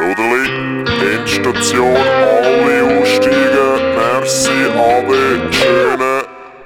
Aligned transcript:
Bruderli, 0.00 0.84
Endstation, 1.14 1.94
alle 1.94 3.00
aussteigen. 3.00 3.80
Merci, 3.94 4.48
Ade, 4.74 5.52
schöne. 5.52 6.22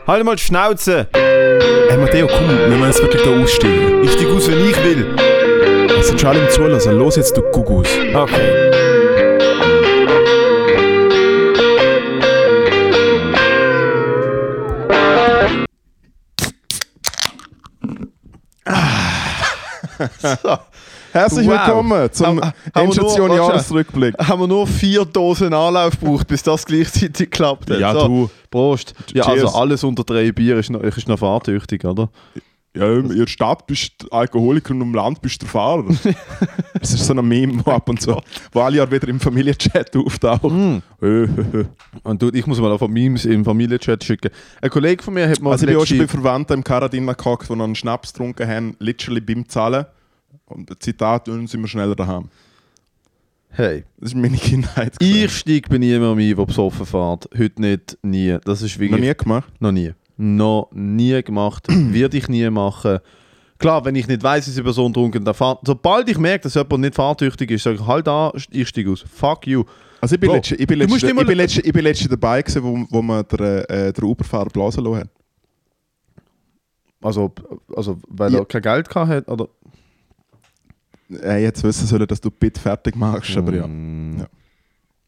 Halt 0.06 0.24
mal 0.24 0.36
die 0.36 0.42
Schnauze! 0.42 1.08
Hey 1.12 1.98
Matteo, 1.98 2.28
komm, 2.28 2.48
wir 2.48 2.68
müssen 2.68 2.84
jetzt 2.84 3.02
wirklich 3.02 3.22
da 3.22 3.30
aussteigen. 3.30 4.04
Ich 4.04 4.12
steig 4.12 4.28
aus, 4.28 4.48
wenn 4.48 4.70
ich 4.70 4.84
will. 4.84 5.16
Es 5.98 6.06
sind 6.06 6.20
schon 6.20 6.30
alle 6.30 6.44
im 6.44 6.50
Zulassen. 6.50 6.96
Los 6.96 7.16
jetzt, 7.16 7.36
du 7.36 7.42
Gugus. 7.42 7.88
Okay. 8.14 8.70
Herzlich 21.14 21.46
Wow. 21.46 21.52
willkommen 21.64 22.12
zum 22.12 22.36
wir 22.38 22.52
Endstation 22.74 23.28
nur- 23.28 23.36
Jahresrückblick. 23.36 24.18
Haben 24.18 24.40
wir 24.40 24.48
nur 24.48 24.66
vier 24.66 25.04
Dosen 25.04 25.54
Anlauf 25.54 26.00
gebraucht, 26.00 26.26
bis 26.26 26.42
das 26.42 26.66
gleichzeitig 26.66 27.30
klappt 27.30 27.70
hat. 27.70 27.78
Ja, 27.78 27.92
so, 27.92 28.08
du. 28.08 28.30
Prost. 28.50 28.94
Ja, 29.14 29.22
Cheers. 29.22 29.44
also 29.44 29.56
alles 29.56 29.84
unter 29.84 30.02
drei 30.02 30.32
Bier 30.32 30.58
ist 30.58 30.70
noch, 30.70 30.80
ist 30.80 31.06
noch 31.06 31.20
fahrtüchtig, 31.20 31.84
oder? 31.84 32.10
Ja, 32.76 32.92
in 32.94 33.16
der 33.16 33.28
Stadt 33.28 33.64
bist 33.68 33.92
du 33.98 34.08
Alkoholiker 34.08 34.74
und 34.74 34.80
im 34.80 34.92
Land 34.92 35.22
bist 35.22 35.40
du 35.40 35.46
der 35.46 35.52
Fahrer. 35.52 35.84
das 36.80 36.92
ist 36.92 37.06
so 37.06 37.14
ein 37.14 37.24
Meme, 37.28 37.62
wo 37.64 37.70
ab 37.70 37.88
und 37.88 38.02
zu, 38.02 38.20
wo 38.50 38.60
alle 38.62 38.78
Jahre 38.78 38.90
wieder 38.90 39.06
im 39.06 39.20
Familienchat 39.20 39.96
auftaucht. 39.96 40.42
Mm. 40.42 40.78
Äh, 41.00 41.06
äh, 41.06 41.26
äh. 41.26 41.64
Und 42.02 42.22
du, 42.22 42.30
ich 42.34 42.44
muss 42.48 42.58
mal 42.58 42.76
von 42.76 42.90
Memes 42.92 43.24
im 43.24 43.44
Familienchat 43.44 44.02
schicken. 44.02 44.32
Ein 44.60 44.68
Kollege 44.70 45.00
von 45.00 45.14
mir 45.14 45.28
hat 45.28 45.40
mal 45.40 45.52
Also 45.52 45.64
ich 45.64 45.72
bin 45.72 45.80
auch 45.80 45.86
schon 45.86 45.98
bei 45.98 46.08
Verwandten 46.08 46.54
im 46.54 46.64
Karadin 46.64 47.06
gehockt, 47.06 47.48
die 47.48 47.54
noch 47.54 47.64
einen 47.64 47.76
Schnaps 47.76 48.12
getrunken 48.12 48.48
haben, 48.48 48.74
literally 48.80 49.20
beim 49.20 49.48
Zahlen. 49.48 49.86
Und 50.46 50.70
ein 50.70 50.76
Zitat, 50.78 51.28
dann 51.28 51.46
sind 51.46 51.60
wir 51.60 51.68
schneller 51.68 51.94
daheim. 51.94 52.28
Hey, 53.50 53.84
Das 53.98 54.10
ist 54.10 54.16
meine 54.16 54.36
Kindheit. 54.36 54.94
ich 55.00 55.30
steig 55.36 55.68
bei 55.68 55.78
niemandem 55.78 56.18
ein, 56.30 56.36
der 56.36 56.44
besoffen 56.44 56.84
fährt. 56.86 57.28
Heute 57.38 57.60
nicht, 57.60 57.96
nie. 58.02 58.36
Das 58.44 58.62
ist 58.62 58.74
noch 58.74 58.80
wirklich... 58.80 59.00
nie 59.00 59.14
gemacht. 59.14 59.52
Noch 59.60 59.72
nie. 59.72 59.92
Noch 60.16 60.68
nie 60.72 61.22
gemacht. 61.22 61.66
Werde 61.68 62.16
ich 62.16 62.28
nie 62.28 62.48
machen. 62.50 62.98
Klar, 63.58 63.84
wenn 63.84 63.94
ich 63.94 64.08
nicht 64.08 64.22
weiß, 64.22 64.46
dass 64.46 64.54
die 64.54 64.62
Person 64.62 64.92
trunken 64.92 65.24
da 65.24 65.32
fährt. 65.32 65.60
Sobald 65.64 66.08
ich 66.08 66.18
merke, 66.18 66.42
dass 66.42 66.54
jemand 66.54 66.80
nicht 66.80 66.94
fahrtüchtig 66.94 67.50
ist, 67.52 67.62
sage 67.62 67.76
ich, 67.76 67.86
halt 67.86 68.06
da, 68.06 68.32
ich 68.50 68.68
steige 68.68 68.90
aus. 68.90 69.04
Fuck 69.12 69.46
you. 69.46 69.64
Also 70.00 70.16
ich 70.16 70.20
bin 70.20 70.28
Bro, 70.28 70.36
letzte, 70.36 70.54
ich 70.56 70.66
bin 70.66 70.78
letzte, 70.80 71.06
immer- 71.08 71.20
ich 71.22 71.26
bin 71.28 71.36
letzte, 71.38 71.60
ich 71.62 71.72
bin 71.72 71.82
letzte 71.84 72.08
dabei 72.08 72.42
gewesen, 72.42 72.62
wo, 72.62 72.84
wo 72.90 73.00
man 73.00 73.24
der, 73.30 73.70
äh, 73.70 73.92
der 73.92 74.04
Uberfahrer 74.04 74.50
blasen 74.50 74.84
lassen 74.84 74.98
hat. 75.00 75.08
Also, 77.00 77.32
also 77.74 77.98
weil 78.08 78.32
Ja. 78.32 78.40
er 78.40 78.44
kein 78.46 78.62
Geld 78.62 78.88
gehabt 78.88 79.08
hat, 79.10 79.28
oder? 79.28 79.48
Äh, 81.22 81.42
jetzt 81.42 81.62
wissen 81.64 81.86
sollen, 81.86 82.06
dass 82.06 82.20
du 82.20 82.30
bitte 82.30 82.60
fertig 82.60 82.96
machst, 82.96 83.36
aber 83.36 83.54
ja. 83.54 83.66
Mm. 83.66 84.18
Ja. 84.20 84.26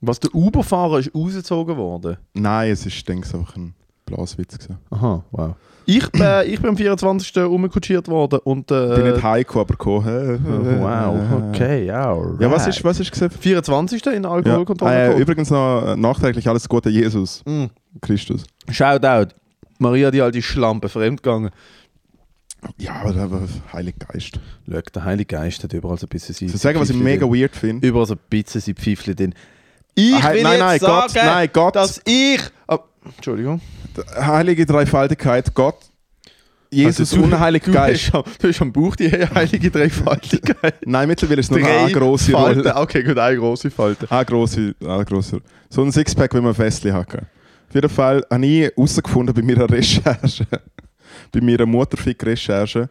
Was 0.00 0.20
der 0.20 0.34
Uber-Fahrer 0.34 0.98
ist 1.00 1.14
ausgezogen 1.14 1.76
worden. 1.76 2.16
Nein, 2.34 2.70
es 2.70 2.84
ist, 2.86 3.08
denke 3.08 3.26
ich, 3.26 3.34
einfach 3.34 3.56
ein 3.56 3.74
Blaswitz 4.04 4.58
gewesen. 4.58 4.78
Aha, 4.90 5.24
wow. 5.32 5.54
Ich, 5.88 6.10
bin- 6.10 6.22
ich 6.46 6.60
bin 6.60 6.70
am 6.70 6.76
24. 6.76 7.36
umgekutschiert 7.44 8.08
worden 8.08 8.40
und. 8.44 8.70
Äh, 8.70 8.88
Ich 8.90 9.02
bin 9.02 9.12
nicht 9.12 9.22
heimgekommen, 9.22 9.66
aber 9.66 9.72
gekommen. 9.76 10.80
Wow, 10.80 11.48
okay, 11.54 11.86
ja. 11.86 12.12
Ja, 12.40 12.50
was 12.50 12.66
ist, 12.66 12.82
was 12.84 12.98
ist 13.00 13.10
gesehen? 13.10 13.30
24. 13.30 14.04
in 14.06 14.24
Ja. 14.24 14.30
Alkoholkontrolle. 14.30 14.94
Äh, 14.94 15.04
gekommen. 15.06 15.22
übrigens 15.22 15.50
noch 15.50 15.86
äh, 15.86 15.96
nachträglich 15.96 16.48
alles 16.48 16.68
Gute 16.68 16.90
Jesus 16.90 17.42
Mm. 17.46 17.66
Christus. 18.00 18.44
Shoutout. 18.68 19.34
Maria, 19.78 20.10
die 20.10 20.20
alte 20.22 20.42
Schlampe, 20.42 20.88
fremdgegangen. 20.88 21.50
Ja, 22.78 22.94
aber, 23.02 23.14
aber 23.16 23.42
Heiliger 23.72 24.06
Geist. 24.06 24.38
Schau, 24.70 24.80
der 24.94 25.04
Heilige 25.04 25.36
Geist 25.36 25.62
hat 25.64 25.72
überall 25.72 25.98
so 25.98 26.06
ein 26.06 26.08
bisschen 26.08 26.34
sein. 26.34 26.48
Ich 26.48 26.60
sagen, 26.60 26.78
was 26.80 26.90
ich 26.90 26.96
mega 26.96 27.26
weird 27.26 27.54
finde? 27.56 27.86
Überall 27.86 28.06
so 28.06 28.14
ein 28.14 28.20
bisschen 28.30 28.60
sein 28.60 28.74
Pfeifchen 28.74 29.14
drin. 29.16 29.34
Ich 29.94 30.14
Ah, 30.14 30.32
will 30.32 30.42
nein, 30.42 30.58
nein, 30.58 30.78
sagen, 30.78 31.12
Gott, 31.12 31.14
nein, 31.24 31.48
Gott. 31.52 31.76
dass 31.76 32.00
ich... 32.04 32.40
Ah, 32.68 32.78
Entschuldigung. 33.16 33.60
Heilige 34.18 34.66
Dreifaltigkeit, 34.66 35.54
Gott, 35.54 35.76
Jesus 36.70 37.12
Also 37.12 37.16
du- 37.16 37.22
und 37.24 37.38
Heiliger 37.40 37.66
du 37.66 37.72
Geist. 37.72 38.12
Hast, 38.12 38.42
du 38.42 38.48
hast 38.48 38.60
am 38.60 38.72
Bauch 38.72 38.96
die 38.96 39.08
heilige 39.10 39.70
Dreifaltigkeit. 39.70 40.74
Nein, 40.86 41.08
mittlerweile 41.08 41.40
ist 41.40 41.46
es 41.46 41.50
nur 41.50 41.60
Drei 41.60 41.84
eine 41.84 41.92
grosse 41.92 42.32
Falten. 42.32 42.60
Rolle. 42.62 42.76
Okay, 42.76 43.02
gut, 43.04 43.16
eine 43.18 43.36
grosse 43.38 43.70
Falte. 43.70 44.06
Ah, 44.10 44.24
grosse, 44.24 44.74
ah, 44.84 45.02
grosse. 45.04 45.40
So 45.70 45.82
ein 45.82 45.92
Sixpack, 45.92 46.34
wenn 46.34 46.42
man 46.44 46.54
Festli 46.54 46.90
hacken. 46.90 47.20
Auf 47.68 47.74
jeden 47.74 47.88
Fall 47.88 48.24
habe 48.30 48.44
ich 48.44 48.62
herausgefunden 48.76 49.34
bei 49.34 49.42
meiner 49.42 49.70
Recherche, 49.70 50.46
bei 51.32 51.40
meiner 51.40 51.66
Mutterfick-Recherche, 51.66 52.88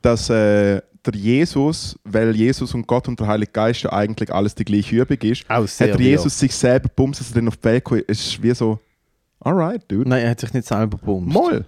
dass 0.00 0.30
äh, 0.30 0.80
der 1.04 1.14
Jesus, 1.14 1.98
weil 2.04 2.34
Jesus 2.36 2.74
und 2.74 2.86
Gott 2.86 3.08
und 3.08 3.18
der 3.18 3.26
Heilige 3.26 3.50
Geist 3.52 3.82
ja 3.82 3.92
eigentlich 3.92 4.32
alles 4.32 4.54
die 4.54 4.64
gleiche 4.64 4.96
Übung 4.96 5.18
ist, 5.18 5.44
Auch 5.48 5.64
hat 5.66 5.80
der. 5.80 6.00
Jesus 6.00 6.38
sich 6.38 6.54
selber 6.54 6.88
bumst, 6.94 7.20
dass 7.20 7.30
er 7.30 7.34
dann 7.36 7.48
auf 7.48 7.56
die 7.56 7.64
Welt 7.64 7.84
kommt. 7.84 8.04
Es 8.06 8.20
ist 8.24 8.42
wie 8.42 8.54
so, 8.54 8.78
alright, 9.40 9.82
dude. 9.88 10.08
Nein, 10.08 10.22
er 10.22 10.30
hat 10.30 10.40
sich 10.40 10.52
nicht 10.52 10.66
selber 10.66 10.96
bumst. 10.98 11.32
Moll. 11.32 11.64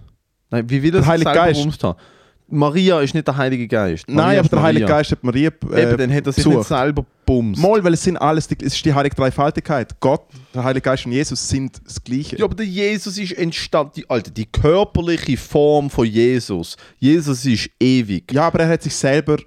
Nein, 0.49 0.69
wie 0.69 0.81
will 0.81 0.89
er 0.89 0.91
Der 0.93 1.01
sich 1.01 1.09
Heilige 1.09 1.29
selber 1.31 1.45
Geist. 1.45 1.61
bumst 1.63 1.83
haben? 1.83 1.99
Maria 2.47 3.01
ist 3.01 3.13
nicht 3.13 3.27
der 3.27 3.37
Heilige 3.37 3.67
Geist. 3.67 4.07
Maria 4.07 4.27
Nein, 4.27 4.39
aber 4.39 4.49
der 4.49 4.61
Heilige. 4.61 4.85
Geist 4.85 5.11
hat 5.11 5.23
Maria 5.23 5.49
äh, 5.71 5.83
Eben, 5.83 5.97
dann 5.97 6.13
hat 6.13 6.27
er 6.27 6.31
sich 6.31 6.43
besucht. 6.43 6.57
nicht 6.57 6.67
selber 6.67 7.05
bumst. 7.25 7.59
Moll, 7.59 7.83
weil 7.83 7.93
es 7.93 8.03
sind 8.03 8.17
alles, 8.17 8.47
die, 8.47 8.55
es 8.59 8.75
ist 8.75 8.85
die 8.85 8.93
Heilige 8.93 9.15
Dreifaltigkeit. 9.15 9.99
Gott, 9.99 10.21
der 10.53 10.63
Heilige 10.63 10.83
Geist 10.83 11.05
und 11.05 11.11
Jesus 11.11 11.47
sind 11.47 11.81
das 11.83 12.03
Gleiche. 12.03 12.37
Ja, 12.37 12.45
aber 12.45 12.55
der 12.55 12.65
Jesus 12.65 13.17
ist 13.17 13.31
entstanden, 13.31 13.93
die, 13.97 14.09
Alter, 14.09 14.31
die 14.31 14.45
körperliche 14.45 15.37
Form 15.37 15.89
von 15.89 16.05
Jesus. 16.05 16.77
Jesus 16.99 17.45
ist 17.45 17.69
ewig. 17.79 18.31
Ja, 18.31 18.47
aber 18.47 18.59
er 18.59 18.69
hat 18.69 18.83
sich 18.83 18.95
selber 18.95 19.37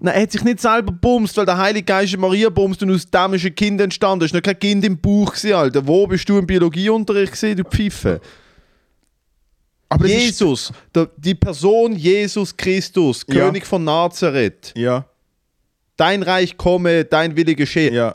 Nein, 0.00 0.14
er 0.14 0.22
hat 0.22 0.30
sich 0.30 0.44
nicht 0.44 0.60
selber 0.60 0.92
bumst, 0.92 1.36
weil 1.36 1.44
der 1.44 1.58
Heilige 1.58 1.84
Geist 1.84 2.16
Maria 2.16 2.50
bumst 2.50 2.80
und 2.84 2.92
aus 2.92 3.10
dem 3.10 3.34
ist 3.34 3.44
ein 3.44 3.54
Kind 3.54 3.80
entstanden. 3.80 4.24
Es 4.24 4.32
war 4.32 4.38
noch 4.38 4.44
kein 4.44 4.58
Kind 4.58 4.84
im 4.84 4.96
Bauch, 4.96 5.32
gewesen, 5.32 5.54
Alter. 5.54 5.86
Wo 5.86 6.06
bist 6.06 6.28
du 6.28 6.38
im 6.38 6.46
Biologieunterricht 6.46 7.32
gesehen, 7.32 7.56
du 7.56 7.64
Pfeife? 7.64 8.20
Aber 9.90 10.06
Jesus, 10.06 10.72
der, 10.94 11.08
die 11.16 11.34
Person 11.34 11.94
Jesus 11.96 12.56
Christus, 12.56 13.24
Ja. 13.28 13.46
König 13.46 13.66
von 13.66 13.84
Nazareth. 13.84 14.72
ja, 14.76 15.06
Dein 15.96 16.22
Reich 16.22 16.56
komme, 16.56 17.04
dein 17.04 17.36
Wille 17.36 17.54
geschehe. 17.54 17.92
ja. 17.92 18.14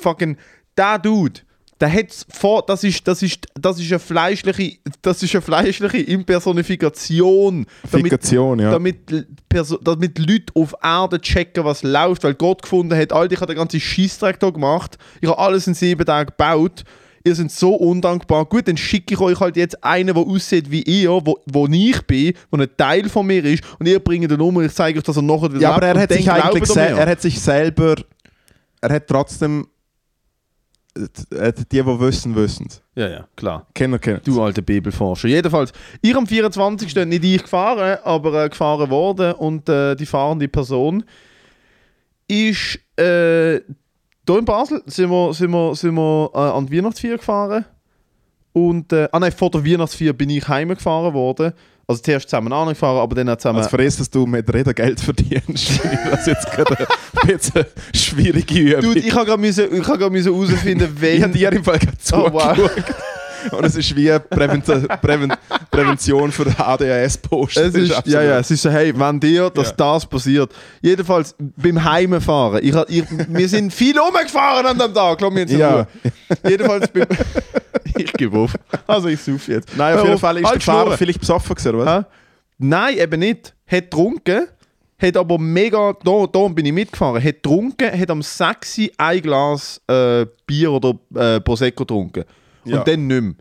Fucking, 0.00 0.36
der 0.76 0.98
Dude, 0.98 1.40
der 1.80 1.92
hat's 1.92 2.24
vor, 2.28 2.62
das 2.66 2.84
ist, 2.84 3.08
das 3.08 3.22
ist, 3.22 3.46
das 3.54 3.80
ist 3.80 3.90
eine 3.90 3.98
fleischliche, 3.98 4.78
das 5.02 5.22
ist 5.22 5.34
eine 5.34 5.42
fleischliche 5.42 5.98
Impersonifikation. 6.02 7.66
Damit, 7.90 8.04
Fikation, 8.12 8.58
ja. 8.60 8.70
damit, 8.70 9.10
l- 9.10 9.26
Perso 9.48 9.78
damit 9.78 10.18
Leute 10.18 10.52
auf 10.54 10.74
Erde 10.82 11.20
checken, 11.20 11.64
was 11.64 11.82
läuft, 11.82 12.22
weil 12.24 12.34
Gott 12.34 12.62
gefunden 12.62 12.94
hat, 12.96 13.12
Alter, 13.12 13.32
ich 13.34 13.40
habe 13.40 13.52
den 13.54 13.58
ganzen 13.58 13.80
Scheissdreck 13.80 14.36
hier 14.40 14.52
gemacht, 14.52 14.98
ich 15.20 15.28
habe 15.28 15.38
alles 15.38 15.66
in 15.66 15.74
sieben 15.74 16.04
Tagen 16.04 16.28
gebaut, 16.30 16.84
ihr 17.24 17.34
seid 17.34 17.50
so 17.50 17.74
undankbar. 17.74 18.44
Gut, 18.46 18.68
dann 18.68 18.76
schicke 18.76 19.14
ich 19.14 19.20
euch 19.20 19.40
halt 19.40 19.56
jetzt 19.56 19.82
einen, 19.84 20.14
der 20.14 20.24
aussieht 20.24 20.70
wie 20.70 20.82
ihr, 20.82 21.10
wo, 21.10 21.38
wo 21.46 21.66
ich 21.66 22.02
bin, 22.06 22.34
der 22.52 22.60
ein 22.60 22.76
Teil 22.76 23.08
von 23.08 23.26
mir 23.26 23.44
ist, 23.44 23.62
und 23.78 23.86
ihr 23.86 24.00
bringt 24.00 24.30
ihn 24.30 24.40
um 24.40 24.56
und 24.56 24.64
ich 24.64 24.72
zeige 24.72 24.98
euch, 24.98 25.04
dass 25.04 25.16
er 25.16 25.22
nachher 25.22 25.52
wieder 25.52 25.62
ja, 25.62 25.72
aber 25.72 25.86
er 25.86 26.00
hat 26.00 26.12
sich 26.12 26.30
eigentlich 26.30 26.76
er 26.76 27.06
hat 27.06 27.20
sich 27.20 27.40
selber, 27.40 27.96
er 28.80 28.94
hat 28.94 29.06
trotzdem, 29.06 29.66
äh, 30.96 31.36
äh, 31.36 31.52
die, 31.52 31.64
die 31.68 31.86
wissen, 31.86 32.34
wissen. 32.34 32.68
Ja, 32.94 33.08
ja, 33.08 33.28
klar. 33.36 33.66
Kenner, 33.74 33.98
kenner. 33.98 34.20
Du 34.24 34.42
alter 34.42 34.62
Bibelforscher. 34.62 35.28
Jedenfalls, 35.28 35.72
ich 36.00 36.14
am 36.16 36.26
24. 36.26 36.94
nicht 37.06 37.24
ich 37.24 37.42
gefahren, 37.42 37.98
aber 38.04 38.44
äh, 38.44 38.48
gefahren 38.48 38.90
worden 38.90 39.32
und 39.34 39.68
äh, 39.68 39.94
die 39.94 40.06
fahrende 40.06 40.48
Person 40.48 41.04
ist 42.26 42.78
äh, 42.98 43.60
hier 44.26 44.38
in 44.38 44.44
Basel 44.44 44.82
sind 44.86 45.10
wir, 45.10 45.32
sind 45.34 45.50
wir, 45.50 45.74
sind 45.74 45.94
wir 45.94 46.30
äh, 46.34 46.38
an 46.38 46.66
die 46.66 46.76
Weihnachtsfeier 46.76 47.16
gefahren 47.16 47.64
und 48.52 48.92
äh, 48.92 49.08
ah 49.12 49.18
nein, 49.20 49.32
vor 49.32 49.50
der 49.50 49.64
Weihnachtsfeier 49.64 50.12
bin 50.12 50.30
ich 50.30 50.46
heimgefahren 50.48 51.14
worden. 51.14 51.52
Also 51.86 52.02
zuerst 52.02 52.28
zusammen 52.28 52.52
angefahren, 52.52 52.98
aber 52.98 53.16
dann 53.16 53.28
auch 53.30 53.36
zusammen... 53.36 53.64
Für 53.64 53.76
das, 53.78 53.96
dass 53.96 54.08
du 54.08 54.24
mit 54.24 54.52
Reden 54.54 54.72
Geld 54.76 55.00
verdienst, 55.00 55.80
das 56.10 56.24
jetzt 56.26 56.48
gerade 56.52 56.76
ein 56.78 57.28
bisschen 57.36 57.64
schwierige 57.92 58.54
Übung. 58.60 58.80
Dude, 58.82 59.00
ich 59.00 59.12
habe 59.12 59.26
gerade 59.26 59.40
müssen- 59.40 59.64
habe 59.68 59.80
gerade 59.98 60.10
müssen 60.10 60.32
herausfinden, 60.32 60.96
ich 61.02 61.22
habe 61.22 61.32
dir 61.32 61.52
im 61.52 61.64
Fall 61.64 61.80
gerade 61.80 61.96
Oh, 62.12 62.32
wow. 62.32 62.70
Und 63.52 63.64
es 63.64 63.76
ist 63.76 63.94
wie 63.96 64.10
Präven 64.30 64.62
Präven 65.00 65.32
Prävention 65.70 66.30
für 66.32 66.46
ADHS-Post. 66.58 67.56
Ja, 68.04 68.22
ja, 68.22 68.38
es 68.38 68.50
ist 68.50 68.62
so, 68.62 68.70
hey, 68.70 68.92
wenn 68.98 69.20
dir, 69.20 69.50
dass 69.50 69.68
Ja. 69.70 69.74
das 69.76 70.06
passiert. 70.06 70.52
Jedenfalls 70.80 71.34
beim 71.38 71.82
Heimfahren. 71.82 72.60
Ich, 72.62 72.74
ich, 72.88 73.04
wir 73.28 73.48
sind 73.48 73.72
viel 73.72 73.98
umgefahren 73.98 74.66
an 74.66 74.78
dem 74.78 74.92
Tag, 74.94 75.18
glaub 75.18 75.32
mir 75.32 75.40
jetzt 75.40 75.52
Ja. 75.52 75.86
Jedenfalls 76.46 76.88
beim. 76.88 77.06
ich 77.96 78.12
gebe 78.14 78.38
auf. 78.38 78.54
Also 78.86 79.08
ich 79.08 79.20
suff 79.20 79.48
jetzt. 79.48 79.76
Nein, 79.76 79.96
auf 79.98 80.04
jeden 80.04 80.18
Fall 80.18 80.36
ist 80.38 80.44
halt 80.46 80.54
der 80.56 80.60
Fahrer 80.62 80.96
vielleicht 80.98 81.20
besoffen 81.20 81.54
gewesen, 81.54 81.74
oder 81.74 81.86
was? 81.86 82.04
Nein, 82.58 82.98
eben 82.98 83.20
nicht. 83.20 83.54
Hat 83.66 83.84
getrunken, 83.90 84.46
hat 85.00 85.16
aber 85.16 85.38
mega, 85.38 85.94
da, 86.04 86.26
da 86.26 86.48
bin 86.48 86.66
ich 86.66 86.72
mitgefahren, 86.72 87.22
hat 87.22 87.34
getrunken, 87.36 87.98
hat 87.98 88.10
am 88.10 88.20
6 88.20 88.78
Uhr 88.78 88.88
ein 88.98 89.22
Glas 89.22 89.80
äh, 89.86 90.26
Bier 90.46 90.72
oder 90.72 90.94
äh, 91.14 91.40
Prosecco 91.40 91.84
getrunken. 91.84 92.24
Ja. 92.64 92.78
Und 92.78 92.88
dann 92.88 93.06
nicht 93.06 93.22
mehr. 93.22 93.34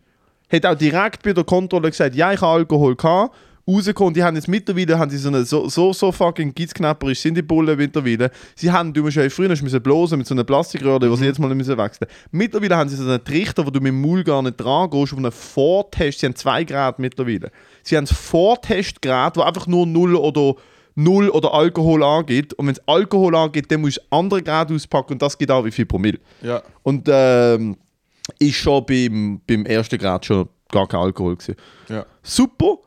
Hat 0.52 0.66
auch 0.66 0.76
direkt 0.76 1.24
bei 1.24 1.34
der 1.34 1.44
Kontrolle 1.44 1.90
gesagt, 1.90 2.16
ja, 2.16 2.34
ich 2.34 2.42
habe 2.42 2.54
Alkohol 2.54 2.96
gehabt. 2.96 3.36
rausgekommen. 3.70 4.14
Die 4.14 4.24
haben 4.24 4.36
jetzt 4.36 4.48
mittlerweile 4.48 4.98
haben 4.98 5.12
sie 5.12 5.18
so 5.18 5.30
eine 5.30 5.46
so, 5.46 5.70
so, 5.70 5.94
so 5.94 6.12
fucking 6.12 6.54
gitzknapperisch 6.54 7.20
sind 7.20 7.36
die 7.36 7.42
Bullen 7.42 7.78
mittlerweile. 7.78 8.32
Sie 8.56 8.72
haben, 8.72 8.94
du 8.94 9.04
musst 9.04 9.18
ja 9.18 9.30
früher 9.30 9.50
müssen 9.50 9.82
blosen 9.82 10.18
mit 10.18 10.28
so 10.28 10.34
einer 10.34 10.44
Plastikröhre, 10.44 11.00
die 11.00 11.16
sie 11.18 11.26
jetzt 11.26 11.40
mal 11.40 11.54
müssen 11.54 11.78
wechseln. 11.78 12.08
Mittlerweile 12.32 12.78
haben 12.78 12.90
sie 12.90 12.96
so 12.96 13.04
einen 13.04 13.24
Trichter, 13.24 13.66
wo 13.66 13.70
du 13.70 13.80
mit 13.80 13.92
dem 13.92 14.02
Maul 14.02 14.24
gar 14.24 14.42
nicht 14.42 14.58
dran 14.58 14.90
gehst, 14.90 15.14
auf 15.14 15.20
einen 15.20 15.32
Vortest. 15.32 16.20
Sie 16.20 16.26
haben 16.26 16.36
zwei 16.36 16.64
Grad 16.64 17.00
mittlerweile. 17.00 17.52
Sie 17.84 17.96
haben 17.96 18.06
das 18.06 18.18
Vortestgrad, 18.18 19.38
wo 19.38 19.42
einfach 19.42 19.68
nur 19.68 19.86
0 19.86 20.16
oder 20.16 20.56
Null 20.96 21.30
oder 21.30 21.54
Alkohol 21.54 22.04
angeht. 22.04 22.54
Und 22.54 22.68
wenn 22.68 22.74
es 22.74 22.82
Alkohol 22.88 23.34
angeht, 23.36 23.72
dann 23.72 23.82
musst 23.82 23.98
du 23.98 24.02
andere 24.10 24.42
Grad 24.44 24.72
auspacken 24.72 25.14
und 25.14 25.22
das 25.22 25.38
geht 25.38 25.50
auch 25.50 25.64
wie 25.64 25.72
viel 25.72 25.86
Promille. 25.86 26.20
Ja. 26.42 26.62
Und 26.84 27.08
ähm, 27.10 27.78
ist 28.40 28.56
schon 28.56 28.86
beim, 28.86 29.42
beim 29.48 29.66
ersten 29.66 29.98
Grad 29.98 30.26
schon 30.26 30.48
gar 30.72 30.88
kein 30.88 31.00
Alkohol 31.00 31.36
gewesen. 31.36 31.56
ja. 31.88 32.06
Super, 32.22 32.78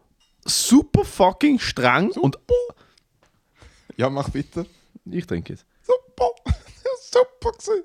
super 0.45 1.05
fucking 1.05 1.59
streng 1.59 2.11
und 2.13 2.37
Ja, 3.97 4.09
mach 4.11 4.29
bitte. 4.31 4.67
ich 5.11 5.27
trinke 5.27 5.55
jetzt. 5.55 5.67
Super. 5.83 6.31
Super 7.01 7.51
gewesen. 7.53 7.83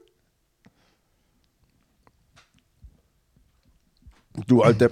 Du 4.46 4.62
alte, 4.62 4.92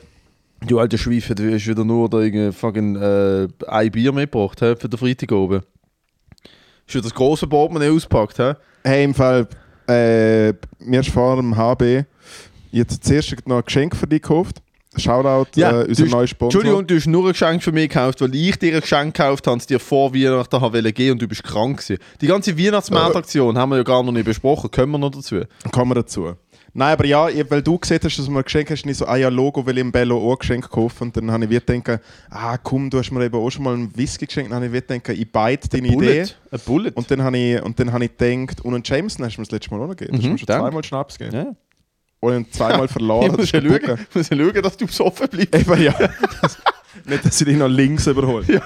du 0.65 0.79
alte 0.79 0.97
Schweife, 0.97 1.35
du 1.35 1.53
hast 1.53 1.67
wieder 1.67 1.83
nur 1.85 2.09
da 2.09 2.19
irgendwie 2.19 2.51
fucking 2.51 2.95
äh, 2.95 3.47
ein 3.67 3.91
Bier 3.91 4.11
mitgebracht 4.11 4.59
hä, 4.61 4.75
für 4.75 4.89
den 4.89 4.97
Freitag 4.97 5.31
oben. 5.31 5.61
Hast 6.87 6.95
du 6.95 7.01
das 7.01 7.13
große 7.13 7.47
Portemonnaie 7.47 7.89
ausgepackt, 7.95 8.39
hä? 8.39 8.53
Hey, 8.83 9.03
im 9.03 9.13
Fall, 9.13 9.47
äh, 9.87 10.53
mir 10.79 10.99
ist 11.01 11.09
vor 11.11 11.35
dem 11.35 11.55
HB 12.75 12.89
jetzt 12.91 13.03
zuerst 13.03 13.47
noch 13.47 13.57
ein 13.57 13.63
Geschenk 13.65 13.95
für 13.95 14.07
dich 14.07 14.21
gekauft. 14.21 14.61
Shoutout, 14.97 15.47
Ja, 15.59 15.81
äh, 15.81 15.85
unser 15.89 16.05
du 16.05 16.09
neuer 16.11 16.25
Sponsor. 16.27 16.61
Entschuldigung, 16.61 16.87
du 16.87 16.95
hast 16.95 17.07
nur 17.07 17.25
ein 17.25 17.31
Geschenk 17.33 17.61
für 17.63 17.73
mich 17.73 17.89
gekauft, 17.89 18.21
weil 18.21 18.33
ich 18.33 18.57
dir 18.57 18.75
ein 18.75 18.79
Geschenk 18.81 19.13
gekauft 19.15 19.45
habe, 19.45 19.57
das 19.57 19.67
dir 19.67 19.79
vor 19.79 20.13
Weihnachten 20.13 20.61
habe 20.61 20.93
geben 20.93 21.11
und 21.13 21.21
du 21.21 21.27
bist 21.27 21.43
krank 21.43 21.79
gewesen. 21.81 22.01
Die 22.21 22.27
ganze 22.27 22.57
Weihnachtsmarktaktion 22.57 23.57
haben 23.57 23.69
wir 23.71 23.77
ja 23.77 23.83
gar 23.83 24.03
noch 24.03 24.13
nicht 24.13 24.23
besprochen. 24.25 24.71
Kommen 24.71 24.93
wir 24.93 24.97
noch 24.99 25.11
dazu? 25.11 25.41
Kommen 25.73 25.91
wir 25.91 25.95
dazu. 25.95 26.33
Nein, 26.77 26.93
aber 26.93 27.05
ja, 27.05 27.27
ich- 27.29 27.49
weil 27.51 27.61
du 27.61 27.77
gesehen 27.77 27.99
hast, 28.03 28.17
dass 28.19 28.25
du 28.25 28.31
mir 28.31 28.39
ein 28.39 28.43
Geschenk 28.45 28.69
hast, 28.69 28.85
nicht 28.85 28.97
so, 28.97 29.05
ah 29.05 29.15
ja, 29.17 29.27
Logo 29.29 29.65
will 29.65 29.77
ich 29.77 29.81
im 29.81 29.91
Bello 29.91 30.17
auch 30.17 30.33
ein 30.33 30.39
Geschenk 30.39 30.63
gekauft. 30.63 31.01
Und 31.01 31.15
dann 31.17 31.29
habe 31.31 31.43
ich 31.43 31.49
wieder 31.49 31.61
gedacht, 31.79 32.01
ah 32.29 32.57
komm, 32.57 32.89
du 32.89 32.97
hast 32.97 33.11
mir 33.11 33.23
eben 33.25 33.35
auch 33.35 33.49
schon 33.49 33.63
mal 33.63 33.73
einen 33.73 33.95
Whisky 33.97 34.25
geschenkt. 34.27 34.51
Dann 34.51 34.55
habe 34.57 34.65
ich 34.67 34.71
wieder 34.71 34.97
gedacht, 34.97 35.09
ich 35.17 35.29
beide 35.29 35.67
deine 35.67 35.87
Idee. 35.89 36.25
Ein 36.51 36.59
Bullet. 36.65 36.91
Und 36.95 37.11
dann 37.11 37.21
habe 37.21 37.37
ich, 37.37 37.61
und 37.61 37.77
dann 37.79 37.91
habe 37.91 38.05
ich 38.05 38.15
gedacht, 38.17 38.61
und 38.63 38.73
einen 38.73 38.83
Jameson 38.85 39.25
hast 39.25 39.35
du 39.35 39.41
mir 39.41 39.45
das 39.45 39.51
letzte 39.51 39.71
Mal 39.71 39.81
auch 39.83 39.87
noch 39.87 39.95
gegeben. 39.95 40.13
Du 40.13 40.17
hast 40.19 40.25
Mhm, 40.25 40.31
mir 40.33 40.37
schon 40.37 40.45
danke. 40.47 40.63
zweimal 40.69 40.83
Schnaps 40.85 41.17
gegeben. 41.17 41.35
ja. 41.37 41.55
Und 42.25 42.53
zweimal 42.53 42.87
verloren. 42.87 43.25
Ich 43.25 43.31
muss 43.31 43.51
das 43.51 43.51
ja 43.51 43.59
ist 43.59 43.85
schauen, 43.85 43.99
muss 44.13 44.29
ja 44.29 44.37
schauen, 44.37 44.61
dass 44.63 44.77
du 44.77 44.85
besoffen 44.87 45.27
bleibst. 45.29 45.55
Eben 45.55 45.81
ja. 45.83 45.93
Das, 46.41 46.57
nicht, 47.05 47.25
dass 47.25 47.41
ich 47.41 47.47
dich 47.47 47.57
noch 47.57 47.67
links 47.67 48.07
überhole. 48.07 48.45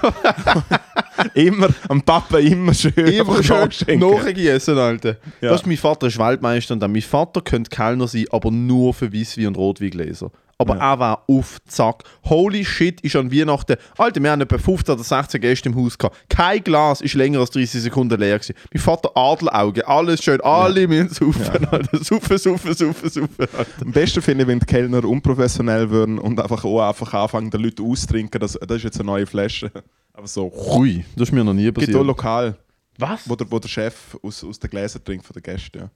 immer, 1.34 1.70
am 1.88 2.02
Papa 2.02 2.40
immer 2.40 2.74
schön. 2.74 2.94
Immer 2.96 3.44
schön 3.44 4.00
nachgegessen, 4.00 4.78
Alter. 4.78 5.18
Ja. 5.42 5.50
Das 5.50 5.62
ist 5.62 5.68
mein 5.68 5.78
Vater 5.78 6.08
ist 6.08 6.18
Waldmeister 6.18 6.74
und 6.74 6.80
dann 6.80 6.92
mein 6.92 7.02
Vater 7.02 7.42
könnte 7.42 7.70
Kellner 7.70 8.08
sein, 8.08 8.26
aber 8.32 8.52
nur 8.52 8.94
für 8.94 9.12
Weisswein 9.14 9.48
und 9.48 9.58
Rotweingläser. 9.58 10.32
Aber 10.62 10.76
Ja. 10.76 10.92
er 10.92 11.00
war 11.00 11.24
auf 11.28 11.58
Zack. 11.66 12.04
Holy 12.26 12.66
shit, 12.66 13.00
ist 13.00 13.16
an 13.16 13.32
Weihnachten. 13.32 13.78
Alter, 13.98 14.22
wir 14.22 14.30
haben 14.30 14.42
etwa 14.42 14.58
15 14.58 14.94
oder 14.94 15.04
16 15.06 15.40
Gäste 15.40 15.70
im 15.70 15.76
Haus 15.76 15.98
gehabt. 15.98 16.18
Kein 16.30 16.62
Glas 16.62 17.00
ist 17.00 17.14
länger 17.14 17.40
als 17.40 17.52
30 17.52 17.82
Sekunden 17.82 18.20
leer 18.20 18.38
gewesen. 18.38 18.56
Mein 18.74 18.84
Vater 18.84 19.10
Adelauge, 19.16 19.88
alles 19.88 20.22
schön, 20.22 20.42
alle 20.42 20.86
müssen 20.86 21.10
saufen, 21.14 21.66
Alter. 21.66 22.04
Saufen, 22.04 22.38
saufen, 22.38 22.74
saufen, 22.74 23.10
saufen, 23.10 23.36
Alter. 23.40 23.66
Am 23.86 23.92
besten 23.94 24.22
finde 24.22 24.44
ich, 24.44 24.48
wenn 24.50 24.60
die 24.60 24.66
Kellner 24.66 25.06
unprofessionell 25.06 25.90
würden 25.90 26.20
und 26.20 26.38
einfach 26.42 26.66
auch 26.66 26.90
einfach 26.90 27.14
anfangen, 27.14 27.50
den 27.50 27.62
Leuten 27.62 27.86
auszutrinken. 27.90 28.42
Das, 28.42 28.54
das 28.62 28.78
ist 28.78 28.84
jetzt 28.84 29.00
eine 29.00 29.06
neue 29.06 29.26
Flasche. 29.26 29.72
Aber 30.12 30.28
so. 30.28 30.52
Ui, 30.76 31.06
das 31.16 31.30
ist 31.30 31.32
mir 31.34 31.46
noch 31.46 31.54
nie 31.54 31.64
Gibt 31.72 31.78
auch 31.78 31.86
passiert. 31.86 32.06
lokal, 32.06 32.58
Was? 32.98 33.30
wo 33.30 33.38
der, 33.38 33.50
wo 33.50 33.60
der 33.60 33.70
Chef 33.70 34.18
aus, 34.22 34.44
aus 34.44 34.60
den 34.60 34.70
Gläsern 34.70 35.06
trinkt 35.06 35.26
von 35.26 35.34
den 35.36 35.44
Gästen. 35.44 35.78
Ja, 35.84 35.90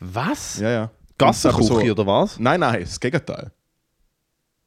Was? 0.00 0.58
ja. 0.58 0.70
ja. 0.70 0.90
Gassenküche 1.18 1.64
so, 1.66 1.74
oder 1.92 2.06
was? 2.06 2.38
Nein, 2.38 2.60
nein, 2.60 2.80
das 2.80 2.98
Gegenteil. 2.98 3.52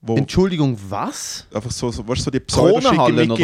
Entschuldigung, 0.07 0.77
was? 0.89 1.47
einfach 1.53 1.71
so, 1.71 1.91
so, 1.91 2.07
weißt, 2.07 2.23
so 2.23 2.31
die 2.31 2.39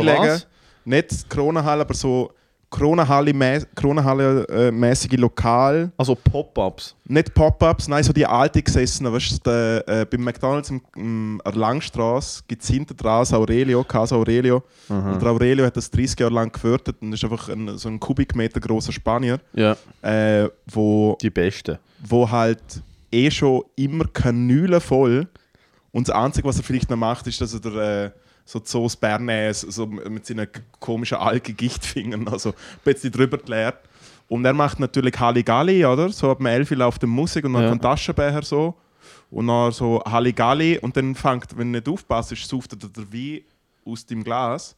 legen. 0.01 0.21
was? 0.21 0.47
Nicht 0.85 1.29
Kronenhalle, 1.29 1.81
aber 1.81 1.94
so 1.94 2.31
Kronenhalle-mäßige 2.71 3.67
Kronenhalle, 3.75 4.47
äh, 4.47 5.15
Lokal. 5.15 5.91
Also 5.97 6.15
Pop-Ups. 6.15 6.95
Nicht 7.06 7.33
Pop-Ups, 7.33 7.88
nein, 7.88 8.03
so 8.03 8.13
die 8.13 8.25
alte 8.25 8.61
gesessenen. 8.61 9.11
Weißt 9.11 9.45
du, 9.45 9.83
äh, 9.88 10.06
beim 10.06 10.23
McDonalds 10.23 10.69
im, 10.69 10.81
im, 10.95 11.41
an 11.44 11.51
der 11.51 11.59
Langstrasse 11.59 12.44
gibt 12.47 12.61
es 12.61 12.69
hinter 12.69 12.94
dran 12.94 13.21
das 13.21 13.33
Aurelio, 13.33 13.83
Casa 13.83 14.15
Aurelio. 14.15 14.63
Und 14.88 15.19
der 15.19 15.29
Aurelio 15.29 15.65
hat 15.65 15.77
das 15.77 15.89
30 15.89 16.19
Jahre 16.19 16.33
lang 16.33 16.51
gefördert 16.51 16.97
und 17.01 17.13
ist 17.13 17.23
einfach 17.23 17.50
ein, 17.50 17.77
so 17.77 17.89
ein 17.89 18.00
Kubikmeter 18.00 18.59
großer 18.59 18.91
Spanier, 18.91 19.39
Ja, 19.53 19.75
äh, 20.03 20.47
wo, 20.67 21.17
die 21.21 21.29
Besten. 21.31 21.79
wo 22.07 22.29
halt 22.29 22.61
eh 23.11 23.31
schon 23.31 23.63
immer 23.75 24.06
Kanüle 24.06 24.79
voll 24.79 25.27
und 25.91 26.07
das 26.07 26.15
Einzige, 26.15 26.47
was 26.47 26.57
er 26.57 26.63
vielleicht 26.63 26.89
noch 26.89 26.97
macht, 26.97 27.25
ist, 27.27 27.39
dass 27.41 27.53
er 27.53 27.59
der, 27.59 28.06
äh, 28.06 28.12
so 28.45 28.59
die 28.59 28.68
Sauce 28.68 28.95
Bernays 28.95 29.62
so 29.62 29.86
mit 29.86 30.25
seinen 30.25 30.47
komischen 30.80 31.18
Algengichtfingern 31.18 32.27
also 32.27 32.50
ein 32.50 32.56
bisschen 32.83 33.12
drüber 33.12 33.38
leert. 33.45 33.77
Und 34.27 34.45
er 34.45 34.53
macht 34.53 34.80
natürlich 34.80 35.19
Halligalli, 35.19 35.86
oder? 35.86 36.09
So 36.09 36.30
ab 36.31 36.38
dem 36.38 36.45
11 36.47 36.71
Uhr 36.71 36.77
läuft 36.77 37.01
die 37.01 37.07
Musik 37.07 37.45
und 37.45 37.53
dann 37.53 37.63
Ja. 37.63 37.69
kommt 37.69 37.81
Taschenbecher 37.83 38.41
so. 38.44 38.75
Und 39.31 39.47
dann 39.47 39.71
so 39.71 40.01
Halligalli 40.03 40.77
und 40.80 40.95
dann 40.97 41.15
fängt, 41.15 41.56
wenn 41.57 41.71
du 41.74 41.80
nicht 41.80 41.88
aufpasst, 41.89 42.35
sauft 42.35 42.74
er 42.74 42.77
der 42.89 43.12
Wein 43.13 43.42
aus 43.85 44.06
dem 44.06 44.24
Glas 44.24 44.75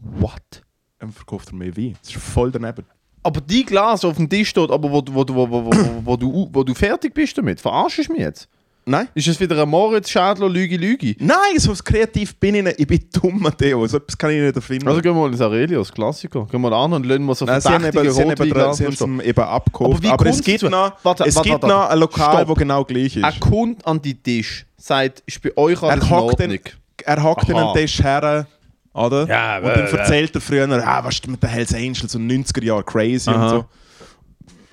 What? 0.00 0.62
und 1.00 1.12
verkauft 1.14 1.48
er 1.50 1.54
mehr 1.54 1.76
Wein. 1.76 1.96
Das 2.02 2.10
ist 2.14 2.22
voll 2.22 2.50
daneben. 2.50 2.84
Aber 3.22 3.40
die 3.40 3.64
Glas 3.64 4.04
auf 4.04 4.16
dem 4.16 4.28
Tisch 4.28 4.50
steht, 4.50 4.70
aber 4.70 4.90
wo, 4.90 5.00
du- 5.00 5.12
wo, 5.14 5.24
du- 5.24 5.34
wo, 5.34 5.50
wo, 5.50 5.64
wo, 5.66 5.72
wo, 6.04 6.16
du, 6.16 6.48
wo 6.52 6.62
du 6.62 6.74
fertig 6.74 7.12
bist 7.12 7.36
damit, 7.36 7.60
verarschst 7.60 8.08
du 8.08 8.12
mich 8.12 8.20
jetzt? 8.22 8.48
Nein? 8.88 9.08
Ist 9.14 9.26
es 9.26 9.40
wieder 9.40 9.60
ein 9.60 9.68
Moritz 9.68 10.08
Schädler 10.08 10.48
Lüge 10.48 10.76
Lüge? 10.76 11.16
Nein, 11.18 11.58
so 11.58 11.74
kreativ 11.74 12.36
bin 12.36 12.54
ich 12.54 12.62
nicht. 12.62 12.78
Ich 12.78 12.86
bin 12.86 13.00
dumm, 13.12 13.40
Matteo. 13.40 13.84
So 13.88 13.96
etwas 13.96 14.16
kann 14.16 14.30
ich 14.30 14.40
nicht 14.40 14.54
erfinden. 14.54 14.86
Also 14.86 15.00
gehen 15.00 15.12
wir 15.12 15.22
mal 15.22 15.32
ins 15.32 15.40
Aurelius, 15.40 15.92
Klassiker. 15.92 16.46
Gehen 16.46 16.60
wir 16.60 16.70
an 16.70 16.92
und 16.92 17.04
lassen 17.04 17.24
wir 17.24 17.34
so 17.34 17.44
Nein, 17.46 17.60
sie 17.60 17.68
haben 17.68 17.84
eben, 17.84 18.10
sie 18.12 18.22
haben 18.22 18.30
eben, 18.30 18.74
sie 18.74 18.84
haben 18.84 18.92
es 18.92 19.24
eben 19.26 19.40
abgekauft. 19.40 19.90
Aber 19.92 20.02
wie 20.04 20.08
Aber, 20.08 20.26
es 20.26 20.40
gibt 20.40 20.62
noch, 20.62 20.92
Warte, 21.02 21.24
es 21.24 21.34
warte, 21.34 21.48
gibt 21.48 21.62
warte. 21.64 21.74
noch 21.74 21.88
ein 21.90 21.98
Lokal, 21.98 22.32
Stopp. 22.36 22.48
wo 22.48 22.54
genau 22.54 22.84
gleich 22.84 23.16
ist. 23.16 23.24
Er 23.24 23.32
kommt 23.40 23.84
an 23.84 24.00
die 24.00 24.14
Tisch, 24.14 24.64
sagt, 24.76 25.20
ist 25.26 25.42
bei 25.42 25.50
euch 25.56 25.82
alles 25.82 26.04
in 26.04 26.10
Er 26.12 26.16
hockt 26.20 26.40
Ordnung. 26.40 26.58
dann, 26.64 27.16
er 27.16 27.22
hockt 27.24 27.50
an 27.50 27.56
den 27.56 27.74
Tisch 27.82 28.00
her, 28.00 28.46
oder? 28.94 29.26
Ja, 29.26 29.56
und 29.58 29.64
dann 29.64 29.86
äh, 29.86 29.96
erzählt 29.96 30.32
er 30.32 30.40
früher, 30.40 30.68
ah, 30.86 31.04
was 31.04 31.14
ist 31.14 31.26
mit 31.26 31.42
den 31.42 31.50
Hells 31.50 31.74
Angels 31.74 32.14
und 32.14 32.30
90er 32.30 32.62
Jahre 32.62 32.84
crazy 32.84 33.30
Aha. 33.30 33.42
und 33.42 33.50
so. 33.50 33.64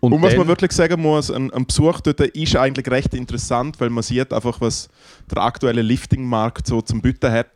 Und, 0.03 0.11
Und 0.11 0.21
was 0.21 0.35
man 0.35 0.45
wirklich 0.49 0.73
sagen 0.73 1.01
muss, 1.01 1.31
ein, 1.31 1.49
ein 1.53 1.65
Besuch 1.65 2.01
dort 2.01 2.19
ist 2.19 2.57
eigentlich 2.57 2.85
recht 2.91 3.13
interessant, 3.13 3.79
weil 3.79 3.89
man 3.89 4.03
sieht 4.03 4.33
einfach, 4.33 4.59
was 4.59 4.89
der 5.31 5.41
aktuelle 5.41 5.81
Lifting-Markt 5.81 6.67
so 6.67 6.81
zum 6.81 7.01
Bieten 7.01 7.31
hat. 7.31 7.47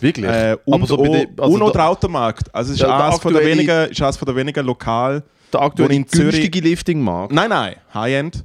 Wirklich? 0.00 0.30
Äh, 0.30 0.58
und 0.66 0.74
aber 0.74 0.86
so 0.86 0.98
auch, 0.98 1.02
den- 1.04 1.40
also 1.40 1.54
und 1.54 1.62
auch 1.62 1.72
der- 1.72 1.88
Automarkt. 1.88 2.54
Also 2.54 2.72
es 2.72 2.76
ist 2.78 2.82
der 2.86 2.94
eines 2.94 3.18
von 3.20 3.32
der 3.32 3.42
wenigen, 3.46 3.90
ist 3.90 4.02
eines 4.02 4.18
von 4.18 4.26
der 4.26 4.36
wenigen 4.36 4.66
Lokal. 4.66 5.22
der 5.50 5.62
aktuelle 5.62 5.94
in 5.94 6.06
Zürich- 6.06 6.32
günstige 6.32 6.60
Lifting-Markt. 6.60 7.32
Nein, 7.32 7.48
nein, 7.48 7.76
High-End. 7.94 8.44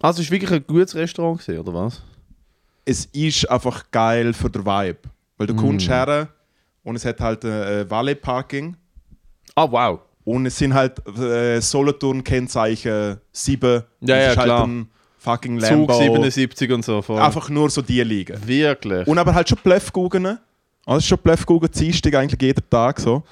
Also 0.00 0.22
es 0.22 0.28
war 0.28 0.32
wirklich 0.32 0.52
ein 0.52 0.64
gutes 0.66 0.94
Restaurant, 0.94 1.40
gewesen, 1.42 1.58
oder 1.60 1.74
was? 1.74 2.02
es 2.86 3.04
ist 3.12 3.50
einfach 3.50 3.90
geil 3.90 4.32
für 4.32 4.48
den 4.48 4.64
Vibe. 4.64 4.98
Weil 5.36 5.46
du 5.48 5.54
kommst 5.54 5.86
her 5.88 6.28
und 6.82 6.96
es 6.96 7.04
hat 7.04 7.20
halt 7.20 7.44
äh, 7.44 7.88
Valet-Parking 7.90 8.74
Ah, 9.54 9.70
wow. 9.70 10.00
Und 10.24 10.46
es 10.46 10.56
sind 10.58 10.74
halt 10.74 11.06
äh, 11.18 11.60
Solothurn-Kennzeichen 11.60 13.18
7. 13.32 13.82
Ja, 14.00 14.16
ja, 14.16 14.26
halt 14.28 14.38
klar. 14.40 14.66
ein 14.66 14.88
fucking 15.18 15.60
Zug 15.60 15.70
Lambo. 15.88 15.98
77 15.98 16.72
und 16.72 16.84
so. 16.84 17.02
Voll. 17.02 17.20
Einfach 17.20 17.48
nur 17.50 17.70
so 17.70 17.82
die 17.82 18.02
liegen. 18.02 18.36
Wirklich? 18.46 19.06
Und 19.06 19.18
aber 19.18 19.34
halt 19.34 19.48
schon 19.48 19.58
Bluffgugen. 19.62 20.38
Also 20.86 21.06
schon 21.06 21.18
Bluffgugen 21.18 21.70
Dienstag 21.70 22.14
eigentlich 22.14 22.40
jeden 22.40 22.68
Tag 22.68 23.00
so. 23.00 23.22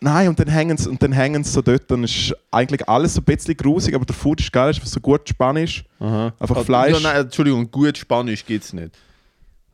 Nein, 0.00 0.28
und 0.28 0.38
dann 0.38 0.48
hängen 0.48 0.76
sie 0.76 0.90
und 0.90 1.02
dann 1.02 1.12
hängen 1.12 1.42
sie 1.44 1.50
so 1.50 1.62
dort 1.62 1.90
es 1.90 2.00
ist 2.16 2.34
eigentlich 2.50 2.86
alles 2.86 3.14
so 3.14 3.22
ein 3.22 3.24
bisschen 3.24 3.56
grusig, 3.56 3.94
aber 3.94 4.04
der 4.04 4.14
Food 4.14 4.38
ist 4.38 4.52
geil, 4.52 4.70
ist 4.70 4.86
so 4.86 5.00
gut 5.00 5.26
Spanisch. 5.26 5.82
Aha. 5.98 6.30
Einfach 6.38 6.56
Ah, 6.58 6.64
Fleisch. 6.64 6.92
Ja, 6.92 7.00
nein, 7.00 7.22
Entschuldigung, 7.22 7.70
gut 7.70 7.96
Spanisch 7.96 8.44
gibt 8.44 8.64
es 8.64 8.72
nicht. 8.74 8.90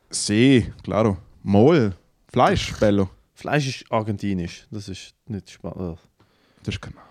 Sí, 0.08 0.72
claro. 0.84 1.16
Mol. 1.42 1.94
Fleisch, 2.32 2.72
Bello. 2.78 3.10
Fleisch 3.40 3.68
ist 3.68 3.90
argentinisch. 3.90 4.66
Das 4.70 4.86
ist 4.90 5.14
nicht 5.26 5.48
Spanisch. 5.48 5.98
Das 6.62 6.74
ist 6.74 6.80
Ahnung. 7.00 7.09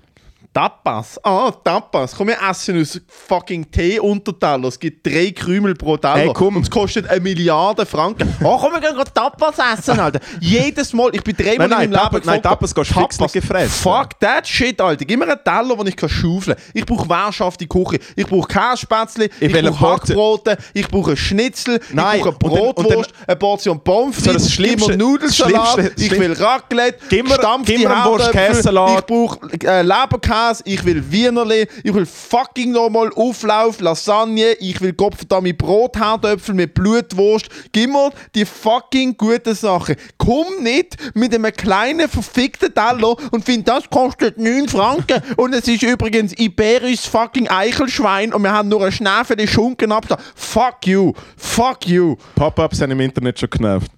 Tapas. 0.51 1.19
Ah, 1.23 1.51
Tapas. 1.63 2.15
Komm, 2.15 2.27
wir 2.27 2.37
essen 2.49 2.81
aus 2.81 2.99
fucking 3.27 3.69
Tee-Unterteller. 3.69 4.67
Es 4.67 4.79
gibt 4.79 5.05
drei 5.05 5.31
Krümel 5.31 5.75
pro 5.75 5.95
Teller. 5.95 6.15
Hey, 6.15 6.31
komm. 6.33 6.55
Und 6.57 6.63
es 6.63 6.71
kostet 6.71 7.07
eine 7.07 7.19
Milliarde 7.19 7.85
Franken. 7.85 8.35
Oh, 8.43 8.57
komm, 8.57 8.73
wir 8.73 8.81
gehen 8.81 8.95
gerade 8.95 9.13
Tapas 9.13 9.55
essen, 9.59 9.99
Alter. 9.99 10.19
Jedes 10.39 10.91
Mal. 10.91 11.11
Ich 11.13 11.23
bin 11.23 11.35
dreimal 11.37 11.67
Nein, 11.67 11.69
nein, 11.69 11.83
in 11.83 11.89
meinem 11.91 11.99
Tapas- 12.01 12.13
Leben 12.21 12.25
nein, 12.25 12.41
Tapas 12.41 12.73
gehst 12.75 12.89
du 12.95 12.99
fix 12.99 13.19
nicht 13.19 13.33
gefressen. 13.33 13.69
Fuck 13.69 14.19
that 14.19 14.47
shit, 14.47 14.81
Alter. 14.81 15.05
Gib 15.05 15.19
mir 15.19 15.27
einen 15.27 15.39
Teller, 15.43 15.75
den 15.77 15.87
ich 15.87 15.95
kann 15.95 16.09
schaufeln 16.09 16.57
kann. 16.57 16.65
Ich 16.73 16.85
brauche 16.85 17.07
wehrschafte 17.07 17.67
Küche. 17.67 17.99
Ich 18.15 18.25
brauche 18.25 18.47
Käsespätzle. 18.47 19.29
Ich, 19.39 19.55
eine 19.55 19.71
brauche 19.71 19.91
Hackbrote. 20.01 20.57
Ich 20.73 20.87
brauche 20.87 21.09
einen 21.11 21.17
Schnitzel. 21.17 21.79
Nein, 21.93 22.17
ich 22.17 22.23
brauche 22.23 22.35
und 22.45 22.79
dann- 22.79 22.85
Brotwurst. 22.85 23.13
eine 23.27 23.35
Portion 23.35 23.79
Pommes 23.83 24.15
So, 24.17 24.31
frites. 24.31 24.43
Mir 24.45 24.49
Schlimmste- 24.49 24.97
Nudelsalat. 24.97 25.91
Ich 25.99 26.09
will 26.11 26.33
Raclette. 26.33 26.97
Gib 27.07 27.27
mir- 27.29 27.37
gib 27.65 27.79
mir 27.79 27.91
einen 27.95 28.05
Wurst-Käsesalat. 28.05 28.99
Ich 28.99 29.05
brauche 29.05 29.39
äh, 29.63 29.81
Leberkäse. 29.83 30.38
Ich 30.65 30.83
will 30.85 31.03
Wienerli. 31.11 31.67
Ich 31.83 31.93
will 31.93 32.05
fucking 32.05 32.71
nochmal 32.71 33.11
Auflauf, 33.15 33.79
Lasagne. 33.79 34.53
Ich 34.59 34.79
will 34.81 34.93
Kopfverdammte 34.93 35.53
Brotherdöpfel 35.53 36.55
mit 36.55 36.73
Blutwurst. 36.73 37.49
Gib 37.71 37.91
mir 37.91 38.11
die 38.35 38.45
fucking 38.45 39.17
guten 39.17 39.55
Sachen. 39.55 39.95
Komm 40.17 40.63
nicht 40.63 40.97
mit 41.15 41.33
einem 41.33 41.51
kleinen 41.51 42.07
verfickten 42.07 42.73
Teller 42.73 43.15
und 43.31 43.43
find, 43.43 43.67
das 43.67 43.89
kostet 43.89 44.37
9 44.37 44.67
Franken. 44.67 45.21
und 45.37 45.53
es 45.53 45.67
ist 45.67 45.83
übrigens 45.83 46.33
iberisches 46.37 47.05
fucking 47.05 47.47
Eichelschwein 47.49 48.33
und 48.33 48.43
wir 48.43 48.51
haben 48.51 48.69
nur 48.69 48.81
einen 48.81 48.91
Schnäfel 48.91 49.47
Schunken 49.47 49.91
abgetan. 49.91 50.23
Fuck 50.35 50.85
you. 50.85 51.13
Fuck 51.37 51.87
you. 51.87 52.15
Pop-ups 52.35 52.81
haben 52.81 52.91
im 52.91 52.99
Internet 53.01 53.39
schon 53.39 53.49
genervt. 53.49 53.91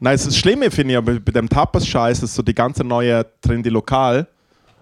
Nein, 0.00 0.18
das 0.22 0.36
Schlimme 0.36 0.70
finde 0.70 0.92
ich 0.92 0.98
aber 0.98 1.18
bei 1.20 1.32
dem 1.32 1.48
Tapas-Scheiß, 1.48 2.20
dass 2.20 2.34
so 2.34 2.42
die 2.42 2.54
ganzen 2.54 2.88
neuen 2.88 3.24
trendy 3.40 3.70
Lokal 3.70 4.26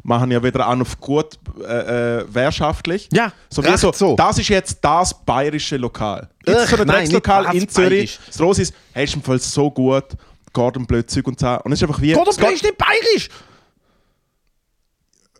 machen 0.02 0.30
ja 0.30 0.42
wieder 0.42 0.66
an 0.66 0.80
auf 0.82 0.98
gut 1.00 1.38
äh, 1.60 2.18
äh, 2.20 2.24
wehrschaftlich. 2.34 3.08
Ja, 3.12 3.32
so 3.48 3.64
wie 3.64 3.76
so, 3.76 3.92
so. 3.92 4.16
Das 4.16 4.38
ist 4.38 4.48
jetzt 4.48 4.78
das 4.82 5.14
bayerische 5.24 5.76
Lokal. 5.76 6.28
Ach, 6.48 6.66
so 6.68 6.76
ein 6.76 6.86
Dreckslokal 6.88 7.54
in 7.54 7.68
Zürich? 7.68 8.18
Das 8.26 8.38
Los 8.38 8.58
ist, 8.58 8.74
hey, 8.92 9.04
ist 9.04 9.14
im 9.14 9.22
Fall 9.22 9.38
so 9.38 9.70
gut, 9.70 10.04
Gordon 10.52 10.86
Blöd, 10.86 11.08
Zeug 11.10 11.26
und 11.28 11.38
so. 11.38 11.46
Und 11.62 11.72
es 11.72 11.80
ist 11.80 11.88
einfach 11.88 12.00
wie. 12.00 12.12
Das 12.14 12.36
geht- 12.36 12.50
ist 12.52 12.62
nicht 12.64 12.76
bayerisch. 12.78 13.28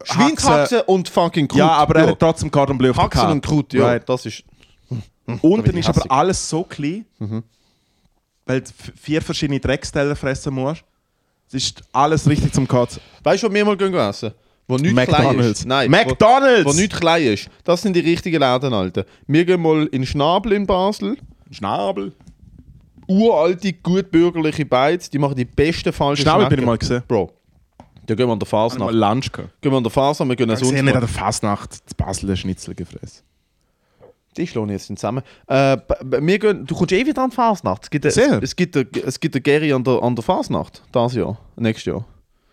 Schweinshaxe 0.04 0.82
und 0.84 1.08
fucking 1.08 1.46
Krut. 1.48 1.58
Ja, 1.58 1.68
aber 1.68 1.96
er 2.00 2.06
hat 2.08 2.18
trotzdem 2.18 2.50
Gordon 2.50 2.76
Bleu 2.78 2.90
auf 2.90 2.96
der 2.96 3.08
Karte. 3.08 3.32
und 3.32 3.44
Krut, 3.44 3.72
ja. 3.72 3.84
Right. 3.86 4.08
Das 4.08 4.26
ist... 4.26 4.42
Unten 5.40 5.62
bin 5.62 5.76
ich 5.76 5.88
ist 5.88 5.96
aber 5.96 6.10
alles 6.10 6.48
so 6.48 6.64
klein, 6.64 7.06
Mhm. 7.20 7.44
weil 8.44 8.60
du 8.62 8.70
vier 9.00 9.22
verschiedene 9.22 9.60
Drecksteller 9.60 10.16
fressen 10.16 10.52
musst. 10.52 10.82
Es 11.46 11.54
ist 11.54 11.82
alles 11.92 12.26
richtig 12.28 12.52
zum 12.52 12.66
Kotzen. 12.66 13.00
Weißt 13.22 13.42
du, 13.42 13.46
was 13.46 13.54
wir 13.54 13.64
mal 13.64 13.76
gehen 13.76 13.94
essen? 13.94 14.32
Wo 14.72 14.76
nicht 14.78 14.94
klein 14.96 15.24
McDonalds. 15.26 15.60
ist. 15.60 15.66
Nein, 15.66 15.90
McDonalds! 15.90 16.64
Wo, 16.64 16.70
wo 16.70 16.74
nicht 16.74 16.92
klein 16.92 17.22
ist. 17.24 17.48
Das 17.64 17.82
sind 17.82 17.94
die 17.94 18.00
richtigen 18.00 18.40
Läden, 18.40 18.72
Alter. 18.72 19.04
Wir 19.26 19.44
gehen 19.44 19.60
mal 19.60 19.86
in 19.86 20.04
Schnabel 20.06 20.52
in 20.52 20.66
Basel. 20.66 21.16
Schnabel. 21.50 22.12
Uralte, 23.06 23.72
gut 23.72 24.10
bürgerliche 24.10 24.64
Beiz. 24.64 25.10
Die 25.10 25.18
machen 25.18 25.36
die 25.36 25.44
besten 25.44 25.92
falschen 25.92 26.22
Schnabel 26.22 26.48
bin 26.48 26.60
ich 26.60 26.64
mal 26.66 26.78
gesehen. 26.78 27.02
Bro. 27.06 27.30
Da 28.06 28.14
gehen 28.14 28.26
wir 28.26 28.32
an 28.32 28.38
der 28.38 28.48
Mal 28.50 28.68
Fasnacht. 28.68 28.94
Lunch 28.94 29.32
gehabt. 29.32 29.50
Gehen 29.60 29.72
wir 29.72 29.76
an 29.76 29.84
der 29.84 29.90
Fasnacht, 29.92 30.28
wir 30.28 30.36
gehen 30.36 30.50
Ich 30.50 30.58
sonst 30.58 30.70
sehe 30.70 30.82
nicht 30.82 30.94
an 30.94 31.00
mal. 31.00 31.06
der 31.06 31.08
Fasnacht 31.08 31.96
Basel 31.96 32.26
den 32.28 32.36
Schnitzel 32.36 32.74
gefressen. 32.74 33.22
Die 34.36 34.46
schlagen 34.46 34.70
jetzt 34.70 34.86
zusammen. 34.86 35.22
Äh, 35.46 35.76
wir 36.20 36.38
gehen, 36.38 36.64
du 36.66 36.74
kommst 36.74 36.92
eh 36.92 37.04
wieder 37.06 37.22
an 37.22 37.30
die 37.30 37.36
Fasnacht. 37.36 37.84
Es 37.84 37.90
gibt, 37.90 38.04
es, 38.06 38.16
es 38.16 38.56
gibt, 38.56 38.76
es 38.76 39.20
gibt 39.20 39.34
eine 39.34 39.42
Gary 39.42 39.72
an 39.72 39.84
der, 39.84 40.02
an 40.02 40.16
der 40.16 40.22
Fasnacht. 40.24 40.82
Das 40.90 41.14
Jahr. 41.14 41.38
Nächstes 41.56 41.92
Jahr. 41.92 42.04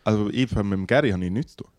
Also 0.03 0.29
ich, 0.29 0.51
mit 0.51 0.71
dem 0.73 0.85
Gary 0.87 1.11
habe 1.11 1.23
ich 1.23 1.31
nichts 1.31 1.55
zu 1.55 1.63
tun. 1.63 1.71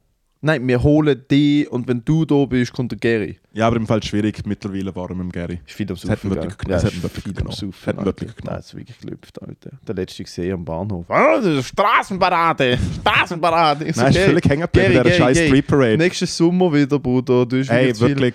Nein, 0.42 0.66
wir 0.66 0.82
holen 0.82 1.22
die 1.30 1.68
und 1.70 1.86
wenn 1.86 2.02
du 2.02 2.24
da 2.24 2.46
bist, 2.46 2.72
kommt 2.72 2.92
der 2.92 2.98
Gary. 2.98 3.38
Ja, 3.52 3.66
aber 3.66 3.76
im 3.76 3.86
Fall 3.86 4.02
schwierig. 4.02 4.40
Mittlerweile 4.46 4.94
waren 4.96 5.10
wir 5.10 5.16
mit 5.16 5.24
dem 5.26 5.32
Gary. 5.32 5.60
Ist 5.66 5.74
viel 5.74 5.86
am 5.90 5.96
Das 5.96 6.04
ihn 6.04 6.08
Saufen, 6.08 6.30
wirklich 6.30 6.56
genommen. 6.56 6.80
Das 6.82 6.84
ihn 6.84 6.96
ist 6.96 7.02
wirklich 7.02 7.24
genommen. 7.34 7.50
Das 7.50 7.62
wirklich 8.06 8.36
genommen. 8.36 8.54
Nein, 8.54 8.58
ist 8.60 8.74
wirklich 8.74 8.98
gelüpft, 9.00 9.42
Alter. 9.42 9.70
Der 9.86 9.94
letzte 9.96 10.24
gesehen 10.24 10.54
am 10.54 10.64
Bahnhof. 10.64 11.10
Ah, 11.10 11.36
das 11.36 11.44
ist 11.46 11.66
Straßenparade! 11.68 12.78
Straßenparade! 13.00 13.84
Ich 13.84 13.94
so, 13.96 14.00
Nein, 14.00 14.10
ist 14.12 14.16
Gary, 14.16 14.26
völlig 14.28 14.44
hängen 14.48 14.62
geblieben 14.62 14.94
bei 14.94 15.02
dieser 15.02 15.16
scheiß. 15.16 15.38
Street 15.38 15.66
Parade. 15.66 15.98
Nächstes 15.98 16.34
Sommer 16.36 16.72
wieder, 16.72 16.98
Bruder. 16.98 17.44
Du 17.44 17.62
zu 17.62 17.98
viel- 17.98 18.08
wirklich. 18.08 18.34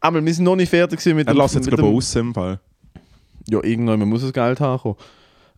Aber 0.00 0.24
wir 0.24 0.32
sind 0.34 0.44
noch 0.44 0.56
nicht 0.56 0.70
fertig 0.70 1.04
mit 1.14 1.26
Er 1.28 1.34
dem... 1.34 1.36
lässt 1.38 1.54
jetzt 1.54 1.70
dem 1.70 1.84
aus 1.84 2.16
im 2.16 2.32
Fall. 2.32 2.60
ja, 3.48 3.62
irgendwann 3.62 3.98
man 3.98 4.08
muss 4.08 4.22
das 4.22 4.32
Geld 4.32 4.58
haben. 4.60 4.94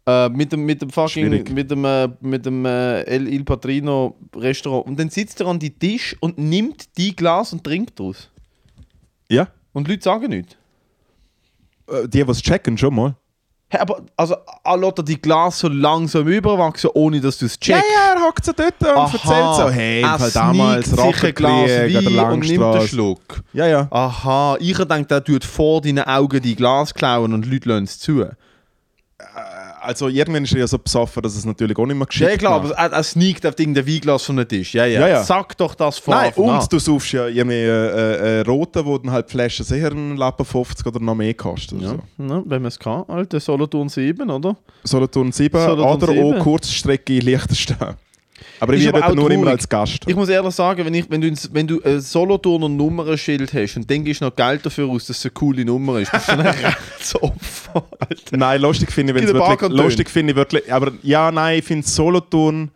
Äh, 0.09 0.31
mit 0.31 0.50
dem, 0.53 0.65
mit 0.65 0.81
dem 0.81 0.88
fucking, 0.88 1.27
Schwierig. 1.27 1.50
mit 1.50 1.71
dem, 1.71 1.85
äh, 1.85 2.09
mit 2.23 2.47
dem 2.47 2.65
äh, 2.65 3.03
El 3.03 3.29
Il 3.29 3.45
Patrino 3.45 4.17
Restaurant. 4.35 4.87
Und 4.87 4.99
dann 4.99 5.11
sitzt 5.11 5.38
er 5.43 5.49
an 5.49 5.59
die 5.59 5.69
Tisch 5.69 6.17
und 6.21 6.38
nimmt 6.38 6.97
die 6.97 7.15
Glas 7.15 7.53
und 7.53 7.62
trinkt 7.62 8.00
daraus. 8.00 8.31
Ja. 9.29 9.49
Und 9.75 9.87
Leute 9.87 10.03
sagen 10.03 10.31
nichts. 10.31 10.57
Äh, 11.88 12.09
Die, 12.09 12.21
es 12.21 12.41
checken, 12.41 12.79
schon 12.79 12.95
mal. 12.95 13.17
Hey, 13.69 13.81
aber 13.81 14.00
also, 14.17 14.35
lässt 14.79 14.99
er 14.99 15.05
die 15.05 15.21
Glas 15.21 15.59
so 15.59 15.69
langsam 15.69 16.27
überwachsen, 16.27 16.88
ohne 16.95 17.21
dass 17.21 17.37
du 17.37 17.45
es 17.45 17.61
checkst. 17.61 17.85
Ja, 17.85 18.15
ja, 18.15 18.19
er 18.19 18.27
hockt 18.27 18.43
so 18.47 18.53
dort 18.53 18.81
und 18.81 18.88
Aha, 18.88 19.12
erzählt 19.12 19.57
so, 19.57 19.71
hey, 19.71 20.00
er 20.00 20.19
Fall 20.19 20.31
damals 20.31 20.99
ein 20.99 21.35
Glas 21.35 21.71
Wein 21.71 22.33
und 22.33 22.41
nimmt 22.41 22.65
einen. 22.65 22.88
Schluck. 22.88 23.43
Ja, 23.53 23.67
ja. 23.67 23.88
Aha, 23.91 24.57
ich 24.59 24.79
denke, 24.79 25.05
der 25.05 25.23
tut 25.23 25.45
vor 25.45 25.83
deinen 25.83 26.05
Augen 26.05 26.41
die 26.41 26.57
Glas 26.57 26.95
klauen 26.95 27.35
und 27.35 27.45
Leute 27.45 27.69
lassen 27.69 27.85
es 27.85 27.99
zu. 27.99 28.25
Also 29.88 30.09
irgendwann 30.09 30.45
ist 30.45 30.52
er 30.52 30.59
ja 30.61 30.66
so 30.66 30.78
besoffen, 30.78 31.23
dass 31.23 31.35
es 31.35 31.47
natürlich 31.47 31.78
auch 31.78 31.87
nicht 31.87 31.97
mehr 31.97 32.07
geschickt 32.07 32.30
Ja, 32.30 32.37
klar, 32.37 32.61
macht. 32.62 32.73
aber 32.76 32.92
er, 32.92 32.92
er 32.99 33.02
sneakt 33.02 33.47
auf 33.47 33.59
irgendein 33.59 33.87
Weinglas 33.87 34.23
von 34.23 34.37
den 34.37 34.47
Tisch. 34.47 34.75
Ja, 34.75 34.85
ja. 34.85 35.00
Ja, 35.00 35.09
ja. 35.09 35.25
Sag 35.25 35.57
doch 35.57 35.75
das 35.75 35.97
vor. 35.99 36.14
Nein, 36.14 36.26
Anfang 36.26 36.50
an. 36.50 36.61
und 36.61 36.71
du 36.73 36.78
suchst 36.78 37.12
ja 37.12 37.26
irgendwie 37.26 37.54
äh, 37.54 38.40
äh, 38.40 38.40
rote, 38.42 38.85
wo 38.85 38.99
dann 38.99 39.11
halt 39.12 39.28
die 39.28 39.33
Flasche 39.33 39.64
sicher 39.64 39.90
einen 39.90 40.18
Lappen 40.18 40.45
50 40.45 40.85
oder 40.87 41.00
noch 41.00 41.14
mehr 41.14 41.33
kostet. 41.33 41.80
Ja, 41.80 41.92
Ja. 41.92 41.99
na, 42.18 42.42
wenn 42.45 42.61
man 42.61 42.66
es 42.68 42.78
kann, 42.78 43.04
Alter, 43.09 43.40
Solothurn 43.40 43.88
7, 43.88 44.28
oder? 44.28 44.57
Solothurn 44.85 45.33
7 45.33 45.59
Solothurn 45.59 45.97
oder 45.97 46.07
7. 46.09 46.35
auch 46.35 46.38
Kurzstrecke 46.45 47.14
in 47.16 47.23
Liechtenstein. 47.23 47.95
Aber 48.61 48.75
ich 48.75 48.85
werde 48.93 49.15
nur 49.15 49.31
immer 49.31 49.49
als 49.49 49.69
Gast. 49.69 50.05
Ich 50.07 50.17
muss 50.17 50.29
ehrlich 50.29 50.55
sagen, 50.55 50.85
wenn, 50.85 50.95
ich, 50.95 51.09
wenn, 51.11 51.21
du, 51.21 51.33
wenn 51.53 51.67
du 51.67 51.83
ein 51.83 52.00
Solothurner 52.00 52.69
Nummernschild 52.69 53.53
hast 53.53 53.77
und 53.77 53.91
dann 53.91 54.05
gibst 54.05 54.21
du 54.21 54.27
noch 54.27 54.35
Geld 54.35 54.65
dafür 54.67 54.88
aus, 54.88 55.07
dass 55.07 55.19
es 55.19 55.25
eine 55.25 55.33
coole 55.33 55.65
Nummer 55.65 55.99
ist, 56.00 56.11
bist 56.11 56.29
du 56.29 56.33
ein 56.33 56.41
Rechtsopfer, 56.47 57.87
Alter. 57.99 58.37
Nein, 58.37 58.61
lustig 58.61 58.91
finde 58.93 59.12
ich, 59.12 59.19
wenn 59.19 59.29
es 59.29 59.35
wirklich, 59.35 59.71
lustig 59.71 60.11
finde 60.11 60.33
ich 60.33 60.37
wirklich, 60.37 60.73
aber 60.73 60.93
ja, 61.03 61.31
nein, 61.31 61.59
ich 61.59 61.65
finde 61.65 61.87
Solothurn 61.87 62.71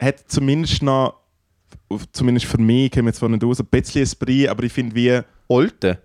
hat 0.00 0.16
zumindest 0.26 0.82
noch, 0.82 1.14
zumindest 2.12 2.46
für 2.46 2.58
mich, 2.58 2.86
ich 2.86 2.90
komme 2.92 3.10
jetzt 3.10 3.18
zwar 3.18 3.28
nicht 3.28 3.44
raus, 3.44 3.60
ein 3.60 3.66
bisschen 3.66 4.02
Esprit, 4.02 4.48
aber 4.48 4.64
ich 4.64 4.72
finde 4.72 4.94
wie, 4.94 5.20
Olte, 5.48 5.98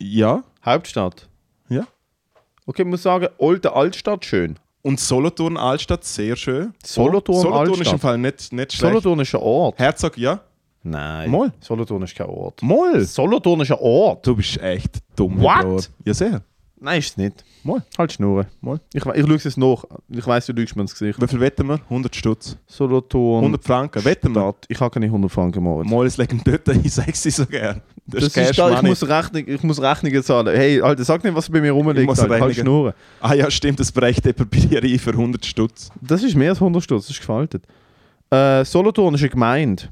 ja, 0.00 0.44
Hauptstadt. 0.64 1.28
ja. 1.68 1.86
Okay, 2.66 2.82
ich 2.82 2.88
muss 2.88 3.02
sagen, 3.02 3.28
Olte 3.38 3.72
Altstadt 3.72 4.24
schön. 4.26 4.58
Und 4.88 4.98
Solothurn 4.98 5.58
Altstadt, 5.58 6.02
sehr 6.02 6.34
schön. 6.34 6.72
Solothurn 6.82 7.42
Solothurn 7.42 7.72
ist 7.72 7.78
Altstadt. 7.80 7.92
im 7.92 7.98
Fall 8.00 8.16
nicht, 8.16 8.52
nicht 8.54 8.72
schlecht. 8.72 8.92
Solothurn 8.94 9.20
ist 9.20 9.34
ein 9.34 9.42
Ort. 9.42 9.78
Herzog, 9.78 10.16
ja. 10.16 10.40
Nein. 10.82 11.30
Moll. 11.30 11.52
Solothurn 11.60 12.04
ist 12.04 12.14
kein 12.16 12.26
Ort. 12.28 12.62
Moll. 12.62 13.04
Solothurn 13.04 13.60
ist 13.60 13.70
ein 13.70 13.76
Ort. 13.80 14.26
Du 14.26 14.34
bist 14.34 14.56
echt 14.62 15.00
dumm. 15.14 15.42
What? 15.42 15.60
Bro. 15.60 15.80
Ja, 16.06 16.14
sehr. 16.14 16.40
Nein, 16.80 17.00
ist 17.00 17.10
es 17.10 17.16
nicht. 17.16 17.44
Moll. 17.64 17.82
Halt 17.98 18.12
Schnurren. 18.12 18.46
Moll. 18.60 18.80
Ich, 18.92 19.04
ich 19.04 19.22
schaue 19.26 19.34
es 19.34 19.44
jetzt 19.44 19.58
nach. 19.58 19.84
Ich 20.08 20.26
weiss, 20.26 20.46
du 20.46 20.52
lügst 20.52 20.76
mir 20.76 20.82
ins 20.82 20.92
Gesicht. 20.92 21.20
Wie 21.20 21.26
viel 21.26 21.40
wetten 21.40 21.66
wir? 21.66 21.80
100 21.90 22.14
Stutz. 22.14 22.56
Solothurn. 22.68 23.40
100 23.40 23.64
Franken. 23.64 24.04
Wetten 24.04 24.32
wir? 24.34 24.42
Stadt. 24.42 24.64
Ich 24.68 24.78
habe 24.80 24.90
keine 24.92 25.06
100 25.06 25.30
Franken 25.30 25.62
Moritz. 25.64 25.88
Moll, 25.90 26.06
es 26.06 26.16
legen 26.16 26.40
dort, 26.44 26.68
ich 26.68 26.92
sag's 26.94 27.22
dir 27.22 27.32
so 27.32 27.46
gern. 27.46 27.82
Das, 28.06 28.24
Das 28.24 28.36
ist 28.36 28.50
ist 28.50 28.58
da, 28.58 28.70
ich 28.74 28.82
muss, 28.82 29.06
Rechnung, 29.06 29.44
ich 29.46 29.62
muss 29.64 29.82
Rechnungen 29.82 30.22
zahlen. 30.22 30.56
Hey, 30.56 30.80
Alter, 30.80 31.04
sag 31.04 31.22
nicht, 31.24 31.34
was 31.34 31.50
bei 31.50 31.60
mir 31.60 31.72
rumliegt. 31.72 31.98
Ich 32.00 32.06
muss 32.06 32.20
Alter. 32.20 32.34
Halt 32.34 32.44
Rechnungen- 32.44 32.64
Schnurren. 32.64 32.94
Ah 33.20 33.34
ja, 33.34 33.50
stimmt, 33.50 33.80
das 33.80 33.90
bereicht 33.92 34.24
dir 34.24 34.34
ein 34.38 34.98
für 34.98 35.10
100 35.10 35.44
Stutz. 35.44 35.90
Das 36.00 36.22
ist 36.22 36.34
mehr 36.36 36.50
als 36.50 36.60
100 36.60 36.82
Stutz, 36.82 37.06
das 37.06 37.10
ist 37.16 37.20
gefaltet. 37.20 37.64
Äh, 38.30 38.64
Solothurn 38.64 39.14
ist 39.14 39.20
eine 39.20 39.30
Gemeinde. 39.30 39.82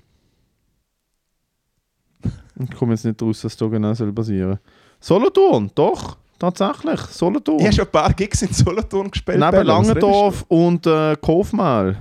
Ich 2.59 2.71
komme 2.76 2.93
jetzt 2.93 3.05
nicht 3.05 3.21
raus, 3.21 3.40
dass 3.43 3.57
da 3.57 3.66
genau 3.66 3.93
soll 3.93 4.12
basieren 4.12 4.59
Solothurn, 5.00 5.71
doch, 5.75 6.16
tatsächlich. 6.38 7.00
Solothurn. 7.00 7.59
Ich 7.61 7.66
habe 7.66 7.75
schon 7.75 7.85
ein 7.87 7.90
paar 7.90 8.12
Gigs 8.12 8.43
in 8.43 8.52
Solothurn 8.52 9.11
gespielt. 9.11 9.38
Neben 9.38 9.66
Langendorf 9.66 10.45
und 10.49 10.87
äh, 10.87 11.16
Kofmal. 11.21 11.97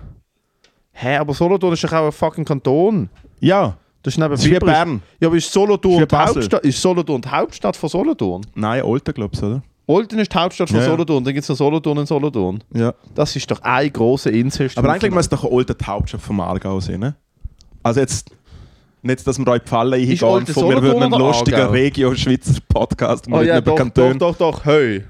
Hä, 0.91 1.17
aber 1.17 1.33
Solothurn 1.33 1.73
ist 1.73 1.83
doch 1.83 1.91
auch 1.93 2.05
ein 2.05 2.11
fucking 2.11 2.45
Kanton. 2.45 3.09
Ja, 3.39 3.75
Das 4.03 4.13
ist 4.13 4.17
neben 4.17 4.31
das 4.31 4.45
ist 4.45 4.49
wie. 4.51 4.59
Bern. 4.59 5.01
Ja, 5.19 5.27
aber 5.27 5.37
ist 5.37 5.51
Solothurn, 5.51 6.03
Ist 6.03 6.11
die. 6.11 6.15
Hauptstadt, 6.15 6.65
ist 6.65 6.81
Solothurn 6.81 7.21
die 7.21 7.29
Hauptstadt 7.29 7.75
von 7.75 7.89
Solothurn? 7.89 8.45
Nein, 8.55 8.81
Olten, 8.83 9.13
glaubst 9.13 9.41
du, 9.41 9.45
oder? 9.47 9.63
Olten 9.87 10.17
ist 10.19 10.33
die 10.33 10.37
Hauptstadt 10.37 10.69
von 10.69 10.79
Ja. 10.79 10.85
Solothurn, 10.85 11.23
dann 11.23 11.33
gibt 11.33 11.43
es 11.43 11.49
noch 11.49 11.57
Solothurn 11.57 11.97
in 11.99 12.05
Solothurn. 12.05 12.63
Ja. 12.73 12.93
Das 13.13 13.35
ist 13.35 13.49
doch 13.51 13.61
eine 13.61 13.91
große 13.91 14.29
Insel. 14.31 14.69
Aber 14.75 14.91
eigentlich 14.91 15.11
muss 15.13 15.27
doch 15.29 15.43
Olten 15.43 15.75
die 15.79 15.85
Hauptstadt 15.85 16.21
vom 16.21 16.39
Aargau 16.39 16.79
sein, 16.79 16.99
ne? 17.01 17.15
Also 17.83 17.99
jetzt... 17.99 18.31
Nicht, 19.05 19.27
dass 19.27 19.37
wir 19.37 19.47
euch 19.47 19.61
Fallen 19.65 19.93
eingehen 19.93 20.23
Olten 20.23 20.51
von 20.51 20.67
wir 20.67 20.81
würden 20.81 21.03
einen 21.03 21.19
lustigen 21.19 21.59
Aargau? 21.59 21.73
Regio-Schweizer 21.73 22.59
Podcast 22.67 23.27
Oh 23.27 23.37
mit 23.37 23.47
ja, 23.47 23.59
über 23.59 23.75
doch, 23.75 23.89
doch, 23.93 24.15
doch, 24.15 24.35
doch, 24.35 24.65
hey. 24.65 25.03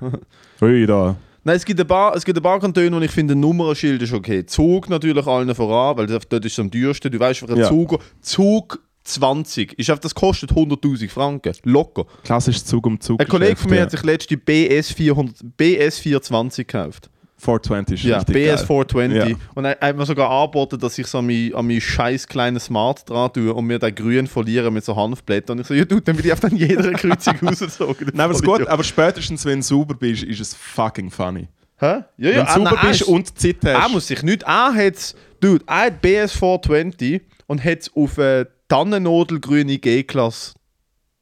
Hey, 0.60 0.86
da. 0.86 1.16
Nein, 1.46 1.56
es 1.56 1.64
gibt 1.64 1.80
ein 1.80 1.88
paar, 1.88 2.14
es 2.14 2.25
gibt 2.25 2.38
ein 2.38 2.44
paar 2.44 2.60
Kantone, 2.60 2.92
wo 2.92 3.00
ich 3.00 3.12
finde, 3.12 3.36
ein 3.36 3.40
Nummernschild 3.40 4.02
ist 4.02 4.12
okay. 4.12 4.46
Zug 4.46 4.90
natürlich 4.90 5.25
allen 5.25 5.56
voran, 5.56 5.96
weil 5.98 6.08
das, 6.08 6.28
dort 6.28 6.44
ist 6.44 6.52
es 6.52 6.60
am 6.60 6.70
teuersten. 6.70 7.10
Du 7.10 7.18
weißt, 7.18 7.44
einen 7.44 7.58
Ja. 7.58 7.70
Zug, 7.70 8.00
Zug 8.20 8.84
20, 9.06 9.80
ist 9.80 9.90
einfach, 9.90 10.02
das 10.02 10.14
kostet 10.14 10.52
100'000 10.52 11.10
Franken. 11.10 11.54
Locker. 11.64 12.06
Klassisch 12.25 12.66
Zug 12.66 12.86
um 12.88 13.00
Zug. 13.00 13.22
Ein 13.22 13.28
Kollege 13.30 13.56
von 13.56 13.70
mir 13.70 13.78
ja. 13.78 13.82
hat 13.84 13.92
sich 13.92 14.04
letztens 14.04 14.28
die 14.28 14.38
BS, 14.38 14.92
400, 14.92 15.38
BS 15.56 16.00
420 16.00 16.68
gekauft. 16.68 17.10
420 17.46 18.04
ist 18.04 18.10
Ja, 18.10 18.18
richtig 18.18 18.34
BS 18.36 18.60
geil. 18.60 18.68
420. 18.68 19.30
Ja. 19.30 19.38
Und 19.54 19.66
er 19.66 19.78
hat 19.80 19.96
mir 19.96 20.06
sogar 20.06 20.30
angeboten, 20.30 20.80
dass 20.80 20.98
ich 20.98 21.08
so 21.08 21.20
an 21.20 21.28
mein, 21.28 21.54
an 21.56 21.68
mein 21.68 21.80
scheiß 21.80 22.28
kleines 22.28 22.66
Smart 22.66 23.10
dran 23.10 23.32
tue 23.32 23.54
und 23.54 23.66
mir 23.66 23.80
den 23.80 23.94
grün 23.96 24.28
verlieren 24.28 24.74
mit 24.74 24.84
so 24.84 24.96
Hanfblättern. 24.96 25.58
Und 25.58 25.62
ich 25.62 25.68
so, 25.68 25.74
ja 25.74 25.86
du, 25.86 26.00
dann 26.00 26.18
will 26.18 26.25
ich 26.25 26.32
einfach 26.32 26.50
an 26.52 26.58
jeder 26.58 26.92
Kreuzung 26.94 27.36
rausgezogen. 27.42 28.08
Nein, 28.14 28.20
aber, 28.22 28.34
es 28.34 28.40
ist 28.40 28.46
gut, 28.46 28.68
aber 28.68 28.84
spätestens 28.84 29.46
wenn 29.46 29.60
du 29.60 29.64
sauber 29.64 29.94
bist, 29.96 30.24
ist 30.24 30.40
es 30.42 30.54
fucking 30.54 31.10
funny. 31.12 31.48
Hä? 31.78 31.86
Ja, 31.86 32.04
ja, 32.18 32.28
wenn 32.28 32.36
du 32.36 32.42
ah, 32.42 32.54
sauber 32.54 32.72
nein, 32.82 32.88
bist 32.90 33.04
und 33.04 33.40
Zeit 33.40 33.64
Er 33.64 33.84
hast. 33.84 33.92
muss 33.92 34.08
sich 34.08 34.24
nicht. 34.24 34.44
Er 34.44 34.74
hat 34.74 35.16
Dude, 35.40 35.64
er 35.68 35.86
hat 35.88 36.02
BS 36.02 36.32
420 36.34 37.22
und 37.48 37.64
hat 37.64 37.80
es 37.80 37.92
auf 37.96 38.18
eine 38.18 38.48
Tannennadelgrüne 38.68 39.78
G-Klasse 39.78 40.54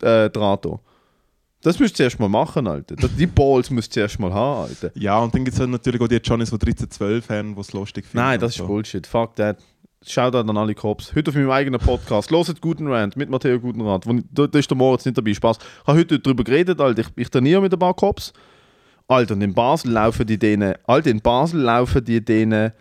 äh, 0.01 0.29
dran. 0.29 0.57
da. 0.61 0.79
Das 1.63 1.79
müsst 1.79 1.93
ihr 1.93 2.09
zuerst 2.09 2.19
mal 2.19 2.29
machen, 2.29 2.67
Alter. 2.67 2.95
Die 2.95 3.25
Balls 3.25 3.69
müsst 3.69 3.91
ihr 3.91 4.01
zuerst 4.01 4.19
mal 4.19 4.33
haben, 4.33 4.69
Alter. 4.69 4.91
Ja, 4.95 5.19
und 5.19 5.33
dann 5.33 5.45
gibt 5.45 5.55
es 5.55 5.59
halt 5.61 5.69
natürlich 5.69 6.01
auch 6.01 6.07
die 6.07 6.17
Johnnies, 6.17 6.51
die 6.51 6.57
13, 6.57 6.91
12 6.91 7.29
haben, 7.29 7.55
die 7.55 7.61
es 7.61 7.71
lustig 7.71 8.05
finden. 8.05 8.17
Nein, 8.25 8.39
das 8.39 8.51
ist 8.51 8.57
so. 8.57 8.67
Bullshit. 8.67 9.07
Fuck 9.07 9.37
that. 9.37 9.57
Shoutout 10.05 10.49
an 10.49 10.57
alle 10.57 10.75
Cops. 10.75 11.15
Heute 11.15 11.31
auf 11.31 11.35
meinem 11.35 11.51
eigenen 11.51 11.79
Podcast. 11.79 12.29
Loset 12.29 12.59
Guten 12.59 12.87
Rant 12.87 13.15
mit 13.15 13.29
Matteo 13.29 13.57
Gutenrat. 13.57 14.05
Wo, 14.05 14.19
da, 14.31 14.47
da 14.47 14.59
ist 14.59 14.69
der 14.69 14.75
Moritz 14.75 15.05
nicht 15.05 15.17
dabei. 15.17 15.33
Spaß. 15.33 15.57
Ich 15.57 15.87
habe 15.87 15.99
heute 15.99 16.19
darüber 16.19 16.43
geredet, 16.43 16.81
Alter. 16.81 17.01
Ich, 17.01 17.07
ich 17.15 17.29
trainiere 17.29 17.61
mit 17.61 17.71
ein 17.71 17.79
paar 17.79 17.93
Cops. 17.93 18.33
Alter, 19.07 19.35
und 19.35 19.41
in 19.41 19.53
Basel 19.53 19.91
laufen 19.91 20.25
die 20.27 20.37
denen, 20.37 20.75
Alter, 20.85 21.11
in 21.11 21.21
Basel 21.21 21.61
laufen 21.61 22.03
die 22.03 22.23
denen 22.23 22.71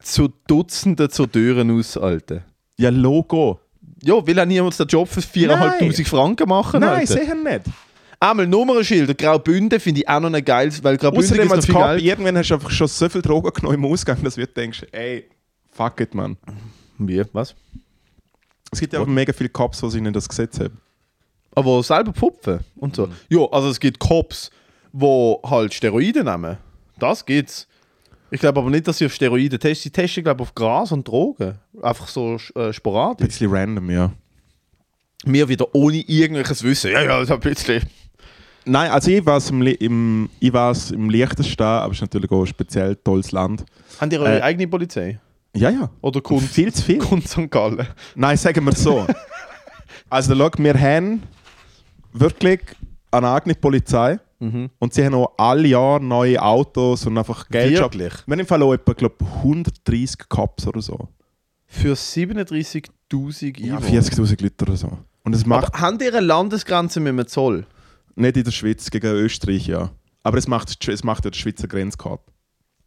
zu 0.00 0.28
Dutzenden 0.46 1.10
zur 1.10 1.30
Türen 1.30 1.76
aus, 1.76 1.96
Alter. 1.96 2.42
Ja, 2.78 2.90
Logo. 2.90 3.60
Ja, 4.02 4.26
will 4.26 4.40
auch 4.40 4.44
niemand 4.46 4.78
den 4.78 4.86
Job 4.86 5.08
für 5.08 5.20
4'500 5.20 6.06
Franken 6.06 6.48
machen, 6.48 6.80
Nein, 6.80 7.00
Alter. 7.00 7.12
sicher 7.14 7.34
nicht. 7.34 7.62
Einmal 8.18 8.46
Nummernschilder, 8.46 9.14
Graubünden 9.14 9.80
finde 9.80 10.00
ich 10.02 10.08
auch 10.08 10.20
noch 10.20 10.32
ein 10.32 10.44
geiles, 10.44 10.82
weil 10.84 10.96
Graubünden 10.98 11.30
Außerdem 11.30 11.52
als 11.52 11.68
noch 11.68 11.74
viel 11.78 11.86
Geld. 11.86 12.02
irgendwann 12.02 12.36
hast 12.36 12.48
du 12.50 12.54
einfach 12.54 12.70
schon 12.70 12.86
so 12.88 13.08
viel 13.08 13.22
Drogen 13.22 13.50
genommen 13.52 13.74
im 13.76 13.84
Ausgang, 13.86 14.22
dass 14.22 14.34
du 14.34 14.46
denkst, 14.46 14.86
ey, 14.92 15.28
fuck 15.70 16.00
it, 16.00 16.14
man. 16.14 16.36
Wie, 16.98 17.22
was? 17.32 17.54
Es 18.70 18.78
gibt 18.80 18.92
ja 18.92 19.00
auch 19.00 19.06
mega 19.06 19.32
viele 19.32 19.48
Cops, 19.48 19.80
die 19.80 19.90
sich 19.90 20.02
nicht 20.02 20.14
das 20.14 20.28
Gesetz 20.28 20.60
haben. 20.60 20.78
Aber 21.54 21.82
selber 21.82 22.12
pfupfen 22.12 22.60
und 22.76 22.94
so. 22.94 23.08
Ja, 23.28 23.40
also 23.50 23.70
es 23.70 23.80
gibt 23.80 23.98
Cops, 23.98 24.50
die 24.92 25.34
halt 25.44 25.74
Steroide 25.74 26.22
nehmen. 26.22 26.58
Das 26.98 27.24
gibt's. 27.24 27.66
Ich 28.30 28.40
glaube 28.40 28.60
aber 28.60 28.70
nicht, 28.70 28.86
dass 28.86 28.98
sie 28.98 29.06
auf 29.06 29.12
Steroide 29.14 29.58
testen. 29.58 29.82
Sie 29.84 29.90
testen, 29.90 30.22
glaube 30.22 30.42
ich, 30.42 30.48
auf 30.48 30.54
Gras 30.54 30.92
und 30.92 31.06
Drogen. 31.06 31.58
Einfach 31.82 32.06
so 32.08 32.36
äh, 32.54 32.66
Ein 32.68 32.72
sporadisch. 32.72 33.26
bisschen 33.26 33.50
random, 33.50 33.90
ja. 33.90 34.12
Mir 35.24 35.48
wieder 35.48 35.66
ohne 35.74 35.98
irgendwelches 35.98 36.62
Wissen. 36.62 36.92
Ja, 36.92 37.02
ja, 37.02 37.24
so 37.24 37.34
ein 37.34 37.40
bisschen. 37.40 37.82
Nein, 38.64 38.90
also 38.90 39.10
ich 39.10 39.24
war 39.26 39.40
im, 39.48 39.62
im, 39.62 40.30
ich 40.38 40.52
war's 40.52 40.90
im 40.90 41.10
Liechtenstein, 41.10 41.66
aber 41.82 41.92
es 41.92 41.98
ist 41.98 42.02
natürlich 42.02 42.30
auch 42.30 42.40
ein 42.42 42.46
speziell 42.46 42.94
tolles 42.96 43.32
Land. 43.32 43.64
Haben 44.00 44.10
die 44.10 44.18
eure 44.18 44.38
Äh, 44.38 44.42
eigene 44.42 44.68
Polizei? 44.68 45.18
Ja, 45.54 45.70
ja. 45.70 45.90
Oder 46.00 46.20
kommt, 46.20 46.42
Viel 46.42 46.72
zu 46.72 46.82
viel. 46.82 46.98
kommt 46.98 47.26
St. 47.28 47.50
Gallen? 47.50 47.86
Nein, 48.14 48.36
sagen 48.36 48.64
wir 48.64 48.72
so. 48.72 49.06
also, 50.10 50.36
schau, 50.36 50.50
wir 50.58 50.74
haben 50.80 51.22
wirklich 52.12 52.60
eine 53.10 53.30
eigene 53.30 53.54
Polizei 53.54 54.18
Mhm. 54.42 54.70
und 54.78 54.94
sie 54.94 55.04
haben 55.04 55.14
auch 55.14 55.34
alle 55.36 55.68
Jahre 55.68 56.02
neue 56.02 56.40
Autos 56.40 57.04
und 57.06 57.18
einfach 57.18 57.46
Geld. 57.50 57.78
Wirklich? 57.78 58.12
Wir 58.26 58.32
haben 58.32 58.40
im 58.40 58.46
Fall 58.46 58.62
auch 58.62 58.72
etwa, 58.72 58.94
glaub, 58.94 59.20
130 59.20 60.28
Cops 60.30 60.66
oder 60.66 60.80
so. 60.80 61.08
Für 61.66 61.94
37'000 61.94 63.58
Ja, 63.58 63.74
Euro. 63.76 63.84
40.000 63.84 64.42
Leute 64.42 64.64
oder 64.64 64.76
so. 64.76 64.98
Und 65.24 65.34
es 65.34 65.44
macht 65.44 65.66
Aber 65.74 65.80
haben 65.80 65.98
die 65.98 66.08
eine 66.08 66.20
Landesgrenze 66.20 67.00
mit 67.00 67.18
dem 67.18 67.26
Zoll? 67.26 67.66
nicht 68.16 68.36
in 68.36 68.44
der 68.44 68.50
Schweiz 68.50 68.90
gegen 68.90 69.06
Österreich, 69.12 69.66
ja. 69.66 69.90
Aber 70.22 70.36
es 70.38 70.46
macht, 70.48 70.88
es 70.88 71.04
macht 71.04 71.24
ja 71.24 71.30
der 71.30 71.38
Schweizer 71.38 71.68
Grenzkorb. 71.68 72.22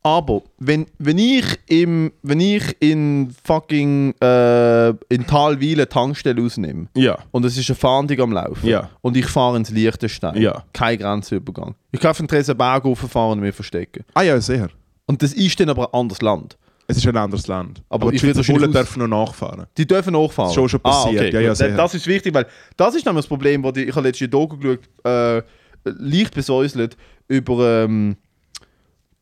Aber 0.05 0.41
wenn, 0.59 0.85
wenn 0.99 1.17
ich 1.17 1.45
im 1.67 2.11
wenn 2.23 2.41
ich 2.41 2.75
in 2.81 3.33
fucking 3.43 4.13
äh, 4.21 4.89
in 5.07 5.25
Talwil 5.25 5.75
eine 5.79 5.87
Tankstelle 5.87 6.41
ausnehme 6.43 6.87
Ja. 6.95 7.19
und 7.31 7.45
es 7.45 7.57
ist 7.57 7.69
eine 7.69 7.75
Fahndung 7.77 8.19
am 8.19 8.31
Laufen 8.33 8.67
Ja. 8.67 8.89
und 9.01 9.15
ich 9.15 9.25
fahre 9.27 9.55
ins 9.55 9.69
Liechtenstein, 9.69 10.41
Ja. 10.41 10.63
kein 10.73 10.97
Grenzübergang. 10.97 11.75
Ich 11.93 12.01
kann 12.01 12.11
auf 12.11 12.17
den 12.17 12.27
Tresenberg 12.27 12.83
rauffahren 12.83 13.33
und 13.33 13.39
mich 13.39 13.55
verstecken. 13.55 14.03
Ah 14.13 14.23
ja, 14.23 14.39
sehr. 14.41 14.67
Und 15.05 15.21
das 15.23 15.31
ist 15.33 15.57
dann 15.59 15.69
aber 15.69 15.87
ein 15.93 15.99
anderes 16.01 16.21
Land. 16.21 16.57
Es 16.85 16.97
ist 16.97 17.07
ein 17.07 17.15
anderes 17.15 17.47
Land. 17.47 17.81
Aber 17.87 18.03
Aber, 18.03 18.11
die 18.11 18.19
Schweizer 18.19 18.43
Bullen 18.43 18.65
aus- 18.69 18.73
dürfen 18.75 18.99
noch 18.99 19.25
nachfahren. 19.27 19.67
Die 19.77 19.87
dürfen 19.87 20.11
nachfahren. 20.13 20.47
Das 20.49 20.51
ist 20.51 20.55
schon 20.55 20.67
schon 20.69 20.79
passiert. 20.81 21.33
Ja, 21.33 21.39
ja, 21.39 21.47
gut. 21.49 21.57
sicher. 21.57 21.77
das 21.77 21.95
ist 21.95 22.07
wichtig, 22.07 22.33
weil 22.33 22.45
das 22.75 22.93
ist 22.95 23.05
nämlich 23.05 23.23
das 23.23 23.29
Problem, 23.29 23.63
wo 23.63 23.71
die, 23.71 23.83
ich 23.85 23.95
habe 23.95 24.05
letztens 24.05 24.27
die 24.27 24.29
Doku 24.29 24.57
geschaut, 24.57 24.79
äh, 25.05 25.41
leicht 25.85 26.33
besäuselt 26.35 26.97
über, 27.29 27.85
ähm, 27.85 28.17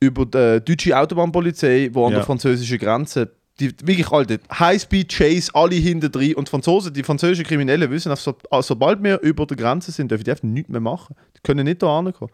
über 0.02 0.26
die 0.26 0.66
deutsche 0.66 0.98
Autobahnpolizei, 0.98 1.88
die 1.94 1.96
an 1.98 2.04
Ja. 2.04 2.10
der 2.18 2.24
französischen 2.24 2.78
Grenze 2.78 3.32
die 3.60 3.70
wirklich 3.86 4.12
alte 4.12 4.40
High-Speed-Chase, 4.52 5.52
alle 5.54 5.76
hinten 5.76 6.12
drin 6.12 6.34
und 6.34 6.48
die 6.48 6.50
Franzosen, 6.50 6.94
die 6.94 7.04
französischen 7.04 7.46
Kriminellen 7.46 7.92
wissen, 7.92 8.14
so, 8.16 8.36
also 8.50 8.68
sobald 8.70 9.04
wir 9.04 9.20
über 9.22 9.46
der 9.46 9.56
Grenze 9.56 9.92
sind, 9.92 10.10
dürfen 10.10 10.24
die 10.24 10.32
einfach 10.32 10.44
nichts 10.44 10.70
mehr 10.70 10.82
machen. 10.82 11.16
Die 11.36 11.42
können 11.44 11.66
nicht 11.66 11.84
da 11.84 12.00
ankommen. 12.00 12.32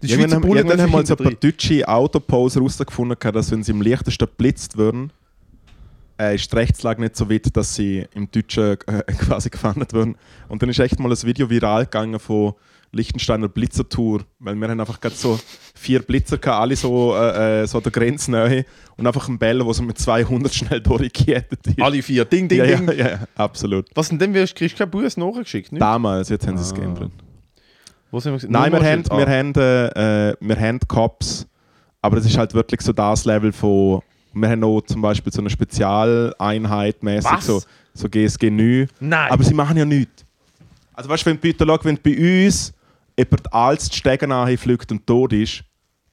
Die 0.00 0.10
Irgendwann 0.10 0.34
haben, 0.34 0.42
Bullen 0.42 0.58
irgendwann 0.58 0.80
haben 0.80 0.92
mal 0.92 1.04
so 1.04 1.14
ein 1.14 1.24
paar 1.24 1.32
deutsche 1.32 1.86
Autoposer 1.88 2.60
herausgefunden, 2.60 3.16
dass 3.32 3.50
wenn 3.50 3.62
sie 3.62 3.72
im 3.72 3.82
Liechtenstein 3.82 4.28
geblitzt 4.28 4.76
würden, 4.76 5.12
äh, 6.20 6.36
ist 6.36 6.52
die 6.52 6.56
Rechtslage 6.56 7.00
nicht 7.00 7.16
so 7.16 7.28
weit, 7.28 7.54
dass 7.54 7.74
sie 7.74 8.06
im 8.14 8.30
Deutschen 8.30 8.78
äh, 8.86 9.02
quasi 9.18 9.50
gefangen 9.50 9.84
würden. 9.90 10.16
Und 10.48 10.62
dann 10.62 10.68
ist 10.70 10.78
echt 10.78 10.98
mal 11.00 11.10
ein 11.10 11.22
Video 11.22 11.50
viral 11.50 11.84
gegangen 11.84 12.18
von 12.20 12.54
Liechtensteiner 12.92 13.48
Blitzertour, 13.48 14.22
weil 14.40 14.56
wir 14.56 14.68
haben 14.68 14.80
einfach 14.80 15.00
gerade 15.00 15.14
so 15.14 15.38
vier 15.74 16.00
Blitzer 16.02 16.38
gehabt, 16.38 16.60
alle 16.60 16.74
so, 16.74 17.14
äh, 17.14 17.62
äh, 17.62 17.66
so 17.66 17.78
an 17.78 17.84
der 17.84 17.92
Grenznähe 17.92 18.64
und 18.96 19.06
einfach 19.06 19.28
einen 19.28 19.38
Bell, 19.38 19.58
der 19.62 19.72
so 19.74 19.82
mit 19.84 19.96
200 19.98 20.52
schnell 20.52 20.80
durchgekettet 20.82 21.66
ist. 21.68 21.80
Alle 21.80 22.02
vier. 22.02 22.24
Ding, 22.24 22.48
ding, 22.48 22.58
ja, 22.58 22.64
ding. 22.66 22.88
ja, 22.98 23.08
ja, 23.10 23.18
absolut. 23.36 23.86
Was 23.94 24.08
denn 24.08 24.18
denn? 24.18 24.32
Kriegst 24.32 24.60
du 24.74 24.78
keinen 24.78 24.90
Bus 24.90 25.16
nachgeschickt? 25.16 25.70
Nicht? 25.70 25.80
Damals, 25.80 26.28
jetzt 26.30 26.46
haben 26.46 26.56
sie 26.58 26.64
es 26.64 26.72
Ah. 26.72 26.76
geändert. 26.76 27.12
Wo 28.10 28.18
sind 28.18 28.42
wir? 28.42 28.50
Nein, 28.50 28.72
wir 28.72 28.82
haben, 28.82 29.04
wir, 29.06 29.28
Ah. 29.28 29.30
haben, 29.30 29.54
äh, 29.54 30.30
äh, 30.30 30.36
wir 30.40 30.56
haben 30.58 30.80
Cops, 30.88 31.46
aber 32.02 32.16
es 32.16 32.26
ist 32.26 32.36
halt 32.36 32.54
wirklich 32.54 32.80
so 32.80 32.92
das 32.92 33.24
Level 33.24 33.52
von. 33.52 34.02
Wir 34.32 34.48
haben 34.48 34.64
auch 34.64 34.80
zum 34.82 35.00
Beispiel 35.02 35.32
so 35.32 35.40
eine 35.40 35.50
Spezialeinheit 35.50 37.02
mäßig, 37.02 37.40
so, 37.40 37.62
so 37.94 38.08
GSG 38.08 38.50
9. 38.50 38.88
Nein. 39.00 39.30
Aber 39.30 39.42
sie 39.44 39.54
machen 39.54 39.76
ja 39.76 39.84
nichts. 39.84 40.24
Also 40.92 41.08
weißt 41.08 41.24
du, 41.26 41.30
wenn 41.30 41.40
wenn 41.84 41.98
bei 42.02 42.46
uns 42.46 42.72
jemand 43.24 43.52
als 43.52 43.88
die 43.88 43.96
Stege 43.96 44.26
nahe 44.26 44.56
fliegt 44.58 44.90
und 44.92 45.06
tot 45.06 45.32
ist, 45.32 45.64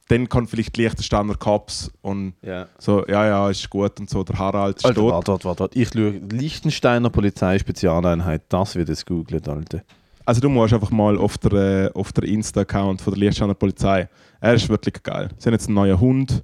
dann 0.09 0.29
kann 0.29 0.47
vielleicht 0.47 0.77
Liechtensteiner 0.77 1.35
Cops 1.35 1.91
und 2.01 2.33
Ja. 2.41 2.67
so, 2.79 3.05
ja, 3.07 3.25
ja, 3.27 3.49
ist 3.49 3.69
gut 3.69 3.99
und 3.99 4.09
so, 4.09 4.23
der 4.23 4.39
Harald 4.39 4.77
ist 4.77 4.85
Alter, 4.85 5.01
tot. 5.01 5.11
warte, 5.11 5.31
warte, 5.45 5.59
warte. 5.59 5.79
Ich 5.79 5.89
schaue 5.89 6.11
Liechtensteiner 6.31 7.09
Polizei-Spezialeinheit. 7.09 8.43
Das 8.49 8.75
wird 8.75 8.87
jetzt 8.89 9.05
googelt, 9.05 9.47
Alter. 9.49 9.81
Also 10.25 10.39
du 10.41 10.49
musst 10.49 10.73
einfach 10.73 10.91
mal 10.91 11.17
auf 11.17 11.37
der, 11.37 11.51
äh, 11.53 11.91
auf 11.93 12.11
der 12.13 12.23
Insta-Account 12.25 13.01
von 13.01 13.13
der 13.13 13.19
Liechtensteiner 13.19 13.53
Polizei. 13.53 14.07
Er 14.39 14.53
ist 14.53 14.69
wirklich 14.69 15.01
geil. 15.03 15.29
Sie 15.37 15.47
haben 15.47 15.53
jetzt 15.53 15.67
einen 15.67 15.75
neuen 15.75 15.99
Hund. 15.99 16.43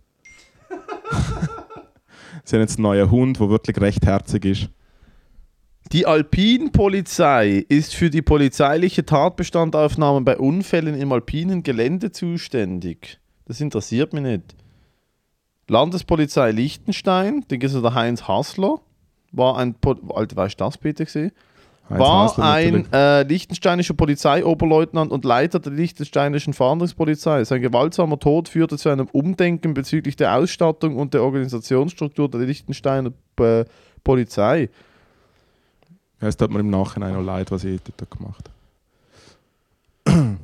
Sie 2.46 2.56
haben 2.56 2.62
jetzt 2.62 2.78
einen 2.78 2.84
neuen 2.84 3.10
Hund, 3.10 3.40
der 3.40 3.50
wirklich 3.50 3.80
recht 3.80 4.06
herzig 4.06 4.46
ist. 4.46 4.70
Die 5.92 6.06
Alpinpolizei 6.08 7.66
ist 7.70 7.94
für 7.94 8.10
die 8.10 8.22
polizeiliche 8.22 9.06
Tatbestandaufnahme 9.06 10.22
bei 10.22 10.38
Unfällen 10.38 10.96
im 10.96 11.12
alpinen 11.12 11.62
Gelände 11.62 12.12
zuständig. 12.12 13.20
Das 13.46 13.62
interessiert 13.62 14.14
mich 14.14 14.24
nicht. 14.24 14.56
Landespolizei 15.68 16.52
Liechtenstein, 16.52 17.46
da 17.48 17.58
gibt 17.58 17.74
es 17.74 17.80
der 17.82 17.94
Heinz 17.94 18.28
Hassler, 18.28 18.80
war 19.32 19.58
ein, 19.58 19.76
Po- 19.76 19.98
Alter, 20.14 20.36
weißt 20.36 20.60
du 20.60 20.64
das 20.64 20.78
bitte 20.78 21.06
gesehen? 21.06 21.32
War 21.90 22.24
Hasler 22.24 22.44
ein 22.46 22.92
äh, 22.94 23.24
liechtensteinischer 23.24 23.94
Polizeioberleutnant 23.94 25.12
und 25.12 25.26
Leiter 25.26 25.60
der 25.60 25.74
liechtensteinischen 25.74 26.54
Fahndungspolizei. 26.54 27.44
Sein 27.44 27.62
gewaltsamer 27.62 28.18
Tod 28.20 28.48
führte 28.50 28.78
zu 28.78 28.90
einem 28.90 29.08
Umdenken 29.12 29.74
bezüglich 29.74 30.16
der 30.16 30.36
Ausstattung 30.36 30.96
und 30.96 31.14
der 31.14 31.24
Organisationsstruktur 31.24 32.30
der 32.30 32.42
Liechtensteiner 32.42 33.12
äh, 33.40 33.66
Polizei. 34.04 34.70
Ja, 36.24 36.30
es 36.30 36.38
tut 36.38 36.52
mir 36.52 36.62
im 36.62 36.70
Nachhinein 36.70 37.14
auch 37.18 37.22
leid, 37.22 37.52
was 37.52 37.66
ich 37.66 37.82
dort 37.98 38.10
gemacht 38.10 38.50
habe. 40.06 40.38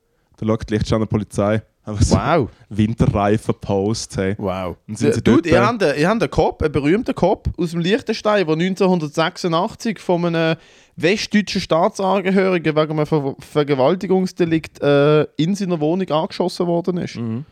da 0.36 0.44
schaut 0.46 0.68
die 0.68 0.72
Liechtensteiner 0.74 1.06
Polizei. 1.06 1.62
So 2.00 2.16
Wow. 2.16 2.50
Winterreifen-Posts. 2.68 4.16
Hey. 4.16 4.34
Wow. 4.38 4.76
Und 4.88 4.98
sind 4.98 5.14
sie 5.14 5.22
Dude, 5.22 5.42
dort, 5.42 5.46
ihr 5.46 5.52
äh, 5.54 5.60
habt, 5.64 5.82
einen- 5.84 5.98
ihr 6.00 6.08
habt 6.08 6.20
einen 6.22 6.30
Cop, 6.32 6.62
einen 6.62 6.72
berühmten 6.72 7.14
Cop 7.14 7.48
aus 7.56 7.70
dem 7.70 7.78
Liechtenstein, 7.80 8.44
der 8.44 8.56
1986 8.56 10.00
von 10.00 10.24
einem 10.24 10.56
westdeutschen 10.96 11.60
Staatsangehörigen 11.60 12.74
wegen 12.74 12.90
einem 12.90 13.06
Ver 13.06 13.36
Vergewaltigungsdelikt 13.38 14.82
äh, 14.82 15.22
in 15.36 15.54
seiner 15.54 15.78
Wohnung 15.78 16.10
angeschossen 16.10 16.66
worden 16.66 16.98
ist. 16.98 17.14
Mhm. 17.16 17.44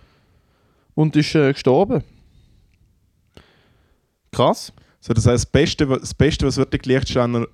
Und 0.96 1.14
ist 1.14 1.32
äh, 1.36 1.52
gestorben. 1.52 2.02
Krass. 4.32 4.72
So, 5.06 5.14
das 5.14 5.26
heißt, 5.26 5.44
das 5.44 5.46
Beste, 5.46 5.86
das 5.86 6.14
Beste 6.14 6.46
was 6.46 6.56
wirklich 6.56 6.82
die 6.82 6.88
Liechtensteiner, 6.88 7.46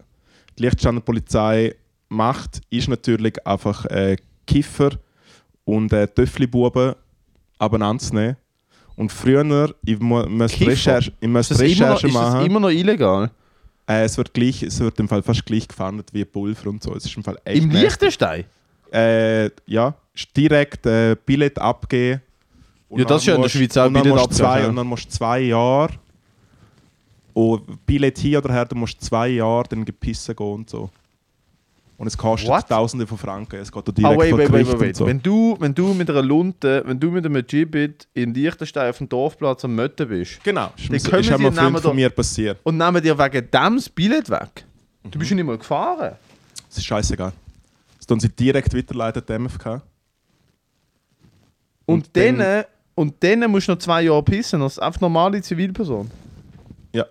die 0.59 0.63
Liechtensteiner 0.63 1.01
Polizei 1.01 1.75
macht, 2.09 2.63
ist 2.71 2.89
natürlich 2.89 3.47
einfach 3.47 3.85
äh, 3.87 4.17
Kiffer 4.47 4.91
und 5.65 5.93
äh, 5.93 6.07
Töffli-Buben 6.09 6.95
abeinander 7.59 8.03
zu 8.03 8.15
nehmen. 8.15 8.37
Und 8.97 9.13
früher, 9.13 9.75
ich 9.85 9.99
mu- 10.01 10.25
Kiffer? 10.47 10.67
Recherche, 10.71 11.13
ich 11.21 11.27
Ist 11.27 11.29
müsste 11.29 11.55
das, 11.55 11.63
immer 11.63 11.71
noch, 11.71 11.97
Recherche 11.97 12.07
ist 12.07 12.15
das 12.15 12.33
machen. 12.35 12.47
immer 12.47 12.61
noch 12.61 12.71
illegal? 12.71 13.31
Äh, 13.87 14.05
es, 14.05 14.17
wird 14.17 14.33
gleich, 14.33 14.63
es 14.63 14.81
wird 14.81 14.99
im 15.01 15.09
Fall 15.09 15.23
fast 15.23 15.45
gleich 15.45 15.69
gefahndet 15.69 16.09
wie 16.13 16.25
Pulver 16.25 16.71
und 16.71 16.83
so. 16.83 16.95
Es 16.95 17.05
ist 17.05 17.17
im 17.17 17.23
Fall 17.25 17.39
echt 17.45 17.65
Im. 17.65 17.71
Liechtenstein? 17.71 18.45
Äh, 18.93 19.51
ja, 19.67 19.95
ist 20.15 20.35
direkt 20.37 20.87
äh, 20.87 21.17
Billett 21.27 21.59
abgeben. 21.59 22.23
Ja, 22.91 23.05
das 23.05 23.23
ist 23.23 23.27
ja 23.27 23.35
in 23.37 23.43
der 23.43 23.49
Schweiz 23.49 23.77
auch 23.77 23.89
Billett 23.91 24.07
abgeben, 24.13 24.33
zwei, 24.33 24.61
ja. 24.63 24.69
Und 24.69 24.77
dann 24.77 24.87
musst 24.87 25.05
du 25.07 25.11
zwei 25.11 25.41
Jahre. 25.41 25.93
Und 27.35 27.87
Billett 27.87 28.19
hier 28.19 28.39
oder 28.39 28.53
her, 28.53 28.65
du 28.67 28.77
musst 28.77 29.01
zwei 29.03 29.29
Jahre 29.29 29.65
dann 29.69 29.85
gepissen 29.85 30.37
gehen 30.37 30.47
und 30.53 30.69
so. 30.71 30.91
Und 31.99 32.07
es 32.09 32.19
kostet 32.19 32.49
What? 32.51 32.69
Tausende 32.69 33.07
von 33.07 33.17
Franken. 33.17 33.57
Es 33.61 33.71
geht 33.71 33.89
Ah, 33.89 33.93
direkt 33.93 34.31
vor 34.31 34.39
wait, 34.39 34.53
wait, 34.53 34.67
wait, 34.69 34.81
wait. 34.81 34.97
so. 34.97 35.07
Wenn, 35.07 35.23
du, 35.23 35.57
wenn 35.61 35.73
du 35.75 35.95
mit 35.95 36.11
einer 36.11 36.23
Lunte, 36.23 36.83
wenn 36.85 36.99
du 36.99 37.11
mit 37.13 37.25
einem 37.25 37.47
Gibbet 37.47 38.09
in 38.13 38.35
Liechtenstein 38.35 38.91
auf 38.91 38.99
dem 38.99 39.09
Dorfplatz 39.09 39.65
am 39.65 39.75
Mötten 39.77 40.09
bist 40.09 40.43
Genau, 40.43 40.73
ist, 40.77 40.89
Dann 40.89 40.97
ist, 40.97 41.09
können 41.09 41.23
ist 41.23 41.31
Namen 41.31 41.55
Freund 41.55 41.81
von 41.81 41.95
mir 41.95 42.11
passiert. 42.11 42.59
und 42.65 42.77
nehmen 42.77 43.01
dir 43.03 43.17
wegen 43.17 43.49
dem 43.51 43.77
das 43.77 43.89
Billett 43.89 44.29
weg. 44.31 44.65
Mhm. 45.05 45.11
Du 45.13 45.19
bist 45.21 45.31
ja 45.31 45.37
nicht 45.37 45.45
mal 45.47 45.59
gefahren. 45.59 46.17
Es 46.69 46.79
ist 46.79 46.85
scheißegal. 46.87 47.33
Das 47.99 48.07
tun 48.07 48.19
sie 48.19 48.29
direkt 48.31 48.75
weiterleiten, 48.77 49.23
die 49.27 49.33
MFK. 49.39 49.81
Und, 51.87 52.07
Und 52.07 52.17
dann- 52.17 52.39
dann, 52.39 52.65
und 52.97 53.15
dann 53.23 53.49
musst 53.51 53.69
du 53.69 53.73
noch 53.73 53.79
zwei 53.79 54.03
Jahre 54.03 54.23
pissen, 54.25 54.61
als 54.61 54.79
einfach 54.79 55.01
normale 55.01 55.41
Zivilperson. 55.41 56.11
Ja. 56.93 57.07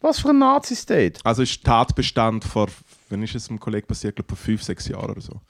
Was 0.00 0.20
für 0.20 0.30
ein 0.30 0.38
Nazi-State. 0.38 1.20
Also 1.24 1.42
ist 1.42 1.64
Tatbestand 1.64 2.44
vor, 2.44 2.68
wenn 3.08 3.22
ist 3.22 3.34
es 3.34 3.48
einem 3.48 3.58
Kollegen 3.58 3.86
passiert, 3.86 4.16
glaube 4.16 4.28
vor 4.28 4.36
fünf, 4.36 4.62
sechs 4.62 4.86
Jahren 4.88 5.10
oder 5.10 5.20
so. 5.20 5.40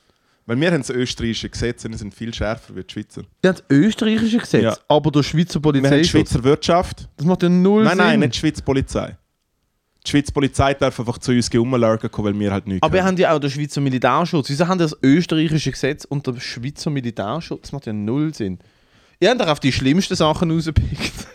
Weil 0.47 0.59
wir 0.59 0.71
haben 0.71 0.79
das 0.79 0.89
österreichische 0.89 1.51
Gesetz 1.51 1.85
und 1.85 1.93
die 1.93 1.99
sind 1.99 2.15
viel 2.15 2.33
schärfer 2.33 2.75
wie 2.75 2.83
die 2.83 2.91
Schweizer. 2.91 3.23
Der 3.45 3.51
hat 3.51 3.65
österreichische 3.69 4.39
Gesetz, 4.39 4.63
Ja. 4.63 4.77
aber 4.89 5.11
der 5.11 5.23
Schweizer 5.23 5.63
Wir 5.63 5.73
haben 5.73 5.83
Polizei. 5.83 5.99
die 5.99 6.09
Schweizer 6.09 6.43
Wirtschaft. 6.45 7.09
Das 7.19 7.27
macht 7.27 7.43
ja 7.43 7.51
null 7.51 7.83
Nein, 7.85 7.97
Sinn. 7.99 8.07
nein, 8.07 8.21
nicht 8.21 8.35
die 8.35 8.39
Schweizer 8.39 8.63
Polizei. 8.63 9.17
Die 10.07 10.11
Schweizer 10.11 10.33
Polizei 10.33 10.73
darf 10.73 10.99
einfach 10.99 11.19
zu 11.19 11.33
uns 11.33 11.51
rumlurken, 11.55 12.11
kommen, 12.11 12.33
weil 12.33 12.41
wir 12.41 12.51
halt 12.51 12.67
nichts 12.67 12.83
Aber 12.83 12.95
wir 12.95 13.01
können. 13.01 13.09
haben 13.09 13.17
ja 13.19 13.35
auch 13.35 13.39
den 13.41 13.51
Schweizer 13.51 13.83
Militärschutz. 13.83 14.49
Wieso 14.49 14.67
haben 14.67 14.79
die 14.79 14.85
das 14.85 14.97
österreichische 15.03 15.71
Gesetz 15.71 16.07
und 16.07 16.27
der 16.27 16.41
Schweizer 16.41 16.89
Militärschutz? 16.89 17.63
Das 17.63 17.73
macht 17.73 17.85
ja 17.85 17.93
null 17.93 18.33
Sinn. 18.33 18.59
Ihr 19.21 19.29
habt 19.29 19.41
doch 19.43 19.49
auf 19.49 19.61
die 19.61 19.73
schlimmsten 19.73 20.15
Sachen 20.15 20.51
rausgepickt. 20.51 21.27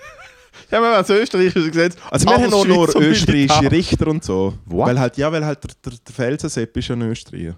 Ja, 0.73 0.81
wir 0.81 0.87
haben 0.87 1.05
das 1.07 1.09
österreichische 1.11 1.69
Gesetz. 1.69 1.95
Also 2.09 2.25
wir 2.25 2.33
haben 2.33 2.51
auch 2.51 2.65
nur 2.65 2.95
österreichische 2.95 3.71
Richter 3.71 4.07
und 4.07 4.23
so. 4.23 4.55
What? 4.65 4.87
Weil 4.87 4.99
halt, 4.99 5.17
ja, 5.17 5.31
weil 5.31 5.45
halt 5.45 5.63
der, 5.63 5.71
der, 5.85 5.99
der 5.99 6.15
Felsensepp 6.15 6.75
ist 6.75 6.87
ja 6.87 6.95
ein 6.95 7.01
Österreicher. 7.03 7.55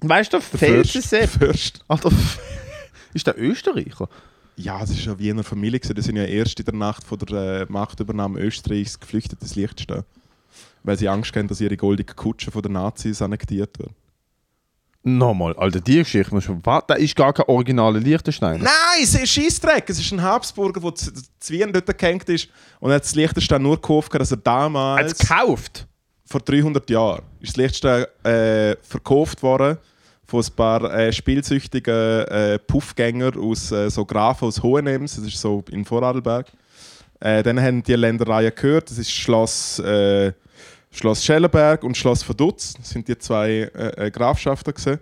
Weißt 0.00 0.32
du, 0.32 0.38
Der 0.38 0.58
Felsensepp. 0.58 1.28
Fürst. 1.28 1.84
Alter, 1.88 2.12
ist 3.14 3.26
der 3.26 3.36
Österreicher? 3.36 4.08
Ja, 4.54 4.78
das 4.78 4.90
ist 4.90 5.04
ja 5.04 5.18
Wiener 5.18 5.42
Familie. 5.42 5.80
Die 5.80 6.02
sind 6.02 6.16
ja 6.16 6.24
erst 6.24 6.60
in 6.60 6.66
der 6.66 6.74
Nacht 6.74 7.02
von 7.02 7.18
der 7.18 7.62
äh, 7.62 7.66
Machtübernahme 7.68 8.38
Österreichs 8.38 9.00
geflüchtet 9.00 9.42
ins 9.42 9.56
Liechtenstein. 9.56 10.04
Weil 10.84 10.98
sie 10.98 11.08
Angst 11.08 11.34
haben, 11.34 11.48
dass 11.48 11.60
ihre 11.60 11.76
goldige 11.76 12.14
Kutsche 12.14 12.52
von 12.52 12.62
den 12.62 12.72
Nazis 12.72 13.20
annektiert 13.20 13.76
wird. 13.78 13.90
Nochmal, 15.02 15.54
Alter, 15.56 15.80
die 15.80 15.96
Geschichte. 15.98 16.30
Was? 16.62 16.82
Da 16.86 16.94
ist 16.94 17.16
gar 17.16 17.32
kein 17.32 17.46
originaler 17.46 17.98
Liechtensteiner. 17.98 18.62
Nein, 18.64 19.02
es 19.02 19.14
ist 19.14 19.20
ein 19.20 19.26
Scheissdreck. 19.26 19.88
Es 19.88 19.98
ist 19.98 20.12
ein 20.12 20.20
Habsburger, 20.22 20.80
der 20.80 20.94
zu 20.94 21.12
Wien 21.52 21.72
dort 21.72 21.96
gehängt 21.98 22.28
ist. 22.28 22.48
Und 22.80 22.92
hat 22.92 23.02
das 23.02 23.14
Liechtenstein 23.14 23.62
nur 23.62 23.76
gekauft, 23.76 24.14
dass 24.14 24.30
er 24.30 24.36
damals, 24.36 25.00
Hat 25.00 25.12
es 25.12 25.18
gekauft? 25.18 25.86
vor 26.26 26.40
300 26.40 26.88
Jahren, 26.90 27.22
ist 27.40 27.52
das 27.52 27.56
Liechtenstein 27.56 28.04
äh, 28.24 28.76
verkauft 28.82 29.42
worden 29.42 29.78
von 30.26 30.44
ein 30.44 30.54
paar 30.54 30.94
äh, 30.94 31.12
spielsüchtigen 31.12 31.92
äh, 32.26 32.58
Puffgänger 32.60 33.32
aus 33.36 33.72
äh, 33.72 33.90
so 33.90 34.04
Grafen 34.04 34.46
aus 34.48 34.62
Hohenems. 34.62 35.16
Das 35.16 35.24
ist 35.24 35.40
so 35.40 35.64
in 35.70 35.84
Vorarlberg. 35.84 36.46
Äh, 37.18 37.42
dann 37.42 37.60
haben 37.60 37.82
die 37.82 37.94
Ländereien 37.94 38.52
gehört. 38.54 38.90
Das 38.90 38.98
ist 38.98 39.10
Schloss, 39.10 39.78
äh, 39.80 40.32
Schloss 40.92 41.24
Schellenberg 41.24 41.84
und 41.84 41.96
Schloss 41.96 42.22
Verdutz. 42.22 42.74
Das 42.74 42.90
sind 42.90 43.06
die 43.08 43.16
zwei 43.18 43.70
äh, 43.74 44.06
äh, 44.06 44.10
Grafschaften. 44.10 44.74
Gewesen. 44.74 44.98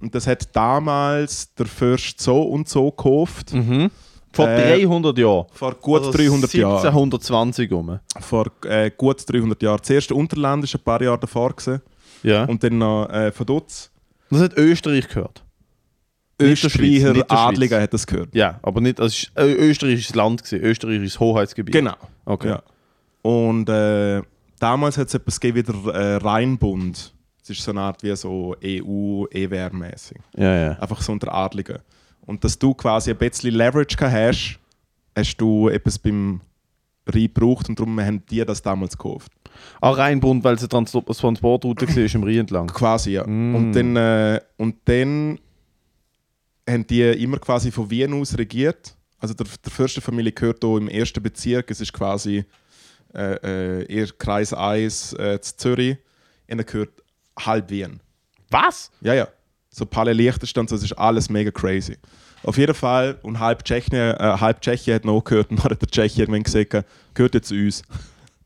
Und 0.00 0.14
das 0.14 0.26
hat 0.26 0.54
damals 0.54 1.52
der 1.54 1.66
Fürst 1.66 2.20
so 2.20 2.42
und 2.42 2.68
so 2.68 2.90
gekauft. 2.90 3.52
Mhm. 3.52 3.90
Vor 4.32 4.48
Äh, 4.48 4.80
300 4.80 5.16
Jahren. 5.18 5.46
Vor 5.52 5.74
gut 5.74 5.98
Also 6.00 6.12
300 6.12 6.52
Jahren. 6.52 6.76
1720 6.76 7.72
rum. 7.72 7.98
Vor 8.20 8.46
äh, 8.66 8.90
gut 8.96 9.22
300 9.26 9.62
Jahren. 9.62 9.82
Zuerst 9.82 10.12
Unterland 10.12 10.64
ist 10.64 10.74
ein 10.74 10.82
paar 10.82 11.00
Jahre 11.02 11.18
davor. 11.18 11.54
Gewesen. 11.54 11.80
Ja. 12.22 12.44
Und 12.44 12.62
dann 12.62 12.78
noch 12.78 13.08
äh, 13.08 13.32
Verdutz. 13.32 13.90
das 14.30 14.40
hat 14.42 14.56
Österreich 14.58 15.08
gehört. 15.08 15.42
Österreicher. 16.38 17.24
Adliger 17.30 17.80
hat 17.80 17.94
das 17.94 18.06
gehört. 18.06 18.34
Ja, 18.34 18.58
aber 18.62 18.80
nicht. 18.82 19.00
Also, 19.00 19.14
es 19.14 19.22
ist, 19.22 19.38
äh, 19.38 19.52
Österreich 19.54 20.00
ist 20.00 20.10
das 20.10 20.16
Land, 20.16 20.44
gewesen. 20.44 20.62
Österreich 20.64 21.02
ist 21.02 21.14
das 21.14 21.20
Hoheitsgebiet. 21.20 21.72
Genau. 21.72 21.94
Okay. 22.26 22.48
Ja. 22.48 22.62
Und 23.22 23.68
äh, 23.70 24.20
damals 24.58 24.98
hat 24.98 25.08
es 25.08 25.14
etwas 25.14 25.40
gegeben 25.40 25.68
wie 25.68 25.72
der 25.72 25.94
äh, 25.94 26.16
Rheinbund. 26.16 27.14
Das 27.40 27.50
ist 27.50 27.62
so 27.62 27.70
eine 27.70 27.82
Art 27.82 28.02
wie 28.02 28.14
so 28.16 28.56
EU, 28.62 29.24
EWR-mäßig. 29.26 30.18
Ja, 30.36 30.54
ja. 30.54 30.72
Einfach 30.78 31.00
so 31.00 31.12
unter 31.12 31.32
Adligen. 31.32 31.78
Und 32.22 32.42
dass 32.42 32.58
du 32.58 32.74
quasi 32.74 33.10
ein 33.10 33.18
bisschen 33.18 33.54
Leverage 33.54 33.96
hast, 34.00 34.58
hast 35.16 35.36
du 35.36 35.68
etwas 35.68 35.98
beim 35.98 36.40
Rhein 37.06 37.22
gebraucht 37.22 37.68
und 37.68 37.78
darum 37.78 38.00
haben 38.00 38.24
die 38.26 38.44
das 38.44 38.62
damals 38.62 38.96
gekauft. 38.96 39.30
Ah, 39.80 39.90
Rheinbund, 39.90 40.42
weil 40.44 40.56
es 40.56 40.62
eine 40.62 40.68
Trans 40.68 40.90
Transportroute 40.90 41.88
war 41.88 42.14
im 42.14 42.24
Rhein 42.24 42.38
entlang. 42.38 42.66
Quasi, 42.66 43.12
ja. 43.12 43.26
Mm. 43.26 43.54
Und, 43.54 43.72
dann, 43.72 43.96
äh, 43.96 44.40
und 44.56 44.76
dann 44.86 45.38
haben 46.68 46.86
die 46.86 47.02
immer 47.02 47.38
quasi 47.38 47.70
von 47.70 47.88
Wien 47.88 48.12
aus 48.12 48.36
regiert. 48.36 48.96
Also 49.18 49.34
der, 49.34 49.46
der 49.64 49.72
Fürstenfamilie 49.72 50.32
gehört 50.32 50.62
hier 50.62 50.76
im 50.76 50.88
ersten 50.88 51.22
Bezirk. 51.22 51.70
Es 51.70 51.80
ist 51.80 51.92
quasi 51.92 52.44
äh, 53.16 53.82
äh, 54.02 54.06
Kreis 54.18 54.52
1 54.52 55.12
äh, 55.14 55.40
zu 55.40 55.56
Zürich. 55.56 55.96
Ihnen 56.48 56.64
gehört 56.64 56.90
halb 57.38 57.70
Wien. 57.70 58.00
Was? 58.50 58.90
Ja, 59.00 59.14
ja. 59.14 59.28
So 59.70 59.84
Palle 59.84 60.12
Liechtenstein, 60.12 60.68
so, 60.68 60.76
das 60.76 60.84
ist 60.84 60.92
alles 60.92 61.28
mega 61.28 61.50
crazy. 61.50 61.96
Auf 62.44 62.56
jeden 62.58 62.74
Fall, 62.74 63.18
und 63.22 63.40
halb 63.40 63.64
Tschechien, 63.64 63.94
äh, 63.98 64.36
halb 64.40 64.60
Tschechien 64.60 64.94
hat 64.94 65.04
noch 65.04 65.22
gehört, 65.22 65.50
und 65.50 65.58
dann 65.62 65.70
hat 65.72 65.82
der 65.82 65.88
Tscheche 65.88 66.20
irgendwann 66.22 66.42
gesagt, 66.44 66.84
gehört 67.14 67.34
jetzt 67.34 67.50
uns. 67.50 67.82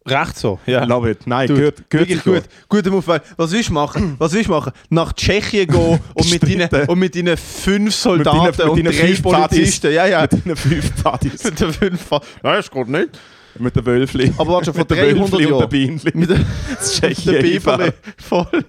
Recht 0.07 0.39
so, 0.39 0.59
ja. 0.65 0.83
Love 0.85 1.11
it. 1.11 1.27
Nein, 1.27 1.47
Dude, 1.47 1.59
gehört, 1.61 1.91
gehört 1.91 2.09
wirklich 2.09 2.25
gut. 2.25 2.43
Guter 2.71 2.91
Move. 2.91 3.21
Was 3.37 3.53
willst 3.53 3.69
du 3.69 3.75
machen? 3.75 4.15
Was 4.19 4.33
willst 4.33 4.49
du 4.49 4.53
machen? 4.53 4.73
Nach 4.89 5.13
Tschechien 5.13 5.67
gehen 5.67 6.01
und 6.15 6.31
mit, 6.31 6.43
deinen, 6.43 6.87
und 6.89 6.99
mit 6.99 7.15
deinen 7.15 7.37
fünf 7.37 7.95
Soldaten 7.95 8.47
mit 8.47 8.59
deinen 8.59 8.71
und 8.71 8.85
drei 8.87 8.93
fünf 8.93 9.23
Polizisten. 9.23 9.93
Ja, 9.93 10.07
ja. 10.07 10.23
Mit 10.23 10.45
den 10.47 10.57
fünf 10.57 11.03
Partys. 11.03 11.45
Mit 11.45 11.61
den 11.61 11.73
fünf. 11.73 12.01
Fa- 12.03 12.23
Nein, 12.43 12.57
das 12.57 12.71
geht 12.71 12.89
nicht. 12.89 13.21
Mit 13.59 13.75
den 13.77 13.85
Wölfli. 13.87 14.33
Aber 14.39 14.53
warte 14.55 14.67
schon, 14.67 14.75
vor 14.75 14.81
mit 14.83 14.91
den 14.91 14.99
300 15.17 15.33
Wölfli 15.33 15.47
und 15.47 15.59
Jahren. 15.61 15.71
den. 15.71 16.01
Mit 16.21 16.31
den 16.31 16.47
Das 16.79 17.01
der 17.01 17.11
Tschechien. 17.15 17.43
Biberli. 17.43 17.91
Voll. 18.19 18.65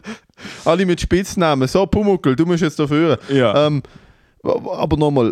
Alle 0.65 0.86
mit 0.86 1.00
Spitznamen. 1.00 1.67
So, 1.67 1.86
Pumuckel, 1.86 2.36
du 2.36 2.46
musst 2.46 2.63
jetzt 2.63 2.80
da 2.80 2.88
führen. 2.88 3.17
Ja. 3.30 3.67
Ähm, 3.67 3.84
aber 4.44 4.98
nochmal, 4.98 5.32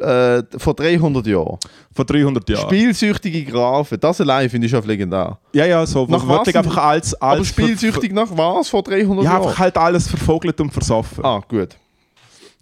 äh, 0.53 0.59
vor 0.59 0.75
300 0.75 1.25
Jahren. 1.25 1.57
Vor 1.95 2.05
300 2.05 2.47
Jahren. 2.47 2.61
Spielsüchtige 2.67 3.43
Grafen, 3.43 3.99
das 3.99 4.21
allein 4.21 4.47
finde 4.51 4.65
ich 4.67 4.71
schon 4.71 4.83
legendär. 4.85 5.39
ja, 5.53 5.65
ja, 5.65 5.83
so. 5.87 6.05
Nach 6.05 6.27
was 6.27 6.47
einfach 6.53 6.77
als, 6.77 7.15
als 7.15 7.37
Aber 7.37 7.43
spielsüchtig 7.45 8.13
nach 8.13 8.27
was 8.29 8.69
vor 8.69 8.83
300 8.83 9.25
Ja, 9.25 9.31
Jahren? 9.31 9.41
einfach 9.47 9.57
halt 9.57 9.77
alles 9.77 10.07
vervogelt 10.07 10.61
und 10.61 10.71
versoffen. 10.71 11.25
Ah, 11.25 11.41
gut. 11.47 11.69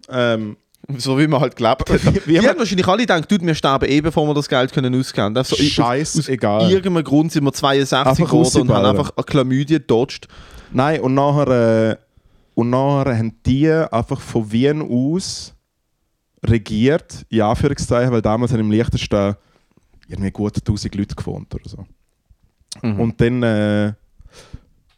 Ähm, 0.10 0.56
So 0.96 1.20
wie 1.20 1.28
man 1.28 1.42
halt 1.42 1.56
gelebt 1.56 1.90
hat. 1.90 2.26
Die 2.26 2.34
man- 2.34 2.48
haben 2.48 2.60
wahrscheinlich 2.60 2.88
alle 2.88 3.02
gedacht, 3.06 3.30
wir 3.30 3.56
sterben 3.56 3.90
eh, 3.90 4.00
bevor 4.02 4.26
wir 4.28 4.34
das 4.34 4.48
Geld 4.48 4.72
können 4.72 4.96
ausgeben 4.96 5.34
können. 5.34 5.44
So, 5.44 5.56
Scheißegal. 5.58 6.62
Aus 6.62 6.72
irgendeinem 6.72 7.04
Grund 7.04 7.32
sind 7.32 7.44
wir 7.44 7.52
62 7.52 8.08
Einfach 8.08 8.26
geworden 8.30 8.62
und 8.62 8.70
haben 8.70 8.86
einfach 8.86 9.12
eine 9.16 9.24
Chlamydie 9.26 9.74
gedodged. 9.76 10.28
Nein, 10.72 11.02
und 11.02 11.14
nachher, 11.14 11.92
äh, 11.92 11.96
und 12.56 12.70
nachher 12.70 13.18
haben 13.18 13.36
die 13.46 13.70
einfach 13.70 14.20
von 14.22 14.50
Wien 14.52 14.82
aus 14.82 15.54
regiert, 16.46 17.26
in 17.30 17.42
Anführungszeichen, 17.42 18.12
weil 18.12 18.22
damals 18.22 18.54
haben 18.54 18.60
im 18.62 18.72
Liechtenstein 18.72 19.36
irgendwie 20.08 20.32
gut 20.32 20.56
1000 20.58 20.96
Leute 20.96 21.16
gewohnt 21.16 21.54
oder 21.54 21.68
so. 21.68 21.86
Mhm. 22.82 23.00
Und 23.00 23.20
dann, 23.22 23.44
äh, 23.44 23.94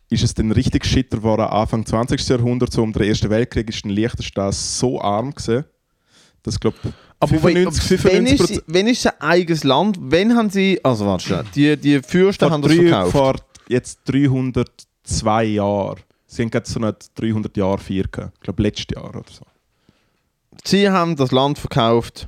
ist 0.10 0.24
es 0.24 0.34
dann 0.34 0.52
richtig 0.52 0.86
schitter 0.86 1.18
geworden, 1.18 1.42
Anfang 1.42 1.86
20. 1.86 2.28
Jahrhundert, 2.28 2.74
so 2.74 2.82
um 2.82 2.92
den 2.94 3.04
Ersten 3.04 3.30
Weltkrieg, 3.30 3.70
ist 3.70 3.86
ein 3.86 3.90
Liechtenstein 3.92 4.52
so 4.52 5.00
arm 5.02 5.34
gewesen, 5.34 5.66
dass, 6.44 6.60
glaube 6.60 6.78
Aber 7.20 7.28
95, 7.28 8.04
wenn, 8.04 8.26
95 8.26 8.58
ist, 8.58 8.64
wenn 8.68 8.88
ist 8.88 9.00
es 9.00 9.06
ein 9.08 9.22
eigenes 9.22 9.64
Land? 9.64 9.98
Wenn 10.02 10.36
haben 10.36 10.50
sie. 10.50 10.80
Also, 10.84 11.06
warte 11.06 11.26
schnell. 11.26 11.44
Die, 11.56 11.78
die 11.78 12.02
Fürsten 12.02 12.50
haben 12.50 12.62
das 12.62 12.72
drei, 12.72 12.88
verkauft. 12.88 13.12
vor 13.12 13.36
jetzt 13.68 14.00
302 14.06 15.44
Jahren. 15.44 16.00
Sie 16.26 16.44
haben 16.44 16.52
gerade 16.52 16.70
so 16.70 16.80
eine 16.80 16.96
300 17.16 17.58
Jahre 17.58 17.78
Feier 17.80 18.04
gehabt. 18.12 18.34
Ich 18.36 18.42
glaube, 18.42 18.64
letztes 18.64 18.88
Jahr 18.94 19.10
oder 19.10 19.24
so. 19.30 19.46
Sie 20.64 20.90
haben 20.90 21.16
das 21.16 21.32
Land 21.32 21.58
verkauft 21.58 22.28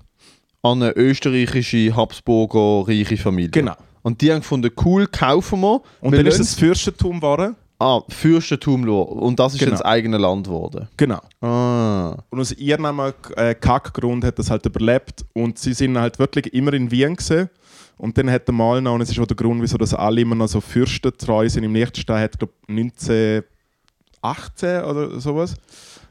an 0.63 0.81
eine 0.81 0.95
österreichische 0.95 1.95
Habsburger 1.95 2.87
reiche 2.87 3.17
Familie. 3.17 3.51
Genau. 3.51 3.75
Und 4.03 4.21
die 4.21 4.31
haben 4.31 4.39
gefunden, 4.39 4.71
cool, 4.83 5.07
kaufen 5.07 5.61
wir. 5.61 5.81
Und 6.01 6.11
wir 6.11 6.19
dann 6.19 6.27
ist 6.27 6.39
das 6.39 6.55
Fürstentum 6.55 7.17
geworden. 7.17 7.55
Ah, 7.81 8.03
Fürstentum. 8.09 8.87
Und 8.87 9.39
das 9.39 9.53
ist 9.53 9.59
Genau. 9.59 9.71
das 9.71 9.81
eigene 9.81 10.19
Land 10.19 10.45
geworden. 10.45 10.87
Genau. 10.97 11.19
Ah. 11.41 12.15
Und 12.29 12.39
aus 12.39 12.51
ihrem 12.51 12.99
äh, 13.35 13.55
Kackgrund 13.55 14.23
hat 14.23 14.37
das 14.37 14.51
halt 14.51 14.63
überlebt. 14.67 15.25
Und 15.33 15.57
sie 15.57 15.73
sind 15.73 15.97
halt 15.97 16.19
wirklich 16.19 16.53
immer 16.53 16.73
in 16.73 16.91
Wien 16.91 17.15
gewesen. 17.15 17.49
Und 17.97 18.15
dann 18.19 18.29
hat 18.29 18.47
der 18.47 18.53
mal 18.53 18.81
noch, 18.81 18.93
und 18.93 19.01
es 19.01 19.09
ist 19.09 19.17
auch 19.19 19.25
der 19.25 19.35
Grund, 19.35 19.63
wieso 19.63 19.77
das 19.77 19.95
alle 19.95 20.21
immer 20.21 20.35
noch 20.35 20.47
so 20.47 20.61
fürstentreu 20.61 21.49
sind 21.49 21.63
im 21.63 21.73
Liechtenstein, 21.73 22.21
hat 22.21 22.37
glaube 22.37 22.53
1918 22.67 24.83
oder 24.83 25.19
sowas, 25.19 25.55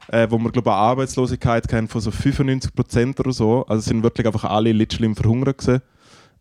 äh, 0.09 0.27
wo 0.29 0.37
wir 0.39 0.51
glaube 0.51 0.71
eine 0.71 0.79
Arbeitslosigkeit 0.79 1.71
hatten 1.71 1.87
von 1.87 2.01
so 2.01 2.11
95% 2.11 3.17
oder 3.21 3.31
so. 3.31 3.65
Also 3.67 3.81
sind 3.81 4.03
wirklich 4.03 4.27
einfach 4.27 4.43
alle 4.43 4.73
literally 4.73 5.05
im 5.05 5.15
Verhungern 5.15 5.55
gewesen. 5.55 5.81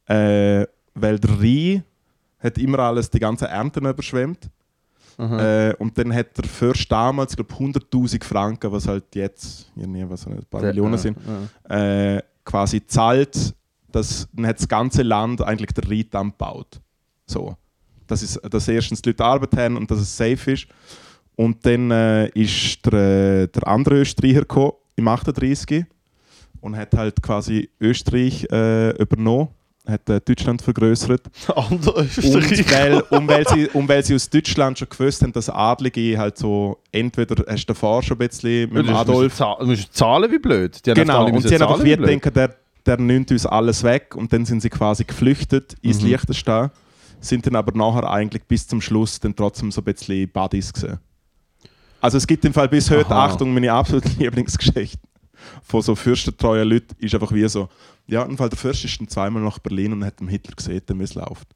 Äh, 0.07 0.67
weil 0.95 1.21
der 1.21 1.39
Rhein 1.41 1.85
hat 2.41 2.59
immer 2.59 2.81
alles, 2.81 3.11
die 3.11 3.21
ganzen 3.21 3.47
Ernten 3.47 3.87
überschwemmt. 3.87 4.51
Äh, 5.19 5.75
und 5.79 5.97
dann 5.99 6.15
hat 6.15 6.37
der 6.37 6.45
Fürst 6.45 6.91
damals, 6.91 7.37
glaube 7.37 7.53
100'000 7.53 8.25
Franken, 8.25 8.73
was 8.73 8.87
halt 8.87 9.15
jetzt, 9.15 9.71
irgendwie, 9.77 10.09
was 10.09 10.27
ein 10.27 10.45
paar 10.49 10.63
Millionen 10.63 10.99
sind, 10.99 11.19
äh, 11.69 12.23
quasi 12.45 12.87
zahlt, 12.87 13.55
dass 13.93 14.29
dann 14.33 14.47
hat 14.47 14.59
das 14.59 14.69
ganze 14.69 15.03
Land 15.03 15.43
eigentlich 15.43 15.73
der 15.73 15.89
Rheindamm 15.91 16.31
gebaut. 16.31 16.81
So. 17.27 17.57
Das 18.07 18.23
ist, 18.23 18.41
dass 18.51 18.67
erstens 18.69 19.03
die 19.03 19.11
Leute 19.11 19.25
Arbeit 19.25 19.57
haben 19.57 19.77
und 19.77 19.91
dass 19.91 20.01
es 20.01 20.17
safe 20.17 20.53
ist. 20.53 20.67
Und 21.37 21.65
dann 21.65 21.91
äh, 21.91 22.29
ist 22.31 22.85
der, 22.87 22.93
äh, 22.93 23.47
der 23.49 23.67
andere 23.67 24.01
Österreicher 24.01 24.41
gekommen, 24.41 24.73
im 24.97 25.09
38 25.09 25.85
und 26.61 26.77
hat 26.77 26.93
halt 26.95 27.23
quasi 27.23 27.71
Österreich 27.81 28.47
äh, 28.51 28.91
übernommen, 29.01 29.49
hat 29.87 30.09
äh, 30.09 30.21
Deutschland 30.21 30.63
vergrößert. 30.63 31.23
Und 31.57 31.87
weil, 31.87 33.01
und, 33.11 33.29
weil 33.29 33.49
sie, 33.49 33.69
und 33.69 33.89
weil 33.89 34.05
sie 34.05 34.15
aus 34.15 34.29
Deutschland 34.29 34.79
schon 34.79 34.89
gewusst 34.89 35.23
haben, 35.23 35.33
dass 35.33 35.49
Adlige 35.49 36.19
halt 36.19 36.39
so, 36.39 36.79
entweder 36.93 37.45
hast 37.49 37.63
du 37.65 37.73
davor 37.73 38.03
schon 38.03 38.17
ein 38.19 38.29
bisschen 38.29 38.73
mit 38.73 38.87
dem 38.87 38.95
Adolf. 38.95 39.37
Du 39.39 39.67
musst 39.67 39.95
zahlen 39.95 40.31
wie 40.31 40.39
blöd. 40.39 40.85
Die 40.87 40.93
Genau, 40.95 41.27
und 41.27 41.43
sie 41.43 41.55
haben 41.55 41.63
einfach 41.63 41.83
wie 41.85 41.97
denken, 41.97 42.33
der, 42.33 42.55
der 42.87 42.99
nimmt 42.99 43.31
uns 43.31 43.47
alles 43.47 43.83
weg 43.83 44.15
und 44.17 44.33
dann 44.33 44.45
sind 44.45 44.61
sie 44.63 44.71
quasi 44.71 45.05
geflüchtet 45.05 45.75
ins 45.83 46.03
Mhm. 46.03 46.09
Liechtenstein, 46.09 46.71
sind 47.21 47.47
dann 47.47 47.57
aber 47.57 47.77
nachher 47.77 48.09
eigentlich 48.11 48.45
bis 48.45 48.67
zum 48.67 48.81
Schluss 48.81 49.19
dann 49.21 49.35
trotzdem 49.35 49.71
so 49.71 49.81
ein 49.81 49.85
bisschen 49.85 50.29
Buddies 50.31 50.73
gewesen. 50.73 50.99
Also 52.01 52.17
es 52.17 52.27
gibt 52.27 52.45
im 52.45 52.53
Fall 52.55 52.69
bis 52.69 52.91
heute, 52.91 53.11
Aha. 53.11 53.27
Achtung, 53.27 53.53
meine 53.53 53.73
absolute 53.73 54.09
Lieblingsgeschichte 54.19 54.99
von 55.63 55.83
so 55.83 55.95
fürstentreuen 55.95 56.69
Leuten 56.69 56.95
ist 56.99 57.15
einfach 57.15 57.33
wie 57.33 57.49
so, 57.49 57.69
ja, 58.07 58.23
im 58.23 58.37
Fall 58.37 58.49
der 58.49 58.59
Fürst 58.59 58.85
ist 58.85 59.01
dann 59.01 59.09
zweimal 59.09 59.43
nach 59.43 59.59
Berlin 59.59 59.93
und 59.93 60.05
hat 60.05 60.21
dem 60.21 60.29
Hitler 60.29 60.55
gesehen, 60.55 60.83
der 60.89 60.97
läuft. 60.97 61.49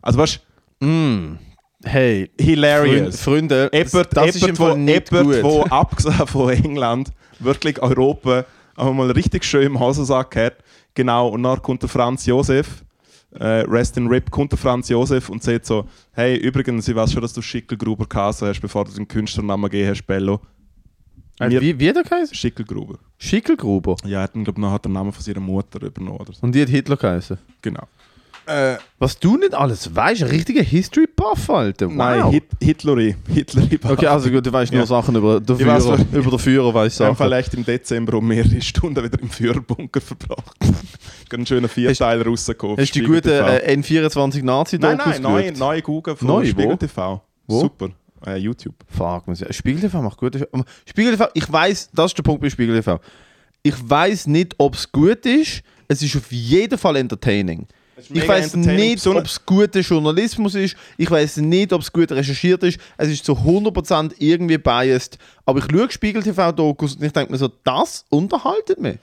Also 0.00 0.18
weißt 0.18 0.40
Mm. 0.80 1.38
Hey, 1.84 2.30
du, 2.36 2.44
hilarious. 2.44 3.20
Freunde, 3.20 3.68
Ebert, 3.72 4.16
das 4.16 4.34
ist 4.34 4.42
im 4.42 4.50
Ebert, 4.50 4.58
wo, 4.58 4.76
nicht 4.76 5.12
Ebert 5.12 5.42
wo 5.44 5.62
abgesehen 5.62 6.14
von 6.26 6.50
England 6.50 7.12
wirklich 7.38 7.80
Europa 7.80 8.44
aber 8.74 8.92
mal 8.92 9.10
richtig 9.10 9.44
schön 9.44 9.66
im 9.66 9.80
Hosensack 9.80 10.34
hat. 10.36 10.56
Genau, 10.94 11.28
und 11.28 11.42
dann 11.42 11.60
kommt 11.62 11.82
der 11.82 11.88
Franz 11.88 12.26
Josef, 12.26 12.84
äh, 13.32 13.64
Rest 13.68 13.96
in 13.96 14.06
Rip, 14.08 14.30
kommt 14.30 14.52
der 14.52 14.58
Franz 14.58 14.88
Josef 14.88 15.28
und 15.28 15.42
sagt 15.42 15.66
so: 15.66 15.86
Hey, 16.12 16.36
übrigens, 16.36 16.88
ich 16.88 16.94
weiß 16.94 17.12
schon, 17.12 17.22
dass 17.22 17.32
du 17.32 17.42
Schickelgruber 17.42 18.06
geheißen 18.06 18.48
hast, 18.48 18.60
bevor 18.60 18.84
du 18.84 18.92
den 18.92 19.08
Künstlernamen 19.08 19.70
gegeben 19.70 19.90
hast, 19.90 20.06
Bello. 20.06 20.40
Mir- 21.40 21.60
wie, 21.60 21.78
wie 21.78 21.88
hat 21.88 21.96
er 21.96 22.02
geheißen? 22.04 22.34
Schickelgruber. 22.34 22.98
Schickelgruber. 23.18 23.96
Ja, 24.04 24.18
er 24.18 24.22
hat, 24.24 24.32
glaube 24.34 24.52
ich, 24.52 24.58
nachher 24.58 24.78
den 24.80 24.92
Namen 24.92 25.12
von 25.12 25.22
seiner 25.22 25.40
Mutter 25.40 25.82
übernommen. 25.82 26.18
Oder 26.20 26.32
so. 26.32 26.38
Und 26.42 26.54
die 26.54 26.62
hat 26.62 26.68
Hitler 26.68 26.96
geheißen. 26.96 27.38
Genau. 27.62 27.82
Äh, 28.44 28.74
Was 28.98 29.18
du 29.20 29.36
nicht 29.36 29.54
alles 29.54 29.94
weißt, 29.94 30.22
ein 30.24 30.28
richtiger 30.28 30.62
History-Buff, 30.62 31.48
Alter. 31.48 31.86
Wow. 31.88 31.94
Nein, 31.94 32.30
Hit 32.30 32.44
Hitleri. 32.60 33.14
Hitleri 33.32 33.78
okay, 33.88 34.06
also 34.08 34.28
gut, 34.30 34.44
du 34.44 34.52
weißt 34.52 34.72
nur 34.72 34.80
Ja. 34.82 34.86
Sachen 34.86 35.14
über 35.14 35.40
den 35.40 35.56
Ich 35.60 35.64
weiß, 35.64 35.84
Führer. 35.84 35.98
was- 35.98 36.18
über 36.18 36.30
den 36.30 36.38
Führer 36.40 36.74
weißt 36.74 36.96
Sachen. 36.98 37.16
vielleicht 37.16 37.54
im 37.54 37.64
Dezember 37.64 38.14
um 38.18 38.26
mehrere 38.26 38.60
Stunden 38.60 39.02
wieder 39.04 39.20
im 39.20 39.30
Führerbunker 39.30 40.00
verbracht. 40.00 40.56
Ganz 41.28 41.48
schöner 41.48 41.68
Vierteiler 41.68 42.26
rausgekommen. 42.26 42.78
Hast 42.78 42.92
du 42.96 42.98
die 43.00 43.06
guten 43.06 43.22
TV. 43.22 43.46
äh, 43.46 43.74
N24 43.76 44.42
nazi 44.42 44.78
Nein, 44.78 44.98
nein, 45.04 45.22
neue, 45.22 45.52
neue 45.52 45.80
Google 45.82 46.16
von 46.16 46.26
Neu? 46.26 46.44
Spiegel 46.44 46.76
TV. 46.76 47.22
Wo? 47.46 47.60
Super. 47.60 47.90
Äh, 48.26 48.36
YouTube. 48.36 48.74
Fuck, 48.86 49.26
muss 49.28 49.40
ich- 49.40 49.56
Spiegel 49.56 49.80
TV 49.80 50.00
macht 50.02 50.18
gut. 50.18 50.36
Spiegel 50.88 51.12
TV, 51.12 51.28
ich 51.34 51.50
weiß, 51.50 51.90
das 51.92 52.10
ist 52.12 52.18
der 52.18 52.22
Punkt 52.22 52.40
bei 52.42 52.50
Spiegel 52.50 52.76
TV. 52.76 53.00
Ich 53.62 53.74
weiß 53.88 54.26
nicht, 54.26 54.54
ob 54.58 54.74
es 54.74 54.90
gut 54.90 55.24
ist. 55.26 55.62
Es 55.88 56.02
ist 56.02 56.16
auf 56.16 56.30
jeden 56.32 56.78
Fall 56.78 56.96
entertaining. 56.96 57.66
Ich 58.10 58.26
weiß 58.26 58.56
nicht, 58.56 59.06
ob 59.06 59.24
es 59.26 59.44
guter 59.46 59.80
Journalismus 59.80 60.54
ist. 60.54 60.74
Ich 60.96 61.08
weiß 61.10 61.36
nicht, 61.36 61.72
ob 61.72 61.82
es 61.82 61.92
gut 61.92 62.10
recherchiert 62.10 62.62
ist. 62.64 62.80
Es 62.96 63.08
ist 63.08 63.24
zu 63.24 63.34
100% 63.34 64.14
irgendwie 64.18 64.58
biased. 64.58 65.18
Aber 65.44 65.58
ich 65.60 65.66
schaue 65.70 65.90
Spiegel 65.90 66.22
TV-Dokus 66.22 66.96
und 66.96 67.04
ich 67.04 67.12
denke 67.12 67.30
mir 67.30 67.38
so, 67.38 67.48
das 67.62 68.04
unterhaltet 68.08 68.80
mich. 68.80 68.96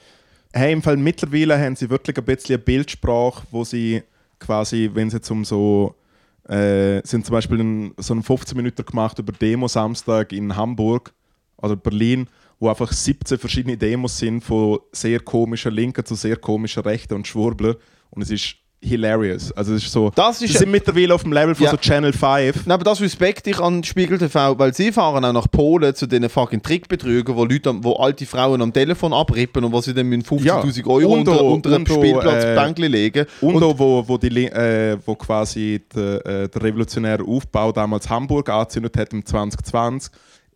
Hey, 0.51 0.73
im 0.73 0.81
Fall 0.81 0.97
mittlerweile 0.97 1.57
haben 1.57 1.75
sie 1.75 1.89
wirklich 1.89 2.17
ein 2.17 2.25
bisschen 2.25 2.55
eine 2.55 2.63
Bildsprache, 2.63 3.43
wo 3.51 3.63
sie 3.63 4.01
quasi, 4.39 4.89
wenn 4.93 5.07
es 5.07 5.13
jetzt 5.13 5.29
um 5.29 5.45
so 5.45 5.93
äh, 6.49 7.01
sind 7.05 7.25
zum 7.25 7.33
Beispiel 7.33 7.59
einen, 7.59 7.93
so 7.97 8.13
einen 8.13 8.23
15 8.23 8.57
Minuten 8.57 8.83
gemacht 8.83 9.19
über 9.19 9.31
Demo 9.31 9.67
Samstag 9.67 10.33
in 10.33 10.55
Hamburg 10.55 11.13
oder 11.57 11.75
Berlin, 11.75 12.27
wo 12.59 12.69
einfach 12.69 12.91
17 12.91 13.37
verschiedene 13.37 13.77
Demos 13.77 14.17
sind 14.17 14.43
von 14.43 14.79
sehr 14.91 15.19
komischen 15.19 15.73
Linken 15.73 16.05
zu 16.05 16.15
sehr 16.15 16.35
komischen 16.35 16.83
Rechten 16.83 17.13
und 17.13 17.27
Schwurbler. 17.27 17.75
Und 18.09 18.23
es 18.23 18.31
ist 18.31 18.55
hilarious. 18.81 19.51
Also 19.51 19.73
es 19.73 19.83
ist 19.83 19.91
so, 19.91 20.11
Das 20.15 20.41
ist 20.41 20.53
sie 20.53 20.57
sind 20.57 20.71
mittlerweile 20.71 21.13
auf 21.13 21.23
dem 21.23 21.33
Level 21.33 21.53
von 21.55 21.65
Ja. 21.65 21.71
so 21.71 21.77
Channel 21.77 22.13
5. 22.13 22.65
Nein, 22.65 22.71
aber 22.73 22.83
das 22.83 23.01
respekte 23.01 23.49
ich 23.49 23.59
an 23.59 23.83
Spiegel 23.83 24.17
TV, 24.17 24.57
weil 24.57 24.73
sie 24.73 24.91
fahren 24.91 25.23
auch 25.25 25.33
nach 25.33 25.51
Polen 25.51 25.93
zu 25.95 26.07
diesen 26.07 26.29
fucking 26.29 26.61
Trickbetrügern, 26.61 27.35
wo, 27.35 27.43
Leute, 27.45 27.73
wo 27.83 27.93
alte 27.93 28.25
Frauen 28.25 28.61
am 28.61 28.71
Telefon 28.71 29.13
abrippen 29.13 29.63
und 29.63 29.73
was 29.73 29.85
sie 29.85 29.93
dann 29.93 30.07
mit 30.07 30.25
50'000 30.25 30.87
Euro 30.87 31.13
Und 31.13 31.27
unter, 31.27 31.43
unter 31.43 31.69
einem 31.69 31.83
und 31.83 31.89
Spielplatz 31.89 32.43
äh, 32.43 32.87
legen. 32.87 33.25
Und, 33.41 33.63
auch, 33.63 33.77
wo, 33.77 34.07
wo, 34.07 34.17
die, 34.17 34.45
äh, 34.45 34.97
wo 35.05 35.15
quasi 35.15 35.81
der, 35.93 36.25
äh, 36.25 36.49
der 36.49 36.63
revolutionäre 36.63 37.23
Aufbau 37.23 37.71
damals 37.71 38.09
Hamburg 38.09 38.49
angezündet 38.49 38.97
hat 38.97 39.13
im 39.13 39.25
2020. 39.25 40.11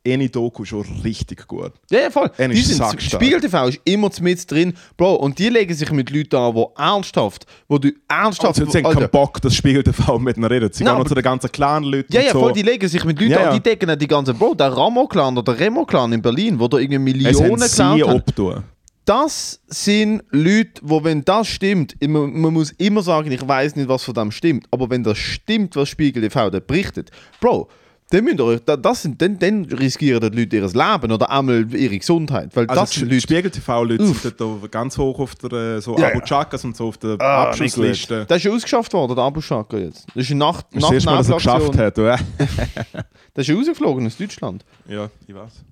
Eine 0.05 0.27
Doku 0.27 0.65
schon 0.65 0.85
richtig 1.01 1.47
gut. 1.47 1.71
Ja, 1.89 2.01
ja, 2.01 2.09
voll. 2.09 2.29
Er 2.37 2.49
Die 2.49 2.59
ist 2.59 2.75
sind. 2.75 3.01
Spiegel 3.01 3.39
TV 3.39 3.67
ist 3.69 3.79
immer 3.85 4.09
mit 4.19 4.51
drin. 4.51 4.73
Bro, 4.97 5.15
und 5.15 5.39
die 5.39 5.47
legen 5.47 5.73
sich 5.73 5.89
mit 5.91 6.09
Leuten 6.09 6.35
an, 6.35 6.53
die 6.53 6.65
ernsthaft, 6.77 7.45
wo 7.69 7.77
du 7.77 7.89
ernsthaft... 8.09 8.59
Also, 8.59 8.69
sie 8.69 8.83
haben 8.83 8.93
keinen 8.93 9.09
Bock, 9.09 9.41
das 9.41 9.55
Spiegel 9.55 9.81
TV 9.81 10.19
mit 10.19 10.35
ihnen 10.35 10.45
reden. 10.45 10.69
Sie 10.73 10.83
Nein, 10.83 10.97
gehen 10.97 11.05
zu 11.07 11.15
den 11.15 11.23
ganzen 11.23 11.49
kleinen 11.53 11.85
Leuten 11.85 12.11
ja, 12.11 12.19
und 12.19 12.25
ja, 12.25 12.33
so. 12.33 12.39
voll, 12.39 12.51
die 12.51 12.63
legen 12.63 12.85
sich 12.89 13.05
mit 13.05 13.17
Leuten 13.17 13.31
Ja, 13.31 13.49
an, 13.49 13.55
die 13.55 13.61
decken 13.61 13.97
die 13.97 14.07
ganzen... 14.07 14.37
Bro, 14.37 14.55
der 14.55 14.73
Ramo-Clan 14.73 15.37
oder 15.37 15.55
der 15.55 15.65
Remo-Clan 15.65 16.11
in 16.11 16.21
Berlin, 16.21 16.59
wo 16.59 16.67
da 16.67 16.79
irgendwie 16.79 17.25
es 17.25 17.39
haben 17.39 17.57
Millionen 17.57 17.67
sie 17.69 18.03
haben. 18.03 18.63
das 19.05 19.61
sind 19.67 20.21
Leute, 20.31 20.81
wo 20.81 21.01
wenn 21.01 21.23
das 21.23 21.47
stimmt, 21.47 21.95
immer, 22.01 22.27
man 22.27 22.53
muss 22.53 22.71
immer 22.71 23.03
sagen, 23.03 23.31
ich 23.31 23.47
weiß 23.47 23.77
nicht, 23.77 23.87
was 23.87 24.03
von 24.03 24.13
dem 24.15 24.31
stimmt, 24.31 24.65
aber 24.69 24.89
wenn 24.89 25.03
das 25.03 25.17
stimmt, 25.17 25.77
was 25.77 25.87
Spiegel 25.87 26.23
TV 26.23 26.49
da 26.49 26.59
berichtet, 26.59 27.09
Bro, 27.39 27.69
dann, 28.13 28.23
müsst 28.23 28.39
ihr 28.39 28.45
euch, 28.45 28.59
da- 28.65 28.77
das 28.77 29.01
sind, 29.01 29.21
dann, 29.21 29.37
dann 29.39 29.65
riskieren 29.65 30.19
die 30.31 30.39
Leute 30.41 30.55
ihr 30.57 30.61
Leben 30.67 31.11
oder 31.11 31.29
einmal 31.31 31.65
ihre 31.75 31.97
Gesundheit, 31.97 32.49
weil 32.55 32.67
Also 32.67 32.81
das 32.81 32.91
sind 32.91 33.09
Leute... 33.09 33.21
Spiegel 33.21 33.51
TV-Leute 33.51 34.05
sind 34.05 34.35
dort 34.39 34.71
ganz 34.71 34.97
hoch 34.97 35.19
auf 35.19 35.35
der 35.35 35.51
äh, 35.51 35.81
so 35.81 35.97
Ja, 35.97 36.07
Abu 36.09 36.19
ja. 36.19 36.25
Chakas 36.25 36.63
und 36.63 36.75
so 36.77 36.87
auf 36.89 36.97
der 36.97 37.15
Ah, 37.19 37.45
Abschlussliste. 37.45 38.25
Das 38.27 38.37
ist 38.37 38.43
ja 38.43 38.51
ausgeschafft 38.51 38.93
worden, 38.93 39.15
der 39.15 39.23
Abu 39.23 39.41
Shaka 39.41 39.77
jetzt. 39.77 40.05
Das 40.13 40.23
ist 40.23 40.31
eine 40.31 40.39
Nacht, 40.39 40.65
Das 40.71 40.75
ist 40.75 40.83
das 40.83 40.91
erste 40.93 41.09
Mal, 41.09 41.17
dass 41.17 41.29
er 41.29 41.35
geschafft 41.35 41.77
hat. 41.77 41.99
Oder? 41.99 42.19
Das 43.35 43.41
ist 43.43 43.47
ja 43.47 43.55
rausgeflogen 43.55 44.05
aus 44.05 44.15
Deutschland. 44.17 44.63
ja, 44.87 45.09
ich 45.27 45.33
weiß. 45.33 45.63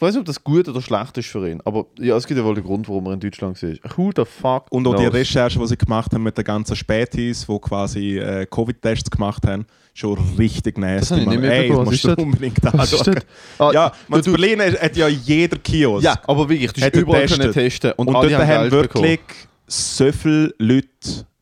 Ich 0.00 0.02
weiß 0.02 0.14
nicht, 0.14 0.20
ob 0.20 0.24
das 0.24 0.42
gut 0.42 0.66
oder 0.66 0.80
schlecht 0.80 1.18
ist 1.18 1.28
für 1.28 1.46
ihn, 1.46 1.60
aber 1.62 1.84
ja, 1.98 2.16
es 2.16 2.26
gibt 2.26 2.38
ja 2.38 2.44
wohl 2.46 2.54
den 2.54 2.64
Grund, 2.64 2.88
warum 2.88 3.04
er 3.04 3.12
in 3.12 3.20
Deutschland 3.20 3.62
war. 3.62 3.70
Who 3.98 4.10
the 4.16 4.24
fuck 4.24 4.64
Und 4.70 4.86
auch 4.86 4.94
die 4.94 5.02
knows? 5.02 5.12
Recherche, 5.14 5.58
die 5.58 5.66
sie 5.66 5.76
gemacht 5.76 6.14
haben 6.14 6.22
mit 6.22 6.38
den 6.38 6.44
ganzen 6.44 6.74
Spätis, 6.74 7.46
die 7.46 7.58
quasi 7.58 8.16
äh, 8.18 8.46
Covid-Tests 8.46 9.10
gemacht 9.10 9.46
haben, 9.46 9.66
schon 9.92 10.16
richtig 10.38 10.78
nasty. 10.78 11.16
habe 11.16 11.20
ich 11.24 11.28
nicht 11.28 11.40
Mann. 11.42 11.50
Ey, 11.50 11.68
das 11.68 11.84
musst 11.84 12.04
du 12.04 12.08
das? 12.08 12.16
unbedingt 12.24 12.64
anschauen. 12.74 13.14
das? 13.14 13.24
Ah, 13.58 13.70
Ja, 13.74 13.92
man, 14.08 14.22
du- 14.22 14.30
in 14.30 14.36
Berlin 14.40 14.60
hat 14.80 14.96
ja 14.96 15.06
jeder 15.08 15.58
Kiosk. 15.58 16.02
Ja, 16.02 16.18
aber 16.26 16.48
wirklich, 16.48 16.72
du 16.72 16.80
hast 16.80 16.94
er 16.94 17.00
überall 17.02 17.20
getestet. 17.26 17.40
können 17.42 17.52
testen 17.52 17.92
und, 17.98 18.08
Und, 18.08 18.14
dort 18.14 18.32
haben 18.32 18.46
haben 18.48 18.70
wirklich 18.70 19.18
bekommen. 19.18 19.18
so 19.66 20.12
viele 20.12 20.54
Leute, 20.56 20.88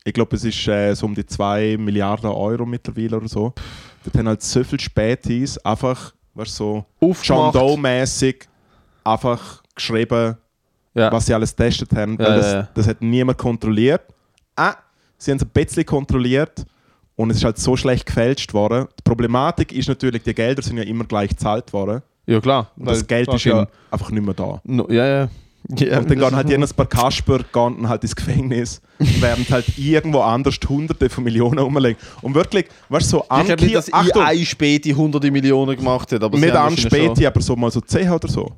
ich 0.02 0.12
glaube, 0.12 0.34
es 0.34 0.42
ist 0.42 0.66
äh, 0.66 0.94
so 0.94 1.06
um 1.06 1.14
die 1.14 1.24
2 1.24 1.76
Milliarden 1.78 2.28
Euro 2.30 2.66
mittlerweile 2.66 3.18
oder 3.18 3.28
so, 3.28 3.54
dort 4.02 4.16
haben 4.16 4.26
halt 4.26 4.42
so 4.42 4.64
viele 4.64 4.80
Spätis 4.80 5.58
einfach, 5.58 6.12
weißt 6.34 6.58
du, 6.58 6.84
so 7.00 7.14
John. 7.22 7.52
Doe-mäßig 7.52 8.47
einfach 9.12 9.62
geschrieben, 9.74 10.36
Ja. 10.94 11.12
was 11.12 11.26
sie 11.26 11.34
alles 11.34 11.54
getestet 11.54 11.92
haben. 11.94 12.16
Ja, 12.20 12.36
das, 12.36 12.52
ja, 12.52 12.68
das 12.74 12.86
hat 12.88 13.00
niemand 13.02 13.38
kontrolliert. 13.38 14.02
Ah, 14.56 14.74
sie 15.16 15.30
haben 15.30 15.38
es 15.38 15.44
ein 15.44 15.50
bisschen 15.50 15.86
kontrolliert 15.86 16.64
und 17.16 17.30
es 17.30 17.38
ist 17.38 17.44
halt 17.44 17.58
so 17.58 17.76
schlecht 17.76 18.06
gefälscht 18.06 18.52
worden. 18.54 18.86
Die 18.98 19.02
Problematik 19.02 19.72
ist 19.72 19.88
natürlich, 19.88 20.22
die 20.22 20.34
Gelder 20.34 20.62
sind 20.62 20.76
ja 20.78 20.84
immer 20.84 21.04
gleich 21.04 21.30
gezahlt 21.30 21.72
worden. 21.72 22.02
ja, 22.26 22.40
klar. 22.40 22.70
Und 22.76 22.86
das 22.88 23.06
Geld 23.06 23.32
ist 23.32 23.44
ja 23.44 23.66
einfach 23.90 24.10
nicht 24.10 24.24
mehr 24.24 24.34
da. 24.34 24.60
No, 24.64 24.86
ja, 24.90 25.06
ja. 25.06 25.28
ja 25.78 25.98
Und 25.98 26.10
dann 26.10 26.18
gehen 26.18 26.36
halt 26.36 26.48
jedes 26.50 26.72
paar 26.74 26.86
Kasper 26.86 27.38
gehen 27.52 27.88
halt 27.88 28.02
ins 28.02 28.14
Gefängnis, 28.16 28.80
während 28.98 29.50
halt 29.50 29.66
irgendwo 29.78 30.20
anders 30.20 30.58
Hunderte 30.68 31.08
von 31.08 31.24
Millionen 31.24 31.58
rumliegen. 31.58 31.96
Und 32.22 32.34
wirklich, 32.34 32.66
weißt 32.88 33.12
du, 33.12 33.18
so 33.18 33.22
Ich 33.22 33.28
glaube 33.46 33.62
nicht, 33.62 33.62
Anki- 33.62 33.72
dass 33.72 33.92
Achtung, 33.92 34.22
ein 34.22 34.44
Späti 34.44 34.90
hunderte 34.92 35.30
Millionen 35.30 35.76
gemacht 35.76 36.10
hat. 36.12 36.22
Aber 36.22 36.36
nicht 36.38 36.52
wahrscheinlich 36.52 36.80
Späti, 36.82 37.26
aber 37.26 37.40
so 37.40 37.54
mal 37.56 37.70
so 37.70 37.80
10 37.80 38.10
oder 38.10 38.28
so. 38.28 38.52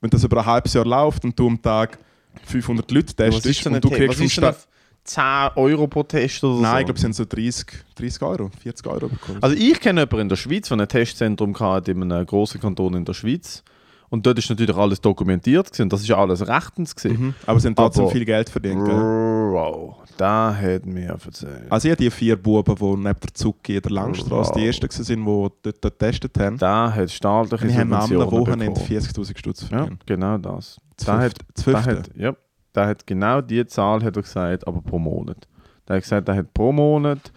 Wenn 0.00 0.10
das 0.10 0.24
über 0.24 0.38
ein 0.38 0.46
halbes 0.46 0.74
Jahr 0.74 0.84
läuft 0.84 1.24
und 1.24 1.38
du 1.38 1.48
am 1.48 1.60
Tag 1.60 1.98
500 2.44 2.90
Leute 2.90 3.14
testest 3.14 3.64
denn 3.64 3.74
und 3.74 3.84
du 3.84 3.90
kriegst 3.90 4.18
vom 4.18 4.28
Staat... 4.28 4.68
10 5.06 5.22
Euro 5.54 5.86
pro 5.86 6.02
Test 6.02 6.42
oder 6.42 6.56
so? 6.56 6.60
Nein, 6.60 6.80
ich 6.80 6.86
glaube, 6.86 6.96
es 6.96 7.02
sind 7.02 7.14
so 7.14 7.24
30, 7.24 7.66
30 7.94 8.22
Euro, 8.22 8.50
40 8.60 8.86
Euro 8.88 9.08
bekommen. 9.08 9.38
Also 9.40 9.54
ich 9.54 9.78
kenne 9.78 10.00
jemanden 10.00 10.22
in 10.22 10.28
der 10.28 10.36
Schweiz, 10.36 10.68
der 10.68 10.80
ein 10.80 10.88
Testzentrum 10.88 11.58
hatte 11.60 11.92
in 11.92 12.02
einem 12.02 12.26
grossen 12.26 12.60
Kanton 12.60 12.94
in 12.94 13.04
der 13.04 13.14
Schweiz. 13.14 13.62
Und 14.08 14.24
dort 14.24 14.38
ist 14.38 14.48
natürlich 14.48 14.76
alles 14.76 15.00
dokumentiert 15.00 15.66
gewesen. 15.70 15.88
Das 15.88 16.00
ist 16.00 16.08
ja 16.08 16.16
alles 16.16 16.46
rechtens 16.46 16.94
gewesen. 16.94 17.20
mhm. 17.20 17.34
Aber 17.46 17.58
sie 17.60 17.66
haben 17.68 17.74
trotzdem 17.74 18.04
Aber- 18.04 18.12
viel 18.12 18.24
Geld 18.24 18.48
verdient. 18.48 18.84
Bro, 18.84 19.96
da 20.16 20.54
hat 20.54 20.86
mir 20.86 21.08
erzählt. 21.24 21.70
Also 21.70 21.88
ich 21.88 21.92
habe 21.92 22.02
die 22.04 22.10
vier 22.10 22.36
Buben, 22.36 22.74
die 22.74 22.84
neben 22.84 23.02
der 23.20 23.34
Zucki 23.34 23.76
in 23.76 23.82
der 23.82 23.90
Langstrasse 23.92 24.52
die 24.54 24.60
Wow. 24.60 24.66
ersten 24.66 25.26
waren, 25.26 25.50
die 25.64 25.70
dort, 25.70 25.82
getestet 25.82 26.38
haben. 26.38 26.56
Da 26.58 26.92
hat 26.94 27.10
staatliche 27.10 27.66
Die 27.66 27.76
haben 27.76 27.92
am 27.92 28.10
Wochenende 28.10 28.66
bekommen. 28.80 28.86
40'000 28.86 29.38
Stutz 29.38 29.62
Ja, 29.62 29.68
verdient. 29.78 30.06
genau 30.06 30.38
das. 30.38 30.78
Da 31.04 31.18
hat, 31.18 31.34
da 31.64 31.84
hat, 31.84 32.10
ja, 32.16 32.34
da 32.72 32.86
hat 32.86 33.06
genau 33.06 33.40
die 33.40 33.66
Zahl 33.66 34.02
hat 34.02 34.16
er 34.16 34.22
gesagt, 34.22 34.66
aber 34.66 34.80
pro 34.82 34.98
Monat. 34.98 35.46
Da 35.84 35.94
hat 35.94 36.02
gesagt, 36.02 36.28
er 36.28 36.36
hat 36.36 36.54
pro 36.54 36.72
Monat, 36.72 37.32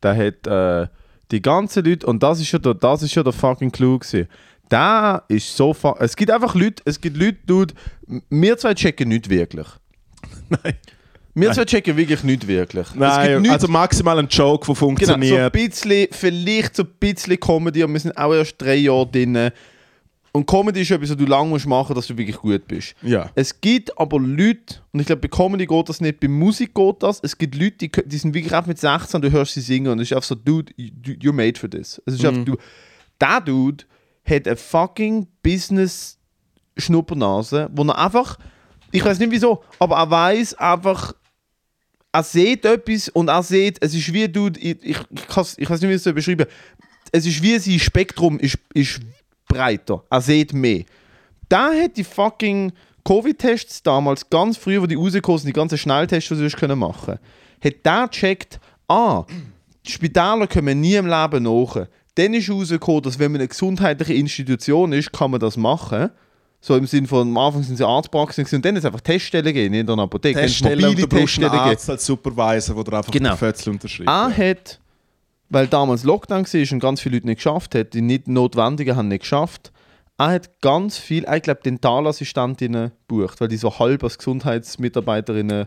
da 0.00 0.14
hat 0.14 0.46
äh, 0.46 0.86
die 1.30 1.40
ganzen 1.42 1.84
Leute, 1.84 2.06
und 2.06 2.22
das 2.22 2.40
ist 2.40 2.52
ja 2.52 2.58
der, 2.58 2.74
das 2.74 3.02
ist 3.02 3.14
ja 3.14 3.22
der 3.22 3.32
fucking 3.32 3.70
Clou 3.72 3.98
gewesen. 3.98 4.28
Da 4.72 5.22
ist 5.28 5.54
so 5.54 5.76
Es 5.98 6.16
gibt 6.16 6.30
einfach 6.30 6.54
Leute, 6.54 6.82
es 6.86 6.98
gibt 7.00 7.16
Leute, 7.16 7.36
Dude, 7.46 7.74
wir 8.30 8.56
zwei 8.56 8.72
checken 8.74 9.08
nicht 9.08 9.28
wirklich. 9.28 9.66
Nein. 10.48 10.74
Wir 11.34 11.48
Nein. 11.48 11.54
zwei 11.54 11.64
checken 11.66 11.96
wirklich 11.96 12.22
nicht 12.24 12.46
wirklich. 12.46 12.86
es 12.88 12.94
Nein, 12.94 13.28
gibt 13.28 13.40
nichts- 13.42 13.54
also 13.54 13.68
maximal 13.68 14.18
ein 14.18 14.28
Joke, 14.28 14.66
der 14.66 14.74
Genau, 14.74 14.78
so 14.78 14.86
ein 14.86 14.96
funktioniert. 14.96 15.52
bisschen, 15.52 16.08
vielleicht 16.10 16.76
so 16.76 16.84
ein 16.84 16.88
bisschen 17.00 17.38
Comedy, 17.38 17.82
aber 17.82 17.92
wir 17.92 18.00
sind 18.00 18.16
auch 18.16 18.32
erst 18.32 18.54
drei 18.60 18.76
Jahre 18.76 19.06
drin. 19.10 19.50
Und 20.34 20.46
Comedy 20.46 20.80
ist 20.80 20.90
etwas, 20.90 21.10
was 21.10 21.16
du 21.18 21.26
lange 21.26 21.50
musst 21.50 21.66
machen 21.66 21.94
dass 21.94 22.06
du 22.06 22.16
wirklich 22.16 22.36
gut 22.36 22.66
bist. 22.66 22.94
ja. 23.02 23.28
Es 23.34 23.60
gibt 23.60 23.98
aber 23.98 24.18
Leute, 24.18 24.76
und 24.92 25.00
ich 25.00 25.06
glaube, 25.06 25.20
bei 25.20 25.28
Comedy 25.28 25.66
geht 25.66 25.88
das 25.90 26.00
nicht, 26.00 26.18
bei 26.20 26.28
Musik 26.28 26.74
geht 26.74 27.02
das. 27.02 27.20
Es 27.22 27.36
gibt 27.36 27.54
Leute, 27.54 27.72
die, 27.88 27.90
die 28.06 28.16
sind 28.16 28.32
wirklich 28.32 28.54
auch 28.54 28.64
mit 28.64 28.78
16, 28.78 29.20
du 29.20 29.30
hörst 29.30 29.52
sie 29.52 29.60
singen 29.60 29.92
und 29.92 29.98
es 30.00 30.10
ist 30.10 30.14
einfach 30.16 30.26
so, 30.28 30.34
Dude, 30.34 30.72
you- 30.78 30.90
you're 31.22 31.32
made 31.34 31.58
for 31.60 31.68
this. 31.68 32.00
Es 32.06 32.14
ist 32.14 32.24
einfach, 32.24 32.44
du, 32.46 32.56
der 33.20 33.40
Dude 33.42 33.84
hat 34.24 34.46
eine 34.46 34.56
fucking 34.56 35.26
Business-Schnuppernase, 35.42 37.68
wo 37.72 37.82
er 37.84 37.98
einfach, 37.98 38.38
ich 38.90 39.04
weiß 39.04 39.18
nicht 39.18 39.30
wieso, 39.30 39.62
aber 39.78 39.96
er 39.96 40.10
weiß 40.10 40.54
einfach, 40.54 41.12
er 42.12 42.22
sieht 42.22 42.64
etwas 42.64 43.08
und 43.08 43.28
er 43.28 43.42
sieht, 43.42 43.76
es 43.82 43.92
ist 43.94 44.10
wie, 44.12 44.28
Dude, 44.28 44.60
ich, 44.60 44.82
ich, 44.82 44.98
ich, 45.10 45.36
weiß 45.36 45.58
nicht, 45.58 45.90
wie 45.90 45.94
ich 45.94 46.06
es 46.06 46.14
beschreiben 46.14 46.46
es 47.12 47.26
ist 47.26 47.42
wie 47.42 47.58
sein 47.58 47.78
Spektrum 47.78 48.38
ist, 48.38 48.58
ist 48.72 49.00
breiter. 49.46 50.02
Er 50.08 50.22
sieht 50.22 50.54
mehr. 50.54 50.84
Da 51.48 51.70
hat 51.70 51.98
die 51.98 52.04
fucking 52.04 52.72
Covid-Tests 53.04 53.82
damals, 53.82 54.30
ganz 54.30 54.56
früh, 54.56 54.80
wo 54.80 54.86
die 54.86 54.94
rausgekommen 54.94 55.38
sind, 55.38 55.48
die 55.48 55.52
ganzen 55.52 55.76
Schnelltests, 55.76 56.30
die 56.30 56.42
hast 56.42 56.56
können 56.56 56.78
machen 56.78 57.18
hat 57.62 57.84
der 57.84 58.08
gecheckt, 58.08 58.60
ah, 58.88 59.24
die 59.86 59.90
Spitäler 59.90 60.46
kommen 60.46 60.80
nie 60.80 60.94
im 60.94 61.06
Leben 61.06 61.44
nach. 61.44 61.86
Dann 62.16 62.34
ist 62.34 62.50
rausgekommen, 62.50 63.02
dass 63.02 63.18
wenn 63.18 63.32
man 63.32 63.40
eine 63.40 63.48
gesundheitliche 63.48 64.14
Institution 64.14 64.92
ist, 64.92 65.12
kann 65.12 65.30
man 65.30 65.40
das 65.40 65.56
machen. 65.56 66.10
So 66.60 66.76
im 66.76 66.86
Sinne 66.86 67.08
von, 67.08 67.28
am 67.28 67.36
Anfang 67.38 67.62
sind 67.64 67.76
sie 67.76 67.86
Arztpraxen 67.86 68.46
und 68.52 68.64
dann 68.64 68.76
ist 68.76 68.80
es 68.82 68.84
einfach 68.86 69.00
Teststellen 69.00 69.52
nicht 69.52 69.80
in 69.80 69.90
einer 69.90 70.02
Apotheke. 70.02 70.38
Teststellen 70.38 70.84
und 70.84 70.94
brauchst 70.94 71.12
einen 71.12 71.20
Teststellen 71.20 71.52
gegeben. 71.52 71.70
Arzt 71.70 71.90
als 71.90 72.06
Supervisor, 72.06 72.84
der 72.84 72.94
einfach 72.94 73.10
Genau. 73.10 73.30
den 73.30 73.38
Fötzel 73.38 73.72
unterschreibt. 73.72 74.08
Er 74.08 74.36
hat, 74.36 74.78
weil 75.48 75.66
damals 75.66 76.04
Lockdown 76.04 76.44
war 76.44 76.72
und 76.72 76.78
ganz 76.80 77.00
viele 77.00 77.16
Leute 77.16 77.26
nicht 77.26 77.36
geschafft 77.38 77.74
haben, 77.74 77.90
die 77.92 78.00
nicht 78.00 78.28
Notwendigen 78.28 78.94
haben 78.94 79.08
nicht 79.08 79.22
geschafft, 79.22 79.72
er 80.18 80.28
hat 80.28 80.60
ganz 80.60 80.98
viel, 80.98 81.26
ich 81.34 81.42
glaube, 81.42 81.62
Dentalassistentinnen 81.64 82.92
gebucht, 83.08 83.40
weil 83.40 83.48
die 83.48 83.56
so 83.56 83.76
halb 83.80 84.04
als 84.04 84.18
Gesundheitsmitarbeiterinnen 84.18 85.66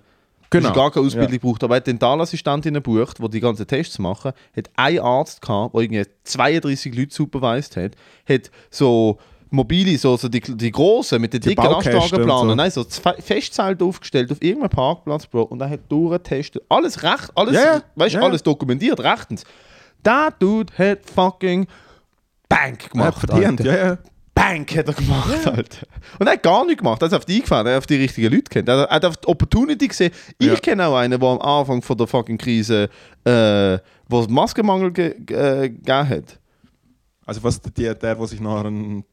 Genau. 0.49 0.69
genau. 0.69 0.75
gar 0.81 0.91
keine 0.91 1.05
Ausbildung 1.05 1.39
braucht. 1.39 1.63
Aber 1.63 1.75
er 1.75 1.77
hat 1.77 1.87
Dentalassistentinnen 1.87 2.81
gebucht, 2.83 3.17
die 3.21 3.29
die 3.29 3.39
ganzen 3.39 3.65
Tests 3.67 3.97
machen, 3.99 4.31
hat 4.55 4.69
einen 4.75 4.99
Arzt 4.99 5.41
gehabt, 5.41 5.73
der 5.73 5.81
irgendwie 5.81 6.03
32 6.23 6.95
Leute 6.95 7.13
supervised 7.13 7.75
hat, 7.77 7.91
hat 8.27 8.51
so 8.69 9.17
mobile, 9.49 9.97
so, 9.97 10.17
so 10.17 10.27
die, 10.27 10.41
die 10.41 10.71
großen 10.71 11.21
mit 11.21 11.31
den 11.33 11.39
Die 11.41 11.49
dicken 11.49 11.63
Lastwagenplanern, 11.63 12.49
so. 12.49 12.55
nein, 12.55 12.71
so 12.71 12.83
zwei 12.83 13.13
Festzelte 13.13 13.85
aufgestellt 13.85 14.31
auf 14.31 14.41
irgendeinem 14.41 14.69
Parkplatz, 14.71 15.27
Bro, 15.27 15.43
und 15.43 15.61
er 15.61 15.69
hat 15.69 15.81
durchgetestet. 15.89 16.63
Alles 16.67 17.01
recht, 17.03 17.31
alles, 17.35 17.55
Ja, 17.55 17.75
ja. 17.75 17.83
weißt, 17.95 18.15
Ja. 18.15 18.21
alles 18.21 18.43
dokumentiert, 18.43 18.99
rechtens. 18.99 19.43
Der 20.03 20.33
Dude 20.37 20.73
hat 20.77 20.99
fucking 21.09 21.67
Bank 22.49 22.79
Er 22.79 22.83
hat 22.83 22.91
gemacht. 22.91 23.19
verdient, 23.19 23.61
Alter. 23.61 23.77
ja, 23.77 23.87
ja. 23.91 23.97
Bank 24.47 24.75
hat 24.75 24.87
er 24.87 24.93
gemacht, 24.93 25.47
Alter. 25.47 25.87
Und 26.19 26.27
er 26.27 26.33
hat 26.33 26.43
gar 26.43 26.65
nichts 26.65 26.79
gemacht. 26.81 27.01
Er 27.01 27.07
ist 27.07 27.13
auf 27.13 27.25
die 27.25 27.35
eingefahren, 27.37 27.67
er 27.67 27.73
hat 27.73 27.79
auf 27.79 27.87
die 27.87 27.95
richtigen 27.95 28.31
Leute 28.33 28.43
kennt. 28.49 28.69
Er 28.69 28.87
hat 28.89 29.05
auf 29.05 29.17
die 29.17 29.27
Opportunity 29.27 29.87
gesehen. 29.87 30.11
Ich 30.37 30.47
Ja. 30.47 30.55
kenne 30.55 30.85
auch 30.87 30.95
einen, 30.97 31.19
der 31.19 31.29
am 31.29 31.39
Anfang 31.41 31.81
von 31.81 31.97
der 31.97 32.07
fucking 32.07 32.37
Krise, 32.37 32.89
äh, 33.25 33.77
wo 34.07 34.21
es 34.21 34.29
Maskenmangel 34.29 34.91
ge 34.91 35.07
äh, 35.29 35.69
gegeben 35.69 36.09
hat. 36.09 36.39
Also 37.25 37.43
was 37.43 37.59
der, 37.59 37.95
der, 37.95 38.15
der 38.15 38.27
sich 38.27 38.39
nachher 38.39 38.65
einen 38.67 39.03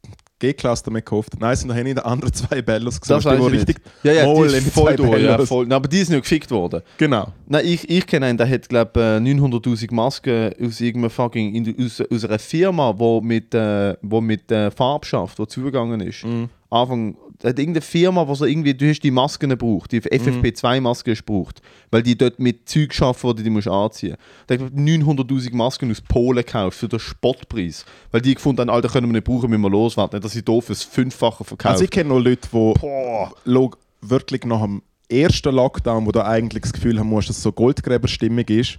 G-Klasse 0.43 0.85
damit 0.85 1.07
gekauft. 1.07 1.35
Nein, 1.39 1.55
sind 1.55 1.69
noch 1.69 1.77
nicht 1.77 1.97
die 1.97 2.05
anderen 2.05 2.33
zwei 2.33 2.61
Bellos 2.63 3.01
gesehen. 3.01 3.21
Das 3.23 3.39
wo 3.39 3.49
ich 3.49 3.55
richtig. 3.55 3.81
Ja, 4.03 4.13
ja, 4.13 4.25
die 4.25 4.41
in 4.41 4.47
ist 4.47 4.73
voll 4.73 4.97
durch. 4.97 5.23
Ja, 5.23 5.39
voll. 5.47 5.67
Nein, 5.67 5.77
aber 5.77 5.89
die 5.89 6.01
ist 6.01 6.11
nicht 6.11 6.23
gefickt 6.23 6.51
worden. 6.51 6.83
Genau. 6.99 7.29
Nein, 7.47 7.65
ich, 7.65 7.89
ich 7.89 8.07
kenne 8.07 8.27
einen, 8.27 8.39
der 8.39 8.49
hat, 8.49 8.69
glaube 8.69 9.21
ich, 9.23 9.33
900'000 9.33 9.95
Masken 9.95 10.53
aus 10.61 10.81
irgendeiner 10.81 11.11
fucking, 11.11 11.55
in, 11.55 11.85
aus, 11.85 12.01
aus 12.01 12.25
einer 12.25 12.39
Firma, 12.41 12.93
die 12.93 13.21
mit, 13.23 13.55
äh, 13.55 13.95
wo 14.03 14.21
mit 14.21 14.51
äh, 14.51 14.71
Farbe 14.71 15.07
schafft, 15.07 15.39
die 15.39 15.47
zugegangen 15.47 16.01
ist. 16.01 16.25
Anfang, 16.71 17.17
hat 17.51 17.59
irgendeine 17.59 17.83
Firma, 17.83 18.27
wo 18.27 18.35
so 18.35 18.45
irgendwie, 18.45 18.73
du 18.75 18.89
hast 18.89 19.01
die 19.01 19.11
Masken 19.11 19.51
gebraucht, 19.51 19.91
die 19.91 20.01
FFP2-Masken 20.01 21.13
hast 21.13 21.27
gebraucht, 21.27 21.61
weil 21.91 22.03
die 22.03 22.17
dort 22.17 22.39
mit 22.39 22.69
Zeug 22.69 22.95
schaffen, 22.95 23.25
wo 23.25 23.33
du 23.33 23.43
die 23.43 23.51
musst 23.51 23.69
anziehen 23.69 24.17
musst. 24.17 24.49
Der 24.49 24.61
hat 24.61 24.73
900'000 24.73 25.55
Masken 25.55 25.91
aus 25.91 26.01
Polen 26.01 26.45
gekauft 26.45 26.79
für 26.79 26.89
den 26.89 27.01
Spottpreis, 27.01 27.85
weil 28.13 28.21
die 28.21 28.35
gefunden 28.35 28.61
haben, 28.61 28.71
Alter, 28.71 28.89
können 28.89 29.09
wir 29.09 29.15
nicht 29.15 29.25
brauchen, 29.25 29.51
müssen 29.51 29.63
wir 29.63 29.71
loswarten, 29.71 30.21
dass 30.21 30.33
sie 30.33 30.43
doof 30.43 30.67
fürs 30.67 30.85
Fünffache 30.85 31.43
verkaufen. 31.43 31.73
Also 31.73 31.85
ich 31.85 31.91
kenne 31.91 32.11
noch 32.11 32.21
Leute, 32.21 32.49
die 32.53 33.69
wirklich 34.03 34.45
nach 34.45 34.63
dem 34.63 34.83
ersten 35.11 35.55
Lockdown, 35.55 36.07
wo 36.07 36.13
du 36.13 36.25
eigentlich 36.25 36.63
das 36.63 36.73
Gefühl 36.73 36.99
haben 36.99 37.09
musst, 37.09 37.29
dass 37.29 37.37
es 37.37 37.43
so 37.43 37.53
Goldgräberstimmung 37.53 38.47
ist, 38.47 38.79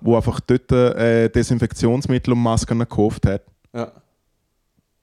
wo 0.00 0.16
einfach 0.16 0.40
dort 0.40 0.70
äh, 0.72 1.28
Desinfektionsmittel 1.28 2.32
und 2.32 2.42
Masken 2.42 2.80
gekauft 2.80 3.26
hat 3.26 3.42
ja, 3.72 3.90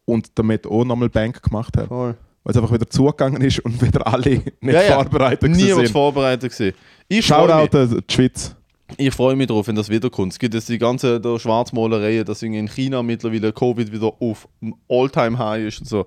und 0.06 0.30
damit 0.36 0.68
auch 0.68 0.84
nochmal 0.84 1.10
Bank 1.10 1.42
gemacht 1.42 1.78
hat. 1.78 1.88
voll. 1.88 2.16
Weil 2.48 2.52
es 2.56 2.62
einfach 2.62 2.74
wieder 2.74 2.90
zugegangen 2.90 3.42
ist 3.42 3.60
und 3.60 3.82
wieder 3.82 4.08
alle 4.08 4.30
nicht 4.30 4.54
Ja, 4.62 4.82
ja. 4.82 4.96
vorbereitet 5.04 5.52
Niemand 5.52 5.82
sind. 5.82 5.90
vorbereitet 5.90 6.54
gewesen. 6.54 6.78
Ich. 7.10 7.26
Shoutout 7.26 7.78
an 7.78 8.02
die 8.10 8.14
Schweiz. 8.14 8.56
Ich 8.96 9.14
freue 9.14 9.36
mich 9.36 9.48
drauf, 9.48 9.68
wenn 9.68 9.76
das 9.76 9.90
wiederkommt. 9.90 10.32
Es 10.32 10.40
gibt 10.40 10.54
jetzt 10.54 10.70
die 10.70 10.78
ganze 10.78 11.20
der 11.20 11.40
Schwarzmalerei, 11.40 12.24
dass 12.24 12.42
in 12.44 12.70
China 12.70 13.04
mittlerweile 13.04 13.52
Covid 13.52 13.92
wieder 13.92 14.14
auf 14.22 14.48
All-Time-High 14.88 15.68
ist 15.68 15.80
und 15.82 15.90
so. 15.90 16.06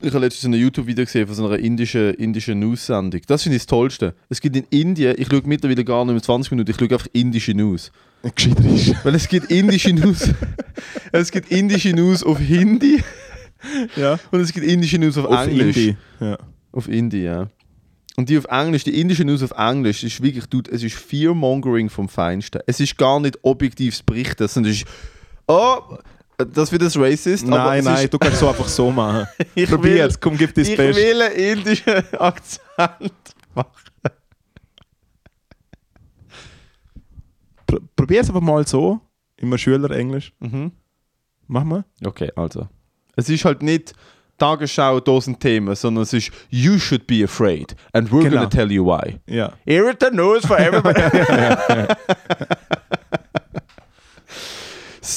Ich 0.00 0.08
habe 0.14 0.24
letztens 0.24 0.54
ein 0.54 0.58
YouTube-Video 0.58 1.04
gesehen 1.04 1.26
von 1.26 1.36
so 1.36 1.46
einer 1.46 1.58
indischen, 1.58 2.14
indischen 2.14 2.58
News-Sendung. 2.58 3.20
Das 3.26 3.42
finde 3.42 3.56
ich 3.56 3.64
das 3.64 3.66
Tollste. 3.66 4.14
Es 4.30 4.40
gibt 4.40 4.56
in 4.56 4.64
Indien, 4.70 5.16
ich 5.18 5.28
schaue 5.28 5.42
mittlerweile 5.44 5.84
gar 5.84 6.02
nicht 6.06 6.14
mehr 6.14 6.22
20 6.22 6.50
Minuten, 6.50 6.70
ich 6.70 6.78
schaue 6.78 6.90
einfach 6.90 7.08
indische 7.12 7.52
News. 7.52 7.92
Gescheiter 8.34 8.64
ist. 8.64 9.04
Weil 9.04 9.16
es 9.16 9.28
gibt 9.28 9.50
indische 9.50 9.92
News. 9.92 10.30
es 11.12 11.30
gibt 11.30 11.52
indische 11.52 11.92
News 11.92 12.24
auf 12.24 12.38
Hindi 12.38 13.04
Ja. 13.96 14.18
und 14.30 14.40
es 14.40 14.52
gibt 14.52 14.66
indische 14.66 14.98
News 14.98 15.16
auf, 15.18 15.26
Auf 15.26 15.46
Englisch. 15.46 15.76
Indie. 15.76 15.96
Ja. 16.20 16.38
Auf 16.72 16.88
Indie, 16.88 17.22
ja. 17.22 17.48
Und 18.16 18.28
die 18.28 18.36
auf 18.38 18.44
Englisch, 18.46 18.84
die 18.84 19.00
indische 19.00 19.24
News 19.24 19.42
auf 19.42 19.52
Englisch, 19.52 20.02
ist 20.04 20.22
wirklich, 20.22 20.46
dude, 20.46 20.70
es 20.70 20.82
ist 20.82 20.94
Fearmongering 20.96 21.88
vom 21.88 22.08
Feinsten. 22.08 22.60
Es 22.66 22.78
ist 22.80 22.98
gar 22.98 23.18
nicht 23.20 23.38
objektives 23.42 24.02
Berichten, 24.02 24.46
sondern 24.48 24.72
es 24.72 24.82
ist, 24.82 24.86
oh, 25.46 25.96
das 26.36 26.72
wird 26.72 26.82
das 26.82 26.96
Racist. 26.98 27.46
Nein, 27.46 27.78
es 27.80 27.84
nein, 27.84 28.10
du 28.10 28.18
kannst 28.18 28.38
so 28.40 28.48
einfach 28.48 28.68
so 28.68 28.90
machen. 28.90 29.26
Ich 29.54 29.68
Probier's, 29.68 30.18
komm, 30.20 30.36
gib 30.36 30.52
dein 30.54 30.64
ich 30.64 30.76
Bestes. 30.76 30.96
will 30.96 31.22
einen 31.22 31.34
indischen 31.36 31.92
Akzent 32.18 33.12
machen. 33.54 33.70
Pr 37.66 37.78
probier's 37.96 38.28
einfach 38.28 38.40
mal 38.40 38.66
so. 38.66 39.00
Immer 39.36 39.58
Schüler-Englisch. 39.58 40.32
Mhm. 40.40 40.72
Mach 41.46 41.64
mal. 41.64 41.84
Okay, 42.04 42.30
also. 42.36 42.68
Es 43.16 43.28
ist 43.28 43.44
halt 43.44 43.62
nicht 43.62 43.92
Tagesschau, 44.38 44.98
Dosenthemen, 45.00 45.74
sondern 45.74 46.02
es 46.02 46.12
ist 46.12 46.30
You 46.50 46.78
should 46.78 47.06
be 47.06 47.22
afraid 47.22 47.76
and 47.92 48.10
we're 48.10 48.22
Genau. 48.24 48.36
gonna 48.36 48.46
tell 48.48 48.70
you 48.72 48.84
why. 48.84 49.20
Ja. 49.26 49.52
Here 49.66 49.88
the 50.00 50.10
news 50.10 50.44
for 50.46 50.58
everybody. 50.58 51.00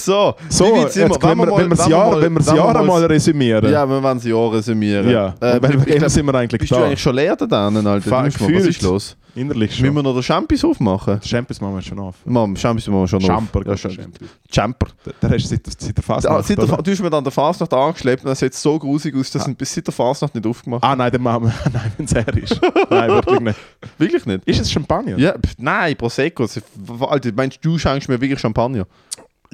so, 0.03 0.35
So, 0.49 0.65
wie 0.75 0.79
jetzt 0.79 0.95
wir? 0.97 1.09
können 1.09 1.41
wir, 1.41 1.47
wenn 1.57 1.69
wir 1.69 1.75
das 1.75 1.87
Jahr, 1.87 2.11
mal- 2.11 2.21
wenn 2.21 2.33
wir 2.33 2.39
das 2.39 2.47
Jahr 2.55 2.73
mal- 2.73 2.77
einmal 2.81 3.05
resümieren. 3.05 3.71
Ja, 3.71 3.87
wir 3.87 4.01
wollen 4.03 4.17
das 4.17 4.25
Jahr 4.25 4.51
resümieren. 4.53 5.09
Ja. 5.09 5.35
Äh, 5.41 5.57
ich 5.57 5.63
wem 5.63 5.83
glaub, 5.99 6.09
sind 6.09 6.25
wir 6.25 6.35
eigentlich 6.35 6.59
bist 6.59 6.71
da? 6.71 6.77
du 6.79 6.83
eigentlich 6.85 7.01
schon 7.01 7.15
leer 7.15 7.35
da 7.35 7.45
drinnen, 7.45 7.85
Alter? 7.87 8.09
Mal- 8.09 8.25
Was 8.33 8.65
ist 8.65 8.81
los? 8.81 9.15
Innerlich 9.37 9.71
Müssen 9.71 9.87
schon. 9.87 9.95
wir 9.97 10.03
noch 10.03 10.13
den 10.13 10.23
Champis 10.23 10.63
aufmachen? 10.63 11.19
Champions 11.21 11.59
machen 11.59 11.75
wir 11.75 11.81
schon 11.81 11.99
auf. 11.99 12.15
Mam, 12.23 12.55
Champis 12.55 12.87
machen 12.87 13.01
wir 13.01 13.07
schon 13.09 13.19
noch. 13.19 13.27
Champer, 13.27 13.59
Ja, 13.65 13.71
ja. 13.71 13.77
Champions. 13.77 14.31
Champer. 14.49 14.87
Der, 15.21 15.29
hast 15.29 15.43
du 15.43 15.47
seit, 15.49 15.65
seit 15.77 15.97
der 15.97 16.03
Ah, 16.07 16.07
Fasnacht, 16.07 16.45
seit 16.45 16.57
oder? 16.57 16.67
Fa- 16.69 16.81
du 16.81 16.89
hast 16.91 17.01
mir 17.01 17.09
dann 17.09 17.21
der 17.21 17.31
Fasnacht 17.33 17.73
angeschleppt 17.73 18.23
und 18.23 18.29
das 18.29 18.39
sieht 18.39 18.53
so 18.53 18.79
grusig 18.79 19.13
aus, 19.13 19.29
dass 19.31 19.45
wir 19.45 19.53
bis 19.53 19.73
seit 19.73 19.85
der 19.87 19.93
Fasnacht 19.93 20.33
nicht 20.33 20.47
aufgemacht 20.47 20.81
Ah 20.85 20.95
nein, 20.95 21.11
den 21.11 21.21
machen 21.21 21.43
wir. 21.47 21.53
Nein, 21.73 21.91
wenn 21.97 22.05
es 22.05 22.13
er 22.13 22.37
ist. 22.37 22.61
nein, 22.89 23.09
wirklich 23.09 23.39
nicht. 23.41 23.59
Wirklich 23.97 24.25
nicht? 24.25 24.41
Ist 24.45 24.61
es 24.61 24.71
Champagner? 24.71 25.17
Ja, 25.17 25.33
nein, 25.57 25.97
Prosecco. 25.97 26.45
Ist- 26.45 26.61
Alter, 27.01 27.29
meinst 27.35 27.59
du, 27.61 27.71
du 27.71 27.77
schenkst 27.77 28.07
mir 28.07 28.21
wirklich 28.21 28.39
Champagner? 28.39 28.85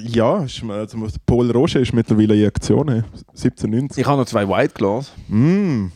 Ja, 0.04 0.44
ist, 0.44 0.62
also, 0.68 0.98
Paul 1.26 1.50
Roger 1.50 1.80
ist 1.80 1.92
mittlerweile 1.92 2.34
in 2.34 2.46
Aktion. 2.46 2.88
hey. 2.88 3.02
1790. 3.28 3.98
Ich 3.98 4.06
habe 4.06 4.18
noch 4.20 4.26
zwei 4.26 4.48
White 4.48 4.74
Glass. 4.74 5.12
Mm. 5.28 5.86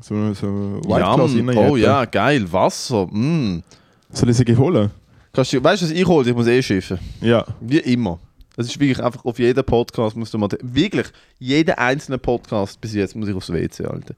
So, 0.00 0.34
so 0.34 0.46
White 0.84 1.00
ja, 1.00 1.14
Glass 1.14 1.32
mm, 1.32 1.48
reinjäten. 1.48 1.70
Oh 1.70 1.76
ja, 1.76 2.04
geil. 2.04 2.52
Wasser. 2.52 3.06
Mm. 3.06 3.62
Soll 4.10 4.30
ich 4.30 4.36
sie 4.36 4.56
holen? 4.56 4.90
Kannst 5.32 5.52
du, 5.52 5.62
weißt 5.62 5.82
du, 5.82 5.86
was 5.86 5.92
ich 5.92 6.06
hole? 6.06 6.28
Ich 6.28 6.34
muss 6.34 6.46
eh 6.46 6.62
schiffen. 6.62 6.98
Ja. 7.20 7.44
Wie 7.60 7.78
immer. 7.78 8.18
Es 8.56 8.66
ist 8.68 8.80
wirklich 8.80 9.02
einfach 9.02 9.24
auf 9.24 9.38
jeden 9.38 9.64
Podcast 9.64 10.16
musst 10.16 10.32
du 10.32 10.38
mal. 10.38 10.48
Wirklich, 10.62 11.06
jeden 11.38 11.74
einzelnen 11.74 12.18
Podcast 12.18 12.80
bis 12.80 12.94
jetzt 12.94 13.14
muss 13.14 13.28
ich 13.28 13.34
aufs 13.34 13.52
WC 13.52 13.84
halten. 13.84 14.16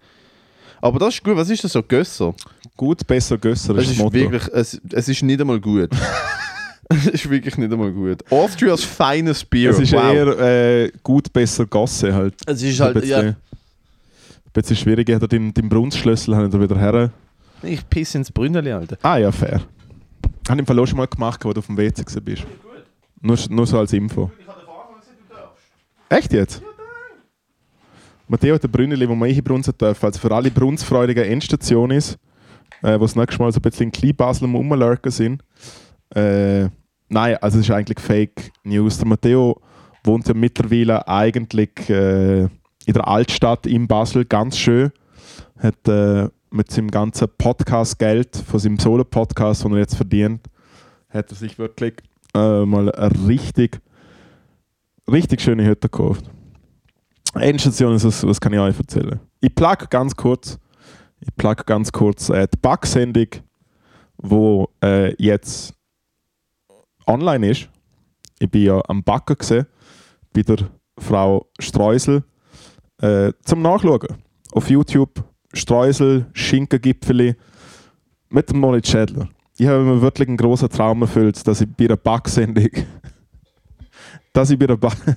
Aber 0.80 0.98
das 1.00 1.14
ist 1.14 1.24
gut. 1.24 1.36
Was 1.36 1.50
ist 1.50 1.64
das 1.64 1.72
so? 1.72 1.82
Gösser? 1.82 2.34
Gut, 2.76 3.04
besser, 3.06 3.36
gösser 3.36 3.74
Es 3.76 3.82
ist 3.82 3.88
das 3.88 3.96
ist 3.96 3.98
Motto. 3.98 4.14
wirklich. 4.14 4.48
Es, 4.52 4.80
es 4.92 5.08
ist 5.08 5.22
nicht 5.22 5.40
einmal 5.40 5.60
gut. 5.60 5.90
es 6.88 7.06
ist 7.06 7.30
wirklich 7.30 7.56
nicht 7.56 7.72
einmal 7.72 7.92
gut. 7.92 8.24
Austrias 8.30 8.84
finest 8.84 9.48
beer. 9.50 9.70
es 9.70 9.78
ist 9.78 9.92
wow. 9.92 10.12
eher 10.12 10.84
äh, 10.84 10.92
gut, 11.02 11.32
besser, 11.32 11.66
Gosse 11.66 12.14
halt. 12.14 12.34
es 12.46 12.62
ist 12.62 12.80
ein 12.80 12.86
halt. 12.86 12.94
bisschen, 13.00 13.10
Ja, 13.10 13.28
ein 13.28 13.36
bisschen 14.52 14.76
schwierig. 14.76 15.08
Ich 15.08 15.14
habe 15.14 15.28
den, 15.28 15.52
den 15.52 15.68
Brunstschlüssel 15.68 16.34
habe 16.34 16.46
ich 16.46 16.52
da 16.52 16.60
wieder 16.60 16.78
her. 16.78 17.10
ich 17.62 17.88
pisse 17.88 18.18
ins 18.18 18.30
Brünneli, 18.30 18.72
Alter. 18.72 18.96
Ah 19.02 19.18
ja, 19.18 19.30
fair. 19.30 19.60
Habe 20.48 20.54
ich 20.54 20.58
im 20.60 20.66
Fall 20.66 20.78
auch 20.78 20.86
schon 20.86 20.96
mal 20.96 21.06
gemacht, 21.06 21.44
wo 21.44 21.52
du 21.52 21.58
auf 21.58 21.66
dem 21.66 21.76
WC 21.76 22.02
gewesen 22.02 22.24
bist. 22.24 22.46
Nur, 23.20 23.36
nur 23.50 23.66
so 23.66 23.78
als 23.78 23.92
Info. 23.92 24.30
Echt 26.08 26.32
jetzt? 26.32 26.62
Matteo 28.28 28.54
hat 28.54 28.64
ein 28.64 28.70
Brünneli, 28.70 29.08
wo 29.08 29.14
man 29.14 29.28
einbrunzen 29.28 29.74
darf. 29.76 30.02
Also 30.04 30.20
für 30.20 30.34
alle 30.34 30.50
brunzfreudigen 30.50 31.24
Endstation 31.24 31.90
ist, 31.90 32.18
äh, 32.82 32.94
wo 32.98 33.04
das 33.04 33.16
nächste 33.16 33.42
Mal 33.42 33.52
so 33.52 33.58
ein 33.58 33.62
bisschen 33.62 33.86
in 33.86 33.92
Kleinbasel 33.92 34.48
Rumlurken 34.48 35.10
sind. 35.10 35.42
Äh, 36.14 36.68
nein, 37.08 37.36
also 37.40 37.58
es 37.58 37.66
ist 37.66 37.70
eigentlich 37.70 38.00
Fake 38.00 38.50
News. 38.64 38.98
Der 38.98 39.06
Matteo 39.06 39.60
wohnt 40.04 40.28
ja 40.28 40.34
mittlerweile 40.34 41.06
eigentlich 41.06 41.88
äh, 41.90 42.42
in 42.42 42.94
der 42.94 43.06
Altstadt 43.06 43.66
in 43.66 43.86
Basel, 43.86 44.24
ganz 44.24 44.56
schön. 44.56 44.90
Hat 45.58 45.88
äh, 45.88 46.28
mit 46.50 46.70
seinem 46.70 46.90
ganzen 46.90 47.28
Podcast-Geld, 47.36 48.36
von 48.36 48.58
seinem 48.58 48.78
Solo-Podcast, 48.78 49.64
den 49.64 49.72
er 49.72 49.78
jetzt 49.78 49.96
verdient, 49.96 50.46
hat 51.10 51.30
er 51.30 51.36
sich 51.36 51.58
wirklich 51.58 51.94
äh, 52.34 52.64
mal 52.64 52.90
eine 52.92 53.28
richtig, 53.28 53.80
richtig 55.10 55.40
schöne 55.40 55.66
Hütte 55.66 55.88
gekauft. 55.88 56.24
Endstation 57.34 57.94
ist 57.94 58.04
was, 58.04 58.26
was 58.26 58.40
kann 58.40 58.52
ich 58.52 58.58
euch 58.58 58.78
erzählen? 58.78 59.20
Ich 59.40 59.54
plug 59.54 59.90
ganz 59.90 60.16
kurz, 60.16 60.58
ich 61.20 61.28
plug 61.36 61.66
ganz 61.66 61.92
kurz 61.92 62.30
äh, 62.30 62.48
die 62.52 62.58
Backsendung, 62.60 63.28
wo 64.16 64.68
äh, 64.82 65.14
jetzt 65.22 65.74
online 67.08 67.50
ist. 67.50 67.68
Ich 68.38 68.50
bin 68.50 68.62
ja 68.62 68.80
am 68.86 69.02
Backen 69.02 69.36
gesehen 69.36 69.66
bei 70.32 70.42
der 70.42 70.58
Frau 70.98 71.46
Streusel 71.58 72.22
äh, 73.00 73.32
zum 73.44 73.62
Nachschauen. 73.62 74.06
Auf 74.52 74.70
YouTube 74.70 75.24
Streusel, 75.52 76.26
Schinkengipfeli 76.32 77.34
mit 78.30 78.50
dem 78.50 78.60
Moritz 78.60 78.88
Schädler. 78.88 79.28
Ich 79.56 79.66
habe 79.66 79.82
mir 79.82 80.00
wirklich 80.00 80.28
einen 80.28 80.36
großen 80.36 80.68
Traum 80.68 81.02
erfüllt, 81.02 81.46
dass 81.46 81.60
ich 81.60 81.68
bei 81.68 81.86
einer 81.86 81.96
Backsendung, 81.96 82.68
dass 84.32 84.50
ich 84.50 84.58
bei 84.58 84.66
einer 84.66 84.76
Back 84.76 84.96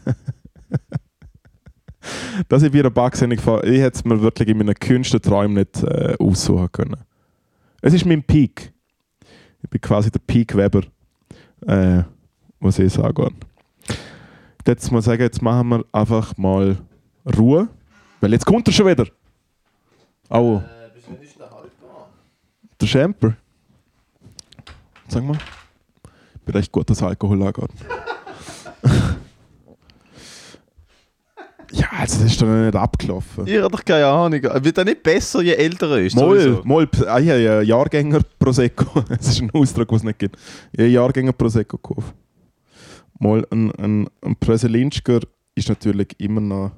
dass 2.50 2.64
ich 2.64 2.72
bei 2.72 2.80
einer 2.80 2.90
Backsendung 2.90 3.40
fahre. 3.40 3.68
Ich 3.68 3.80
hätte 3.80 3.98
es 3.98 4.06
mir 4.06 4.22
wirklich 4.22 4.48
in 4.48 4.58
meinen 4.58 4.74
kühnsten 4.74 5.22
Träumen 5.22 5.58
nicht 5.58 5.84
äh, 5.84 6.16
aussuchen 6.20 6.72
können. 6.72 6.98
Es 7.82 7.94
ist 7.94 8.06
mein 8.06 8.24
Peak. 8.24 8.74
Ich 9.64 9.70
bin 9.70 9.82
quasi 9.82 10.10
der 10.10 10.20
Peak 10.20 10.56
Weber, 10.56 10.82
äh, 11.68 12.04
was 12.60 12.80
ich 12.80 12.94
sagen 12.94 13.36
Ich 14.60 14.68
jetzt 14.68 14.92
mal 14.92 15.02
sagen, 15.02 15.22
jetzt 15.22 15.42
machen 15.42 15.70
wir 15.70 15.86
einfach 15.92 16.38
mal 16.38 16.78
Ruhe, 17.38 17.68
weil 18.20 18.32
jetzt 18.34 18.46
kommt 18.46 18.68
er 18.68 18.74
schon 18.74 18.88
wieder. 18.88 19.06
Oh. 20.30 20.62
Der 22.80 22.88
Schemper. 22.88 23.36
Sag 25.08 25.24
mal. 25.24 25.38
Ich 26.36 26.42
bin 26.42 26.56
recht 26.56 26.72
gut, 26.72 26.90
dass 26.90 27.04
Alkohol 27.04 27.44
angeht. 27.44 27.70
ja, 31.72 31.88
also 32.00 32.22
das 32.22 32.32
ist 32.32 32.42
doch 32.42 32.48
noch 32.48 32.66
nicht 32.66 32.76
abgelaufen. 32.76 33.48
Ich 33.48 33.58
habe 33.58 33.70
doch 33.70 33.84
keine 33.84 34.06
Ahnung. 34.06 34.42
Wird 34.42 34.78
er 34.78 34.86
nicht 34.86 35.04
besser, 35.04 35.42
je 35.42 35.54
älter 35.54 35.90
er 35.92 36.06
ist? 36.06 36.16
Moll, 36.16 36.64
sowieso? 36.64 37.08
Ah, 37.08 37.20
ich 37.20 37.30
habe 37.30 37.42
ja 37.42 37.62
Jahrgänger 37.62 38.22
Prosecco. 38.38 39.04
Das 39.10 39.28
ist 39.28 39.42
ein 39.42 39.52
Ausdruck, 39.52 39.90
den 39.90 39.98
es 39.98 40.04
nicht 40.04 40.20
gibt. 40.20 40.38
Ich 40.74 40.80
habe 40.80 40.90
Jahrgänger 40.90 41.34
Prosecco 41.34 41.78
gekauft. 41.78 42.14
Moll, 43.20 43.46
ein, 43.52 43.72
ein, 43.76 44.08
ein 44.22 44.36
Preselinsker 44.36 45.20
ist 45.56 45.70
natürlich 45.70 46.20
immer 46.20 46.42
noch, 46.42 46.72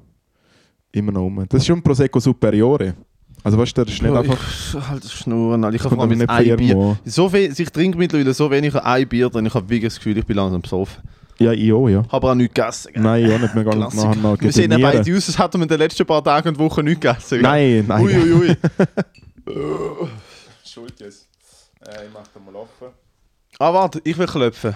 immer 0.92 1.12
noch 1.12 1.26
um. 1.26 1.44
Das 1.48 1.62
ist 1.62 1.66
schon 1.66 1.78
ein 1.78 1.82
Prosecco 1.82 2.20
Superiore. 2.20 2.94
Also 3.42 3.58
weißt 3.58 3.76
du, 3.76 3.84
das 3.84 3.94
ist 3.94 4.02
nicht 4.02 4.10
Bro, 4.10 4.20
einfach... 4.20 4.38
Ich, 4.40 4.88
halt 4.88 5.04
Schnurren, 5.04 5.64
Alter. 5.64 5.76
Ich 5.76 5.84
habe 5.84 6.06
nicht 6.06 6.28
ein 6.28 6.56
Bier. 6.56 6.98
So 7.04 7.28
viel, 7.28 7.52
ich 7.56 7.70
trinke 7.70 7.98
mittlerweile 7.98 8.32
so 8.32 8.50
wenig 8.50 8.74
ein 8.74 9.08
Bier 9.08 9.28
drin, 9.28 9.46
ich 9.46 9.54
habe 9.54 9.68
wirklich 9.68 9.92
das 9.92 9.96
Gefühl, 9.96 10.16
ich 10.18 10.24
bin 10.24 10.36
langsam 10.36 10.62
besoffen. 10.62 11.02
Ja, 11.38 11.52
ich 11.52 11.72
auch, 11.72 11.88
ja. 11.88 12.04
Habe 12.10 12.30
auch 12.30 12.34
nichts 12.34 12.54
gegessen. 12.54 12.92
gell? 12.92 13.02
Nein, 13.02 13.24
ich 13.26 13.32
auch 13.34 13.38
nicht 13.40 13.54
mehr 13.54 13.64
ganz 13.64 13.76
Klassiker. 13.76 14.04
nachher 14.08 14.20
noch 14.22 14.40
Wir 14.40 14.52
sehen 14.52 14.70
ja 14.70 14.78
beide 14.78 15.00
aus, 15.00 15.26
als 15.28 15.38
hätten 15.38 15.58
wir 15.58 15.62
in 15.62 15.68
den 15.68 15.78
letzten 15.78 16.06
paar 16.06 16.22
Tagen 16.22 16.48
und 16.50 16.58
Wochen 16.58 16.84
nichts 16.84 17.00
gegessen. 17.00 17.40
gell? 17.40 17.42
Nein, 17.42 17.84
nein. 17.88 18.02
Ui, 18.04 18.14
ui, 18.16 18.32
ui. 18.34 18.56
Schuld 20.64 21.00
jetzt. 21.00 21.26
Äh, 21.86 22.06
ich 22.06 22.12
mache 22.12 22.24
den 22.34 22.44
mal 22.44 22.54
offen. 22.56 22.88
Ah, 23.58 23.72
warte, 23.72 24.00
ich 24.04 24.16
will 24.16 24.26
klopfen. 24.26 24.74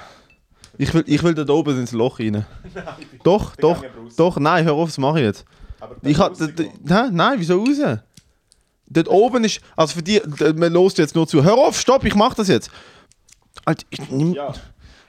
Ich 0.76 0.92
will, 0.94 1.02
ich 1.06 1.22
will 1.22 1.34
da 1.34 1.46
oben 1.52 1.78
ins 1.78 1.92
Loch 1.92 2.18
rein. 2.20 2.44
Doch, 3.24 3.56
doch, 3.56 3.80
gehen 3.80 3.90
wir 3.94 4.02
raus. 4.04 4.16
doch, 4.16 4.38
nein, 4.38 4.64
hör 4.64 4.74
auf, 4.74 4.88
das 4.90 4.98
mache 4.98 5.18
ich 5.18 5.24
jetzt. 5.24 5.44
Aber 5.80 5.96
Ich 6.02 6.18
hä? 6.18 7.09
Nein, 7.11 7.34
wieso 7.38 7.59
raus? 7.59 7.98
Dort 8.90 9.09
oben 9.09 9.44
ist, 9.44 9.61
also 9.76 9.94
für 9.94 10.02
die, 10.02 10.20
man 10.54 10.72
lost 10.72 10.98
jetzt 10.98 11.14
nur 11.14 11.26
zu. 11.26 11.42
Hör 11.42 11.54
auf, 11.59 11.78
stopp, 11.78 12.04
ich 12.04 12.14
mach 12.14 12.34
das 12.34 12.48
jetzt. 12.48 12.70
Alter, 13.64 13.84
ich, 13.90 14.09
nimm- 14.11 14.34
Ja. 14.34 14.52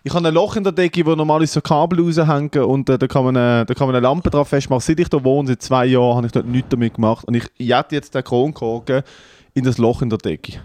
Ich 0.03 0.13
habe 0.13 0.27
ein 0.27 0.33
Loch 0.33 0.55
in 0.55 0.63
der 0.63 0.71
Decke, 0.73 1.05
wo 1.05 1.15
normalerweise 1.15 1.53
so 1.53 1.61
Kabel 1.61 1.99
raushängen 1.99 2.63
und 2.63 2.89
äh, 2.89 2.97
da, 2.97 3.07
kann 3.07 3.25
man, 3.25 3.35
äh, 3.35 3.65
da 3.65 3.73
kann 3.73 3.87
man 3.87 3.95
eine 3.95 4.03
Lampe 4.03 4.29
drauf 4.29 4.47
festmachen. 4.47 4.81
Seit 4.81 4.99
ich 4.99 5.09
da 5.09 5.23
wohne, 5.23 5.49
seit 5.49 5.61
zwei 5.61 5.85
Jahren, 5.85 6.17
habe 6.17 6.27
ich 6.27 6.31
dort 6.31 6.47
nichts 6.47 6.69
damit 6.69 6.93
gemacht. 6.95 7.25
Und 7.25 7.35
ich 7.35 7.45
jette 7.57 7.95
jetzt 7.95 8.15
den 8.15 8.23
Kronkorken 8.23 9.03
in 9.53 9.63
das 9.65 9.77
Loch 9.77 10.01
in 10.01 10.09
der 10.09 10.19
Decke. 10.19 10.61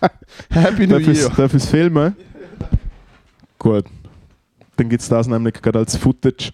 Happy 0.50 0.86
New 0.86 0.98
Darf 0.98 1.08
ich 1.08 1.18
Year. 1.18 1.30
darf 1.36 1.54
ich's 1.54 1.66
filmen? 1.66 2.16
Gut. 3.58 3.84
Dann 4.76 4.88
gibt 4.88 5.02
es 5.02 5.08
das 5.08 5.26
nämlich 5.26 5.54
gerade 5.54 5.80
als 5.80 5.96
Footage. 5.96 6.50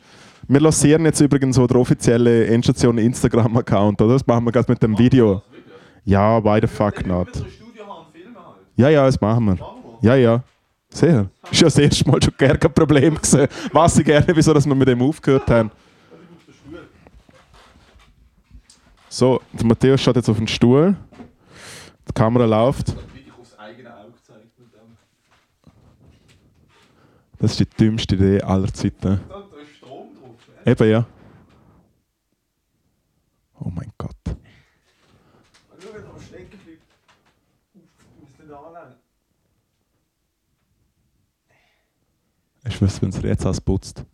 Wir 0.48 0.60
lancieren 0.60 1.04
jetzt 1.04 1.20
übrigens 1.20 1.56
so 1.56 1.66
der 1.66 1.78
offizielle 1.78 2.46
Endstation 2.46 2.98
Instagram-Account, 2.98 4.00
oder? 4.02 4.14
Das 4.14 4.26
machen 4.26 4.44
wir 4.44 4.52
gerade 4.52 4.70
mit 4.70 4.82
dem 4.82 4.98
Video. 4.98 5.42
Ja, 6.04 6.42
why 6.44 6.58
the 6.60 6.66
fuck 6.66 7.06
not? 7.06 7.28
Ja, 8.76 8.88
ja, 8.88 9.06
das 9.06 9.20
machen 9.20 9.44
wir. 9.46 9.58
Ja, 10.02 10.16
ja. 10.16 10.42
Sehr. 10.94 11.28
Ist 11.50 11.60
ja 11.60 11.66
das 11.66 11.76
erste 11.76 12.08
Mal 12.08 12.22
schon 12.22 12.34
gar 12.38 12.56
kein 12.56 12.72
Problem 12.72 13.16
gewesen. 13.16 13.48
Weiß 13.72 13.98
ich 13.98 14.04
gerne, 14.04 14.26
wieso 14.28 14.54
dass 14.54 14.64
wir 14.64 14.76
mit 14.76 14.86
dem 14.86 15.02
aufgehört 15.02 15.50
haben. 15.50 15.70
So, 19.08 19.40
der 19.52 19.66
Matthäus 19.66 20.00
schaut 20.00 20.14
jetzt 20.14 20.28
auf 20.28 20.38
den 20.38 20.46
Stuhl. 20.46 20.96
Die 22.08 22.12
Kamera 22.12 22.44
läuft. 22.44 22.94
Das 27.40 27.50
ist 27.50 27.60
die 27.60 27.66
dümmste 27.66 28.14
Idee 28.14 28.40
aller 28.42 28.72
Zeiten. 28.72 29.20
Eben, 30.64 30.90
ja. 30.90 31.04
Oh 33.58 33.70
mein 33.74 33.92
Gott. 33.98 34.14
Ich 42.66 42.80
weiß, 42.80 43.02
wenn 43.02 43.10
es 43.10 43.22
jetzt 43.22 43.46
ausputzt. 43.46 44.04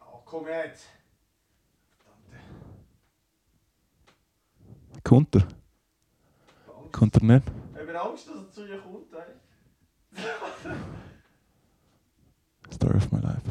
Oh, 0.00 0.20
komm 0.24 0.46
jetzt. 0.46 0.86
Kommt 5.02 5.34
er? 5.34 5.48
Kommt 6.92 7.16
er 7.16 7.24
nicht? 7.24 7.42
Ich 7.72 7.80
habe 7.80 8.00
Angst, 8.00 8.28
dass 8.28 8.36
er 8.36 8.50
zu 8.50 8.66
dir 8.66 8.78
kommt. 8.78 9.06
Ey. 9.14 9.20
Story 12.74 12.96
of 12.96 13.10
my 13.10 13.20
life. 13.20 13.42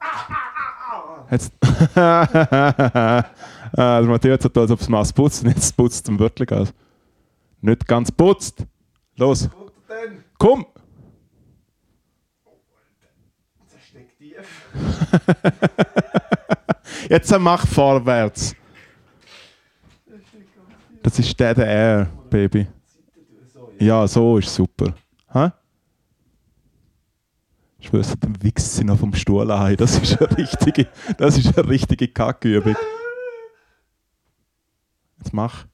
Jetzt. 1.30 1.52
ah, 1.96 3.22
der 3.76 4.02
Matthias 4.02 4.44
hat 4.44 4.54
so, 4.54 4.60
als 4.60 4.70
ob 4.70 4.80
es 4.80 4.88
mal 4.88 5.04
putzt 5.14 5.44
jetzt 5.44 5.76
putzt 5.76 5.96
es 5.96 6.02
zum 6.02 6.18
wirklich 6.18 6.52
aus. 6.52 6.72
Nicht 7.64 7.88
ganz 7.88 8.12
putzt. 8.12 8.66
Los, 9.16 9.48
komm! 10.36 10.66
Der 13.94 14.08
tief. 14.18 14.70
Jetzt 17.08 17.38
mach 17.38 17.66
vorwärts. 17.66 18.54
Das 21.02 21.18
ist 21.18 21.40
Dead 21.40 21.56
Air, 21.56 22.10
Baby. 22.28 22.66
Ja, 23.78 24.06
so 24.06 24.36
ist 24.36 24.54
super. 24.54 24.94
Hä? 25.32 25.50
Ich 27.78 27.90
weiß, 27.90 28.14
dann 28.20 28.42
wichst 28.42 28.74
sie 28.74 28.84
noch 28.84 28.98
vom 28.98 29.14
Stuhl 29.14 29.50
ein. 29.50 29.76
Das 29.76 29.96
ist 29.96 30.20
eine 30.20 30.36
richtige, 30.36 30.86
das 31.16 31.38
ist 31.38 31.56
eine 31.56 31.66
richtige 31.66 32.08
Kackübung. 32.08 32.76
Jetzt 35.16 35.32
mach. 35.32 35.64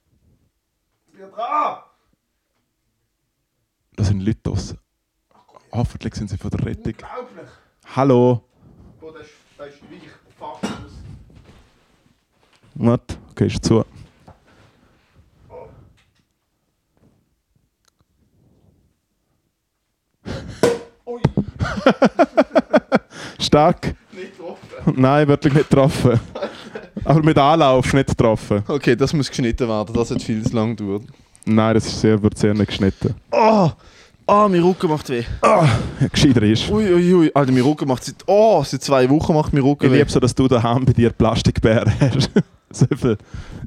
Wir 1.41 1.47
dran! 1.47 1.77
Da 3.95 4.03
sind 4.03 4.21
Leute 4.21 4.39
draussen. 4.43 4.77
Hoffentlich 5.71 6.13
sind 6.13 6.29
sie 6.29 6.37
von 6.37 6.51
der 6.51 6.63
Rettung. 6.63 6.93
Unglaublich! 6.93 7.49
Hallo. 7.95 8.43
Boah, 8.99 9.13
das 9.13 9.23
ist, 9.23 9.31
das 9.57 9.67
ist 9.69 9.81
weich. 9.83 10.11
Fuck 10.37 10.63
aus. 10.63 10.91
Warte, 12.75 13.17
okay, 13.31 13.47
ist 13.47 13.65
zu. 13.65 13.83
Ui, 21.07 21.21
Stark. 23.39 23.95
nicht 24.11 24.37
getroffen. 24.37 25.01
Nein, 25.01 25.27
wirklich 25.27 25.53
nicht 25.55 25.69
getroffen. 25.71 26.19
Aber 27.03 27.23
mit 27.23 27.37
Anlauf 27.39 27.91
nicht 27.93 28.09
getroffen. 28.09 28.63
Okay, 28.67 28.95
das 28.95 29.11
muss 29.13 29.27
geschnitten 29.27 29.67
werden. 29.67 29.91
Das 29.95 30.11
hat 30.11 30.21
viel 30.21 30.45
zu 30.45 30.55
lang 30.55 30.75
gedauert. 30.75 31.05
Nein, 31.45 31.73
das 31.73 31.85
ist 31.87 32.01
sehr, 32.01 32.21
wird 32.21 32.37
sehr 32.37 32.53
nicht 32.53 32.67
geschnitten. 32.67 33.15
Oh! 33.31 33.69
Ah, 34.27 34.47
mein 34.47 34.61
Rücken 34.63 34.89
macht 34.89 35.09
weh. 35.09 35.23
Ah, 35.41 35.67
gescheiter 36.11 36.43
ist. 36.43 36.69
Ui, 36.69 36.85
ui, 36.93 37.13
ui. 37.13 37.31
Alter, 37.33 37.51
mein 37.51 37.63
Rücken 37.63 37.87
macht 37.87 38.03
seit... 38.05 38.15
Oh, 38.27 38.63
seit 38.63 38.81
zwei 38.81 39.09
Wochen 39.09 39.33
macht 39.33 39.51
mein 39.51 39.63
Rücken 39.63 39.85
Ich 39.87 39.91
weh. 39.91 39.97
liebe 39.97 40.09
so, 40.11 40.19
dass 40.21 40.33
du 40.35 40.47
daheim 40.47 40.85
bei 40.85 40.93
dir 40.93 41.09
Plastikbären 41.09 41.91
hast. 41.99 42.29
so 42.71 42.85
viel. 42.95 43.17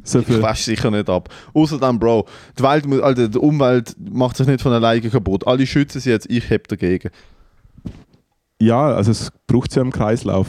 So 0.04 0.20
Ich 0.20 0.26
viel. 0.26 0.40
wasch 0.40 0.62
sicher 0.62 0.90
nicht 0.90 1.10
ab. 1.10 1.28
Außerdem, 1.52 1.98
Bro, 1.98 2.26
die, 2.58 2.62
Welt, 2.62 2.86
Alter, 3.02 3.28
die 3.28 3.38
Umwelt 3.38 3.94
macht 3.98 4.36
sich 4.38 4.46
nicht 4.46 4.62
von 4.62 4.72
alleine 4.72 5.10
kaputt. 5.10 5.46
Alle 5.46 5.66
schützen 5.66 6.00
sie 6.00 6.10
jetzt, 6.10 6.30
ich 6.30 6.48
heb 6.48 6.68
dagegen. 6.68 7.10
Ja, 8.60 8.86
also 8.94 9.10
es 9.10 9.32
braucht 9.46 9.70
es 9.70 9.74
ja 9.76 9.82
im 9.82 9.90
Kreislauf. 9.92 10.46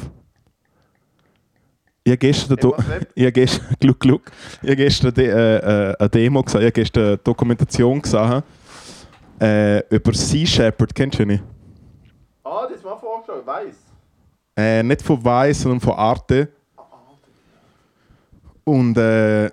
Ich 2.08 2.12
habe 2.12 2.18
gestern, 2.20 2.58
Do- 2.58 2.76
ich 3.16 3.24
gestern, 3.34 3.76
Gluck, 3.80 4.00
Gluck, 4.00 4.32
ich 4.62 4.70
habe 4.70 4.76
gestern 4.76 5.12
de, 5.14 5.26
äh, 5.28 5.56
äh, 5.90 5.96
eine 5.98 6.10
Demo 6.10 6.44
gesehen, 6.44 6.62
ich 6.62 6.66
habe 6.68 6.72
gestern 6.72 7.04
eine 7.08 7.18
Dokumentation 7.18 8.00
gesehen 8.00 8.44
äh, 9.42 9.80
über 9.90 10.14
Sea 10.14 10.46
Shepherd, 10.46 10.94
kennst 10.94 11.18
du 11.18 11.26
nicht? 11.26 11.44
Ah, 12.44 12.68
das 12.72 12.84
mal 12.84 12.96
vorgeschlagen, 12.96 13.42
weiß. 13.46 13.76
Äh, 14.56 14.84
nicht 14.84 15.02
von 15.02 15.26
Weiß, 15.26 15.62
sondern 15.62 15.82
von 15.82 15.94
Arte. 15.94 16.48
Und, 18.64 18.98
äh, 18.98 19.50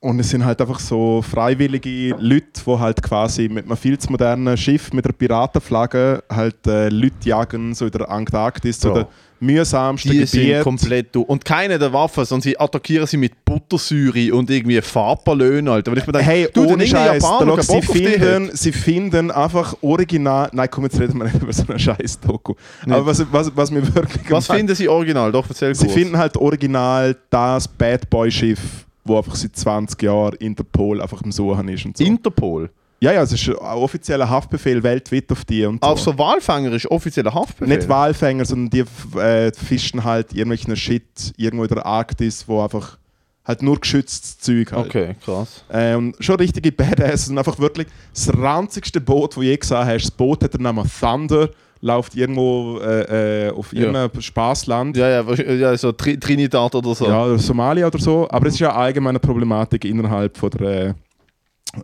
und 0.00 0.20
es 0.20 0.30
sind 0.30 0.44
halt 0.44 0.60
einfach 0.60 0.78
so 0.80 1.20
freiwillige 1.22 2.14
Leute, 2.18 2.62
die 2.66 2.78
halt 2.78 3.02
quasi 3.02 3.48
mit 3.48 3.66
einem 3.66 3.76
viel 3.76 3.98
zu 3.98 4.10
modernen 4.10 4.56
Schiff 4.56 4.92
mit 4.92 5.04
einer 5.04 5.12
Piratenflagge 5.12 6.24
halt 6.30 6.66
äh, 6.66 6.88
Leute 6.88 7.28
jagen, 7.28 7.74
so 7.74 7.84
in 7.84 7.90
der 7.92 8.08
Antarktis, 8.08 8.80
so 8.80 9.06
Mühsamste 9.40 10.10
Die 10.10 10.24
sind 10.26 10.42
Gebiet. 10.46 10.62
komplett 10.62 11.14
du. 11.14 11.22
Und 11.22 11.44
keine 11.44 11.78
der 11.78 11.92
Waffen, 11.92 12.24
sondern 12.24 12.42
sie 12.42 12.58
attackieren 12.58 13.06
sie 13.06 13.16
mit 13.16 13.44
Buttersäure 13.44 14.34
und 14.34 14.50
irgendwie 14.50 14.80
Farbballon, 14.80 15.68
Alter. 15.68 15.90
Weil 15.92 15.98
ich 15.98 16.06
mir 16.06 16.12
denke, 16.12 16.26
Hey, 16.28 16.48
du, 16.52 16.64
ohne 16.66 16.86
Scheiß, 16.86 17.22
Japaner 17.22 17.56
da, 17.56 17.62
sie, 17.62 17.82
finden, 17.82 18.48
hat. 18.48 18.56
sie 18.56 18.72
finden 18.72 19.30
einfach 19.30 19.76
original. 19.82 20.48
Nein, 20.52 20.68
komm, 20.70 20.84
jetzt 20.84 20.98
reden 21.00 21.18
wir 21.18 21.24
nicht 21.24 21.40
über 21.42 21.52
so 21.52 21.64
einen 21.68 21.78
scheiß 21.78 22.20
Doku. 22.20 22.54
Aber 22.86 23.06
was, 23.06 23.24
was, 23.30 23.52
was 23.54 23.70
mir 23.70 23.94
wirklich. 23.94 24.30
Was 24.30 24.46
finden 24.46 24.74
sie 24.74 24.88
original? 24.88 25.30
Doch, 25.32 25.46
erzähl 25.48 25.74
Sie 25.74 25.84
kurz. 25.86 25.94
finden 25.96 26.16
halt 26.18 26.36
original 26.36 27.16
das 27.30 27.68
Bad 27.68 28.08
Boy 28.10 28.30
Schiff, 28.30 28.60
wo 29.04 29.18
einfach 29.18 29.34
seit 29.34 29.54
20 29.56 30.02
Jahren 30.02 30.34
Interpol 30.36 31.00
einfach 31.00 31.22
am 31.22 31.32
Suchen 31.32 31.68
ist 31.68 31.84
und 31.84 31.96
so. 31.96 32.04
Interpol. 32.04 32.70
Ja, 33.00 33.12
ja, 33.12 33.22
es 33.22 33.32
ist 33.32 33.48
ein 33.48 33.54
offizieller 33.56 34.28
Haftbefehl 34.28 34.82
weltweit 34.82 35.30
auf 35.30 35.44
die 35.44 35.64
und 35.64 35.82
so. 35.82 35.88
Auf 35.90 36.00
so 36.00 36.18
Walfänger 36.18 36.72
ist 36.72 36.90
offizieller 36.90 37.32
Haftbefehl. 37.32 37.76
Nicht 37.76 37.88
Walfänger, 37.88 38.44
sondern 38.44 38.70
die 38.70 39.18
äh, 39.18 39.52
fischen 39.52 40.02
halt 40.02 40.32
irgendwelchen 40.32 40.74
Shit 40.76 41.32
irgendwo 41.36 41.64
in 41.64 41.68
der 41.74 41.86
Arktis, 41.86 42.46
wo 42.48 42.62
einfach 42.62 42.98
halt 43.44 43.62
nur 43.62 43.80
geschütztes 43.80 44.38
Zeug 44.38 44.72
halt. 44.72 44.86
Okay, 44.86 45.14
krass. 45.24 45.64
Äh, 45.68 45.94
und 45.94 46.16
schon 46.20 46.36
richtige 46.36 46.72
Badass 46.72 47.28
und 47.28 47.38
einfach 47.38 47.58
wirklich 47.58 47.86
das 48.12 48.36
ranzigste 48.36 49.00
Boot, 49.00 49.30
das 49.30 49.34
du 49.36 49.42
je 49.42 49.56
gesehen 49.56 49.86
hast. 49.86 50.02
Das 50.04 50.10
Boot 50.10 50.42
hat 50.42 50.54
den 50.54 50.62
Namen 50.62 50.88
Thunder, 51.00 51.48
läuft 51.80 52.16
irgendwo 52.16 52.78
äh, 52.80 53.46
äh, 53.46 53.50
auf 53.52 53.72
Ja. 53.72 53.80
irgendeinem 53.80 54.20
Spaßland. 54.20 54.96
Ja, 54.96 55.08
ja, 55.08 55.34
ja 55.54 55.76
so 55.76 55.92
Tri 55.92 56.18
Trinidad 56.18 56.74
oder 56.74 56.94
so. 56.94 57.06
Ja, 57.06 57.24
oder 57.24 57.38
Somalia 57.38 57.86
oder 57.86 57.98
so. 58.00 58.28
Aber 58.28 58.48
es 58.48 58.54
ist 58.54 58.60
ja 58.60 58.70
eine 58.70 58.78
allgemeine 58.78 59.18
Problematik 59.20 59.84
innerhalb 59.84 60.36
von 60.36 60.50
der 60.50 60.96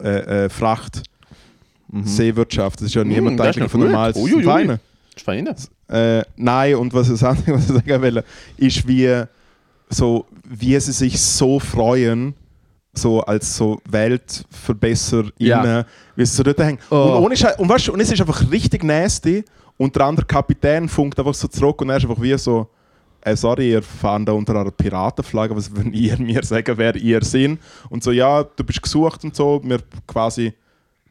äh, 0.02 0.44
äh, 0.44 0.48
Fracht. 0.48 1.02
Seewirtschaft. 2.02 2.80
Das 2.80 2.86
ist 2.88 2.94
ja 2.94 3.04
niemand 3.04 3.36
Mhm. 3.38 3.42
eigentlich 3.44 3.70
von 3.70 3.80
gut. 3.82 3.90
normal 3.90 4.12
Uiuiui. 4.16 4.42
Feine. 4.42 4.80
Ist 5.14 5.24
fein. 5.24 5.48
Äh, 5.88 6.22
nein, 6.36 6.74
und 6.76 6.92
was, 6.92 7.08
das 7.08 7.22
andere, 7.22 7.54
was 7.54 7.68
ich 7.70 7.74
sagen 7.76 8.02
will, 8.02 8.24
ist, 8.56 8.88
wie, 8.88 9.22
so, 9.90 10.26
wie 10.48 10.78
sie 10.80 10.92
sich 10.92 11.20
so 11.20 11.60
freuen, 11.60 12.34
so 12.94 13.20
als 13.22 13.56
so 13.56 13.80
WeltverbesserInnen, 13.88 15.32
Ja. 15.38 15.84
wie 16.16 16.24
sie 16.26 16.34
so 16.34 16.42
dort 16.42 16.58
hängen. 16.58 16.78
Oh. 16.90 16.96
Und, 16.96 17.24
ohne 17.24 17.34
und, 17.58 17.68
weißt, 17.68 17.88
und 17.90 18.00
es 18.00 18.10
ist 18.10 18.20
einfach 18.20 18.50
richtig 18.50 18.82
nasty 18.82 19.44
und 19.76 19.94
der 19.94 20.06
andere 20.06 20.26
Kapitän 20.26 20.88
funkt 20.88 21.18
einfach 21.18 21.34
so 21.34 21.48
zurück 21.48 21.80
und 21.82 21.90
er 21.90 21.96
ist 21.98 22.04
einfach 22.04 22.20
wie 22.20 22.36
so, 22.38 22.68
äh, 23.24 23.36
sorry, 23.36 23.70
ihr 23.72 23.82
fahren 23.82 24.24
da 24.26 24.32
unter 24.32 24.54
einer 24.58 24.70
Piratenflagge, 24.70 25.56
was 25.56 25.74
würden 25.74 25.92
ihr 25.92 26.18
mir 26.18 26.42
sagen, 26.44 26.76
wer 26.78 26.94
ihr 26.96 27.22
sind? 27.24 27.60
Und 27.90 28.02
so, 28.04 28.10
ja, 28.12 28.42
du 28.44 28.64
bist 28.64 28.82
gesucht 28.82 29.24
und 29.24 29.34
so, 29.34 29.60
wir 29.64 29.80
quasi, 30.06 30.52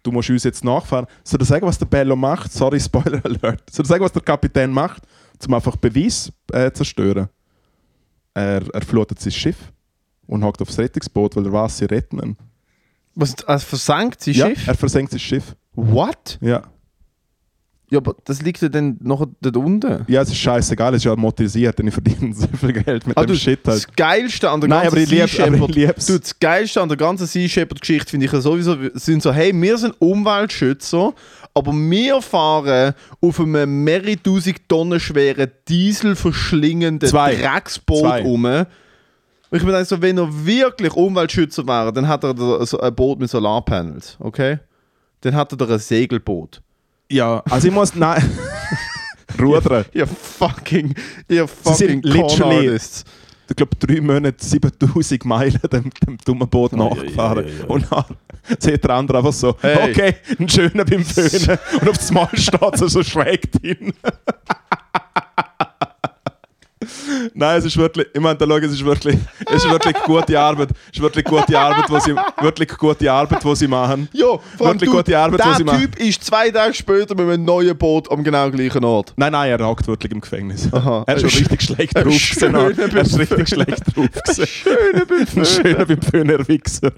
du 0.03 0.11
musst 0.11 0.30
uns 0.30 0.43
jetzt 0.43 0.64
nachfahren. 0.64 1.07
Soll 1.24 1.41
er 1.41 1.45
sagen, 1.45 1.66
was 1.66 1.78
der 1.78 1.86
Bello 1.88 2.16
macht? 2.16 2.51
Sorry, 2.53 2.80
Spoiler 2.82 3.22
Alert. 3.26 3.70
Soll 3.72 3.86
er 3.86 3.88
sagen, 3.88 4.03
was 4.03 4.11
der 4.11 4.22
Kapitän 4.22 4.72
macht, 4.72 5.03
um 5.47 5.53
einfach 5.53 5.76
Beweis 5.76 6.32
äh, 6.51 6.72
zerstören? 6.72 7.30
Er, 8.34 8.64
er 8.74 8.82
flutet 8.82 9.20
sein 9.20 9.32
Schiff 9.32 9.57
und 10.28 10.43
hockt 10.43 10.61
aufs 10.61 10.78
Rettungsboot, 10.80 11.36
weil 11.36 11.45
er 11.45 11.53
weiß, 11.53 11.78
sie 11.80 11.86
retten 11.86 12.20
ihn. 12.20 12.38
Was, 13.16 13.43
also 13.45 13.66
versenkt 13.66 14.22
sie 14.22 14.32
Ja, 14.32 14.47
Schiff? 14.47 14.68
er 14.68 14.76
versenkt 14.76 15.11
sein 15.11 15.20
Schiff. 15.20 15.55
What? 15.76 16.39
Ja. 16.41 16.64
Ja, 17.94 18.00
aber 18.00 18.16
das 18.26 18.41
liegt 18.41 18.60
ja 18.62 18.70
dann 18.70 18.98
noch 19.02 19.26
dort 19.39 19.56
unten. 19.56 20.04
ja, 20.08 20.22
es 20.24 20.30
ist 20.30 20.38
scheißegal, 20.38 20.94
es 20.96 20.98
ist 21.02 21.06
ja 21.06 21.16
motorisiert, 21.16 21.78
denn 21.78 21.88
ich 21.88 21.94
verdiene 21.94 22.34
so 22.34 22.48
viel 22.60 22.74
Geld 22.74 23.06
mit 23.06 23.16
Ah, 23.18 23.22
dem 23.22 23.28
du, 23.28 23.36
Shit 23.36 23.60
halt. 23.68 23.78
Das 23.78 23.88
Geilste 23.96 24.50
an 24.50 24.60
der 24.62 24.70
Nein, 24.70 24.84
ganzen 24.89 25.06
Sea 25.06 25.28
Shepherd-. 25.28 26.10
Du, 26.10 26.20
das 26.20 26.39
Geilste 26.39 26.82
an 26.82 26.89
der 26.89 26.98
ganzen 26.98 27.28
Sea 27.28 27.48
Shepherd-Geschichte 27.48 28.10
finde 28.10 28.26
ich 28.26 28.32
ja 28.32 28.41
sowieso, 28.41 28.76
sind 28.96 29.22
so, 29.22 29.32
hey, 29.32 29.52
wir 29.54 29.78
sind 29.78 29.94
Umweltschützer, 30.00 31.14
aber 31.54 31.72
wir 31.72 32.22
fahren 32.22 32.94
auf 33.22 33.39
einem 33.39 33.84
mehrere 33.84 34.16
tausend 34.22 34.68
Tonnen 34.68 35.00
schweren, 35.00 35.52
dieselverschlingenden 35.68 37.08
Zwei. 37.10 37.36
Drecksboot 37.36 38.00
Zwei. 38.00 38.24
um. 38.24 38.46
Ich 39.52 39.62
mir 39.64 39.72
denke 39.72 39.86
so, 39.86 40.02
wenn 40.02 40.18
er 40.18 40.30
wirklich 40.46 40.94
Umweltschützer 40.94 41.68
wäre, 41.68 41.94
dann 41.94 42.08
hat 42.08 42.24
er 42.24 42.32
ein 42.32 42.96
Boot 42.96 43.20
mit 43.20 43.30
Solarpanels, 43.30 44.18
okay? 44.20 44.58
Dann 45.22 45.36
hat 45.36 45.52
er 45.54 45.58
da 45.58 45.66
ein 45.68 45.78
Segelboot. 45.80 46.62
Ja, 47.12 47.43
also 47.49 47.68
ich 47.68 47.74
muss. 47.74 47.95
Nein. 47.95 48.24
Rudern. 49.39 49.86
Ihr 49.93 50.08
fucking, 50.08 50.93
ihr 51.28 51.47
fucking 51.47 51.76
sind 51.76 52.06
literally-. 52.06 52.80
Ich 53.49 53.56
glaube, 53.58 53.76
drei 53.78 53.99
Monate 53.99 54.43
7000 54.43 55.26
Meilen 55.26 55.60
dem, 55.72 55.89
dem 56.06 56.18
dummen 56.26 56.47
Boot 56.47 56.74
Ei, 56.74 56.78
nachgefahren. 56.78 57.45
ei, 57.45 57.49
ei, 57.49 57.64
ei. 57.64 57.66
Und 57.68 57.91
dann 57.91 58.06
sieht 58.58 58.84
der 58.84 58.91
andere 58.91 59.18
einfach 59.20 59.34
so: 59.34 59.56
Hey. 59.62 59.91
Okay, 59.91 60.16
ein 60.39 60.47
schöner 60.49 60.86
beim 60.86 61.04
Föhnen. 61.04 61.60
Und 61.82 61.89
auf 61.89 61.97
das 61.97 62.12
Mal 62.12 62.30
steht 62.34 62.62
er 62.62 62.89
so 62.89 63.04
schräg 63.04 63.51
drin. 63.51 63.93
Nein, 67.34 67.60
es 67.60 67.66
ist 67.66 67.78
wirklich, 67.78 68.08
ich 68.14 68.22
meine, 68.22 68.38
schau, 68.40 68.58
es 68.58 68.72
ist 68.72 68.86
wirklich, 68.86 69.18
es 69.48 69.64
ist 69.64 69.70
wirklich 69.70 69.96
gute 70.04 70.40
Arbeit. 70.40 70.70
Es 70.72 70.98
ist 70.98 71.02
wirklich 71.02 71.26
gute 71.26 71.60
Arbeit, 71.60 71.90
wo 71.90 72.00
sie, 72.00 72.16
wirklich 72.42 72.70
gute 72.78 73.12
Arbeit, 73.12 73.44
wo 73.44 73.56
sie 73.56 73.68
machen. 73.68 74.08
Ja, 74.14 74.40
Wirklich 74.58 74.90
du, 74.90 74.96
gute 74.98 75.18
Arbeit, 75.18 75.40
der 75.40 75.48
was 75.48 75.58
sie 75.58 75.64
machen. 75.64 75.82
Typ 75.82 76.00
ist 76.00 76.24
zwei 76.24 76.50
Tage 76.52 76.74
später 76.74 77.16
mit 77.16 77.28
einem 77.28 77.46
neuen 77.46 77.78
Boot 77.78 78.12
am 78.12 78.24
genau 78.24 78.50
gleichen 78.52 78.84
Ort. 78.84 79.14
Nein, 79.16 79.32
nein, 79.32 79.50
er 79.52 79.60
ragt 79.60 79.88
wirklich 79.88 80.12
im 80.12 80.22
Gefängnis. 80.22 80.72
Aha. 80.72 81.04
Er 81.08 81.16
ist 81.16 81.22
schon 81.22 81.40
richtig 81.40 81.62
schlecht 81.62 81.96
drauf 81.98 82.14
schöner 82.14 82.72
gewesen. 82.72 82.96
Er 82.96 83.02
ist 83.02 83.20
richtig 83.20 83.50
schlecht 83.50 83.96
drauf 83.96 84.08
gewesen. 84.12 85.46
Schöner 85.46 85.86
beim 85.86 86.02
Föhner 86.02 86.48
Wichser. 86.48 86.92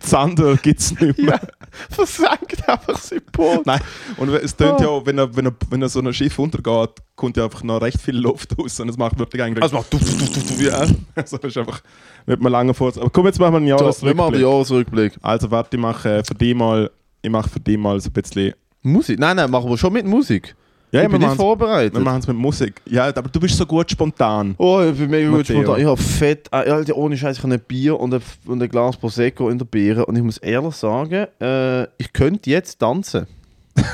Zander 0.00 0.56
gibt 0.56 0.80
es 0.80 1.00
nicht 1.00 1.18
mehr. 1.18 1.32
Ja, 1.32 1.40
versenkt 1.90 2.68
einfach 2.68 2.98
sein 2.98 3.20
Boot. 3.32 3.66
Nein, 3.66 3.80
und 4.16 4.28
es 4.28 4.54
tönt 4.54 4.80
Ah. 4.80 4.84
ja, 4.84 5.06
wenn 5.06 5.18
er, 5.18 5.34
wenn, 5.34 5.46
er, 5.46 5.54
wenn 5.70 5.82
er 5.82 5.88
so 5.88 6.00
ein 6.00 6.12
Schiff 6.14 6.38
untergeht, 6.38 6.90
kommt 7.16 7.36
ja 7.36 7.44
einfach 7.44 7.62
noch 7.62 7.80
recht 7.80 8.00
viel 8.00 8.16
Luft 8.16 8.56
raus 8.58 8.78
und 8.80 8.88
es 8.88 8.96
macht 8.96 9.18
wirklich 9.18 9.42
eigentlich... 9.42 9.61
Also 9.62 9.76
macht 9.76 9.92
du, 9.92 9.98
du, 9.98 10.04
du, 10.04 10.26
du, 10.26 10.56
du. 10.56 10.62
ja, 10.64 10.84
das 11.14 11.32
ist 11.32 11.56
einfach 11.56 11.82
nicht 12.26 12.40
mehr 12.40 12.50
lange 12.50 12.74
vor. 12.74 12.88
Aber 12.96 13.10
komm, 13.10 13.26
jetzt 13.26 13.38
machen 13.38 13.64
wir 13.64 13.76
einen 13.76 13.92
So, 13.92 14.06
wir 14.06 14.14
machen 14.14 14.32
den 14.32 14.42
Jahresrückblick. 14.42 15.12
Jahresrückblick. 15.12 15.12
Also 15.22 15.50
warte, 15.50 15.76
ich 15.76 15.80
mache 15.80 16.22
für 16.24 16.34
dich 16.34 16.54
mal, 16.54 16.90
ich 17.22 17.30
mache 17.30 17.48
für 17.48 17.60
dich 17.60 17.78
mal 17.78 18.00
so 18.00 18.10
ein 18.10 18.12
bisschen... 18.12 18.54
Musik? 18.82 19.18
Nein, 19.18 19.36
nein, 19.36 19.50
machen 19.50 19.70
wir 19.70 19.78
schon 19.78 19.92
mit 19.92 20.04
Musik. 20.04 20.56
Ja, 20.90 21.04
ich 21.04 21.08
bin 21.08 21.20
nicht 21.20 21.36
vorbereitet. 21.36 21.94
wir 21.94 22.02
machen 22.02 22.18
es 22.18 22.26
mit 22.26 22.36
Musik. 22.36 22.82
Ja, 22.84 23.06
aber 23.06 23.22
du 23.22 23.40
bist 23.40 23.56
so 23.56 23.64
gut 23.64 23.90
spontan. 23.90 24.54
Oh, 24.58 24.82
ich 24.82 24.98
bin 24.98 25.08
mega 25.08 25.30
gut 25.30 25.46
spontan. 25.46 25.80
Ich 25.80 25.86
habe 25.86 25.96
fett, 25.96 26.48
äh, 26.52 26.92
ohne 26.92 27.16
Scheiß, 27.16 27.38
ich 27.38 27.42
habe 27.42 27.54
ein 27.54 27.60
Bier 27.60 27.98
und 27.98 28.12
ein, 28.12 28.20
und 28.46 28.62
ein 28.62 28.68
Glas 28.68 28.96
Prosecco 28.98 29.48
in 29.48 29.56
der 29.56 29.64
Beere 29.64 30.04
und 30.04 30.16
ich 30.16 30.22
muss 30.22 30.36
ehrlich 30.38 30.74
sagen, 30.74 31.28
äh, 31.40 31.84
ich 31.96 32.12
könnte 32.12 32.50
jetzt 32.50 32.78
tanzen. 32.78 33.26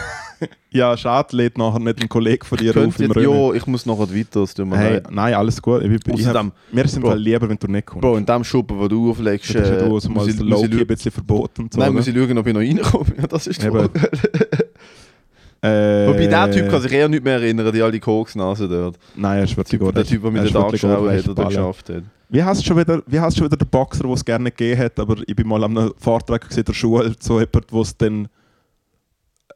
Ja, 0.70 0.96
schade, 0.96 1.34
lädt 1.34 1.56
nachher 1.56 1.78
nicht 1.78 2.02
ein 2.02 2.08
Kollege 2.08 2.44
von 2.44 2.58
dir 2.58 2.76
auf 2.76 3.00
im 3.00 3.12
ja, 3.12 3.52
ich 3.54 3.66
muss 3.66 3.86
nachher 3.86 4.14
weiter, 4.14 4.46
tut 4.46 4.66
mir 4.66 4.76
Hey, 4.76 5.02
nein, 5.10 5.34
alles 5.34 5.60
gut. 5.62 5.82
Ich, 5.82 5.90
ich, 5.90 6.20
ich 6.20 6.26
hab, 6.26 6.52
mir 6.70 6.84
es 6.84 6.94
im 6.94 7.02
Bro. 7.02 7.14
Lieber, 7.14 7.48
wenn 7.48 7.56
du 7.58 7.66
nicht 7.68 7.86
kommst. 7.86 8.02
Bro, 8.02 8.16
in 8.18 8.26
dem 8.26 8.44
Schuppen, 8.44 8.78
wo 8.78 8.86
du 8.86 9.10
auflegst, 9.10 9.54
das 9.54 9.68
ja 9.68 9.76
äh, 9.76 9.78
du, 9.78 9.84
mal 9.84 9.90
muss 9.90 10.28
ich, 10.28 10.36
der 10.36 10.44
muss 10.44 10.62
ich, 10.62 10.80
ein 10.80 10.86
bisschen 10.86 11.10
verboten 11.12 11.70
so. 11.72 11.80
nein, 11.80 11.92
muss 11.92 12.06
ich 12.06 12.14
schauen, 12.14 12.36
ob 12.36 12.46
ich 12.46 12.52
noch 12.52 12.60
reinkomme. 12.60 13.06
Das 13.28 13.46
ist. 13.46 13.62
Frage. 13.62 13.90
Äh, 15.60 16.06
Wobei 16.06 16.28
der 16.28 16.50
Typ 16.52 16.68
kann 16.70 16.80
sich 16.80 16.92
eher 16.92 17.08
nicht 17.08 17.24
mehr 17.24 17.32
erinnern, 17.32 17.72
die 17.72 17.82
alte 17.82 17.98
Koksnase 17.98 18.68
dort. 18.68 18.96
Nein, 19.16 19.38
er 19.38 19.44
ist 19.44 19.56
wirklich 19.56 19.80
gut. 19.80 19.96
Der 19.96 20.04
Typ, 20.04 20.22
der 20.22 20.28
Er 20.28 20.32
mit 20.32 20.44
ist 20.44 20.54
den 20.54 20.62
wirklich 20.62 20.80
Darkschrauben 20.80 21.08
gut, 21.08 21.12
er 21.12 21.18
hat 21.18 21.28
oder 21.28 21.44
geschafft 21.46 21.88
hat. 21.88 22.02
Wie 22.28 22.44
heißt 22.44 22.64
schon 22.64 22.76
wieder, 22.76 23.02
wie 23.06 23.18
heißt 23.18 23.36
schon 23.36 23.46
wieder 23.46 23.56
der 23.56 23.64
Boxer, 23.64 24.04
der 24.04 24.12
es 24.12 24.24
gerne 24.24 24.52
gegeben 24.52 24.80
hat, 24.80 25.00
aber 25.00 25.16
ich 25.26 25.34
bin 25.34 25.48
mal 25.48 25.64
an 25.64 25.76
einem 25.76 25.92
Vortrag 25.98 26.46
gesehen 26.46 26.64
der 26.64 26.74
Schule, 26.74 27.12
so 27.18 27.40
jemand, 27.40 27.72
der 27.72 27.80
es 27.80 27.96
dann 27.96 28.28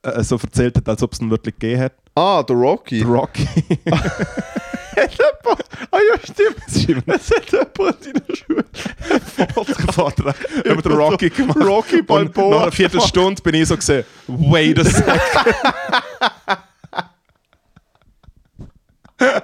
äh, 0.03 0.23
so 0.23 0.37
erzählt 0.37 0.77
hat, 0.77 0.89
als 0.89 1.03
ob 1.03 1.13
es 1.13 1.21
ihn 1.21 1.31
wirklich 1.31 1.55
gegeben 1.59 1.83
hat. 1.83 1.93
Ah, 2.15 2.43
der 2.43 2.57
Rocky. 2.57 2.99
Der 3.01 3.09
Rocky. 3.09 3.47
ah 5.91 5.99
ja, 5.99 6.19
stimmt. 6.23 6.59
Es 7.07 7.31
hat 7.31 7.51
jemand 7.51 8.07
in 8.07 8.13
der 8.15 8.37
Schule 8.37 8.65
Vortrag 9.93 10.37
über 10.65 10.83
den 10.83 10.93
Rocky 10.93 11.31
gemacht. 11.31 11.57
Rocky 11.61 12.03
Balboa. 12.03 12.51
nach 12.51 12.63
einer 12.65 12.73
Viertelstunde 12.73 13.41
bin 13.43 13.55
ich 13.55 13.69
so 13.69 13.77
gesehen, 13.77 14.05
wait 14.27 14.79
a 14.79 14.85
second. 14.85 15.21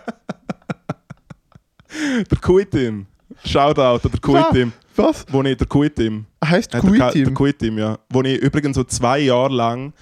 der 2.30 2.38
Kuitim. 2.40 3.06
Shoutout 3.44 4.00
an 4.04 4.10
der 4.12 4.20
Kuitim. 4.20 4.72
Was? 4.96 5.24
Wo 5.30 5.42
ich, 5.42 5.56
der 5.56 5.66
Kuitim. 5.66 6.26
Heißt 6.44 6.72
der 6.74 6.80
Ka- 6.80 7.10
Der? 7.12 7.30
Kuitim, 7.32 7.78
ja. 7.78 7.98
Wo 8.10 8.20
ich 8.22 8.38
übrigens 8.38 8.74
so 8.76 8.84
zwei 8.84 9.20
Jahre 9.20 9.54
lang 9.54 9.92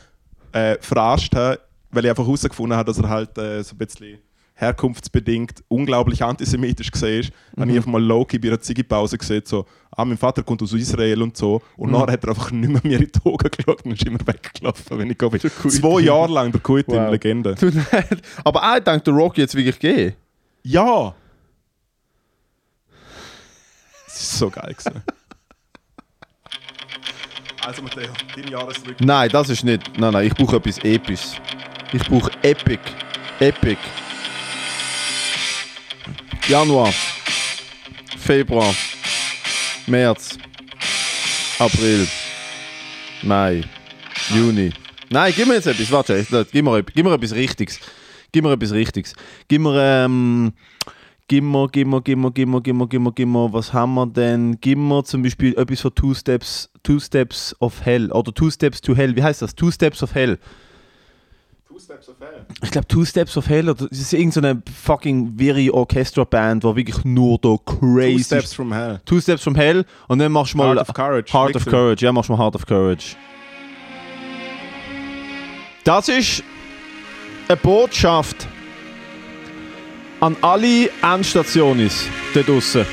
äh, 0.56 0.76
verarscht 0.80 1.34
habe, 1.34 1.60
weil 1.90 2.04
ich 2.04 2.10
einfach 2.10 2.24
herausgefunden 2.24 2.76
habe, 2.76 2.86
dass 2.90 2.98
er 2.98 3.08
halt 3.08 3.36
äh, 3.38 3.62
so 3.62 3.74
ein 3.74 3.78
bisschen 3.78 4.18
herkunftsbedingt 4.58 5.62
unglaublich 5.68 6.22
antisemitisch 6.24 6.90
gesehen 6.90 7.20
ist. 7.20 7.30
Mhm. 7.54 7.60
Habe 7.60 7.70
ich 7.72 7.76
einfach 7.76 7.90
mal 7.90 8.02
Loki 8.02 8.38
bei 8.38 8.48
einer 8.48 8.58
Ziggy-Pause 8.60 9.18
gesehen, 9.18 9.42
so, 9.44 9.66
ah, 9.90 10.04
mein 10.04 10.16
Vater 10.16 10.42
kommt 10.42 10.62
aus 10.62 10.72
Israel 10.72 11.20
und 11.20 11.36
so. 11.36 11.60
Und 11.76 11.88
Mhm. 11.90 11.92
nachher 11.98 12.12
hat 12.14 12.24
er 12.24 12.30
einfach 12.30 12.50
nicht 12.50 12.70
mehr 12.72 12.80
mir 12.82 13.00
in 13.00 13.10
die 13.14 13.20
Augen 13.30 13.50
geschaut 13.50 13.84
und 13.84 13.92
ist 13.92 14.06
immer 14.06 14.18
weggelaufen, 14.26 14.98
wenn 14.98 15.10
ich 15.10 15.18
Kuitim. 15.18 15.50
Zwei 15.70 16.00
Jahre 16.00 16.32
lang 16.32 16.52
der 16.52 16.60
Kuitim, 16.62 16.94
Wow. 16.94 17.10
Legende. 17.10 17.54
Aber 18.44 18.62
auch, 18.72 18.76
ich 18.78 18.84
denke, 18.84 19.02
der 19.02 19.12
Rocky 19.14 19.40
jetzt 19.42 19.54
wirklich 19.54 19.78
gehen. 19.78 20.14
Ja! 20.62 21.14
Das 24.06 24.22
ist 24.22 24.38
so 24.38 24.48
geil 24.48 24.74
gewesen. 24.74 25.02
Also 27.66 27.82
Matteo, 27.82 28.12
dein 28.36 28.46
Jahresrückblick. 28.46 29.00
Nein, 29.00 29.28
das 29.28 29.48
ist 29.48 29.64
nicht. 29.64 29.98
Nein, 29.98 30.12
nein, 30.12 30.28
ich 30.28 30.34
brauche 30.34 30.54
etwas 30.54 30.78
Episches. 30.84 31.34
Ich 31.92 32.02
brauche 32.04 32.30
Epic. 32.42 32.78
Epic. 33.40 33.76
Januar. 36.46 36.94
Februar. 38.18 38.72
März. 39.88 40.38
April. 41.58 42.06
Mai. 43.22 43.64
Juni. 44.32 44.72
Nein, 45.10 45.32
gib 45.34 45.48
mir 45.48 45.54
jetzt 45.54 45.66
etwas. 45.66 45.90
Warte, 45.90 46.24
gib 46.52 46.64
mir, 46.64 46.84
gib 46.84 47.04
mir 47.04 47.14
etwas 47.14 47.34
Richtiges. 47.34 47.80
Gib 48.30 48.44
mir 48.44 48.52
etwas 48.52 48.70
Richtiges. 48.70 49.12
Gib 49.48 49.60
mir, 49.62 49.74
ähm, 49.76 50.52
gib 51.28 51.44
mir, 51.44 51.68
gib 51.68 51.88
mir, 51.88 52.00
gib 52.02 52.18
mir, 52.18 52.30
gib 52.30 52.48
mir, 52.48 52.60
gib 52.62 52.74
mir, 52.76 52.86
gib 52.86 53.00
mir, 53.00 53.12
gib 53.12 53.28
mir, 53.28 53.52
was 53.52 53.72
haben 53.72 53.94
wir 53.94 54.06
denn? 54.06 54.58
Gib 54.60 54.78
mir 54.78 55.04
zum 55.04 55.22
Beispiel 55.22 55.56
etwas 55.56 55.80
von 55.80 55.94
Two 55.94 56.14
Steps, 56.14 56.70
Two 56.82 57.00
Steps 57.00 57.54
of 57.60 57.84
Hell 57.84 58.12
oder 58.12 58.32
Two 58.32 58.50
Steps 58.50 58.80
to 58.80 58.94
Hell. 58.94 59.14
Wie 59.16 59.22
heißt 59.22 59.42
das? 59.42 59.54
Two 59.54 59.70
Steps 59.70 60.02
of 60.02 60.14
Hell. 60.14 60.38
Two 61.68 61.78
Steps 61.78 62.08
of 62.08 62.16
Hell. 62.20 62.46
Ich 62.62 62.70
glaube 62.70 62.86
Two 62.86 63.04
Steps 63.04 63.36
of 63.36 63.48
Hell 63.48 63.68
oder 63.68 63.88
das 63.88 63.98
ist 63.98 64.12
irgendeine 64.12 64.62
fucking 64.82 65.34
very 65.36 65.68
Orchestra 65.68 66.24
Band, 66.24 66.64
wo 66.64 66.74
wirklich 66.76 67.04
nur 67.04 67.38
da 67.38 67.56
crazy. 67.64 68.18
Two 68.18 68.24
Steps 68.24 68.54
from 68.54 68.72
Hell. 68.72 69.00
Two 69.04 69.20
Steps 69.20 69.42
from 69.42 69.56
Hell 69.56 69.84
und 70.08 70.18
dann 70.18 70.32
machst 70.32 70.54
du 70.54 70.58
mal 70.58 70.76
Heart 70.76 70.88
of 70.88 70.94
Courage. 70.94 71.32
Heart 71.32 71.56
of. 71.56 71.66
Courage. 71.66 72.04
Ja, 72.04 72.12
machst 72.12 72.28
du 72.28 72.34
mal 72.34 72.38
Heart 72.42 72.54
of 72.54 72.66
Courage. 72.66 73.16
Das 75.84 76.08
ist 76.08 76.42
eine 77.48 77.56
Botschaft 77.56 78.48
an 80.20 80.36
alle 80.40 80.88
Endstationen 81.02 81.90
dort 82.34 82.48
draussen. 82.48 82.86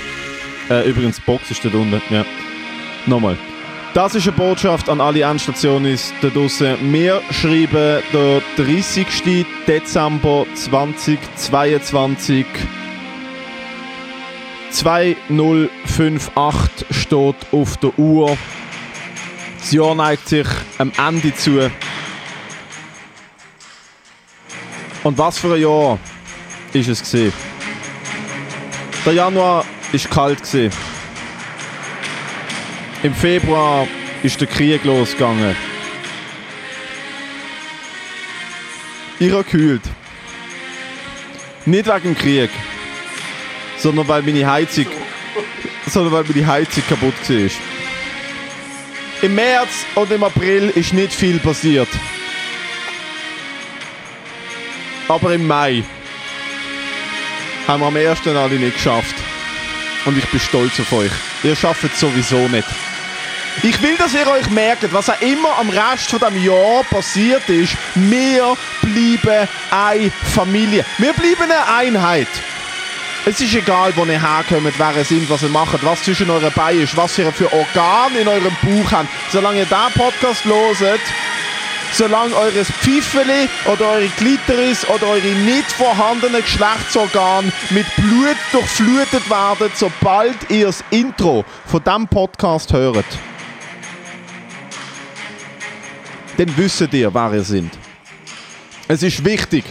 Äh, 0.69 0.89
übrigens, 0.89 1.19
Box 1.19 1.51
ist 1.51 1.63
dort 1.63 1.75
unten. 1.75 2.01
Ja. 2.09 2.25
Nochmal. 3.05 3.37
Das 3.93 4.15
ist 4.15 4.27
eine 4.27 4.35
Botschaft 4.35 4.89
an 4.89 4.99
alle 4.99 5.21
Endstationen 5.21 5.99
dort 6.21 6.35
draussen. 6.35 6.91
Wir 6.91 7.21
schreiben 7.31 8.01
den 8.11 8.41
30. 8.57 9.45
Dezember 9.67 10.47
2022. 10.55 12.45
2058 14.71 16.87
steht 16.89 17.35
auf 17.51 17.77
der 17.77 17.99
Uhr. 17.99 18.35
Das 19.59 19.71
Jahr 19.71 19.93
neigt 19.93 20.27
sich 20.27 20.47
am 20.79 20.91
Ende 20.97 21.35
zu. 21.35 21.69
Und 25.03 25.17
was 25.17 25.37
für 25.37 25.53
ein 25.53 25.61
Jahr 25.61 25.99
ist 26.73 26.87
es 26.87 26.99
gesehen? 27.01 27.33
Der 29.05 29.13
Januar 29.13 29.65
ist 29.91 30.09
kalt 30.09 30.41
gesehen. 30.41 30.71
Im 33.03 33.13
Februar 33.13 33.87
ist 34.23 34.39
der 34.39 34.47
Krieg 34.47 34.83
losgegangen. 34.83 35.55
Ich 39.19 39.31
habe 39.31 39.43
gekühlt. 39.43 39.81
Nicht 41.65 41.87
wegen 41.87 42.13
dem 42.13 42.17
Krieg, 42.17 42.49
sondern 43.77 44.07
weil 44.07 44.21
meine 44.21 44.49
Heizung, 44.49 44.87
sondern 45.87 46.13
weil 46.13 46.23
meine 46.23 46.47
Heizung 46.47 46.83
kaputt 46.87 47.13
war. 47.29 47.49
Im 49.21 49.35
März 49.35 49.85
und 49.95 50.11
im 50.11 50.23
April 50.23 50.69
ist 50.75 50.93
nicht 50.93 51.13
viel 51.13 51.39
passiert. 51.39 51.87
Aber 55.07 55.33
im 55.33 55.47
Mai 55.47 55.83
haben 57.67 57.81
wir 57.81 57.87
am 57.87 57.95
ersten 57.95 58.35
alle 58.35 58.55
nicht 58.55 58.75
geschafft. 58.75 59.15
Und 60.05 60.17
ich 60.17 60.25
bin 60.27 60.39
stolz 60.39 60.79
auf 60.79 60.91
euch. 60.91 61.11
Ihr 61.43 61.55
schafft 61.55 61.83
es 61.83 61.99
sowieso 61.99 62.47
nicht. 62.47 62.67
Ich 63.61 63.81
will, 63.81 63.95
dass 63.97 64.13
ihr 64.13 64.27
euch 64.27 64.49
merkt, 64.49 64.91
was 64.91 65.09
auch 65.09 65.21
immer 65.21 65.57
am 65.57 65.69
Rest 65.69 66.09
von 66.09 66.19
dem 66.19 66.43
Jahr 66.43 66.83
passiert 66.89 67.47
ist, 67.49 67.77
wir 67.93 68.57
bleiben 68.81 69.47
eine 69.69 70.11
Familie. 70.33 70.83
Wir 70.97 71.13
bleiben 71.13 71.43
eine 71.43 71.67
Einheit. 71.67 72.27
Es 73.25 73.39
ist 73.39 73.55
egal, 73.55 73.93
wo 73.95 74.03
ihr 74.03 74.19
herkommt, 74.19 74.73
wer 74.77 74.97
ihr 74.97 75.05
sind, 75.05 75.29
was 75.29 75.43
ihr 75.43 75.49
macht, 75.49 75.81
was 75.85 76.03
zwischen 76.03 76.29
euren 76.29 76.51
Beinen 76.51 76.81
ist, 76.81 76.97
was 76.97 77.17
ihr 77.17 77.31
für 77.31 77.53
Organe 77.53 78.19
in 78.19 78.27
eurem 78.27 78.55
Bauch 78.61 78.91
habt. 78.91 79.07
Solange 79.31 79.59
ihr 79.59 79.65
diesen 79.65 79.93
Podcast 79.95 80.43
loset, 80.43 80.99
solange 81.93 82.35
eures 82.35 82.69
Pfiffeli 82.71 83.47
oder 83.65 83.89
eure 83.91 84.07
Glitteris 84.17 84.87
oder 84.89 85.07
eure 85.07 85.27
nicht 85.27 85.71
vorhandenen 85.71 86.41
Geschlechtsorgane 86.41 87.51
mit 87.69 87.85
Blut 87.95 88.37
durchflutet 88.51 89.29
werden, 89.29 89.71
sobald 89.75 90.35
ihr 90.49 90.67
das 90.67 90.83
Intro 90.89 91.45
von 91.65 91.83
diesem 91.83 92.07
Podcast 92.07 92.73
hört. 92.73 93.05
Dann 96.37 96.57
wisst 96.57 96.81
ihr, 96.93 97.13
wer 97.13 97.33
ihr 97.33 97.43
seid. 97.43 97.63
Es 98.87 99.03
ist 99.03 99.23
wichtig. 99.23 99.63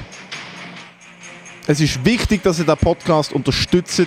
es 1.67 1.81
ist 1.81 2.05
wichtig, 2.05 2.43
dass 2.43 2.59
ihr 2.59 2.65
den 2.65 2.77
Podcast 2.77 3.33
unterstützt 3.33 4.07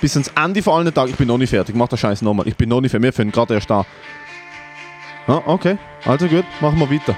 bis 0.00 0.16
ans 0.16 0.32
Ende 0.36 0.62
von 0.62 0.80
allen 0.80 0.92
Tagen. 0.92 1.10
Ich 1.10 1.16
bin 1.16 1.28
noch 1.28 1.38
nicht 1.38 1.50
fertig, 1.50 1.74
mach 1.74 1.88
das 1.88 2.00
Scheiß 2.00 2.22
nochmal. 2.22 2.48
Ich 2.48 2.56
bin 2.56 2.68
noch 2.68 2.80
nicht 2.80 2.90
fertig, 2.90 3.04
wir 3.04 3.12
fangen 3.12 3.32
gerade 3.32 3.54
erst 3.54 3.70
an. 3.70 3.84
Ah, 5.28 5.40
okay, 5.46 5.78
also 6.04 6.26
gut, 6.26 6.44
machen 6.60 6.78
wir 6.80 6.90
weiter. 6.90 7.16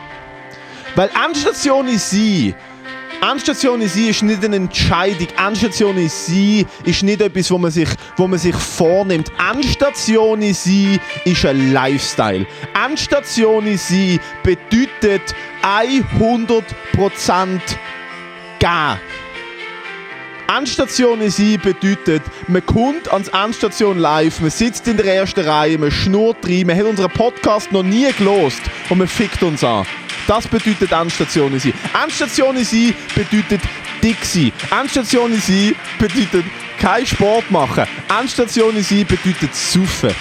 Weil 0.95 1.11
Endstation 1.25 1.89
ist 1.89 2.11
sie. 2.11 2.55
Endstation 3.21 3.81
in 3.81 3.89
sie 3.89 4.11
ist 4.11 4.23
nicht 4.23 4.45
eine 4.45 4.57
Entscheidung. 4.57 5.29
Endstation 5.37 5.97
in 5.97 6.09
sie 6.09 6.67
ist 6.85 7.03
nicht 7.03 7.21
etwas, 7.21 7.51
wo 7.51 7.59
man 7.59 7.71
sich, 7.71 7.89
wo 8.17 8.27
man 8.27 8.39
sich 8.39 8.55
vornimmt. 8.55 9.33
Endstation 9.51 10.43
in 10.43 10.55
sie 10.55 11.01
ist 11.25 11.45
ein 11.45 11.73
Lifestyle. 11.73 12.47
Endstation 12.75 13.67
in 13.67 13.79
sie 13.79 14.21
bedeutet 14.43 15.35
100% 15.63 16.63
geben. 18.59 19.01
Endstation 20.49 21.21
in 21.21 21.31
sie 21.31 21.57
bedeutet, 21.57 22.23
man 22.49 22.65
kommt 22.65 23.11
ans 23.13 23.29
Endstation 23.29 23.99
live, 23.99 24.41
man 24.41 24.51
sitzt 24.51 24.87
in 24.89 24.97
der 24.97 25.07
ersten 25.07 25.41
Reihe, 25.41 25.79
man 25.79 25.91
schnurrt 25.91 26.47
rein, 26.47 26.67
man 26.67 26.77
hat 26.77 26.85
unseren 26.85 27.11
Podcast 27.11 27.73
noch 27.73 27.83
nie 27.83 28.11
gelost 28.13 28.61
und 28.91 28.99
man 28.99 29.09
fickt 29.09 29.43
uns 29.43 29.65
an. 29.65 29.87
Das 30.27 30.47
bedeutet 30.47 30.93
Endstation 30.93 31.53
in 31.53 31.61
sie. 31.61 31.75
Endstation 32.03 32.57
in 32.57 32.65
sie 32.65 32.95
bedeutet 33.15 33.61
dick 34.03 34.25
sein. 34.25 34.53
Endstation 34.71 35.33
in 35.33 35.41
sie 35.41 35.77
bedeutet 35.99 36.45
kein 36.79 37.07
Sport 37.07 37.51
machen. 37.51 37.85
Endstation 38.19 38.77
in 38.77 38.83
sie 38.83 39.05
bedeutet 39.05 39.55
saufen. 39.55 40.15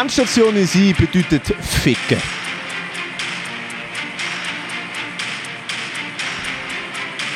Endstation 0.00 0.56
in 0.56 0.66
sie 0.66 0.92
bedeutet 0.92 1.54
ficken. 1.60 2.18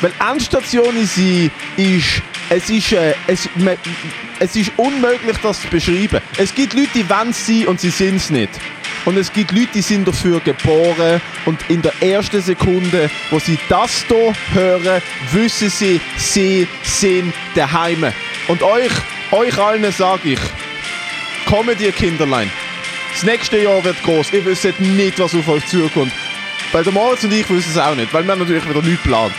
Weil 0.01 0.11
Endstation 0.31 0.95
sie 1.05 1.51
ist, 1.75 2.21
es 2.49 2.69
ist, 2.69 2.93
äh, 2.93 3.13
es, 3.27 3.49
man, 3.55 3.77
es 4.39 4.55
ist 4.55 4.71
unmöglich, 4.77 5.37
das 5.43 5.61
zu 5.61 5.67
beschreiben. 5.67 6.21
Es 6.37 6.53
gibt 6.55 6.73
Leute, 6.73 6.89
die 6.95 7.09
wollen 7.09 7.29
es 7.29 7.45
sein 7.45 7.67
und 7.67 7.79
sie 7.81 7.89
sind 7.89 8.15
es 8.15 8.29
nicht. 8.29 8.49
Und 9.05 9.17
es 9.17 9.31
gibt 9.31 9.51
Leute, 9.51 9.69
die 9.75 9.81
sind 9.81 10.07
dafür 10.07 10.39
geboren 10.39 11.21
und 11.45 11.59
in 11.69 11.81
der 11.81 11.93
ersten 12.01 12.41
Sekunde, 12.41 13.09
wo 13.29 13.39
sie 13.39 13.57
das 13.69 14.05
hier 14.07 14.33
hören, 14.53 15.01
wissen 15.31 15.69
sie, 15.69 15.99
sie 16.17 16.67
sind 16.83 17.33
daheim. 17.55 18.05
Und 18.47 18.61
euch, 18.63 18.91
euch 19.31 19.57
allen 19.57 19.91
sage 19.91 20.33
ich, 20.33 20.39
kommt 21.45 21.79
ihr 21.79 21.91
Kinderlein. 21.91 22.51
Das 23.11 23.23
nächste 23.23 23.57
Jahr 23.57 23.83
wird 23.83 24.01
groß. 24.03 24.31
Ihr 24.33 24.45
wisst 24.45 24.79
nicht, 24.79 25.19
was 25.19 25.35
auf 25.35 25.47
euch 25.47 25.65
zukommt. 25.67 26.13
Weil 26.71 26.83
der 26.83 26.93
Moritz 26.93 27.23
und 27.23 27.33
ich 27.33 27.49
wissen 27.49 27.71
es 27.71 27.77
auch 27.77 27.95
nicht, 27.95 28.13
weil 28.13 28.25
wir 28.25 28.35
natürlich 28.35 28.67
wieder 28.69 28.81
nichts 28.81 29.03
planen. 29.03 29.33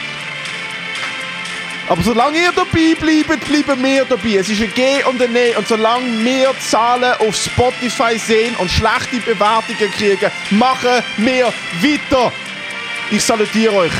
Aber 1.91 2.05
solange 2.05 2.38
ihr 2.38 2.53
dabei 2.53 2.95
bleibt, 2.95 3.49
bleiben 3.49 3.82
wir 3.82 4.05
dabei. 4.05 4.36
Es 4.36 4.49
ist 4.49 4.62
ein 4.62 4.72
G 4.72 5.03
und 5.03 5.20
ein 5.20 5.32
Ne. 5.32 5.59
Und 5.59 5.66
solange 5.66 6.24
wir 6.24 6.55
Zahlen 6.61 7.14
auf 7.18 7.34
Spotify 7.34 8.16
sehen 8.16 8.55
und 8.59 8.70
schlechte 8.70 9.18
Bewertungen 9.18 9.91
kriegen, 9.99 10.30
machen 10.51 11.03
wir 11.16 11.47
weiter. 11.82 12.32
Ich 13.11 13.24
salutiere 13.24 13.74
euch. 13.74 13.93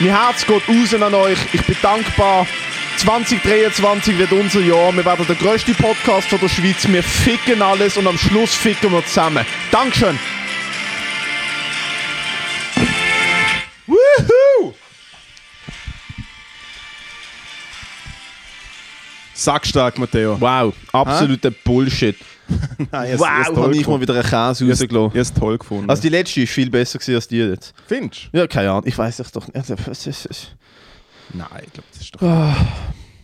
Mein 0.00 0.10
Herz 0.10 0.44
geht 0.44 0.68
raus 0.68 1.00
an 1.00 1.14
euch. 1.14 1.38
Ich 1.52 1.62
bin 1.62 1.76
dankbar. 1.80 2.48
2023 2.96 4.18
wird 4.18 4.32
unser 4.32 4.58
Jahr. 4.58 4.92
Wir 4.96 5.04
werden 5.04 5.24
der 5.24 5.36
größte 5.36 5.72
Podcast 5.74 6.28
von 6.30 6.40
der 6.40 6.48
Schweiz. 6.48 6.88
Wir 6.88 7.04
ficken 7.04 7.62
alles 7.62 7.96
und 7.96 8.08
am 8.08 8.18
Schluss 8.18 8.56
ficken 8.56 8.90
wir 8.90 9.06
zusammen. 9.06 9.46
Dankeschön. 9.70 10.18
Sackstark, 19.38 19.98
Matteo. 19.98 20.40
Wow, 20.40 20.74
absoluter 20.92 21.52
Bullshit. 21.52 22.16
Nein, 22.90 23.14
ich 23.14 23.20
wow, 23.20 23.28
has 23.28 23.46
habe 23.56 23.76
ich 23.76 23.86
mal 23.86 24.00
wieder 24.00 24.14
einen 24.14 24.22
Käse 24.22 24.68
rausgelassen. 24.68 24.88
Ich 24.88 24.90
habe 24.90 25.18
es 25.20 25.32
toll 25.32 25.58
gefunden. 25.58 25.88
Also 25.88 26.02
die 26.02 26.08
letzte 26.08 26.40
ist 26.40 26.50
viel 26.50 26.68
besser 26.68 26.98
gewesen 26.98 27.14
als 27.14 27.28
die 27.28 27.36
jetzt. 27.36 27.72
Findest 27.86 28.30
Ja, 28.32 28.46
keine 28.48 28.70
Ahnung. 28.70 28.82
Ich 28.86 28.98
weiß 28.98 29.20
es 29.20 29.30
doch 29.30 29.46
nicht. 29.46 29.54
Also, 29.54 29.76
du? 29.76 29.86
Nein, 31.34 31.48
ich 31.66 31.72
glaube, 31.72 31.88
das 31.92 32.00
ist 32.00 32.14
doch... 32.14 32.22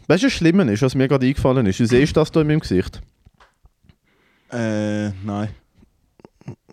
Weißt 0.06 0.22
du, 0.22 0.26
was 0.26 0.32
Schlimme 0.32 0.70
ist, 0.70 0.82
was 0.82 0.94
mir 0.94 1.08
gerade 1.08 1.26
eingefallen 1.26 1.66
ist? 1.66 1.80
Du 1.80 1.86
siehst 1.86 2.16
das 2.16 2.30
da 2.30 2.42
in 2.42 2.46
meinem 2.46 2.60
Gesicht. 2.60 3.00
Äh, 4.52 5.08
nein. 5.24 5.48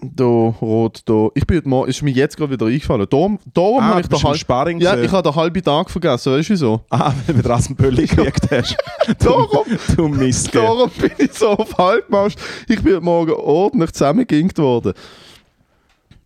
Da, 0.03 0.23
rot, 0.23 1.03
da. 1.05 1.27
Ich 1.35 1.45
bin 1.45 1.57
heute 1.57 1.69
Morgen, 1.69 1.89
ist 1.89 2.01
mir 2.01 2.09
jetzt 2.11 2.35
gerade 2.35 2.51
wieder 2.53 2.65
eingefallen. 2.65 3.05
Darum, 3.07 3.37
darum 3.53 3.79
Ah, 3.83 3.87
habe 3.89 4.01
ich 4.01 4.07
den 4.07 4.23
halben... 4.23 4.37
Sparring 4.37 4.79
Ja, 4.79 4.91
gesehen. 4.93 5.05
ich 5.05 5.11
habe 5.11 5.29
den 5.29 5.35
halben 5.35 5.61
Tag 5.63 5.91
vergessen. 5.91 6.33
Weißt 6.33 6.49
du 6.49 6.53
wieso? 6.53 6.81
Ah, 6.89 7.13
weil 7.27 7.35
du 7.41 7.47
Rasenbölli 7.47 8.07
gekriegt 8.07 8.49
hast. 8.49 8.77
Darum, 9.19 9.65
Du 9.95 10.07
Mist. 10.07 10.55
darum 10.55 10.89
bin 10.89 11.11
ich 11.19 11.33
so 11.33 11.49
auf 11.49 11.77
Halbmast. 11.77 12.39
Ich 12.67 12.81
bin 12.81 12.93
heute 12.95 13.03
Morgen 13.05 13.33
ordentlich 13.33 13.91
zusammengeginkt 13.91 14.57
worden. 14.57 14.93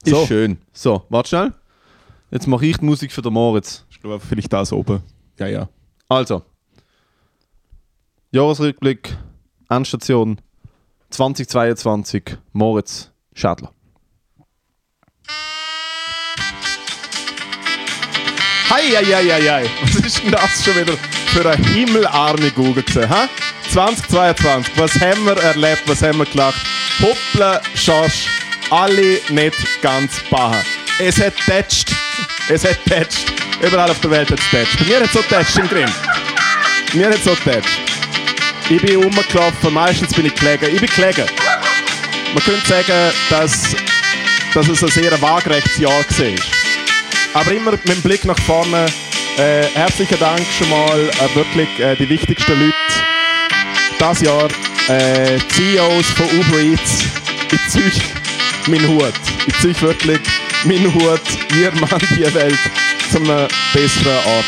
Ist 0.06 0.16
So. 0.16 0.26
schön. 0.26 0.58
So, 0.72 1.04
warte 1.10 1.28
schnell. 1.30 1.54
Jetzt 2.32 2.48
mache 2.48 2.66
ich 2.66 2.78
die 2.78 2.86
Musik 2.86 3.12
für 3.12 3.22
den 3.22 3.34
Moritz. 3.34 3.84
Ich 3.90 4.00
glaube, 4.00 4.22
vielleicht 4.26 4.54
das 4.54 4.72
oben. 4.72 5.02
Ja, 5.38 5.48
ja. 5.48 5.68
Also. 6.08 6.44
Jahresrückblick, 8.32 9.18
Endstation 9.70 10.40
2022, 11.10 12.38
Moritz 12.54 13.12
Hei, 18.70 18.90
hei. 19.52 19.70
Was 19.82 19.96
ist 19.96 20.24
denn 20.24 20.32
das 20.32 20.64
schon 20.64 20.76
wieder 20.76 20.98
für 21.34 21.50
eine 21.50 21.66
himmelarme 21.68 22.50
Google 22.52 22.84
gesehen, 22.84 23.10
hä? 23.10 23.28
2022, 23.74 24.78
was 24.78 24.94
haben 25.02 25.26
wir 25.26 25.36
erlebt, 25.38 25.82
was 25.88 26.02
haben 26.02 26.20
wir 26.20 26.26
gelacht? 26.26 26.62
Hoppla, 27.02 27.62
Schorsch, 27.74 28.28
alle 28.70 29.20
nicht 29.30 29.82
ganz 29.82 30.22
baha. 30.30 30.62
Es 31.00 31.20
hat 31.20 31.34
tätscht, 31.46 31.90
es 32.48 32.64
hat 32.64 32.78
tätscht. 32.86 33.34
Überall 33.62 33.90
auf 33.90 34.00
der 34.00 34.12
Welt 34.12 34.32
hat 34.32 34.40
es 34.40 34.50
tätscht. 34.50 34.80
Bei 34.80 34.86
mir 34.86 35.00
hat 35.00 35.08
es 35.08 35.14
so 35.14 35.22
tätscht 35.24 35.58
im 35.58 35.68
Grimm. 35.68 35.92
Mir 36.94 37.08
hat 37.08 37.16
es 37.16 37.24
so 37.26 37.36
tätscht. 37.36 37.80
Ich 38.70 38.82
bin 38.82 39.04
rumgelaufen, 39.04 39.74
meistens 39.74 40.14
bin 40.14 40.26
ich 40.26 40.36
gelegen. 40.36 40.74
Ich 40.74 40.80
bin 40.80 40.90
gelegen. 40.90 41.45
Man 42.36 42.44
könnte 42.44 42.68
sagen, 42.68 43.14
dass, 43.30 43.62
dass 44.54 44.68
es 44.68 44.84
ein 44.84 44.90
sehr 44.90 45.22
waagerechtes 45.22 45.78
Jahr 45.78 45.94
war. 45.94 47.42
Aber 47.42 47.52
immer 47.54 47.72
mit 47.72 47.88
dem 47.88 48.02
Blick 48.02 48.26
nach 48.26 48.38
vorne. 48.40 48.88
Äh, 49.38 49.68
herzlichen 49.74 50.20
Dank 50.20 50.42
schon 50.58 50.70
mal 50.70 51.00
äh, 51.00 51.36
wirklich 51.36 51.80
äh, 51.80 51.96
die 51.96 52.10
wichtigsten 52.10 52.60
Leute 52.60 52.76
das 53.98 54.20
Jahr. 54.20 54.50
Äh, 54.90 55.40
CEOs 55.48 56.08
von 56.08 56.26
Uber 56.38 56.60
Eats. 56.60 57.06
Ich 57.54 57.70
ziehe 57.70 57.92
meinen 58.68 58.90
Hut. 58.90 59.14
Ich 59.48 59.58
ziehe 59.60 59.82
wirklich 59.82 60.20
meinen 60.66 60.94
Hut. 60.94 61.22
Ihr 61.58 61.72
Mann 61.80 62.02
die 62.02 62.34
Welt 62.34 62.60
zu 63.12 63.18
einem 63.18 63.48
besseren 63.74 64.18
Ort. 64.26 64.46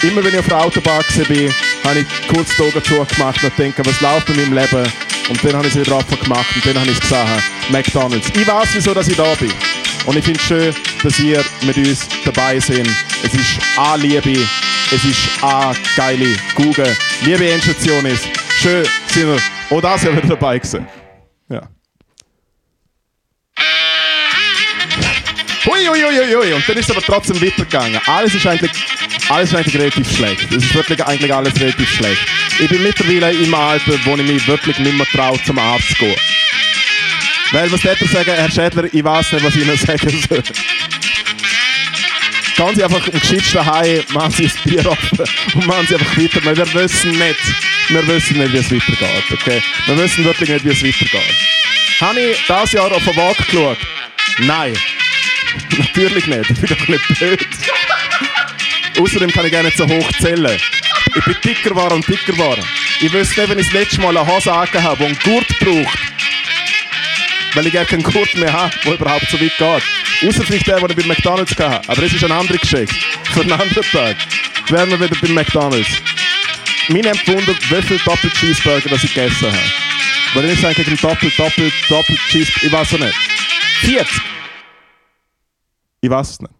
Immer 0.00 0.24
wenn 0.24 0.32
ich 0.32 0.40
auf 0.40 0.48
der 0.48 0.58
Autobahn 0.58 1.02
war, 1.02 1.50
habe 1.84 2.00
ich 2.00 2.28
kurz 2.28 2.56
die 2.56 2.62
Augen 2.62 2.82
zugemacht 2.82 3.44
und 3.44 3.58
denke, 3.58 3.84
was 3.84 4.00
läuft 4.00 4.30
in 4.30 4.36
meinem 4.36 4.54
Leben? 4.54 5.09
Und 5.30 5.44
dann 5.44 5.54
habe 5.54 5.68
ich 5.68 5.74
es 5.74 5.80
wieder 5.80 5.96
offen 5.96 6.18
gemacht 6.18 6.56
und 6.56 6.66
dann 6.66 6.80
habe 6.80 6.90
ich 6.90 6.96
es 6.96 7.00
gesehen. 7.00 7.42
McDonalds. 7.70 8.28
Ich 8.34 8.46
weiß, 8.46 8.68
wieso 8.72 8.92
dass 8.92 9.06
ich 9.06 9.16
da 9.16 9.32
bin. 9.36 9.52
Und 10.06 10.16
ich 10.16 10.24
finde 10.24 10.40
es 10.40 10.46
schön, 10.46 10.74
dass 11.04 11.20
ihr 11.20 11.44
mit 11.62 11.76
uns 11.76 12.08
dabei 12.24 12.58
seid. 12.58 12.88
Es 13.22 13.32
ist 13.32 13.60
A 13.76 13.94
Liebe, 13.94 14.44
es 14.90 15.04
ist 15.04 15.42
A 15.42 15.72
geile 15.96 16.36
Google. 16.56 16.96
Liebe 17.22 17.48
Endstation 17.48 18.04
ist. 18.06 18.24
Schön 18.60 18.84
sind 19.06 19.28
wir 19.28 19.40
auch 19.70 19.80
das 19.80 20.02
Jahr 20.02 20.16
wieder 20.16 20.28
dabei 20.28 20.58
gewesen. 20.58 20.84
Ja. 21.48 21.62
Hui, 25.64 25.86
hui, 25.86 26.02
hui, 26.02 26.34
hui. 26.34 26.52
Und 26.54 26.68
dann 26.68 26.76
ist 26.76 26.90
es 26.90 26.96
aber 26.96 27.06
trotzdem 27.06 27.40
weitergegangen. 27.40 28.00
Alles 28.06 28.34
ist 28.34 28.46
eigentlich, 28.48 28.72
alles 29.28 29.50
ist 29.50 29.54
eigentlich 29.54 29.76
relativ 29.76 30.16
schlecht. 30.16 30.50
Es 30.50 30.64
ist 30.64 30.74
wirklich 30.74 31.04
eigentlich 31.04 31.32
alles 31.32 31.54
relativ 31.60 31.88
schlecht. 31.88 32.26
Ich 32.60 32.68
bin 32.68 32.82
mittlerweile 32.82 33.32
im 33.32 33.54
Alter, 33.54 33.98
wo 34.04 34.16
ich 34.16 34.22
mich 34.22 34.46
wirklich 34.46 34.78
nicht 34.78 34.94
mehr 34.94 35.06
traue, 35.06 35.42
zum 35.44 35.58
Arzt 35.58 35.88
zu 35.88 35.94
gehen. 35.94 36.16
Weil, 37.52 37.72
was 37.72 37.82
hätte 37.82 38.04
er 38.04 38.08
sagen, 38.08 38.32
Herr 38.34 38.50
Schädler, 38.50 38.84
ich 38.92 39.02
weiß 39.02 39.32
nicht, 39.32 39.44
was 39.44 39.56
ich 39.56 39.62
Ihnen 39.62 39.76
sagen 39.78 40.24
soll. 40.28 40.42
Gehen 42.56 42.74
Sie 42.76 42.84
einfach 42.84 43.08
im 43.08 43.18
Geschitz 43.18 43.52
daheim, 43.52 44.04
machen 44.12 44.32
Sie 44.32 44.44
ein 44.44 44.52
Bier 44.64 44.86
offen 44.86 45.18
und 45.54 45.66
machen 45.66 45.86
Sie 45.88 45.94
einfach 45.94 46.16
weiter. 46.18 46.44
Weil 46.44 46.56
wir 46.58 46.74
wissen 46.74 47.12
nicht, 47.12 47.40
wir 47.88 48.06
wissen 48.06 48.38
nicht, 48.38 48.52
wie 48.52 48.58
es 48.58 48.70
weitergeht. 48.70 49.24
Okay? 49.32 49.62
Wir 49.86 49.96
wissen 49.96 50.24
wirklich 50.26 50.50
nicht, 50.50 50.64
wie 50.64 50.70
es 50.70 50.82
weitergeht. 50.82 51.36
Habe 52.00 52.20
ich 52.20 52.38
dieses 52.46 52.72
Jahr 52.72 52.92
auf 52.92 53.04
den 53.04 53.16
Waage 53.16 53.42
geschaut? 53.42 53.78
Nein. 54.40 54.76
Natürlich 55.78 56.26
nicht. 56.26 56.50
Ich 56.50 56.60
bin 56.60 56.76
doch 56.76 56.88
nicht 56.88 57.08
blöd. 57.18 57.46
Außerdem 58.98 59.32
kann 59.32 59.46
ich 59.46 59.50
gerne 59.50 59.72
so 59.74 59.88
hoch 59.88 60.12
zählen. 60.20 60.60
Ich 61.14 61.24
bin 61.24 61.36
dicker 61.44 61.70
geworden 61.70 61.94
und 61.94 62.08
dicker 62.08 62.32
geworden. 62.32 62.64
Ich 63.00 63.12
wüsste 63.12 63.40
nicht, 63.40 63.50
wenn 63.50 63.58
ich 63.58 63.66
das 63.66 63.74
letzte 63.74 64.00
Mal 64.00 64.16
eine 64.16 64.26
Hose 64.26 64.52
angehabt 64.52 64.84
habe, 64.84 64.96
die 64.98 65.04
einen 65.06 65.18
Gurt 65.24 65.58
braucht. 65.58 65.98
Weil 67.54 67.66
ich 67.66 67.72
gar 67.72 67.84
keinen 67.84 68.02
Gurt 68.02 68.34
mehr 68.36 68.52
habe, 68.52 68.72
der 68.84 68.94
überhaupt 68.94 69.28
so 69.28 69.40
weit 69.40 69.56
geht. 69.58 70.28
Außer 70.28 70.44
vielleicht 70.44 70.66
der, 70.66 70.78
den 70.78 70.90
ich 70.90 70.96
bei 70.96 71.06
McDonalds 71.06 71.50
hatte. 71.52 71.88
Aber 71.88 72.00
das 72.00 72.12
ist 72.12 72.22
eine 72.22 72.34
andere 72.34 72.58
Geschichte. 72.58 72.94
Für 73.32 73.40
einen 73.40 73.52
anderen 73.52 73.90
Tag. 73.90 74.16
wären 74.68 74.90
wir 74.90 75.00
wieder 75.00 75.16
bei 75.20 75.28
McDonalds. 75.28 75.88
Mich 76.88 77.02
nimmt 77.02 77.26
Wunder, 77.26 77.54
wie 77.54 77.82
viele 77.82 78.00
Doppel-Cheeseburger 78.00 78.92
ich 78.92 79.02
gegessen 79.02 79.52
habe. 79.52 79.72
Weil 80.34 80.50
ich 80.50 80.60
sage 80.60 80.84
gegen 80.84 80.96
Doppel, 80.96 81.30
Doppel, 81.36 81.72
Doppel-Cheeseburger, 81.88 82.66
ich 82.66 82.72
weiß 82.72 82.92
es 82.92 82.98
nicht. 83.00 83.16
40! 83.80 84.22
Ich 86.02 86.10
weiß 86.10 86.30
es 86.30 86.40
nicht. 86.40 86.59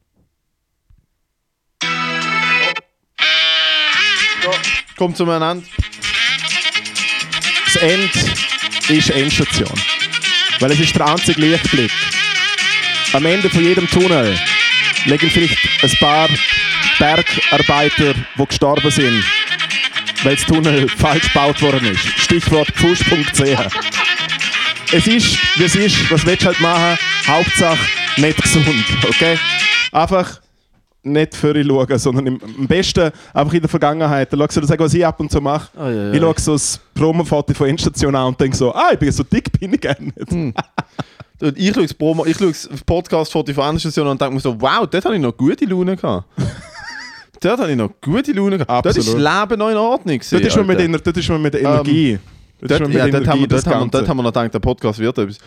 Kommt 5.00 5.16
zum 5.16 5.30
Ende. 5.30 5.62
Das 7.64 7.76
Ende 7.76 8.10
ist 8.88 9.08
Endstation. 9.08 9.72
Weil 10.58 10.72
es 10.72 10.80
ist 10.80 10.94
der 10.94 11.06
einzige 11.06 11.40
Lichtblick. 11.40 11.90
Am 13.14 13.24
Ende 13.24 13.48
von 13.48 13.64
jedem 13.64 13.88
Tunnel 13.88 14.38
liegen 15.06 15.30
vielleicht 15.30 15.56
ein 15.82 15.90
paar 15.98 16.28
Bergarbeiter, 16.98 18.12
die 18.12 18.46
gestorben 18.46 18.90
sind, 18.90 19.24
weil 20.22 20.36
das 20.36 20.44
Tunnel 20.44 20.86
falsch 20.90 21.32
gebaut 21.32 21.62
worden 21.62 21.86
ist. 21.86 22.06
Stichwort 22.20 22.68
pfusch.ch. 22.74 23.74
Es 24.92 25.06
ist, 25.06 25.38
wie 25.56 25.64
es 25.64 25.76
ist, 25.76 26.10
was 26.10 26.26
willst 26.26 26.42
du 26.42 26.48
halt 26.48 26.60
machen? 26.60 26.98
Hauptsache 27.26 27.78
nicht 28.18 28.42
gesund, 28.42 28.84
okay? 29.08 29.38
Einfach 29.92 30.42
nicht 31.02 31.34
für 31.34 31.56
ihn 31.56 31.66
schauen, 31.66 31.98
sondern 31.98 32.26
im, 32.26 32.40
am 32.58 32.66
besten 32.66 33.10
einfach 33.32 33.54
in 33.54 33.60
der 33.60 33.68
Vergangenheit. 33.68 34.32
Dann 34.32 34.40
schau 34.40 34.60
dir 34.60 34.66
sagen, 34.66 34.84
was 34.84 34.94
ich 34.94 35.06
ab 35.06 35.18
und 35.20 35.30
zu 35.30 35.40
mache. 35.40 35.70
Ah, 35.78 35.88
ja, 35.88 36.04
ja. 36.08 36.12
Ich 36.12 36.20
schaue 36.20 36.34
so 36.38 36.52
das 36.52 36.80
Promo-Foto 36.94 37.54
von 37.54 37.68
Endstation 37.68 38.14
an 38.14 38.26
und 38.28 38.40
denke 38.40 38.56
so, 38.56 38.72
ah, 38.74 38.90
ich 38.92 38.98
bin 38.98 39.10
so 39.10 39.22
dick, 39.22 39.50
bin 39.58 39.72
ich 39.74 39.80
gar 39.80 39.96
nicht. 39.98 40.54
Und 41.42 41.56
Ich 41.58 41.72
schaue 41.72 41.84
das, 41.84 41.94
Promo, 41.94 42.26
ich 42.26 42.36
schaue 42.36 42.48
das 42.48 42.68
Podcast-Foto 42.84 43.54
von 43.54 43.70
Endstation 43.70 44.06
und 44.06 44.20
denke 44.20 44.34
mir 44.34 44.40
so, 44.40 44.60
wow, 44.60 44.86
dort 44.86 45.04
habe 45.04 45.14
ich 45.14 45.22
noch 45.22 45.34
gute 45.34 45.64
Laune 45.64 45.96
gehabt. 45.96 46.26
dort 47.40 47.60
habe 47.60 47.70
ich 47.70 47.76
noch 47.78 47.90
gute 47.98 48.32
Laune 48.32 48.58
gehabt. 48.58 48.84
Dort 48.84 48.96
ist 48.96 49.08
das. 49.08 49.14
Leben 49.14 49.58
noch 49.58 49.70
in 49.70 49.76
Ordnung. 49.78 50.18
gewesen, 50.18 50.34
Dort 50.38 50.44
ist 50.44 50.56
man 50.56 50.66
mit. 50.66 50.80
Ener 50.80 50.98
dort 50.98 51.16
ist 51.16 51.28
man 51.30 51.40
mit 51.40 51.54
der 51.54 51.62
Energie. 51.62 52.18
Dort 52.60 52.70
ist 52.70 52.70
Dort, 52.70 52.80
man 52.82 52.88
mit 52.90 52.98
ja, 52.98 53.08
dort, 53.08 53.26
haben 53.28 53.40
wir, 53.40 53.48
das 53.48 53.64
dort, 53.64 53.74
haben 53.74 53.80
wir, 53.80 53.84
Ganze. 53.86 53.98
dort 53.98 54.08
haben 54.10 54.16
wir 54.18 54.22
noch 54.22 54.32
gedacht, 54.32 54.52
der 54.54 54.58
Podcast 54.58 54.98
wird 54.98 55.16
etwas. 55.16 55.38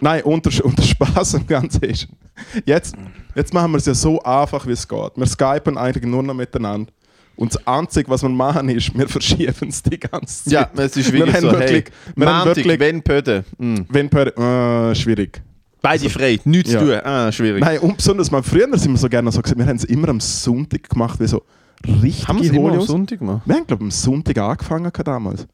Nein, 0.00 0.22
unter, 0.22 0.64
unter 0.64 0.82
Spaß 0.82 1.34
am 1.36 1.46
Ganzen 1.46 1.82
ist. 1.84 2.08
Jetzt, 2.64 2.94
jetzt 3.34 3.52
machen 3.52 3.72
wir 3.72 3.78
es 3.78 3.86
ja 3.86 3.94
so 3.94 4.20
einfach, 4.22 4.66
wie 4.66 4.72
es 4.72 4.86
geht. 4.88 5.12
Wir 5.16 5.26
skypen 5.26 5.76
eigentlich 5.76 6.04
nur 6.04 6.22
noch 6.22 6.34
miteinander. 6.34 6.90
Und 7.36 7.54
das 7.54 7.66
Einzige, 7.66 8.10
was 8.10 8.22
wir 8.22 8.28
machen, 8.28 8.68
ist, 8.68 8.96
wir 8.96 9.08
verschieben 9.08 9.68
es 9.68 9.82
die 9.82 9.98
ganze 9.98 10.44
Zeit. 10.44 10.52
Ja, 10.52 10.82
es 10.82 10.96
ist 10.96 11.10
Wir 11.12 11.20
wirklich 11.20 11.36
haben 11.36 11.42
so, 11.42 11.52
wirklich- 11.52 11.70
hey, 11.70 11.84
wir 12.16 12.26
haben 12.28 12.36
Montag, 12.48 12.56
wirklich- 12.56 12.80
wenn 12.80 13.02
Pöde. 13.02 13.44
Mm. 13.58 13.74
Wenn 13.88 14.08
per, 14.10 14.90
äh, 14.90 14.94
schwierig. 14.94 15.42
Beide 15.82 16.10
frei, 16.10 16.38
nichts 16.44 16.72
Ja. 16.72 16.80
zu 16.80 16.84
tun. 16.86 16.94
Ah, 17.02 17.32
schwierig. 17.32 17.62
Nein, 17.64 17.78
und 17.78 17.96
besonders 17.96 18.30
mal 18.30 18.42
früher 18.42 18.66
sind 18.78 18.92
wir 18.92 18.98
so 18.98 19.08
gerne 19.08 19.32
so 19.32 19.40
gesagt, 19.40 19.58
wir 19.58 19.66
haben 19.66 19.76
es 19.76 19.84
immer 19.84 20.10
am 20.10 20.20
Sonntag 20.20 20.90
gemacht, 20.90 21.18
wie 21.18 21.26
so 21.26 21.42
richtig 22.02 22.28
haben 22.28 22.38
wir 22.42 22.50
es 22.50 22.56
immer 22.56 22.72
am 22.72 22.80
Sonntag 22.82 23.18
gemacht? 23.20 23.42
Wir 23.46 23.54
haben, 23.54 23.66
glaube 23.66 23.82
ich, 23.84 23.86
am 23.86 23.90
Sonntag 23.90 24.36
angefangen 24.36 24.92
damals. 25.02 25.46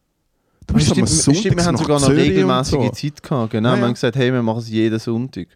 Du 0.66 0.74
bist 0.74 0.90
stimmt, 0.90 1.08
stimmt, 1.08 1.56
wir 1.56 1.64
haben 1.64 1.76
sogar 1.76 2.00
noch 2.00 2.06
Zürich 2.08 2.30
regelmäßige 2.30 2.70
so. 2.72 2.90
Zeit 2.90 3.22
gehabt. 3.22 3.50
Genau, 3.52 3.68
Ja, 3.68 3.74
wir 3.76 3.80
ja. 3.80 3.86
haben 3.86 3.94
gesagt, 3.94 4.16
hey, 4.16 4.32
wir 4.32 4.42
machen 4.42 4.58
es 4.58 4.68
jeden 4.68 4.98
Sonntag. 4.98 5.46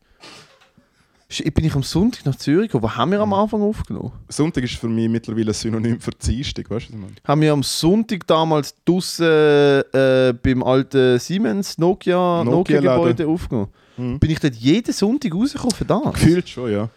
Ich 1.32 1.44
bin 1.54 1.64
ich 1.64 1.74
am 1.76 1.82
Sonntag 1.84 2.26
nach 2.26 2.34
Zürich 2.36 2.68
gekommen. 2.68 2.82
Was 2.84 2.96
haben 2.96 3.12
wir 3.12 3.20
am 3.20 3.32
Anfang 3.32 3.62
aufgenommen? 3.62 4.10
Sonntag 4.28 4.64
ist 4.64 4.74
für 4.74 4.88
mich 4.88 5.08
mittlerweile 5.08 5.52
ein 5.52 5.54
Synonym 5.54 6.00
für 6.00 6.10
Dienstag, 6.10 6.68
weißt 6.68 6.88
du, 6.88 6.92
was 6.92 6.94
ich 6.94 7.00
meine? 7.00 7.12
Haben 7.24 7.40
wir 7.40 7.52
am 7.52 7.62
Sonntag 7.62 8.26
damals 8.26 8.74
draussen 8.84 9.26
äh, 9.26 10.34
beim 10.42 10.62
alten 10.64 11.18
Siemens 11.20 11.78
Nokia, 11.78 12.42
Nokia-Laden. 12.42 12.52
Nokia-Gebäude 12.84 13.28
aufgenommen. 13.28 13.68
Mhm. 13.96 14.18
Bin 14.18 14.30
ich 14.30 14.40
dort 14.40 14.54
jeden 14.56 14.92
Sonntag 14.92 15.32
rausgekommen 15.32 15.74
für 15.76 15.84
das? 15.84 16.12
Gefühlt 16.14 16.48
schon, 16.48 16.72
ja. 16.72 16.88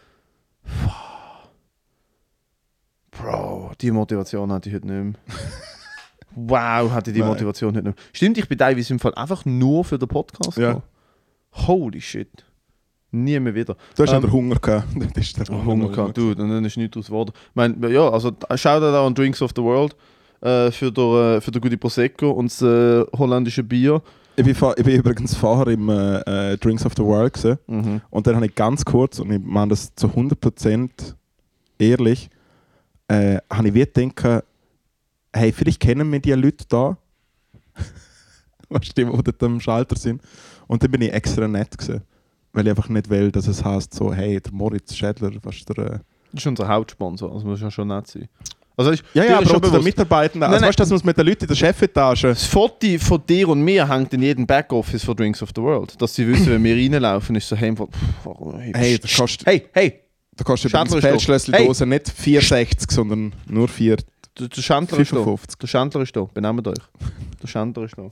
Bro, 3.11 3.71
die 3.79 3.91
Motivation 3.91 4.51
hatte 4.51 4.69
ich 4.69 4.75
heute 4.75 4.87
nicht 4.87 5.03
mehr. 5.03 5.13
wow, 6.35 6.91
hatte 6.91 7.11
die 7.13 7.19
Nein. 7.19 7.29
Motivation 7.29 7.75
heute 7.75 7.83
nicht 7.87 7.95
mehr. 7.97 8.05
Stimmt, 8.13 8.37
ich 8.37 8.47
bin 8.47 8.57
teilweise 8.57 8.93
im 8.93 8.99
Fall 8.99 9.13
einfach 9.15 9.45
nur 9.45 9.83
für 9.83 9.97
den 9.97 10.07
Podcast 10.07 10.57
Ja. 10.57 10.67
gekommen. 10.69 10.83
Holy 11.67 12.01
shit. 12.01 12.29
Nie 13.11 13.39
mehr 13.39 13.53
wieder. 13.53 13.75
Du 13.95 14.03
hast 14.03 14.11
Ähm, 14.11 14.21
den 14.23 14.31
Hunger 14.31 14.55
gehabt. 14.55 14.87
Das 15.15 15.23
ist 15.23 15.37
der 15.37 15.55
Oh, 15.55 15.65
Hunger 15.65 15.89
gehabt, 15.89 16.17
dude, 16.17 16.41
und 16.41 16.49
dann 16.49 16.65
ist 16.65 16.77
nichts 16.77 16.95
draus 16.95 17.05
geworden. 17.07 17.31
Ich 17.49 17.55
meine, 17.55 17.89
ja, 17.89 18.09
also 18.09 18.31
Shoutout 18.55 18.95
auch 18.97 19.05
an 19.05 19.13
Drinks 19.13 19.41
of 19.41 19.51
the 19.55 19.61
World 19.61 19.95
äh, 20.41 20.71
für, 20.71 20.87
äh, 20.87 21.39
für 21.41 21.51
den 21.51 21.61
gute 21.61 21.77
Prosecco 21.77 22.31
und 22.31 22.47
das 22.51 22.61
äh, 22.63 23.05
holländische 23.15 23.63
Bier. 23.63 24.01
Ich 24.35 24.43
bin, 24.43 24.55
ich 24.77 24.83
bin 24.83 24.95
übrigens 24.95 25.35
vorher 25.35 25.67
im 25.67 25.89
äh, 25.89 26.53
äh, 26.53 26.57
Drinks 26.57 26.83
of 26.87 26.93
the 26.97 27.03
World 27.03 27.33
gewesen. 27.33 27.59
Mhm. 27.67 28.01
und 28.09 28.25
dann 28.25 28.35
habe 28.35 28.47
ich 28.47 28.55
ganz 28.55 28.83
kurz, 28.83 29.19
und 29.19 29.31
ich 29.31 29.39
meine 29.43 29.69
das 29.69 29.93
zu 29.93 30.07
100% 30.07 30.89
ehrlich, 31.77 32.29
äh, 33.09 33.37
habe 33.51 33.67
ich 33.67 33.73
wie 33.75 33.85
gedacht, 33.85 34.43
hey, 35.33 35.51
vielleicht 35.51 35.79
kennen 35.79 36.11
wir 36.11 36.19
die 36.19 36.31
Leute 36.33 36.65
da. 36.67 36.97
weißt 38.69 38.97
du, 38.97 39.05
die, 39.05 39.11
die 39.17 39.23
dort 39.23 39.43
am 39.43 39.59
Schalter 39.59 39.95
sind. 39.95 40.21
Und 40.67 40.83
dann 40.83 40.91
bin 40.91 41.01
ich 41.01 41.13
extra 41.13 41.47
nett 41.47 41.77
gewesen. 41.77 42.01
Weil 42.53 42.65
ich 42.65 42.69
einfach 42.69 42.89
nicht 42.89 43.09
will, 43.09 43.31
dass 43.31 43.47
es 43.47 43.63
heißt 43.63 43.93
so, 43.93 44.13
hey, 44.13 44.39
der 44.39 44.53
Moritz 44.53 44.95
Schädler, 44.95 45.31
was 45.41 45.55
ist 45.55 45.69
der... 45.69 45.77
Äh 45.77 45.99
Das 46.31 46.41
ist 46.43 46.47
unser 46.47 46.67
Hauptsponsor, 46.67 47.31
also 47.31 47.45
muss 47.47 47.61
ja 47.61 47.71
schon 47.71 47.87
nett 47.87 48.07
sein. 48.07 48.27
Also 48.75 48.91
ist, 48.91 49.03
ja, 49.13 49.23
ja, 49.23 49.37
aber 49.37 49.45
schon 49.47 49.61
bewusst, 49.61 49.83
Mitarbeitenden. 49.83 50.39
Nein, 50.41 50.49
Also 50.49 50.61
nein. 50.61 50.69
weißt 50.69 50.79
du, 50.79 50.81
dass 50.81 50.89
man 50.89 50.97
es 50.97 51.03
mit 51.03 51.17
den 51.17 51.25
Leuten 51.27 51.43
in 51.43 51.47
der 51.47 51.55
Chefetage... 51.55 52.21
das 52.29 52.45
Foto 52.45 52.87
von 52.99 53.23
dir 53.27 53.49
und 53.49 53.61
mir 53.61 53.87
hängt 53.87 54.13
in 54.13 54.21
jedem 54.21 54.45
Backoffice 54.47 55.03
von 55.03 55.15
Drinks 55.15 55.41
of 55.43 55.49
the 55.55 55.61
World. 55.61 55.99
Dass 56.01 56.13
sie 56.15 56.27
wissen, 56.27 56.47
wenn 56.47 56.63
wir 56.63 56.75
reinlaufen, 56.75 57.35
ist 57.35 57.47
so 57.49 57.55
hey, 57.55 57.75
pff, 57.75 57.87
warum- 58.23 58.57
hey, 58.59 58.71
Hey, 58.75 58.99
das 58.99 59.15
kostet- 59.15 59.47
hey, 59.47 59.67
hey, 59.73 59.99
Da 60.35 60.43
kostet 60.43 60.71
übrigens 60.73 60.95
Feldschlösseldose 60.95 61.85
nicht 61.87 62.07
4,60, 62.09 62.91
sondern 62.91 63.33
nur 63.47 63.67
4... 63.67 63.97
der, 64.39 64.47
der 64.47 64.61
Schändler 64.61 64.99
ist 64.99 65.11
da. 65.11 65.15
55. 65.17 65.57
Der 65.59 65.67
Schändler 65.67 66.01
ist 66.01 66.15
da, 66.15 66.27
benehmt 66.33 66.67
euch. 66.67 66.77
Der 67.41 67.47
Schändler 67.47 67.83
ist 67.83 67.97
da. 67.97 68.09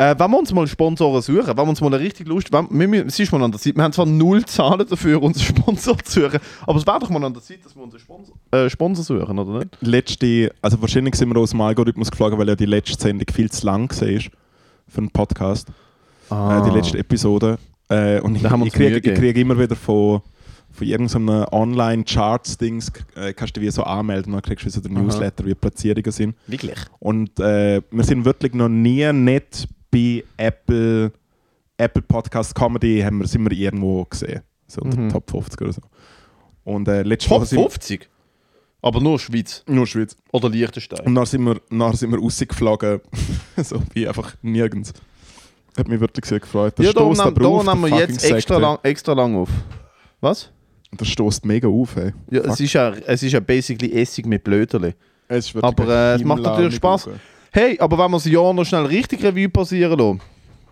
Äh, 0.00 0.14
wenn 0.16 0.30
wir 0.30 0.38
uns 0.38 0.54
mal 0.54 0.64
Sponsoren 0.68 1.20
suchen, 1.20 1.48
wenn 1.48 1.56
wir 1.56 1.68
uns 1.68 1.80
mal 1.80 1.88
eine 1.88 1.98
richtig 1.98 2.28
Lust... 2.28 2.52
Wenn, 2.52 2.68
wir, 2.70 2.92
wir, 2.92 3.06
es 3.06 3.18
ist 3.18 3.32
mal 3.32 3.42
an 3.42 3.50
der 3.50 3.60
Zeit, 3.60 3.74
wir 3.74 3.82
haben 3.82 3.92
zwar 3.92 4.06
null 4.06 4.44
Zahlen 4.44 4.86
dafür, 4.88 5.20
unseren 5.20 5.56
Sponsor 5.56 5.98
zu 6.04 6.20
suchen, 6.20 6.38
aber 6.64 6.78
es 6.78 6.86
wäre 6.86 7.00
doch 7.00 7.10
mal 7.10 7.24
an 7.24 7.32
der 7.32 7.42
Zeit, 7.42 7.64
dass 7.64 7.74
wir 7.74 7.82
unseren 7.82 7.98
Sponsor, 7.98 8.36
äh, 8.52 8.70
Sponsor 8.70 9.04
suchen, 9.04 9.36
oder 9.36 9.58
nicht? 9.58 9.76
letzte, 9.80 10.52
also 10.62 10.80
wahrscheinlich 10.80 11.16
sind 11.16 11.30
wir 11.30 11.40
aus 11.40 11.50
dem 11.50 11.60
Algorithmus 11.62 12.12
geflogen, 12.12 12.38
weil 12.38 12.46
ja 12.46 12.54
die 12.54 12.66
letzte 12.66 12.96
Sendung 13.00 13.26
viel 13.32 13.50
zu 13.50 13.66
lang 13.66 13.90
war 13.90 14.20
für 14.86 14.98
einen 14.98 15.10
Podcast, 15.10 15.68
äh, 16.30 16.62
die 16.62 16.70
letzte 16.70 16.98
Episode. 16.98 17.58
Äh, 17.88 18.20
und 18.20 18.36
ich, 18.36 18.42
Da 18.42 18.50
haben 18.50 18.60
wir 18.60 18.66
ich 18.68 18.74
kriege 18.74 19.00
krieg 19.00 19.36
immer 19.36 19.58
wieder 19.58 19.74
von, 19.74 20.22
von 20.70 20.86
irgendeinem 20.86 21.46
Online-Charts-Dings, 21.50 22.92
äh, 23.16 23.32
kannst 23.32 23.56
du 23.56 23.60
wie 23.60 23.70
so 23.70 23.82
anmelden, 23.82 24.32
dann 24.32 24.42
kriegst 24.42 24.64
du 24.64 24.70
so 24.70 24.80
den 24.80 24.96
Aha. 24.96 25.02
Newsletter, 25.02 25.44
wie 25.44 25.50
die 25.50 25.54
Platzierungen 25.54 26.12
sind. 26.12 26.36
Wirklich? 26.46 26.78
Und 26.98 27.38
äh, 27.40 27.82
wir 27.90 28.04
sind 28.04 28.24
wirklich 28.24 28.54
noch 28.54 28.68
nie 28.68 29.12
nicht 29.12 29.66
bei 29.90 30.22
Apple, 30.36 31.12
Apple 31.76 32.02
Podcast 32.02 32.54
Comedy, 32.54 33.00
haben 33.00 33.18
wir, 33.20 33.26
sind 33.26 33.48
wir 33.48 33.56
irgendwo 33.56 34.04
gesehen. 34.04 34.42
So 34.66 34.82
unter 34.82 35.00
Mhm. 35.00 35.08
Top 35.10 35.30
50 35.30 35.60
oder 35.62 35.72
so. 35.72 35.82
Und 36.64 36.86
äh, 36.88 37.02
Top 37.16 37.30
Woche 37.30 37.46
sind 37.46 37.60
50? 37.60 38.08
Aber 38.80 39.00
nur 39.00 39.18
Schweiz 39.18 39.64
nur 39.66 39.86
Schweiz. 39.86 40.16
oder 40.30 40.48
Liechtenstein. 40.48 41.04
Und 41.06 41.14
dann 41.16 41.26
sind 41.26 41.42
wir, 41.44 41.60
dann 41.70 41.94
sind 41.96 42.12
wir 42.12 42.18
rausgeflogen, 42.20 43.00
so 43.56 43.82
wie 43.94 44.06
einfach 44.06 44.34
nirgends. 44.42 44.92
Hat 45.76 45.88
mich 45.88 46.00
wirklich 46.00 46.24
sehr 46.26 46.40
gefreut. 46.40 46.74
Das 46.78 46.86
Ja, 46.86 46.92
da 46.92 47.00
nehmen, 47.00 47.16
da 47.16 47.24
nehmen 47.74 47.82
der 47.82 47.90
wir 47.90 47.98
jetzt 48.00 48.24
extra 48.24 48.58
lang, 48.58 48.78
extra 48.82 49.12
lang 49.14 49.34
auf. 49.36 49.48
Was? 50.20 50.50
Das 50.96 51.08
stößt 51.08 51.44
mega 51.44 51.68
auf, 51.68 51.96
ey. 51.96 52.12
Ja, 52.30 52.42
Fuck. 52.42 52.52
es 52.52 52.60
ist 52.60 52.72
ja, 52.72 52.92
es 53.06 53.22
ist 53.22 53.32
ja 53.32 53.40
basically 53.40 53.92
Essig 54.00 54.26
mit 54.26 54.42
Blöterli. 54.42 54.94
Es 55.28 55.54
Aber, 55.60 55.86
äh, 55.88 56.14
es 56.14 56.24
macht 56.24 56.42
natürlich 56.42 56.76
Spaß. 56.76 57.10
Hey, 57.52 57.78
aber 57.78 57.98
wenn 57.98 58.10
wir 58.10 58.16
das 58.16 58.24
Jahr 58.24 58.52
noch 58.54 58.64
schnell 58.64 58.86
richtig 58.86 59.22
Revue 59.22 59.48
passieren 59.48 59.98
lassen. 59.98 60.20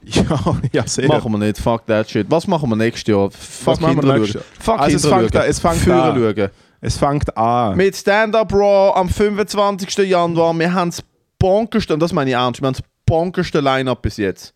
Ja, 0.09 0.57
ja, 0.73 0.87
sehr. 0.87 1.09
machen 1.09 1.33
wir 1.33 1.39
nicht. 1.39 1.59
Fuck 1.59 1.85
that 1.87 2.09
shit. 2.09 2.27
Was 2.31 2.47
machen 2.47 2.69
wir 2.71 2.77
nächstes 2.77 3.13
Jahr? 3.13 3.29
Fuck 3.29 3.81
machen 3.81 4.01
wir 4.05 4.15
hinterher. 4.15 4.43
Fuck 4.61 4.79
Also 4.79 4.97
es 4.97 5.07
fängt 5.07 5.35
an- 5.37 5.47
es 5.49 5.59
fängt 5.59 5.89
an. 5.89 6.15
schauen. 6.17 6.49
Es 6.81 6.97
fängt 6.97 7.37
an. 7.37 7.77
Mit 7.77 7.97
Stand-Up 7.97 8.53
Raw 8.53 8.93
am 8.95 9.09
25. 9.09 9.97
Januar. 10.09 10.57
Wir 10.57 10.73
haben 10.73 10.91
das 10.91 11.03
bonkerste, 11.41 11.95
und 11.95 12.01
das 12.01 12.13
meine 12.13 12.31
ich 12.31 12.37
ernst, 12.37 12.61
wir 12.63 12.69
haben 12.69 12.75
das 12.75 12.85
bonkerste 13.05 13.59
Line-Up 13.61 14.01
bis 14.01 14.19
jetzt. 14.19 14.55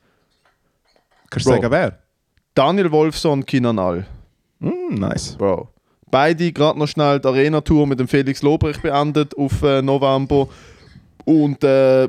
Kannst 1.31 1.47
du 1.47 1.51
sagen, 1.51 1.71
wer? 1.71 1.99
Daniel 2.55 2.93
Wolfson, 2.93 3.45
Kinanal. 3.45 4.07
Hm, 4.61 4.95
nice. 4.95 5.37
Bro. 5.37 5.69
Beide 6.11 6.53
gerade 6.53 6.79
noch 6.79 6.89
schnell 6.89 7.21
die 7.21 7.29
Arena-Tour 7.29 7.87
mit 7.87 8.01
dem 8.01 8.09
Felix 8.09 8.43
Lobrecht 8.43 8.83
beendet 8.83 9.37
auf 9.37 9.63
äh, 9.63 9.81
November. 9.81 10.49
Und 11.25 11.63
äh, 11.63 12.09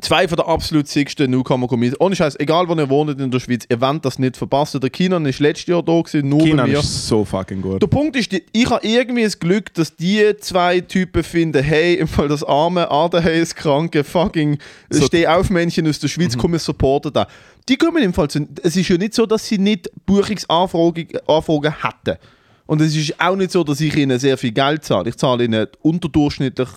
zwei 0.00 0.28
von 0.28 0.36
der 0.36 0.46
absolut 0.48 0.86
siegsten 0.88 1.30
Newcomer 1.30 1.66
Comedians. 1.68 2.00
Ohne 2.00 2.14
Scheiß, 2.16 2.38
egal 2.38 2.68
wo 2.68 2.74
ihr 2.74 2.88
wohnt 2.88 3.20
in 3.20 3.30
der 3.30 3.40
Schweiz, 3.40 3.64
ihr 3.68 3.80
wollt 3.80 4.04
das 4.04 4.18
nicht 4.18 4.36
verpassen. 4.36 4.80
Der 4.80 4.90
Kinan 4.90 5.24
ist 5.26 5.40
letztes 5.40 5.66
Jahr 5.66 5.82
da 5.82 6.00
gewesen, 6.00 6.28
nur 6.28 6.38
bei 6.38 6.44
Kinan 6.46 6.70
mir. 6.70 6.78
ist 6.80 7.06
so 7.08 7.24
fucking 7.24 7.60
gut. 7.62 7.82
Der 7.82 7.86
Punkt 7.86 8.16
ist, 8.16 8.32
ich 8.32 8.70
habe 8.70 8.86
irgendwie 8.86 9.24
das 9.24 9.38
Glück, 9.38 9.72
dass 9.74 9.94
die 9.96 10.34
zwei 10.40 10.80
Typen 10.80 11.22
finden, 11.22 11.62
hey, 11.62 11.94
im 11.94 12.08
Fall 12.08 12.28
das 12.28 12.44
arme, 12.44 12.90
ADHS-kranke, 12.90 14.04
fucking 14.04 14.58
So- 14.90 15.06
Stehaufmännchen 15.06 15.86
aus 15.88 15.98
der 15.98 16.08
Schweiz, 16.08 16.36
kommen 16.36 16.58
supporten 16.58 17.12
da. 17.12 17.26
Die 17.68 17.76
kommen 17.76 18.02
im 18.02 18.14
Fall 18.14 18.28
zu, 18.28 18.46
es 18.62 18.76
ist 18.76 18.88
ja 18.88 18.96
nicht 18.96 19.14
so, 19.14 19.26
dass 19.26 19.46
sie 19.46 19.58
nicht 19.58 19.90
Buchungsanfragen 20.06 21.08
Anfragen 21.26 21.74
hätten. 21.82 22.18
Und 22.66 22.80
es 22.82 22.94
ist 22.94 23.18
auch 23.20 23.34
nicht 23.36 23.50
so, 23.50 23.64
dass 23.64 23.80
ich 23.80 23.96
ihnen 23.96 24.18
sehr 24.18 24.36
viel 24.36 24.52
Geld 24.52 24.84
zahle. 24.84 25.08
Ich 25.08 25.16
zahle 25.16 25.44
ihnen 25.44 25.66
unterdurchschnittlich 25.80 26.68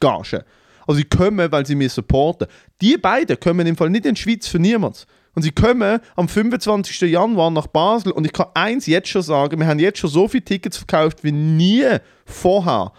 Gage. 0.00 0.44
Also 0.88 0.98
sie 0.98 1.04
kommen, 1.04 1.52
weil 1.52 1.64
sie 1.66 1.74
mich 1.76 1.92
supporten. 1.92 2.48
Die 2.80 2.96
beiden 2.96 3.38
kommen 3.38 3.66
im 3.66 3.76
Fall 3.76 3.90
nicht 3.90 4.06
in 4.06 4.14
die 4.14 4.20
Schweiz 4.20 4.48
für 4.48 4.58
niemanden. 4.58 4.98
Und 5.34 5.42
sie 5.42 5.52
kommen 5.52 6.00
am 6.16 6.28
25. 6.28 7.02
Januar 7.02 7.50
nach 7.52 7.68
Basel 7.68 8.10
und 8.10 8.24
ich 8.24 8.32
kann 8.32 8.46
eins 8.54 8.86
jetzt 8.86 9.08
schon 9.08 9.22
sagen, 9.22 9.60
wir 9.60 9.66
haben 9.68 9.78
jetzt 9.78 9.98
schon 10.00 10.10
so 10.10 10.26
viele 10.26 10.44
Tickets 10.44 10.78
verkauft 10.78 11.22
wie 11.22 11.30
nie 11.30 11.84
vorher. 12.24 12.92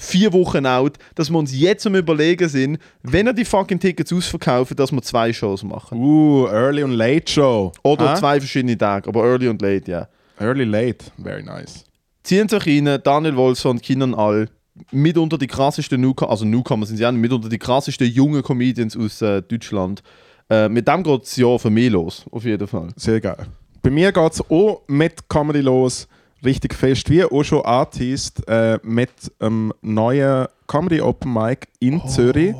Vier 0.00 0.32
Wochen 0.32 0.64
out, 0.64 0.96
dass 1.16 1.28
wir 1.28 1.38
uns 1.38 1.52
jetzt 1.52 1.84
am 1.84 1.96
überlegen 1.96 2.48
sind, 2.48 2.78
wenn 3.02 3.26
er 3.26 3.32
die 3.32 3.44
fucking 3.44 3.80
Tickets 3.80 4.12
ausverkaufen, 4.12 4.76
dass 4.76 4.92
wir 4.92 5.02
zwei 5.02 5.32
Shows 5.32 5.64
machen. 5.64 5.98
Uh, 5.98 6.46
Early 6.46 6.84
und 6.84 6.92
Late 6.92 7.30
Show. 7.30 7.72
Oder 7.82 8.10
Ah? 8.10 8.14
zwei 8.14 8.38
verschiedene 8.38 8.78
Tage, 8.78 9.08
aber 9.08 9.24
early 9.24 9.48
und 9.48 9.60
late, 9.60 9.90
ja. 9.90 10.08
Early 10.38 10.62
Late, 10.64 11.06
very 11.20 11.42
nice. 11.42 11.84
Ziehen 12.22 12.48
sich 12.48 12.64
rein, 12.64 13.00
Daniel 13.02 13.34
Wolfson, 13.34 13.80
Kinan 13.80 14.14
All, 14.14 14.48
mitunter 14.90 15.38
die 15.38 15.46
krassesten 15.46 16.00
Newcomer, 16.00 16.30
also 16.30 16.44
Newcomer 16.44 16.86
sind 16.86 16.96
sie 16.96 17.06
auch 17.06 17.12
nicht, 17.12 17.20
mitunter 17.20 17.48
die 17.48 17.58
krassesten 17.58 18.06
jungen 18.08 18.42
Comedians 18.42 18.96
aus 18.96 19.22
äh, 19.22 19.42
Deutschland. 19.42 20.02
Äh, 20.50 20.68
mit 20.68 20.88
dem 20.88 21.02
geht 21.02 21.22
das 21.22 21.36
Jahr 21.36 21.58
für 21.58 21.70
mich 21.70 21.90
los, 21.90 22.24
auf 22.30 22.44
jeden 22.44 22.66
Fall. 22.66 22.88
Sehr 22.96 23.20
geil. 23.20 23.46
Bei 23.82 23.90
mir 23.90 24.12
geht 24.12 24.32
es 24.32 24.50
auch 24.50 24.82
mit 24.86 25.28
Comedy 25.28 25.60
los, 25.60 26.08
richtig 26.44 26.74
fest, 26.74 27.08
wie 27.10 27.24
auch 27.24 27.42
schon 27.42 27.64
angeteased, 27.64 28.46
äh, 28.48 28.78
mit 28.82 29.10
einem 29.38 29.72
neuen 29.82 30.46
Comedy 30.66 31.00
Open 31.00 31.32
Mic 31.32 31.68
in 31.80 32.06
Zürich. 32.08 32.54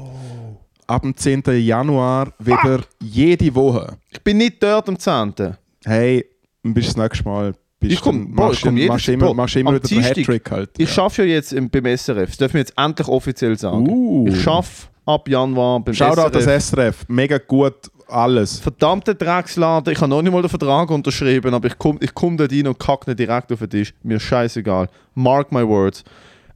Ab 0.86 1.02
dem 1.02 1.14
10. 1.14 1.42
Januar 1.58 2.32
wieder 2.38 2.80
jede 3.00 3.54
Woche. 3.54 3.98
Ich 4.10 4.22
bin 4.22 4.38
nicht 4.38 4.62
dort 4.62 4.88
am 4.88 4.98
10. 4.98 5.56
Hey, 5.84 6.24
bis 6.62 6.86
das 6.86 6.96
nächste 6.96 7.24
Mal. 7.24 7.54
Bist 7.80 7.92
Ich 7.92 8.00
komm- 8.00 8.26
dann- 8.26 8.34
Bro, 8.34 8.44
machst 8.46 8.58
ich 8.58 8.64
komm 8.64 8.76
du- 8.76 8.82
jedes- 8.82 9.18
Bro, 9.20 9.34
machst 9.34 9.56
immer 9.56 9.74
wieder 9.74 9.88
den 9.88 10.02
Hattrick 10.02 10.50
halt. 10.50 10.70
Ich 10.78 10.92
schaffe 10.92 11.22
ja 11.22 11.34
jetzt 11.34 11.52
im, 11.52 11.70
beim 11.70 11.86
SRF, 11.86 12.28
das 12.30 12.36
dürfen 12.38 12.54
wir 12.54 12.60
jetzt 12.60 12.74
endlich 12.76 13.06
offiziell 13.08 13.56
sagen. 13.58 13.88
Uh. 13.88 14.26
Ich 14.28 14.42
schaffe 14.42 14.88
ab 15.06 15.28
Januar 15.28 15.80
beim 15.80 15.94
Schau 15.94 16.14
da 16.16 16.28
das 16.28 16.44
SRF. 16.44 16.62
SRF, 16.64 17.04
mega 17.08 17.38
gut 17.38 17.74
alles. 18.08 18.58
Verdammte 18.58 19.14
Drecksladen, 19.14 19.92
ich 19.92 20.00
habe 20.00 20.08
noch 20.10 20.22
nicht 20.22 20.32
mal 20.32 20.42
den 20.42 20.48
Vertrag 20.48 20.90
unterschrieben, 20.90 21.54
aber 21.54 21.68
ich 21.68 21.78
komme 21.78 21.98
ich 22.02 22.12
komm 22.14 22.36
dort 22.36 22.50
rein 22.52 22.66
und 22.66 22.78
kacke 22.78 23.14
direkt 23.14 23.52
auf 23.52 23.58
den 23.60 23.70
Tisch. 23.70 23.94
Mir 24.02 24.18
scheißegal. 24.18 24.88
Mark 25.14 25.52
my 25.52 25.66
words. 25.66 26.02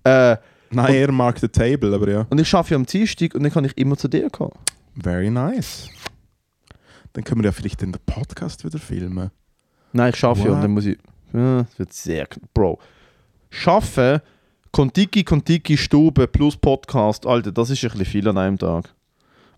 Äh, 0.05 0.37
Nein, 0.71 0.95
er 0.95 1.13
mag 1.13 1.39
the 1.39 1.49
table, 1.49 1.95
aber 1.95 2.11
ja. 2.11 2.27
und 2.31 2.41
ich 2.41 2.49
schaffe 2.49 2.71
ja 2.71 2.77
am 2.77 2.87
Dienstag 2.87 3.35
und 3.35 3.43
dann 3.43 3.53
kann 3.53 3.65
ich 3.67 3.77
immer 3.77 3.97
zu 3.97 4.09
dir 4.09 4.29
kommen. 4.31 4.55
Very 5.01 5.31
nice. 5.31 5.89
Dann 7.13 7.23
können 7.25 7.43
wir 7.43 7.49
ja 7.49 7.53
vielleicht 7.53 7.83
den 7.83 7.93
Podcast 8.07 8.65
wieder 8.65 8.79
filmen. 8.79 9.31
Nein, 9.93 10.11
ich 10.11 10.17
schaffe 10.17 10.47
ja 10.49 10.53
und 10.55 10.63
dann 10.63 10.71
muss 10.71 10.87
ich. 10.87 10.97
Ja, 11.33 11.63
das 11.63 11.79
wird 11.79 11.93
sehr. 11.93 12.27
Bro. 12.55 12.79
Schaffen, 13.51 14.21
Kontiki, 14.71 15.23
Kontiki, 15.25 15.77
Stube 15.77 16.27
plus 16.27 16.57
Podcast, 16.57 17.27
Alter, 17.27 17.53
das 17.53 17.71
ist 17.71 17.83
ein 17.85 17.91
bisschen 17.91 18.05
viel 18.07 18.29
an 18.29 18.39
einem 18.39 18.59
Tag. 18.59 18.89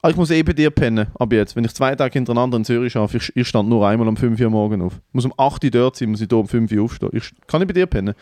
Aber 0.03 0.11
ich 0.11 0.17
muss 0.17 0.31
eh 0.31 0.43
bei 0.43 0.53
dir 0.53 0.71
pennen, 0.71 1.07
ab 1.19 1.33
jetzt. 1.33 1.57
Wenn 1.57 1.65
ich 1.65 1.73
zwei 1.75 1.95
Tage 1.95 2.13
hintereinander 2.13 2.59
in 2.59 2.65
Zürich 2.65 2.93
schaffe, 2.93 3.17
ich, 3.17 3.35
ich 3.35 3.49
stand 3.49 3.69
nur 3.71 3.87
einmal 3.89 4.07
um 4.07 4.17
5 4.17 4.39
Uhr 4.39 4.51
morgen 4.51 4.83
auf. 4.83 5.01
Muss 5.13 5.25
um 5.25 5.33
8 5.39 5.65
Uhr 5.65 5.71
dort 5.71 5.97
sein, 5.97 6.11
muss 6.11 6.21
ich 6.21 6.29
hier 6.29 6.37
um 6.39 6.47
5 6.47 6.71
Uhr 6.73 6.83
aufstehen. 6.85 7.09
Ich, 7.13 7.31
kann 7.47 7.63
ich 7.63 7.69
bei 7.69 7.73
dir 7.73 7.87
pennen? 7.87 8.15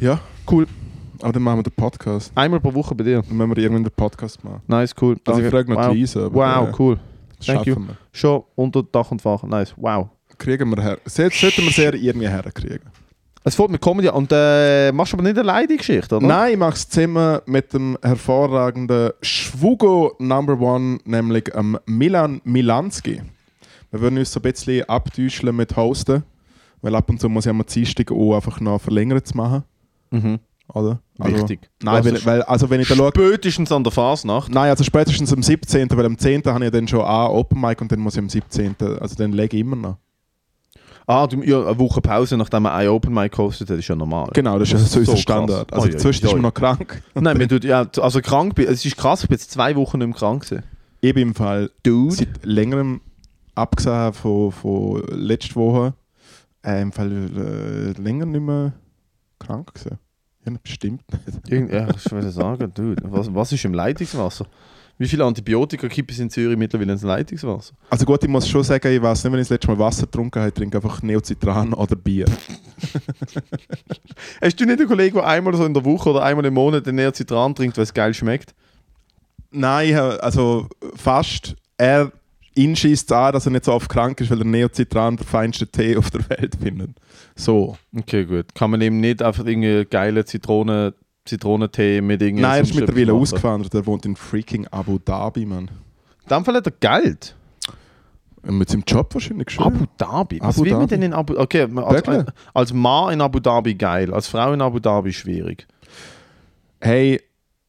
Ja, 0.00 0.18
Cool. 0.50 0.66
aber 1.20 1.32
dann 1.32 1.42
machen 1.42 1.58
wir 1.58 1.62
den 1.64 1.72
Podcast. 1.74 2.32
Einmal 2.34 2.60
pro 2.60 2.72
Woche 2.72 2.94
bei 2.94 3.04
dir. 3.04 3.20
Dann 3.22 3.36
müssen 3.36 3.54
wir 3.54 3.62
irgendwann 3.62 3.84
den 3.84 3.92
Podcast 3.92 4.42
machen. 4.44 4.62
Nice, 4.66 4.94
cool. 5.02 5.16
Also 5.26 5.40
ich 5.42 5.50
Danke. 5.50 5.50
frage 5.50 5.72
noch 5.74 5.88
wow. 5.88 5.94
Lisa, 5.94 6.26
aber 6.26 6.34
Wow, 6.34 6.68
äh, 6.68 6.72
cool. 6.78 6.98
Thank 7.44 7.66
you. 7.66 7.76
wir. 7.76 7.96
Schon 8.12 8.42
unter 8.54 8.82
Dach 8.82 9.10
und 9.10 9.20
Fach. 9.20 9.42
Nice. 9.42 9.74
Wow. 9.76 10.08
Kriegen 10.38 10.70
wir 10.70 10.82
her. 10.82 10.98
Sollten 11.04 11.64
wir 11.64 11.70
sehr 11.70 11.94
irgendwie 11.94 12.28
herkriegen. 12.28 12.90
Es 13.46 13.54
fällt 13.54 13.70
mit 13.70 13.80
Comedy 13.80 14.08
an. 14.08 14.16
Und 14.16 14.32
äh, 14.32 14.90
machst 14.90 15.12
du 15.12 15.16
aber 15.18 15.22
nicht 15.22 15.38
alleine 15.38 15.68
die 15.68 15.76
Geschichte, 15.76 16.16
oder? 16.16 16.26
Nein, 16.26 16.54
ich 16.54 16.58
mache 16.58 16.74
es 16.74 16.88
zusammen 16.88 17.38
mit 17.46 17.72
dem 17.72 17.96
hervorragenden 18.02 19.12
Schwugo 19.22 20.16
Number 20.18 20.58
One, 20.60 20.98
nämlich 21.04 21.44
ähm, 21.54 21.78
Milan 21.86 22.40
Milanski. 22.42 23.22
Wir 23.92 24.00
würden 24.00 24.18
uns 24.18 24.32
so 24.32 24.40
ein 24.40 24.42
bisschen 24.42 24.88
abtäuschen 24.88 25.54
mit 25.54 25.76
Hosten, 25.76 26.24
weil 26.82 26.96
ab 26.96 27.08
und 27.08 27.20
zu 27.20 27.28
muss 27.28 27.46
ich 27.46 27.50
am 27.50 27.64
Dienstag 27.64 28.10
auch 28.10 28.34
einfach 28.34 28.58
noch 28.58 28.80
verlängert 28.80 29.28
zu 29.28 29.36
machen. 29.36 29.62
Mhm. 30.10 30.40
Oder? 30.74 31.00
Also, 31.20 31.36
Wichtig. 31.36 31.70
Nein, 31.82 31.94
Also 31.94 32.12
weil, 32.12 32.24
weil, 32.26 32.42
also 32.42 32.68
wenn 32.68 32.80
ich 32.80 32.88
da 32.88 32.96
schaue, 32.96 33.12
Spätestens 33.14 33.70
an 33.70 33.84
der 33.84 33.92
Fasnacht. 33.92 34.50
Nein, 34.50 34.70
also 34.70 34.82
spätestens 34.82 35.32
am 35.32 35.44
17., 35.44 35.88
weil 35.92 36.06
am 36.06 36.18
10. 36.18 36.42
habe 36.46 36.64
ich 36.64 36.72
dann 36.72 36.88
schon 36.88 37.02
A 37.02 37.28
Open 37.28 37.60
Mic 37.60 37.80
und 37.80 37.92
dann 37.92 38.00
muss 38.00 38.14
ich 38.14 38.18
am 38.18 38.28
17., 38.28 38.74
also 39.00 39.14
dann 39.14 39.32
lege 39.32 39.56
ich 39.56 39.60
immer 39.60 39.76
noch. 39.76 39.98
Ah, 41.08 41.28
du, 41.28 41.40
ja, 41.42 41.64
eine 41.64 41.78
Woche 41.78 42.00
Pause, 42.00 42.36
nachdem 42.36 42.64
man 42.64 42.72
ein 42.72 42.88
Open 42.88 43.14
Mic 43.14 43.38
hostet 43.38 43.70
hat, 43.70 43.78
ist 43.78 43.86
ja 43.86 43.94
normal. 43.94 44.28
Genau, 44.34 44.58
das 44.58 44.72
ist 44.72 44.90
so, 44.90 44.98
unser 44.98 45.12
krass. 45.12 45.20
Standard. 45.22 45.72
Also 45.72 45.86
oi, 45.86 45.92
inzwischen 45.92 46.26
ist 46.26 46.32
man 46.32 46.42
noch 46.42 46.54
krank. 46.54 47.00
Nein, 47.14 47.38
man 47.38 47.48
tut, 47.48 47.62
ja, 47.62 47.86
also 48.00 48.20
krank 48.20 48.58
es 48.58 48.84
ist 48.84 48.96
krass, 48.96 49.22
ich 49.22 49.28
bin 49.28 49.36
jetzt 49.36 49.52
zwei 49.52 49.76
Wochen 49.76 49.98
nicht 49.98 50.08
mehr 50.08 50.16
krank 50.16 50.42
gewesen. 50.42 50.64
Ich 51.00 51.14
bin 51.14 51.28
im 51.28 51.34
Fall 51.36 51.70
Dude. 51.84 52.12
seit 52.12 52.44
längerem, 52.44 53.00
abgesehen 53.54 54.12
von, 54.14 54.50
von 54.50 55.02
letzter 55.12 55.54
Woche, 55.54 55.94
äh, 56.64 56.82
im 56.82 56.90
Fall 56.90 57.12
äh, 57.12 58.00
länger 58.00 58.26
nicht 58.26 58.42
mehr 58.42 58.72
krank 59.38 59.74
gewesen. 59.74 59.98
Ja, 60.44 60.52
bestimmt 60.60 61.02
nicht. 61.12 61.52
Irgend, 61.52 61.72
ja, 61.72 61.88
ich 61.88 62.10
würde 62.10 62.30
sagen, 62.30 62.72
dude, 62.74 63.02
was, 63.04 63.32
was 63.32 63.52
ist 63.52 63.64
im 63.64 63.74
Leitungswasser? 63.74 64.46
Wie 64.98 65.06
viele 65.06 65.24
Antibiotika 65.24 65.88
gibt 65.88 66.10
es 66.10 66.18
in 66.18 66.30
Zürich 66.30 66.56
mittlerweile 66.56 66.92
ins 66.92 67.02
Leitungswasser? 67.02 67.74
Also 67.90 68.06
gut, 68.06 68.22
ich 68.22 68.30
muss 68.30 68.48
schon 68.48 68.62
sagen, 68.62 68.90
ich 68.90 69.02
weiß 69.02 69.24
nicht, 69.24 69.32
wenn 69.32 69.40
ich 69.40 69.48
das 69.48 69.50
letzte 69.50 69.68
Mal 69.68 69.78
Wasser 69.78 70.06
getrunken 70.06 70.38
habe, 70.38 70.48
ich 70.48 70.54
trinke 70.54 70.78
einfach 70.78 71.02
Neocitran 71.02 71.74
oder 71.74 71.96
Bier. 71.96 72.24
Hast 74.40 74.58
du 74.58 74.64
nicht 74.64 74.78
einen 74.78 74.88
Kollegen, 74.88 75.16
der 75.16 75.26
einmal 75.26 75.54
so 75.54 75.66
in 75.66 75.74
der 75.74 75.84
Woche 75.84 76.10
oder 76.10 76.22
einmal 76.22 76.46
im 76.46 76.54
Monat 76.54 76.86
den 76.86 76.94
Neocitran 76.94 77.54
trinkt, 77.54 77.76
weil 77.76 77.84
es 77.84 77.92
geil 77.92 78.14
schmeckt? 78.14 78.54
Nein, 79.50 79.94
also 79.94 80.68
fast. 80.94 81.56
Er 81.76 82.10
ihn 82.54 82.74
schießt 82.74 83.12
an, 83.12 83.34
dass 83.34 83.44
er 83.44 83.52
nicht 83.52 83.66
so 83.66 83.72
oft 83.72 83.90
krank 83.90 84.18
ist, 84.20 84.30
weil 84.30 84.38
der 84.38 84.46
Neocitran 84.46 85.16
der 85.16 85.26
feinste 85.26 85.66
Tee 85.66 85.96
auf 85.96 86.10
der 86.10 86.28
Welt 86.30 86.56
findet. 86.60 86.90
So. 87.34 87.76
Okay, 87.94 88.24
gut. 88.24 88.54
Kann 88.54 88.70
man 88.70 88.80
eben 88.80 89.00
nicht 89.00 89.22
einfach 89.22 89.44
irgendwie 89.44 89.84
geile 89.84 90.24
Zitrone, 90.24 90.94
Zitronentee 91.26 92.00
mit 92.00 92.22
irgendwie. 92.22 92.42
Nein, 92.42 92.56
er 92.58 92.62
ist 92.62 92.74
mittlerweile 92.74 93.12
ausgewandert. 93.12 93.74
Er 93.74 93.86
wohnt 93.86 94.06
in 94.06 94.16
freaking 94.16 94.66
Abu 94.70 94.98
Dhabi, 94.98 95.44
Mann. 95.46 95.70
Fall 96.26 96.54
hat 96.54 96.66
er 96.66 96.72
Geld. 96.80 97.34
Mit 98.42 98.68
seinem 98.70 98.84
Job 98.86 99.12
wahrscheinlich 99.12 99.50
schon. 99.50 99.64
Abu 99.64 99.84
Dhabi. 99.98 100.38
Was 100.40 100.56
Abu 100.56 100.64
will 100.64 100.72
man 100.72 100.80
Dhabi. 100.82 100.90
denn 100.90 101.02
in 101.02 101.12
Abu 101.12 101.36
Okay, 101.36 101.62
als, 101.62 101.72
Wirklich? 101.74 102.24
als 102.54 102.72
Mann 102.72 103.12
in 103.14 103.20
Abu 103.20 103.40
Dhabi 103.40 103.74
geil, 103.74 104.12
als 104.14 104.28
Frau 104.28 104.52
in 104.52 104.60
Abu 104.62 104.78
Dhabi 104.78 105.12
schwierig. 105.12 105.66
Hey, 106.80 107.20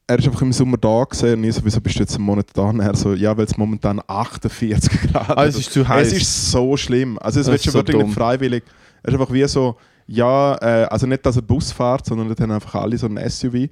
er 0.06 0.18
ist 0.18 0.26
einfach 0.26 0.42
im 0.42 0.52
Sommer 0.52 0.76
da 0.76 1.04
gewesen 1.04 1.38
und 1.38 1.44
ich 1.44 1.54
so, 1.54 1.64
wieso 1.64 1.80
bist 1.80 1.96
du 1.96 2.00
jetzt 2.00 2.14
einen 2.14 2.24
Monat 2.24 2.46
da? 2.54 2.62
Und 2.62 2.80
er 2.80 2.94
so, 2.94 3.12
ja, 3.14 3.36
weil 3.36 3.44
es 3.44 3.56
momentan 3.56 4.00
48 4.06 5.12
Grad 5.12 5.36
Ah, 5.36 5.44
es 5.44 5.56
ist 5.58 5.72
zu 5.72 5.86
heiß. 5.86 6.08
Es 6.12 6.12
ist 6.22 6.50
so 6.50 6.76
schlimm. 6.76 7.18
Also 7.18 7.40
es 7.40 7.46
Das 7.46 7.52
wird 7.52 7.58
ist 7.60 7.64
schon 7.64 7.72
so 7.72 7.78
wirklich 7.80 7.96
dumm. 7.96 8.06
nicht 8.06 8.14
freiwillig. 8.14 8.62
Er 9.02 9.08
ist 9.08 9.20
einfach 9.20 9.32
wie 9.32 9.46
so, 9.48 9.76
ja, 10.08 10.56
äh, 10.60 10.84
also 10.86 11.06
nicht, 11.06 11.24
dass 11.24 11.36
er 11.36 11.42
Bus 11.42 11.70
fährt, 11.70 12.06
sondern 12.06 12.28
dort 12.28 12.40
haben 12.40 12.50
einfach 12.50 12.74
alle 12.74 12.96
so 12.98 13.06
ein 13.06 13.18
SUV. 13.30 13.68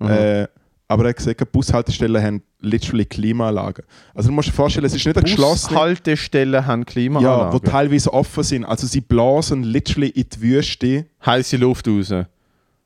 Mhm. 0.00 0.08
Äh, 0.08 0.48
aber 0.86 1.04
er 1.04 1.08
hat 1.10 1.16
gesagt, 1.16 1.52
Bushaltestellen 1.52 2.22
haben 2.22 2.42
literally 2.60 3.04
Klimaanlagen. 3.06 3.84
Also 4.14 4.28
du 4.28 4.34
musst 4.34 4.48
dir 4.48 4.52
vorstellen, 4.52 4.84
es 4.86 4.94
ist 4.94 5.06
nicht 5.06 5.16
eine 5.16 5.24
geschlossene... 5.24 5.74
Bushaltestellen 5.74 6.66
haben 6.66 6.80
Ja, 6.80 6.84
Klimaanlagen. 6.84 7.52
wo 7.52 7.58
teilweise 7.58 8.12
offen 8.12 8.42
sind. 8.42 8.64
Also 8.64 8.86
sie 8.86 9.00
blasen 9.00 9.62
literally 9.62 10.08
in 10.10 10.26
die 10.28 10.40
Wüste 10.40 11.06
Heiße 11.24 11.56
Luft 11.56 11.88
raus. 11.88 12.12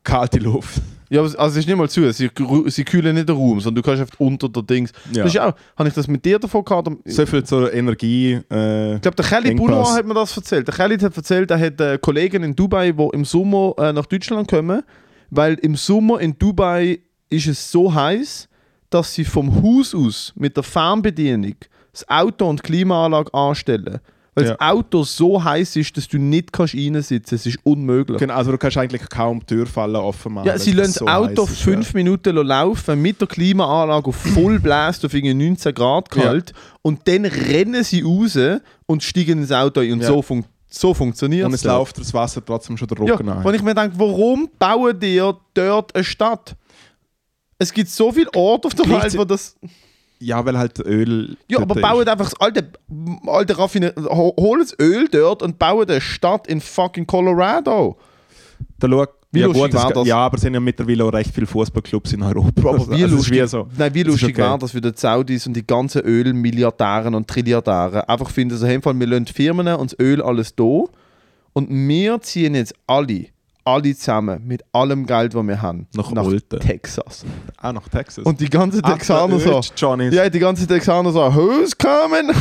kalte 0.05 0.39
Luft. 0.39 0.81
Ja, 1.11 1.23
also 1.23 1.37
es 1.37 1.57
ist 1.57 1.67
nicht 1.67 1.77
mal 1.77 1.89
zu. 1.89 2.13
Sie, 2.13 2.31
sie 2.67 2.85
kühlen 2.85 3.15
nicht 3.15 3.29
den 3.29 3.37
Raum, 3.37 3.61
sondern 3.61 3.83
du 3.83 3.83
kannst 3.83 4.01
einfach 4.03 4.21
unter 4.21 4.49
der 4.49 4.63
Dings. 4.63 4.93
Ja. 5.13 5.25
Das 5.25 5.35
ist 5.35 5.41
auch, 5.41 5.55
habe 5.77 5.89
ich 5.89 5.95
das 5.95 6.07
mit 6.07 6.25
dir 6.25 6.39
davon 6.39 6.65
gehabt? 6.65 6.89
Ich 7.05 7.15
So 7.15 7.25
viel 7.25 7.43
zur 7.45 7.73
Energie. 7.73 8.35
Äh, 8.51 8.99
glaube, 9.01 9.17
der 9.17 9.25
Kelly. 9.25 9.55
Bouloir 9.55 9.95
hat 9.95 10.07
mir 10.07 10.15
das 10.15 10.37
erzählt. 10.37 10.67
Der 10.69 10.75
Kelly 10.75 10.99
hat 10.99 11.17
erzählt, 11.17 11.51
er 11.51 11.59
hat 11.59 11.81
äh, 11.81 11.99
Kollegen 11.99 12.43
in 12.43 12.55
Dubai, 12.55 12.93
die 12.93 13.09
im 13.13 13.25
Sommer 13.25 13.75
äh, 13.79 13.93
nach 13.93 14.07
Deutschland 14.07 14.49
kommen, 14.49 14.83
weil 15.31 15.55
im 15.55 15.77
Sommer 15.77 16.21
in 16.21 16.39
Dubai 16.39 17.01
ist 17.31 17.47
es 17.47 17.71
so 17.71 17.93
heiß, 17.93 18.49
dass 18.91 19.15
sie 19.15 19.25
vom 19.25 19.63
Haus 19.63 19.95
aus 19.95 20.33
mit 20.37 20.57
der 20.57 20.63
Fernbedienung 20.63 21.57
das 21.93 22.09
Auto 22.09 22.49
und 22.49 22.61
die 22.61 22.63
Klimaanlage 22.63 23.33
anstellen. 23.35 24.01
Weil 24.35 24.45
Ja. 24.45 24.51
das 24.53 24.61
Auto 24.61 25.03
so 25.03 25.43
heiß 25.43 25.75
ist, 25.77 25.97
dass 25.97 26.07
du 26.07 26.19
nicht 26.19 26.53
kannst 26.53 26.75
reinsitzen 26.75 27.19
kannst. 27.31 27.33
Es 27.33 27.47
ist 27.55 27.59
unmöglich. 27.65 28.19
genau, 28.19 28.35
also 28.35 28.53
du 28.53 28.59
kannst 28.59 28.77
eigentlich 28.77 29.09
kaum 29.09 29.41
die 29.41 29.47
Türfallen 29.47 29.97
offen 29.97 30.35
machen. 30.35 30.47
Ja, 30.47 30.59
sie 30.59 30.73
lassen 30.73 30.93
so 30.93 31.07
das 31.07 31.15
Auto 31.15 31.43
heiß 31.47 31.51
ist, 31.53 31.63
fünf 31.63 31.95
Minuten 31.95 32.37
laufen 32.37 33.03
mit 33.03 33.21
der 33.21 33.27
Klimaanlage 33.29 34.09
auf 34.09 34.17
voll 34.17 34.61
bläst 34.61 35.05
auf 35.05 35.13
irgendwie 35.15 35.35
19 35.35 35.75
Grad 35.75 36.11
kalt 36.11 36.53
und 36.83 37.09
dann 37.09 37.25
rennen 37.25 37.83
sie 37.83 38.03
raus 38.03 38.39
und 38.87 39.03
steigen 39.03 39.41
ins 39.41 39.51
Auto 39.53 39.81
ein 39.81 39.93
und 39.93 40.01
Ja. 40.03 40.07
so, 40.09 40.23
fun 40.23 40.45
so 40.71 40.93
funktioniert 40.93 41.41
Ja. 41.41 41.47
Und 41.47 41.55
es 41.55 41.63
dort. 41.63 41.79
läuft 41.79 41.99
das 41.99 42.13
Wasser 42.13 42.45
trotzdem 42.45 42.77
schon 42.77 42.87
der 42.89 42.99
Ja, 43.07 43.15
Rücken 43.15 43.27
wenn 43.27 43.39
ein. 43.47 43.55
ich 43.55 43.63
mir 43.63 43.75
denke, 43.75 43.99
warum 43.99 44.49
bauen 44.59 45.01
die 45.01 45.17
dort 45.55 45.95
eine 45.95 46.05
Stadt? 46.05 46.55
Es 47.59 47.73
gibt 47.73 47.89
so 47.91 48.13
viele 48.13 48.33
Orte 48.35 48.69
auf 48.69 48.75
der 48.75 48.89
Welt, 48.89 49.19
wo 49.19 49.25
das. 49.25 49.57
Ja, 50.21 50.45
weil 50.45 50.59
halt 50.59 50.79
Öl. 50.85 51.37
Ja, 51.49 51.61
aber 51.61 51.77
ist. 51.77 51.83
bauen 51.83 52.09
einfach 52.09 52.31
das 52.31 52.41
alte, 52.41 52.69
alte 53.27 53.57
Raffiner, 53.59 53.93
ho- 53.97 54.35
holen 54.39 54.61
das 54.63 54.75
Öl 54.81 55.09
dort 55.09 55.43
und 55.43 55.59
bauen 55.59 55.89
eine 55.89 56.01
Stadt 56.01 56.47
in 56.49 56.61
fucking 56.61 57.07
Colorado. 57.07 57.97
Da 58.81 58.89
schau, 58.89 59.07
Wie 59.31 59.41
ja, 59.41 59.47
lustig 59.47 59.63
gut, 59.73 59.75
das? 59.97 60.07
Ja, 60.09 60.17
aber 60.19 60.37
es 60.37 60.41
sind 60.41 60.55
ja 60.55 60.61
mittlerweile 60.61 61.05
auch 61.05 61.13
recht 61.13 61.33
viele 61.33 61.47
Fußballclubs 61.47 62.13
in 62.15 62.23
Europa. 62.23 62.69
Aber 62.69 62.79
wie 62.89 62.93
Also 62.95 62.95
es 62.95 63.03
ist 63.03 63.11
lustig, 63.13 63.43
wie 63.43 63.47
so. 63.47 63.69
nein, 63.77 63.95
wie 63.95 64.03
lustig 64.03 64.31
okay. 64.35 64.43
war 64.43 64.59
das 64.59 64.73
für 64.73 64.81
die 64.81 64.91
Saudis 64.95 65.47
und 65.47 65.55
die 65.55 65.67
ganzen 65.67 66.03
Ölmilliardären 66.03 67.15
und 67.15 67.29
Trilliardären 67.29 68.01
einfach 68.03 68.31
finden, 68.31 68.57
so, 68.57 68.67
hey, 68.67 68.81
Fall, 68.81 68.99
wir 68.99 69.07
lassen 69.07 69.27
die 69.27 69.33
Firmen 69.33 69.69
und 69.77 69.93
das 69.93 70.01
Öl 70.01 70.21
alles 70.23 70.55
da 70.57 70.85
und 71.53 71.69
wir 71.71 72.21
ziehen 72.23 72.55
jetzt 72.55 72.75
alle, 72.87 73.27
alle 73.69 73.95
zusammen 73.95 74.43
mit 74.47 74.63
allem 74.73 75.07
Geld, 75.07 75.35
das 75.35 75.47
wir 75.47 75.61
haben, 75.63 75.87
Nach 75.95 76.11
Olten. 76.13 76.61
Texas. 76.61 77.25
Ah, 77.59 77.73
nach 77.73 77.89
Texas. 77.89 78.25
Und 78.25 78.41
die 78.41 78.49
ganzen 78.49 78.83
Ah, 78.85 78.93
Texaner 78.95 79.39
so, 79.39 79.61
Johnny. 79.77 80.09
ja, 80.09 80.29
die 80.29 80.39
ganzen 80.39 80.67
Texaner 80.67 81.13
so, 81.13 81.21
who's 81.35 81.77
coming? 81.77 82.29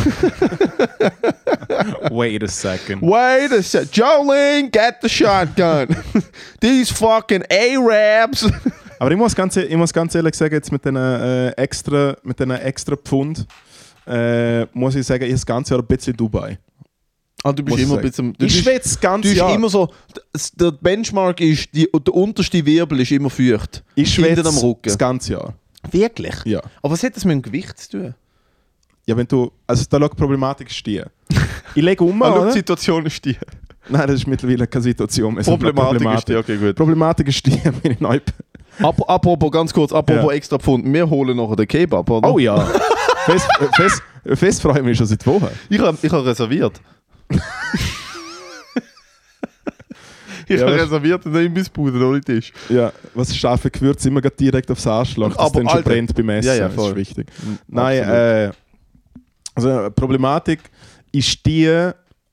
Wait 2.11 2.43
a 2.43 2.47
second. 2.47 3.01
Wait 3.01 3.51
a 3.51 3.61
sec, 3.61 3.91
Jolene, 3.91 4.69
get 4.71 4.97
the 5.01 5.09
shotgun. 5.09 5.87
These 6.61 6.93
fucking 6.93 7.43
Arabs. 7.51 8.47
Aber 8.99 9.11
ich 9.11 9.17
muss 9.17 9.35
ganz, 9.35 9.55
ich 9.57 9.75
muss 9.77 9.93
ganz 9.93 10.15
ehrlich 10.15 10.33
sagen, 10.35 10.55
jetzt 10.55 10.71
mit 10.71 10.83
den 10.85 10.95
äh, 10.95 11.49
extra, 11.51 12.15
mit 12.23 12.39
extra 12.39 12.95
Pfund, 12.95 13.45
äh, 14.07 14.65
muss 14.73 14.95
ich 14.95 15.05
sagen, 15.05 15.23
ich 15.25 15.31
das 15.33 15.45
ganze 15.45 15.75
Jahr 15.75 15.83
ein 15.83 15.87
bisschen 15.87 16.15
Dubai. 16.17 16.57
Ah, 17.43 17.51
du 17.53 17.63
bist 17.63 17.77
immer 17.79 17.95
ein 17.97 18.01
bisschen. 18.01 18.33
Du 18.33 18.45
Ich 18.45 18.53
bist, 18.53 18.63
schwätze 18.65 18.89
das 18.89 18.99
du 18.99 19.07
ganze 19.07 19.29
bist 19.29 19.37
Jahr. 19.39 19.53
immer 19.55 19.69
so. 19.69 19.87
Der 20.55 20.71
Benchmark 20.71 21.39
ist, 21.41 21.69
die, 21.73 21.87
der 21.93 22.13
unterste 22.13 22.65
Wirbel 22.65 22.99
ist 23.01 23.11
immer 23.11 23.29
feucht. 23.29 23.83
ich 23.95 24.13
schwätze 24.13 24.45
am 24.47 24.57
Rücken. 24.57 24.81
das 24.83 24.97
ganze 24.97 25.33
Jahr. 25.33 25.53
Wirklich? 25.91 26.35
Ja. 26.45 26.61
Aber 26.81 26.93
was 26.93 27.03
hat 27.03 27.15
das 27.15 27.23
mit 27.25 27.33
dem 27.35 27.41
Gewicht 27.41 27.77
zu 27.79 27.89
tun? 27.91 28.15
Ja, 29.05 29.15
wenn 29.15 29.27
du, 29.27 29.51
also 29.65 29.85
da 29.89 29.99
die 29.99 30.07
Problematik 30.15 30.69
ist 30.69 30.85
die. 30.85 31.01
Ich 31.75 31.83
lege 31.83 32.03
um, 32.03 32.21
Ah, 32.23 32.29
schau, 32.29 32.37
oder? 32.39 32.47
die 32.47 32.53
Situation 32.53 33.05
ist 33.05 33.23
die. 33.23 33.35
Nein, 33.89 34.07
das 34.07 34.15
ist 34.17 34.27
mittlerweile 34.27 34.65
keine 34.67 34.81
Situation 34.83 35.33
mehr. 35.35 35.43
sondern 35.43 35.73
Problematik 35.75 36.17
ist 36.17 36.27
die, 36.27 36.35
okay, 36.35 36.57
gut. 36.57 36.75
Problematik 36.75 37.27
ist 37.27 37.45
die, 37.45 37.59
wenn 37.83 37.91
ich 37.91 37.99
neu 37.99 38.19
Ap 38.79 39.01
apropos, 39.09 39.51
ganz 39.51 39.73
kurz, 39.73 39.91
apropos 39.93 40.25
Ja. 40.25 40.31
extra 40.31 40.57
Pfund. 40.59 40.91
Wir 40.91 41.09
holen 41.09 41.37
nachher 41.37 41.55
den 41.55 41.67
Kebab, 41.67 42.09
oder? 42.09 42.31
Oh 42.33 42.37
ja. 42.39 42.65
fest, 43.25 43.47
fest, 43.75 44.01
fest 44.33 44.61
freue 44.61 44.79
ich 44.79 44.85
mich 44.85 44.97
schon 44.97 45.07
seit 45.07 45.25
Wochen. 45.25 45.47
Ich 45.69 45.79
habe 45.79 45.97
ich 46.01 46.11
hab 46.11 46.25
reserviert. 46.25 46.79
Ich 47.29 47.39
Ja, 50.49 50.61
habe 50.61 50.71
das- 50.77 50.81
reserviert 50.83 51.25
in 51.25 51.33
der 51.33 51.41
Imbissbude, 51.43 52.05
ohne 52.05 52.21
Tisch. 52.21 52.53
Ja, 52.69 52.91
was 53.13 53.35
scharfe 53.35 53.69
Gewürze 53.69 54.07
immer 54.07 54.21
direkt 54.21 54.71
aufs 54.71 54.87
Arschloch, 54.87 55.29
dass 55.29 55.37
Aber 55.39 55.59
dann 55.59 55.67
schon 55.69 55.77
Alter- 55.79 55.89
brennt 55.89 56.15
beim 56.15 56.29
Essen. 56.29 56.47
Ja, 56.47 56.53
ja, 56.55 56.65
das 56.67 56.75
voll. 56.75 56.91
ist 56.91 56.95
wichtig. 56.97 57.27
Mhm, 57.43 57.57
Nein, 57.67 57.97
äh, 58.03 58.51
also 59.55 59.89
Problematik 59.95 60.59
ist 61.11 61.45
die, 61.45 61.67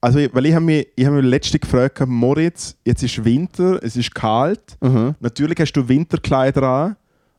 also 0.00 0.18
weil 0.32 0.46
ich 0.46 0.54
habe 0.54 0.64
mich, 0.64 0.86
ich 0.94 1.04
hab 1.06 1.12
mich 1.14 1.24
letzte 1.24 1.58
gefragt, 1.58 2.00
Moritz, 2.06 2.76
jetzt 2.84 3.02
ist 3.02 3.24
Winter, 3.24 3.80
es 3.82 3.96
ist 3.96 4.14
kalt, 4.14 4.60
Mhm. 4.80 5.14
natürlich 5.20 5.58
hast 5.58 5.72
du 5.72 5.88
Winterkleider 5.88 6.62
an, 6.62 6.96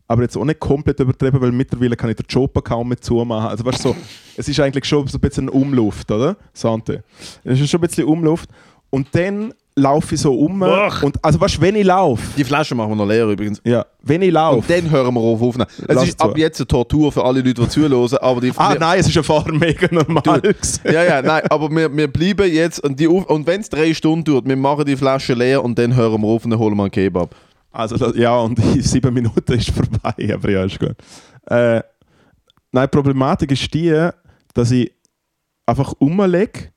aber 0.07 0.21
jetzt 0.23 0.37
auch 0.37 0.45
nicht 0.45 0.59
komplett 0.59 0.99
übertrieben, 0.99 1.41
weil 1.41 1.51
mittlerweile 1.51 1.95
kann 1.95 2.09
ich 2.09 2.15
den 2.15 2.25
Job 2.29 2.63
kaum 2.63 2.89
mehr 2.89 3.01
zumachen. 3.01 3.49
Also 3.49 3.65
weißt 3.65 3.85
du, 3.85 3.89
so, 3.89 3.95
es 4.37 4.47
ist 4.47 4.59
eigentlich 4.59 4.85
schon 4.85 5.07
so 5.07 5.17
ein 5.17 5.21
bisschen 5.21 5.49
Umluft, 5.49 6.11
oder? 6.11 6.35
Sante. 6.53 7.03
Es 7.43 7.59
ist 7.59 7.69
schon 7.69 7.79
ein 7.79 7.87
bisschen 7.87 8.05
Umluft. 8.05 8.49
Und 8.91 9.07
dann 9.13 9.53
laufe 9.77 10.15
ich 10.15 10.21
so 10.21 10.33
um 10.33 10.63
Ach. 10.63 11.03
und 11.03 11.21
also 11.21 11.41
weißt 11.41 11.57
du, 11.57 11.61
wenn 11.61 11.75
ich 11.75 11.83
laufe, 11.83 12.23
Die 12.37 12.45
Flasche 12.45 12.73
machen 12.75 12.91
wir 12.91 12.95
noch 12.95 13.07
leer 13.07 13.27
übrigens. 13.27 13.59
ja, 13.65 13.85
wenn 14.03 14.21
ich 14.21 14.31
laufe, 14.31 14.59
Und 14.59 14.69
dann 14.69 14.89
hören 14.89 15.13
wir 15.13 15.19
auf 15.19 15.41
aufnehmen. 15.41 15.69
Es 15.85 16.01
ist 16.03 16.17
zu. 16.19 16.25
ab 16.25 16.37
jetzt 16.37 16.61
eine 16.61 16.67
Tortur 16.67 17.11
für 17.11 17.25
alle 17.25 17.41
Leute, 17.41 17.61
die 17.61 17.67
zuhören, 17.67 18.17
aber 18.21 18.39
die... 18.39 18.53
Ah 18.55 18.75
nein, 18.79 18.99
es 19.01 19.07
ist 19.07 19.15
ja 19.15 19.23
vorher 19.23 19.51
mega 19.59 19.87
normal. 19.91 20.39
gewesen. 20.39 20.79
Ja, 20.85 21.03
ja, 21.03 21.21
nein, 21.21 21.41
aber 21.49 21.69
wir, 21.71 21.93
wir 21.93 22.07
bleiben 22.07 22.49
jetzt 22.49 22.79
und, 22.85 22.97
die 23.01 23.07
auf- 23.09 23.25
und 23.29 23.45
wenn 23.47 23.59
es 23.59 23.67
drei 23.67 23.93
Stunden 23.93 24.23
dauert, 24.23 24.47
wir 24.47 24.55
machen 24.55 24.85
die 24.85 24.95
Flasche 24.95 25.33
leer 25.33 25.61
und 25.61 25.77
dann 25.77 25.93
hören 25.93 26.21
wir 26.21 26.27
auf 26.29 26.45
und 26.45 26.51
dann 26.51 26.59
holen 26.59 26.77
wir 26.77 26.83
einen 26.83 26.91
Kebab. 26.91 27.35
Also 27.75 27.97
das, 27.97 28.15
ja, 28.15 28.37
und 28.37 28.57
in 28.57 28.81
sieben 28.81 29.13
Minuten 29.13 29.51
ist 29.51 29.69
vorbei, 29.69 30.15
aber 30.33 30.49
ja, 30.49 30.63
ist 30.63 30.79
gut. 30.79 30.95
Äh, 31.47 31.81
nein, 32.71 32.85
die 32.85 32.87
Problematik 32.87 33.51
ist 33.51 33.73
die, 33.73 34.09
dass 34.53 34.71
ich 34.71 34.93
einfach 35.65 35.93
umlege 35.99 36.71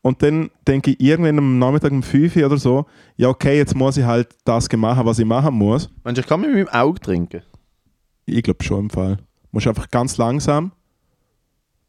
und 0.00 0.22
dann 0.22 0.50
denke 0.66 0.92
ich 0.92 1.00
irgendwann 1.00 1.36
am 1.36 1.58
Nachmittag 1.58 1.92
um 1.92 2.02
5 2.02 2.34
Uhr 2.36 2.46
oder 2.46 2.56
so, 2.56 2.86
ja 3.16 3.28
okay, 3.28 3.58
jetzt 3.58 3.76
muss 3.76 3.98
ich 3.98 4.04
halt 4.04 4.34
das 4.44 4.72
machen, 4.72 5.04
was 5.04 5.18
ich 5.18 5.26
machen 5.26 5.54
muss. 5.54 5.90
Meinst 6.02 6.16
du, 6.16 6.22
ich 6.22 6.26
kann 6.26 6.40
mit 6.40 6.50
meinem 6.50 6.68
Auge 6.68 6.98
trinken? 6.98 7.42
Ich 8.24 8.42
glaube 8.42 8.64
schon 8.64 8.80
im 8.80 8.90
Fall. 8.90 9.16
Du 9.16 9.48
musst 9.50 9.66
einfach 9.66 9.90
ganz 9.90 10.16
langsam, 10.16 10.72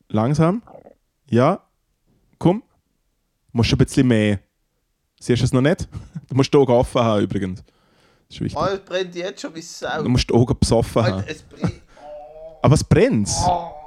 langsam, 0.09 0.61
ja, 1.29 1.61
komm, 2.39 2.61
musst 3.53 3.71
ein 3.71 3.77
bisschen 3.77 4.05
mehr. 4.05 4.39
Siehst 5.17 5.41
du 5.41 5.45
es 5.45 5.53
noch 5.53 5.61
nicht? 5.61 5.87
Du 6.29 6.37
musst 6.37 6.51
die 6.51 6.57
Augen 6.57 6.71
offen 6.71 7.01
haben 7.01 7.23
übrigens. 7.23 7.63
Wichtig. 8.41 8.61
es 8.61 8.79
brennt 8.79 9.15
jetzt 9.15 9.41
schon 9.41 9.55
wie 9.55 9.61
Sau. 9.61 10.03
Du 10.03 10.09
musst 10.09 10.29
die 10.29 10.33
Augen 10.33 10.55
besoffen 10.59 11.03
haben. 11.05 11.23
es 11.27 11.41
brennt. 11.43 11.73
Aber 12.61 12.75
es 12.75 12.83
brennt. 12.83 13.29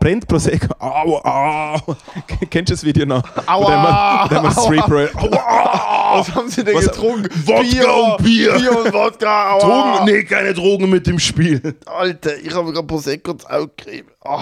Brennt 0.01 0.29
Prosecco. 0.29 0.67
Au, 0.79 1.17
au. 1.25 1.97
Kennst 2.51 2.71
du 2.71 2.75
das 2.75 2.85
Video 2.85 3.07
noch? 3.07 3.23
Aua. 3.47 4.25
Wo 4.25 4.29
der 4.29 4.43
mal 4.43 4.51
Street. 4.53 5.15
Aua. 5.17 6.17
Was 6.19 6.35
haben 6.35 6.49
sie 6.51 6.63
denn 6.63 6.75
Was- 6.77 6.85
getrunken? 6.85 7.29
Wodka 7.47 7.91
und 7.93 8.23
Bier. 8.23 8.53
Bier 8.55 8.79
und 8.79 8.93
Wodka. 8.93 9.53
Aua. 9.55 10.05
Nee, 10.05 10.25
keine 10.25 10.53
Drogen 10.53 10.91
mit 10.91 11.07
dem 11.07 11.19
Spiel. 11.19 11.75
Alter, 11.87 12.37
ich 12.37 12.55
habe 12.55 12.71
gerade 12.73 12.87
Prosecco 12.87 13.33
ins 13.33 13.47
Auge 13.47 13.73
gekriegt. 13.77 14.11
Oh. 14.25 14.41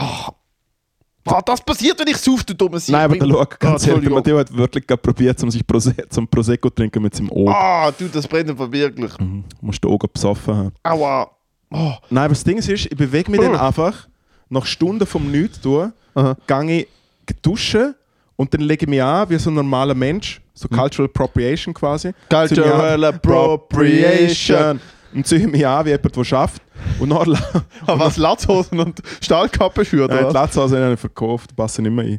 Was 1.27 1.43
das 1.47 1.61
passiert, 1.62 1.99
wenn 1.99 2.09
ich 2.09 2.18
sauf, 2.18 2.45
du 2.45 2.55
dumme 2.55 2.79
Sieg. 2.79 2.93
Nein, 2.93 3.05
aber 3.05 3.16
der 3.16 3.27
schau, 3.27 3.47
ganz 3.59 3.87
Ah, 3.89 3.93
ehrlich. 3.93 4.11
Matteo 4.11 4.39
hat 4.39 4.55
wirklich 4.55 4.87
gerade 4.87 5.01
probiert, 5.01 5.43
um 5.43 5.51
sich 5.51 5.66
Prose 5.66 5.95
zum 6.11 6.29
Prosecco 6.29 6.68
zu 6.68 6.75
trinken 6.77 7.03
mit 7.03 7.14
seinem 7.14 7.31
Auge. 7.31 7.51
Ah, 7.55 7.91
du, 7.91 8.09
das 8.09 8.29
brennt 8.29 8.51
einfach 8.51 8.70
wirklich. 8.70 9.18
Mhm. 9.18 9.45
Du 9.61 9.66
musst 9.66 9.83
die 9.83 9.89
Augen 9.89 10.07
besoffen 10.12 10.55
haben. 10.55 10.72
Aua. 10.83 11.31
Oh. 11.70 11.93
Nein, 12.11 12.25
aber 12.25 12.35
das 12.35 12.45
Ding 12.45 12.59
ist, 12.59 12.68
ich 12.68 12.89
bewege 12.91 13.31
mich 13.31 13.41
dann 13.41 13.57
einfach, 13.57 14.07
nach 14.51 14.66
Stunden 14.66 15.07
vom 15.07 15.31
Nichts 15.31 15.61
tun, 15.61 15.93
Aha. 16.14 16.37
gehe 16.47 16.81
ich 16.83 17.37
duschen 17.43 17.95
und 18.37 18.53
dann 18.53 18.61
lege 18.61 18.85
ich 18.85 18.91
mich 18.91 19.03
an 19.03 19.29
wie 19.31 19.39
so 19.39 19.51
ein 19.51 19.55
normaler 19.55 19.95
Mensch, 19.95 20.41
so 20.53 20.68
Cultural 20.68 21.07
Appropriation 21.09 21.72
quasi. 21.72 22.12
Cultural 22.29 23.03
Appropriation. 23.05 24.81
Und 25.15 25.27
ziehe 25.27 25.47
mich 25.47 25.67
an 25.67 25.85
wie 25.87 25.91
jemand, 25.91 26.17
der 26.17 26.25
schafft. 26.25 26.62
Und 26.99 27.11
dann 27.11 27.39
Ah, 27.87 27.99
was, 27.99 28.17
Latzhosen 28.17 28.81
und 28.81 29.01
Stahlkappe 29.21 29.85
schürt, 29.85 30.11
äh, 30.11 30.15
die 30.15 30.19
oder 30.21 30.27
was? 30.27 30.35
Latzhose 30.35 30.83
habe 30.83 30.95
ich 30.95 31.01
verkauft, 31.01 31.55
passen 31.55 31.83
nicht 31.83 31.93
mehr 31.93 32.05
ein. 32.05 32.19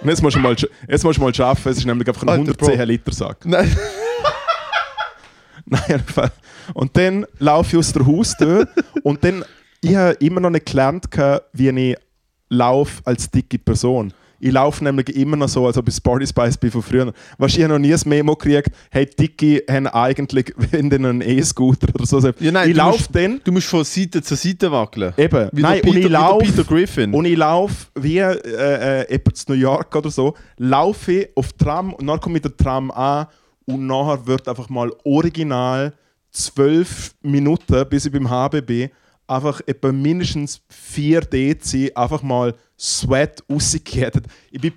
und 0.00 0.08
jetzt 0.08 0.22
musst 0.22 0.36
du 0.36 0.40
mal, 0.40 0.56
jetzt 0.88 1.04
musst 1.04 1.18
du 1.18 1.22
mal 1.22 1.34
schaffen, 1.34 1.70
es 1.70 1.78
ist 1.78 1.86
nämlich 1.86 2.08
einfach 2.08 2.22
ein 2.22 2.28
Alter, 2.30 2.42
110 2.42 2.76
Bro. 2.76 2.84
Liter 2.84 3.12
Sack. 3.12 3.44
Nein. 3.44 3.76
Nein. 5.66 6.02
Und 6.74 6.96
dann 6.96 7.26
laufe 7.38 7.76
ich 7.76 7.78
aus 7.78 7.92
der 7.92 8.06
Haustür 8.06 8.68
und 9.02 9.22
dann, 9.24 9.44
ich 9.82 9.94
habe 9.96 10.12
immer 10.14 10.40
noch 10.40 10.50
nicht 10.50 10.66
gelernt, 10.66 11.06
wie 11.52 11.68
ich 11.68 11.96
laufe 12.48 13.02
als 13.04 13.30
dicke 13.30 13.58
Person. 13.58 14.12
Ich 14.40 14.52
laufe 14.52 14.84
nämlich 14.84 15.14
immer 15.16 15.36
noch 15.36 15.48
so, 15.48 15.66
als 15.66 15.76
ob 15.76 15.88
ich 15.88 15.94
Sporty 15.96 16.26
Spice 16.26 16.56
bin 16.56 16.70
von 16.70 16.82
früher. 16.82 17.06
Du, 17.06 17.12
ich 17.58 17.66
noch 17.66 17.78
nie 17.78 17.92
ein 17.92 18.00
Memo 18.06 18.36
gekriegt, 18.36 18.70
hey, 18.90 19.04
Dicke 19.06 19.64
haben 19.68 19.86
eigentlich, 19.88 20.52
wenn 20.70 20.88
dann 20.90 21.04
einen 21.04 21.20
E-Scooter 21.22 21.88
oder 21.94 22.06
so. 22.06 22.20
Ja, 22.20 22.52
nein, 22.52 22.68
ich 22.68 22.74
du 22.74 22.78
laufe 22.78 22.98
musst- 22.98 23.14
dann, 23.16 23.40
Du 23.42 23.52
musst 23.52 23.66
von 23.66 23.84
Seite 23.84 24.22
zu 24.22 24.36
Seite 24.36 24.70
wackeln. 24.70 25.12
eben, 25.16 25.48
Wie 25.52 25.62
nein, 25.62 25.80
der 25.82 25.88
und 25.88 25.94
Peter, 25.94 26.06
ich 26.06 26.12
laufe, 26.12 26.44
Peter 26.46 26.64
Griffin. 26.64 27.12
und 27.14 27.24
ich 27.24 27.36
laufe 27.36 27.86
wie 27.96 28.18
äh, 28.18 29.00
äh, 29.02 29.12
zu 29.34 29.44
New 29.48 29.54
York 29.58 29.94
oder 29.96 30.10
so, 30.10 30.34
laufe 30.56 31.12
ich 31.12 31.28
auf 31.34 31.52
Tram 31.54 31.92
und 31.94 32.06
dann 32.06 32.20
komme 32.20 32.36
ich 32.36 32.42
der 32.42 32.56
Tram 32.56 32.90
an 32.92 33.26
und 33.66 33.86
nachher 33.86 34.26
wird 34.26 34.48
einfach 34.48 34.68
mal 34.68 34.90
original 35.04 35.92
zwölf 36.30 37.14
Minuten, 37.22 37.84
bis 37.88 38.06
ich 38.06 38.12
beim 38.12 38.28
HB 38.30 38.60
bin, 38.64 38.90
einfach 39.28 39.60
etwa 39.66 39.92
mindestens 39.92 40.60
4 40.68 41.20
Dezi 41.22 41.92
einfach 41.94 42.22
mal 42.22 42.54
Sweat 42.78 43.42
rausgekehrt. 43.50 44.16
Ich 44.50 44.60
bin 44.60 44.72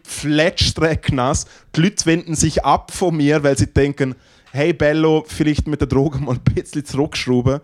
nass. 1.13 1.45
Die 1.75 1.81
Leute 1.81 2.05
wenden 2.05 2.35
sich 2.35 2.63
ab 2.65 2.91
von 2.91 3.15
mir, 3.15 3.43
weil 3.43 3.57
sie 3.57 3.67
denken, 3.67 4.15
hey 4.51 4.73
Bello, 4.73 5.23
vielleicht 5.27 5.67
mit 5.67 5.79
der 5.81 5.87
Droge 5.87 6.19
mal 6.19 6.35
ein 6.35 6.41
bisschen 6.53 6.83
zurückschrauben. 6.85 7.59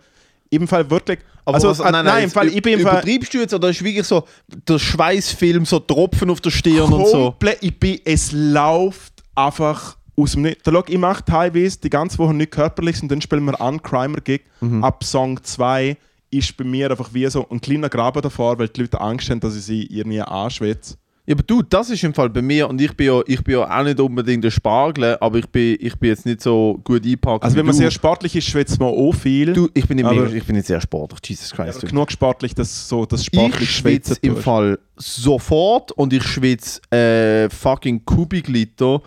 Im 0.50 0.68
Fall 0.68 0.90
wirklich. 0.90 1.20
also, 1.46 1.70
was- 1.70 1.80
äh, 1.80 1.92
nein, 1.92 2.24
im 2.26 2.30
Fall, 2.30 2.48
ich 2.48 2.62
bin 2.62 2.74
im 2.80 2.82
Fall. 2.82 3.02
Übertreibst 3.04 3.34
du 3.34 3.40
jetzt 3.40 3.54
oder 3.54 3.70
ist 3.70 3.84
wirklich 3.84 4.06
so 4.06 4.26
der 4.68 4.80
Schweißfilm, 4.80 5.66
so 5.66 5.80
Tropfen 5.80 6.30
auf 6.30 6.40
der 6.40 6.52
Stirn 6.52 6.92
und 6.94 7.08
so? 7.08 7.36
ich 7.62 7.78
bin, 7.78 8.00
es 8.06 8.32
läuft 8.32 9.24
einfach 9.36 9.98
aus 10.16 10.32
dem 10.34 10.44
Nichts. 10.44 10.64
Da 10.64 10.72
schau, 10.72 10.84
Ich 10.88 10.98
mache 10.98 11.26
teilweise 11.26 11.80
die 11.80 11.90
ganze 11.90 12.18
Woche 12.18 12.34
nicht 12.34 12.52
körperlich 12.52 13.02
und 13.02 13.10
dann 13.12 13.22
spielen 13.22 13.44
wir 13.46 13.60
an 13.60 13.82
Crimer 13.82 14.22
Gig. 14.22 14.44
Mhm. 14.62 14.84
Ab 14.84 15.04
Song 15.04 15.44
2 15.44 15.98
ist 16.30 16.56
bei 16.58 16.64
mir 16.64 16.90
einfach 16.92 17.14
wie 17.14 17.28
so 17.28 17.48
ein 17.50 17.62
kleiner 17.62 17.90
Graben 17.90 18.22
davor, 18.22 18.58
weil 18.60 18.68
die 18.70 18.82
Leute 18.82 19.00
Angst 19.00 19.30
haben, 19.30 19.40
dass 19.40 19.56
ich 19.56 19.64
sie 19.64 19.86
irgendwie 19.86 20.22
anschwätze. 20.22 20.96
Ja, 21.28 21.36
aber 21.36 21.44
du, 21.44 21.62
das 21.62 21.90
ist 21.90 22.02
im 22.06 22.14
Fall 22.14 22.30
bei 22.30 22.42
mir 22.42 22.70
und 22.70 22.80
ich 22.80 22.96
bin 22.96 23.08
ja, 23.08 23.22
ich 23.28 23.44
bin 23.44 23.56
ja 23.56 23.80
auch 23.80 23.84
nicht 23.84 24.00
unbedingt 24.00 24.46
der 24.46 24.52
Spargel, 24.52 25.18
aber 25.20 25.40
ich 25.40 25.48
bin, 25.48 25.76
ich 25.78 25.94
bin 25.98 26.10
jetzt 26.10 26.26
nicht 26.26 26.42
so 26.42 26.80
gut 26.86 27.04
eingepackt. 27.04 27.44
Also 27.44 27.58
wenn 27.58 27.66
man 27.66 27.76
du. 27.76 27.80
sehr 27.80 27.92
sportlich 27.92 28.34
ist, 28.34 28.48
schwätzt 28.48 28.80
man 28.80 28.88
auch 28.88 29.12
viel. 29.12 29.52
du, 29.52 29.68
ich 29.74 29.86
bin 29.86 29.98
nicht, 29.98 30.10
mega, 30.10 30.26
ich 30.28 30.46
bin 30.46 30.56
nicht 30.56 30.68
sehr 30.68 30.80
sportlich, 30.80 31.20
Jesus 31.28 31.52
Christ. 31.52 31.80
aber 31.80 31.88
genug 31.88 32.12
sportlich, 32.14 32.56
dass 32.56 32.88
so 32.88 33.06
das 33.06 33.26
sportlich 33.26 33.64
ich 33.64 33.76
schwitze 33.76 34.14
schwitzen 34.16 34.38
im. 34.38 34.42
Fall 34.42 34.80
sofort 34.96 35.92
und 35.92 36.14
ich 36.14 36.24
schwitze 36.24 36.80
äh, 36.92 37.50
fucking 37.50 38.06
Kubikliter 38.06 39.02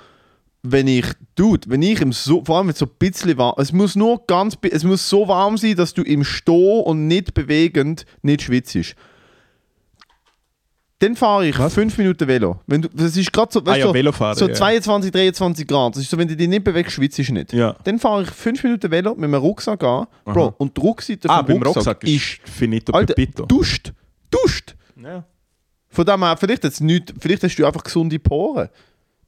wenn 0.63 0.87
ich, 0.89 1.07
dude, 1.37 1.69
wenn 1.71 1.83
ich 1.83 2.01
im 2.01 2.13
so, 2.13 2.45
vor 2.45 2.59
allem 2.59 2.67
wenn 2.67 2.73
es 2.73 2.79
so 2.79 2.87
ein 2.87 2.93
bisschen 2.99 3.37
warm, 3.39 3.55
es 3.59 3.73
muss 3.73 3.97
nur 3.97 4.25
ganz, 4.27 4.57
es 4.71 4.85
muss 4.85 5.09
so 5.09 5.27
warm 5.27 5.57
sein, 5.57 5.75
dass 5.77 5.95
du 5.95 6.03
im 6.03 6.23
Stehen 6.25 6.83
und 6.83 7.07
nicht 7.07 7.33
bewegend 7.35 8.05
nicht 8.23 8.43
schwitzt. 8.43 8.95
Dann 10.99 11.17
fahre 11.17 11.47
ich 11.49 11.59
Was? 11.59 11.73
5 11.73 11.97
Minuten 11.97 12.29
Velo. 12.29 12.61
Wenn 12.67 12.83
du, 12.83 12.89
das 12.93 13.17
ist 13.17 13.33
gerade 13.33 13.51
so, 13.51 13.63
Ah 13.65 13.75
ja, 13.75 13.93
Velofahren, 13.93 14.37
so 14.37 14.47
ja. 14.47 14.53
22, 14.55 15.11
23 15.11 15.67
Grad. 15.67 15.95
Das 15.97 16.03
ist 16.03 16.11
so, 16.11 16.19
wenn 16.19 16.29
du 16.29 16.37
dich 16.37 16.47
nicht 16.47 16.63
bewegst, 16.63 16.93
schwitzt 16.93 17.17
du 17.19 17.33
nicht. 17.33 17.55
Ja. 17.55 17.75
Dann 17.85 17.99
fahre 17.99 18.25
ich 18.25 18.31
5 18.31 18.63
Minuten 18.65 18.91
Velo 18.91 19.15
mit 19.15 19.31
meinem 19.31 19.41
Rucksack 19.41 19.83
an. 19.83 20.07
Bro, 20.27 20.55
und 20.59 20.77
die 20.77 20.81
Rückseite 20.83 21.31
Ah, 21.31 21.39
vom 21.39 21.47
beim 21.47 21.63
Rucksack, 21.63 22.03
Rucksack 22.03 22.05
ist, 22.05 22.15
ist 22.15 22.41
finito 22.45 22.93
Alter, 22.93 23.15
pepito. 23.15 23.47
duscht. 23.47 23.95
Duscht. 24.31 24.77
Ja. 25.03 25.25
Von 25.89 26.05
dem 26.05 26.23
her, 26.23 26.37
vielleicht, 26.37 26.65
jetzt 26.65 26.83
nicht, 26.83 27.15
vielleicht 27.19 27.43
hast 27.45 27.57
du 27.57 27.65
einfach 27.65 27.83
gesunde 27.83 28.19
Poren. 28.19 28.69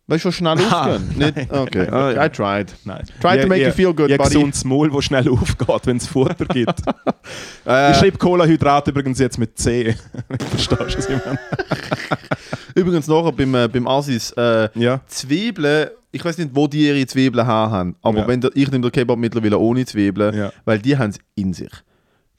Weißt 0.09 0.25
du, 0.25 0.29
was 0.29 0.35
schnell 0.35 0.59
Ah, 0.71 0.97
aufgehen? 0.97 1.15
Nicht? 1.17 1.53
Okay, 1.53 1.87
I, 1.93 2.27
I 2.27 2.29
tried. 2.29 2.73
Nein. 2.85 3.05
Try 3.21 3.41
to 3.41 3.47
make 3.47 3.63
you 3.65 3.71
feel 3.71 3.95
good, 3.95 4.11
ja, 4.11 4.17
buddy. 4.17 4.31
gesundes 4.35 4.65
Maul, 4.65 4.91
das 4.91 5.05
schnell 5.05 5.29
aufgeht, 5.31 5.87
wenn 5.87 5.97
es 5.99 6.07
Futter 6.07 6.45
gibt. 6.47 6.81
Äh, 7.65 7.93
ich 7.93 7.97
schreibe 7.99 8.19
Cola-Hydrat 8.19 8.89
übrigens 8.89 9.21
jetzt 9.21 9.39
mit 9.39 9.57
C. 9.57 9.95
Verstehst 10.51 10.73
du, 10.73 10.79
was 10.85 11.09
ich 11.09 11.25
meine? 11.25 11.39
übrigens 12.75 13.07
nachher 13.07 13.31
beim, 13.31 13.55
äh, 13.55 13.69
beim 13.69 13.87
Asis, 13.87 14.33
äh, 14.33 14.69
Ja. 14.75 15.01
Zwiebeln, 15.07 15.91
ich 16.11 16.25
weiß 16.25 16.39
nicht, 16.39 16.51
wo 16.53 16.67
die 16.67 16.89
ihre 16.89 17.07
Zwiebeln 17.07 17.47
haben, 17.47 17.95
aber 18.03 18.19
Ja. 18.19 18.27
wenn 18.29 18.41
der, 18.41 18.51
ich 18.55 18.69
nehme 18.73 18.83
den 18.83 18.91
Kebab 18.93 19.17
mittlerweile 19.19 19.59
ohne 19.59 19.85
Zwiebeln, 19.87 20.35
Ja. 20.37 20.53
weil 20.65 20.81
die 20.81 20.99
haben 20.99 21.11
es 21.11 21.19
in 21.37 21.53
sich. 21.55 21.71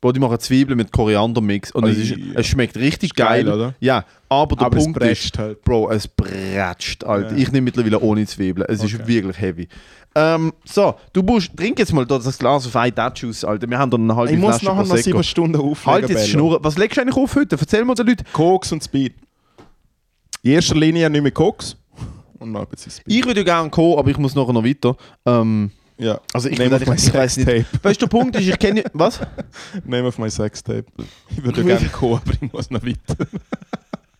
Bro, 0.03 0.11
die 0.11 0.19
machen 0.19 0.37
Zwiebeln 0.37 0.75
mit 0.75 0.91
Koriandermix 0.91 1.71
und 1.71 1.85
es, 1.85 1.97
ist, 1.97 2.09
ja. 2.09 2.17
es 2.35 2.45
schmeckt 2.45 2.75
richtig 2.75 3.11
Ist 3.11 3.15
geil, 3.15 3.45
geil. 3.45 3.53
oder? 3.53 3.73
Ja, 3.79 4.03
aber 4.27 4.57
der 4.57 4.65
Aber 4.65 4.75
Punkt 4.75 5.01
ist, 5.01 5.37
halt. 5.37 5.63
Bro, 5.63 5.91
es 5.91 6.09
bretscht, 6.09 7.05
Alter. 7.05 7.31
Ja. 7.31 7.37
Ich 7.37 7.53
nehme 7.53 7.63
mittlerweile 7.63 8.01
ohne 8.01 8.25
Zwiebeln. 8.25 8.67
Es 8.69 8.83
ist 8.83 8.95
Okay. 8.95 9.07
wirklich 9.07 9.39
heavy. 9.39 9.69
Ähm, 10.13 10.51
so, 10.65 10.95
du 11.13 11.23
musst, 11.23 11.55
trink 11.55 11.79
jetzt 11.79 11.93
mal 11.93 12.05
das 12.05 12.37
Glas 12.37 12.67
auf 12.67 12.75
einen 12.75 12.97
Alter. 12.97 13.69
Wir 13.69 13.79
haben 13.79 13.91
da 13.91 13.95
eine 13.97 14.13
halbe 14.13 14.33
Ich 14.33 14.37
muss 14.37 14.57
Flasche 14.57 14.65
nachher 14.75 14.87
noch 14.89 14.97
sieben 14.97 15.23
Stunden 15.23 15.55
auflegen. 15.55 16.01
Halt 16.01 16.09
jetzt. 16.09 16.27
Schnurren. 16.27 16.59
Was 16.61 16.77
legst 16.77 16.97
du 16.97 17.01
eigentlich 17.01 17.15
auf 17.15 17.33
heute? 17.37 17.55
Erzähl 17.57 17.85
mal 17.85 17.95
den 17.95 18.07
Leuten. 18.07 18.25
Koks 18.33 18.73
und 18.73 18.83
Speed. 18.83 19.13
In 20.41 20.51
erster 20.51 20.75
Linie 20.75 21.09
nicht 21.09 21.21
mehr 21.21 21.31
Koks. 21.31 21.77
Und 22.39 22.51
noch 22.51 22.59
ein 22.63 22.67
bisschen 22.67 22.91
Speed. 22.91 23.05
Ich 23.07 23.25
würde 23.25 23.45
gerne 23.45 23.69
kommen, 23.69 23.97
aber 23.97 24.11
ich 24.11 24.17
muss 24.17 24.35
nachher 24.35 24.51
noch 24.51 24.65
weiter. 24.65 24.97
Ähm, 25.25 25.71
ja. 25.97 26.19
also 26.33 26.49
ich, 26.49 26.57
Name 26.57 26.75
of 26.75 26.85
my 26.85 26.95
ich 26.95 27.03
nicht. 27.03 27.13
Sextape. 27.13 27.65
Weißt 27.81 28.01
du, 28.01 28.05
der 28.05 28.17
Punkt 28.17 28.35
ist, 28.35 28.47
ich 28.47 28.59
kenne. 28.59 28.83
Was? 28.93 29.19
Name 29.85 30.07
of 30.07 30.17
my 30.17 30.29
Sextape. 30.29 30.85
Ich 31.29 31.43
würde 31.43 31.61
Ich 31.61 31.67
gerne 31.67 31.89
kommen, 31.89 32.21
aber 32.25 32.33
ich 32.33 32.53
muss 32.53 32.69
noch 32.71 32.83
weiter. 32.83 33.27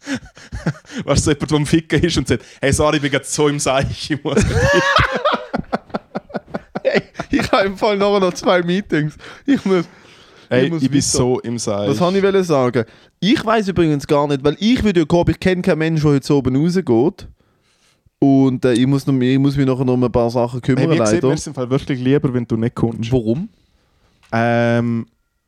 weißt 1.06 1.28
du, 1.28 1.32
jemand, 1.32 1.52
der 1.52 1.58
am 1.58 1.66
Ficken 1.66 2.04
ist 2.04 2.18
und 2.18 2.28
sagt, 2.28 2.44
hey, 2.62 2.74
sorry, 2.74 2.98
ich 2.98 3.02
bin 3.02 3.12
gerade 3.12 3.26
so 3.26 3.48
im 3.48 3.60
Seich, 3.60 4.12
ich 4.12 4.24
muss 4.24 4.44
Hey, 6.84 7.02
ich 7.32 7.52
habe 7.52 7.66
im 7.66 7.78
Fall 7.78 7.98
noch 7.98 8.34
zwei 8.34 8.62
Meetings. 8.62 9.16
Ich 9.46 9.64
muss. 9.66 9.86
Hey, 10.50 10.70
muss 10.70 10.84
ich 10.84 10.92
bin 10.92 11.02
so 11.02 11.40
im 11.40 11.58
Seich. 11.58 11.90
Was 11.90 12.02
habe 12.02 12.18
ich 12.40 12.46
sagen? 12.46 12.86
Ich 13.20 13.44
weiß 13.44 13.70
übrigens 13.70 14.06
gar 14.06 14.28
nicht, 14.28 14.44
weil 14.44 14.58
ich 14.60 14.84
würde 14.84 15.00
ja 15.00 15.06
kommen, 15.06 15.32
ich 15.32 15.40
kenne 15.40 15.62
keinen 15.62 15.80
Menschen, 15.80 16.04
der 16.04 16.16
heute 16.16 16.36
oben 16.36 16.56
rausgeht. 16.56 17.28
Und 18.24 18.64
äh, 18.64 18.72
ich, 18.74 18.88
muss 18.88 19.06
noch, 19.06 19.20
ich 19.20 19.38
muss 19.38 19.58
mich 19.58 19.66
nachher 19.66 19.84
noch 19.84 19.96
um 19.96 20.04
ein 20.06 20.12
paar 20.12 20.30
Sachen 20.30 20.62
kümmern, 20.62 20.90
Hey, 20.90 20.98
leider. 20.98 21.28
mir 21.28 21.34
ist 21.34 21.46
im 21.46 21.54
Fall 21.54 21.70
wirklich 21.70 22.00
lieber, 22.00 22.34
wenn 22.34 22.46
du 22.46 22.56
nicht 22.56 22.74
kommst. 22.74 23.12
Warum? 23.12 23.50
Ähm, 24.32 25.06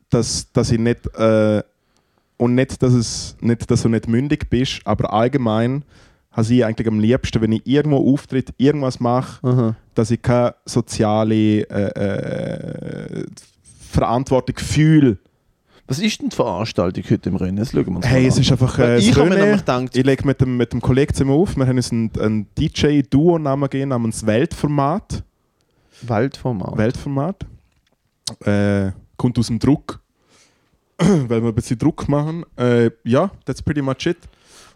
dass, 0.10 0.52
dass 0.52 0.72
ich 0.72 0.80
nicht 0.80 1.07
äh, 1.15 1.64
und 2.35 2.53
nicht, 2.56 2.84
dass 2.84 2.93
es 2.93 3.38
nicht, 3.39 3.72
dass 3.72 3.84
du 3.84 3.89
nicht 3.89 4.10
mündig 4.10 4.49
bist, 4.49 4.81
aber 4.84 5.14
allgemein 5.14 5.85
habe 6.31 6.53
ich 6.53 6.65
eigentlich 6.65 6.88
am 6.89 6.99
liebsten, 6.99 7.41
wenn 7.41 7.53
ich 7.53 7.65
irgendwo 7.65 8.11
auftritt, 8.14 8.53
irgendwas 8.57 8.99
mache, 8.99 9.47
Aha. 9.47 9.76
dass 9.93 10.11
ich 10.11 10.22
keine 10.22 10.56
soziale 10.65 11.61
äh, 11.61 13.22
äh, 13.22 13.26
Verantwortung 13.89 14.57
fühle. 14.57 15.18
Was 15.88 15.99
ist 15.99 16.20
denn 16.22 16.30
die 16.30 16.36
Veranstaltung 16.36 17.03
heute 17.10 17.30
im 17.30 17.36
Rennen? 17.36 17.57
Das 17.57 17.72
schauen 17.72 17.86
wir 17.86 17.95
uns 17.98 18.07
Hey, 18.07 18.24
mal 18.24 18.28
es 18.30 18.36
an. 18.36 18.41
ist 18.41 18.52
einfach 18.52 18.80
äh, 18.80 18.98
ich 18.98 19.16
habe 19.16 19.30
mir 19.30 19.36
nämlich 19.38 19.60
gedacht, 19.60 19.95
Ich 19.95 20.03
lege 20.03 20.26
mit 20.26 20.41
dem, 20.41 20.57
mit 20.57 20.74
dem 20.74 20.82
Kollegen 20.82 21.14
zusammen 21.14 21.32
auf. 21.32 21.56
Wir 21.56 21.68
haben 21.68 21.78
uns 21.78 21.91
einen, 21.91 22.12
einen 22.20 22.48
DJ-Duo-Namen 22.57 23.70
gegeben 23.70 23.90
namens 23.90 24.26
Weltformat. 24.26 25.24
Weltformat. 26.02 26.78
Weltformat. 26.78 27.45
Äh, 28.44 28.91
kommt 29.16 29.38
aus 29.38 29.48
dem 29.48 29.60
Druck. 29.60 30.02
Weil 30.98 31.41
wir 31.44 31.49
ein 31.49 31.56
bisschen 31.56 31.78
Druck 31.78 32.10
machen. 32.10 32.45
Äh, 32.56 32.90
ja, 33.03 33.30
that's 33.45 33.62
pretty 33.62 33.82
much 33.84 34.07
it. 34.07 34.18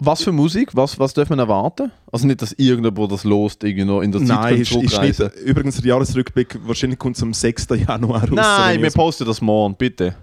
Was 0.01 0.23
für 0.23 0.31
Musik? 0.31 0.75
Was, 0.75 0.97
was 0.99 1.13
darf 1.13 1.29
man 1.29 1.39
erwarten? 1.39 1.91
Also 2.11 2.25
nicht, 2.27 2.41
dass 2.41 2.53
irgendjemand 2.53 3.11
das 3.11 3.25
lost, 3.25 3.63
irgendwie 3.63 3.83
noch 3.83 4.01
in 4.01 4.11
der 4.11 4.21
Zeit 4.21 4.27
Nein, 4.29 4.61
ist, 4.61 4.71
ist 4.71 5.01
nicht, 5.01 5.19
übrigens 5.43 5.75
der 5.75 5.85
Jahresrückblick, 5.87 6.57
wahrscheinlich 6.65 6.97
kommt 6.97 7.17
es 7.17 7.23
am 7.23 7.33
6. 7.33 7.67
Januar 7.85 8.21
raus. 8.21 8.29
Nein, 8.31 8.81
wir 8.81 8.91
posten 8.91 9.25
das 9.25 9.41
morgen, 9.41 9.75
bitte. 9.75 10.15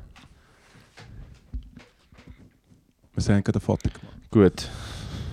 Wir 3.17 3.35
haben 3.35 3.45
gerade 3.45 3.59
ein 3.59 3.63
Foto 3.63 3.89
gemacht. 3.89 4.31
Gut. 4.31 4.69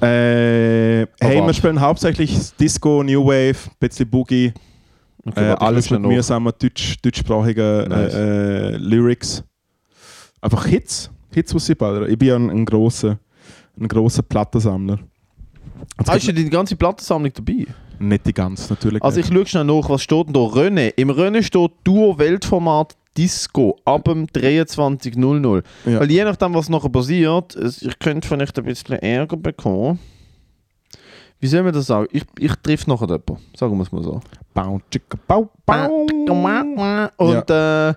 Äh, 0.02 1.06
hey, 1.22 1.42
wir 1.46 1.54
spielen 1.54 1.80
hauptsächlich 1.80 2.52
Disco, 2.60 3.04
New 3.04 3.26
Wave, 3.26 3.56
ein 3.70 3.76
bisschen 3.80 4.10
Boogie, 4.10 4.54
Okay, 5.26 5.40
äh, 5.52 5.54
ich 5.54 5.62
alles 5.62 5.90
mit 5.90 6.02
mühsamen 6.02 6.52
Deutsch, 6.60 6.98
deutschsprachigen 7.02 7.88
Nice. 7.88 8.14
äh, 8.14 8.74
äh, 8.74 8.78
Lyrics. 8.78 9.44
Einfach 10.42 10.66
Hits, 10.66 11.10
Hits, 11.32 11.56
was 11.56 11.70
ich 11.70 11.78
ballern. 11.78 12.10
Ich 12.12 12.18
bin 12.18 12.28
ja 12.28 12.36
ein, 12.36 12.50
ein 12.50 12.66
grosser 12.66 13.18
ein 13.80 13.88
grosser 13.88 14.22
Plattensammler. 14.22 15.00
Jetzt 15.98 16.10
Ah, 16.10 16.16
ist 16.16 16.28
ja 16.28 16.34
die 16.34 16.50
ganze 16.50 16.76
Plattensammlung 16.76 17.32
dabei? 17.34 17.66
nicht 18.00 18.26
die 18.26 18.34
ganz, 18.34 18.70
natürlich 18.70 19.02
Also 19.02 19.20
ich 19.20 19.30
nicht. 19.30 19.36
schaue 19.38 19.48
schnell 19.48 19.64
nach, 19.64 19.90
was 19.90 20.04
steht 20.04 20.28
denn 20.28 20.34
da? 20.34 20.40
René. 20.42 20.94
Im 20.98 21.10
René 21.10 21.42
steht 21.42 21.72
Duo 21.86 22.18
Weltformat 22.18 22.96
Disco 23.18 23.78
ab 23.86 24.06
dem 24.06 24.26
23.00. 24.26 25.64
Ja. 25.86 26.00
Weil 26.00 26.12
je 26.12 26.24
nachdem, 26.24 26.54
was 26.54 26.70
nachher 26.70 26.90
passiert, 26.90 27.56
ich 27.56 28.00
könnte 28.00 28.28
vielleicht 28.28 28.58
ein 28.58 28.66
bisschen 28.66 28.96
Ärger 29.00 29.38
bekommen. 29.38 30.00
Wie 31.40 31.48
soll 31.48 31.64
man 31.64 31.74
das 31.74 31.88
sagen? 31.88 32.08
Ich, 32.12 32.24
ich 32.40 32.54
treffe 32.64 32.90
nachher 32.90 33.08
jemanden. 33.08 33.38
Sagen 33.56 33.78
wir 33.78 33.84
es 33.84 33.92
mal 33.92 34.04
so. 34.04 34.22
Und 37.18 37.50
äh, 37.50 37.94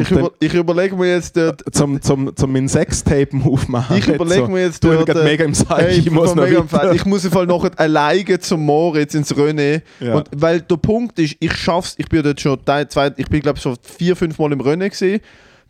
ich, 0.00 0.10
über, 0.10 0.30
ich 0.40 0.54
überlege 0.54 0.96
mir 0.96 1.14
jetzt 1.14 1.36
dort. 1.36 1.62
Zum, 1.74 2.00
zum, 2.00 2.34
zum 2.36 2.52
mein 2.52 2.68
Sextape 2.68 3.28
aufmachen. 3.44 3.96
Ich 3.96 4.08
überlege 4.08 4.48
mir 4.48 4.62
jetzt 4.62 4.82
Du, 4.82 4.92
ich 4.92 5.04
dort. 5.04 5.18
äh, 5.18 5.24
mega 5.24 5.44
im 5.44 5.54
Seich, 5.54 5.68
Hey, 5.68 5.98
ich 5.98 6.10
muss 6.10 6.34
noch 6.34 6.44
mega 6.44 6.58
weiter. 6.72 6.88
Fett. 6.88 6.94
Ich 6.96 7.04
muss 7.04 7.24
im 7.24 7.30
Fall 7.30 7.46
nachher 7.46 7.70
alleine 7.76 8.38
zum 8.38 8.64
Moritz 8.64 9.14
ins 9.14 9.34
René. 9.34 9.82
Ja. 10.00 10.14
Und 10.16 10.28
weil 10.34 10.60
der 10.60 10.76
Punkt 10.76 11.18
ist, 11.18 11.36
ich 11.40 11.52
schaff's, 11.54 11.94
ich 11.98 12.08
bin 12.08 12.22
dort 12.22 12.40
schon 12.40 12.58
zwei, 12.88 13.12
ich 13.16 13.28
bin 13.28 13.40
glaube 13.40 13.58
schon 13.58 13.76
vier, 13.82 14.16
fünf 14.16 14.38
Mal 14.38 14.52
im 14.52 14.60
Rennen 14.60 14.88
gesehen. 14.88 15.20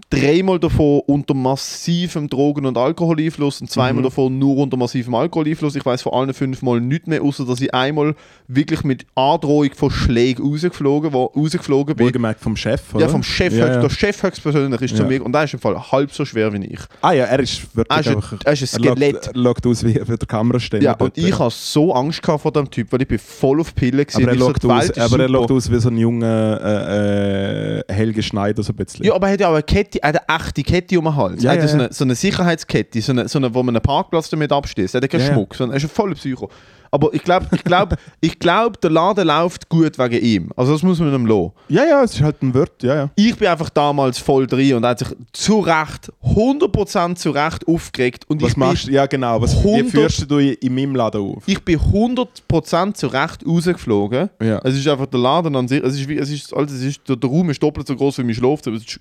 Dreimal 0.09 0.61
davon 0.61 1.01
unter 1.07 1.35
massivem 1.35 2.29
Drogen- 2.29 2.65
und 2.65 2.79
Alkoholeinfluss 2.79 3.61
und 3.61 3.69
zweimal 3.69 4.03
Mhm. 4.03 4.05
davon 4.05 4.39
nur 4.39 4.57
unter 4.59 4.77
massivem 4.77 5.15
Alkoholeinfluss. 5.17 5.75
Ich 5.75 5.85
weiß 5.85 6.03
von 6.03 6.13
allen 6.13 6.33
fünf 6.33 6.63
Mal 6.63 6.81
nichts 6.81 7.09
mehr, 7.09 7.23
außer 7.23 7.45
dass 7.45 7.61
ich 7.61 7.75
einmal 7.75 8.15
wirklich 8.47 8.85
mit 8.85 9.05
Androhung 9.17 9.71
von 9.75 9.91
Schlägen 9.91 10.47
rausgeflogen, 10.47 11.13
wo, 11.13 11.25
rausgeflogen 11.37 11.97
bin. 11.97 12.07
Wohlgemerkt 12.07 12.41
vom 12.41 12.55
Chef, 12.57 12.95
oder? 12.95 13.03
Ja, 13.07 13.09
vom 13.09 13.25
Chef, 13.25 13.53
Ja, 13.53 13.67
ja. 13.67 13.81
der 13.81 13.91
Chef 13.91 14.23
höchstpersönlich 14.23 14.81
ist 14.83 14.97
zu 14.97 15.03
Ja. 15.03 15.09
mir 15.09 15.25
und 15.25 15.33
der 15.33 15.43
ist 15.43 15.55
im 15.55 15.59
Fall 15.61 15.77
halb 15.91 16.13
so 16.13 16.25
schwer 16.25 16.53
wie 16.53 16.65
ich. 16.67 16.81
Ah 17.03 17.11
ja, 17.11 17.25
er 17.25 17.41
ist 17.41 17.63
wirklich 17.77 17.97
Er 17.97 18.01
ist 18.01 18.07
ein, 18.07 18.15
einfach... 18.17 18.37
er 18.45 18.53
ist 18.53 18.63
ein 18.79 18.85
Er 18.85 18.93
Skelett. 18.93 19.27
er 19.35 19.43
schaut 19.43 19.67
aus 19.67 19.85
wie, 19.85 19.95
wie 19.97 20.17
der 20.17 20.19
Kameraständer. 20.19 20.85
Ja, 20.85 20.93
und 20.95 21.19
ich 21.19 21.37
hatte 21.37 21.55
so 21.59 21.93
Angst 21.93 22.23
gehabt 22.23 22.43
vor 22.43 22.53
dem 22.53 22.71
Typ, 22.71 22.93
weil 22.93 23.03
ich 23.03 23.09
bin 23.09 23.19
voll 23.19 23.61
auf 23.61 23.75
Pille 23.75 24.05
gewesen. 24.07 24.23
aber 24.23 24.33
er 24.33 24.39
so, 24.39 24.47
schaut 24.47 24.63
die 24.63 24.69
aus, 24.69 25.13
aber 25.13 25.21
er 25.29 25.41
aus 25.51 25.69
wie 25.71 25.81
so 25.81 25.89
ein 25.89 25.99
junger 25.99 26.61
äh, 26.63 27.81
äh, 27.81 27.83
Helge 27.93 28.23
Schneider, 28.23 28.63
so 28.63 28.73
ein 28.73 28.77
bisschen. 28.77 29.05
Ja, 29.05 29.15
aber 29.15 29.27
er 29.27 29.33
hat 29.33 29.41
ja 29.41 29.49
auch 29.49 29.55
eine 29.55 29.63
Kette, 29.65 29.96
eine 30.03 30.21
echte 30.29 30.63
Kette 30.63 30.99
um 30.99 31.05
den 31.07 31.17
Hals. 31.17 31.43
Ja, 31.43 31.53
er 31.53 31.57
hat 31.57 31.63
ja, 31.63 31.69
so, 31.69 31.75
eine, 31.79 31.93
so 31.93 32.05
eine 32.05 32.15
Sicherheitskette, 32.15 33.01
so 33.01 33.13
eine, 33.13 33.29
so 33.29 33.39
eine, 33.39 33.55
wo 33.55 33.63
man 33.63 33.75
einen 33.77 33.83
Parkplatz 33.83 34.31
damit 34.31 34.53
abstößt. 34.53 34.95
Er 34.95 35.01
hat 35.03 35.11
keinen 35.11 35.21
Ja. 35.27 35.33
Schmuck, 35.33 35.55
sondern 35.55 35.75
er 35.75 35.77
ist 35.79 35.85
ein 35.85 35.91
voller 35.91 36.15
Psycho. 36.15 36.49
Aber 36.93 37.13
ich 37.13 37.25
glaube, 37.25 37.47
ich 37.53 37.65
glaub, 37.65 37.97
ich 38.21 38.39
glaub, 38.39 38.81
der 38.81 38.91
Laden 38.91 39.27
läuft 39.27 39.69
gut 39.69 39.99
wegen 39.99 40.25
ihm. 40.25 40.51
Also 40.57 40.73
das 40.73 40.83
muss 40.83 41.01
man 41.01 41.13
ihm 41.13 41.27
lassen. 41.27 41.51
ja, 41.69 41.85
ja, 41.85 42.03
es 42.05 42.15
ist 42.15 42.23
halt 42.23 42.41
ein 42.43 42.55
Wort, 42.55 42.83
ja, 42.83 42.95
ja. 42.95 43.11
Ich 43.17 43.37
bin 43.37 43.49
einfach 43.49 43.71
damals 43.71 44.19
voll 44.19 44.47
drin 44.47 44.75
und 44.75 44.85
er 44.85 44.91
hat 44.91 45.01
sich 45.01 45.09
zu 45.33 45.59
Recht, 45.61 46.13
100% 46.25 47.17
zu 47.17 47.31
Recht 47.31 47.67
aufgeregt. 47.67 48.25
Und 48.29 48.41
Was 48.41 48.51
ich 48.53 48.57
machst 48.57 48.87
du? 48.87 48.93
Ja, 48.93 49.07
genau. 49.07 49.41
Was, 49.43 49.63
wie 49.65 49.69
100 49.75 49.91
führst 49.91 50.31
du 50.31 50.39
in 50.39 50.75
meinem 50.75 50.95
Laden 50.95 51.21
auf? 51.21 51.43
ich 51.47 51.63
bin 51.65 51.79
100% 51.79 52.95
zu 52.95 53.09
Recht 53.09 53.45
rausgeflogen. 53.47 54.31
Ja. 54.41 54.61
Es 54.65 54.77
ist 54.77 54.87
einfach 54.89 55.07
der 55.07 55.21
Laden 55.21 55.57
an 55.57 55.69
sich. 55.69 55.83
Es 55.83 55.95
ist, 55.95 56.09
wie, 56.09 56.17
es 56.19 56.31
ist, 56.31 56.55
also 56.55 56.75
es 56.75 56.83
ist, 56.83 57.09
der, 57.09 57.17
der 57.17 57.29
Raum 57.29 57.51
ist 57.51 57.63
doppelt 57.63 57.87
so 57.87 57.97
groß 57.97 58.19
wie 58.19 58.25
mein 58.25 58.35
Schlafzimmer. 58.35 58.77
Es 58.77 58.85
ist 58.85 59.01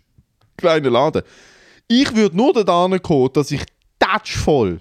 ein 0.56 0.58
kleiner 0.58 0.90
Laden. 0.90 1.22
Ich 1.88 2.16
würde 2.16 2.36
nur 2.36 2.54
da 2.54 2.88
kommen, 3.00 3.30
dass 3.34 3.52
ich 3.52 3.64
voll, 4.26 4.80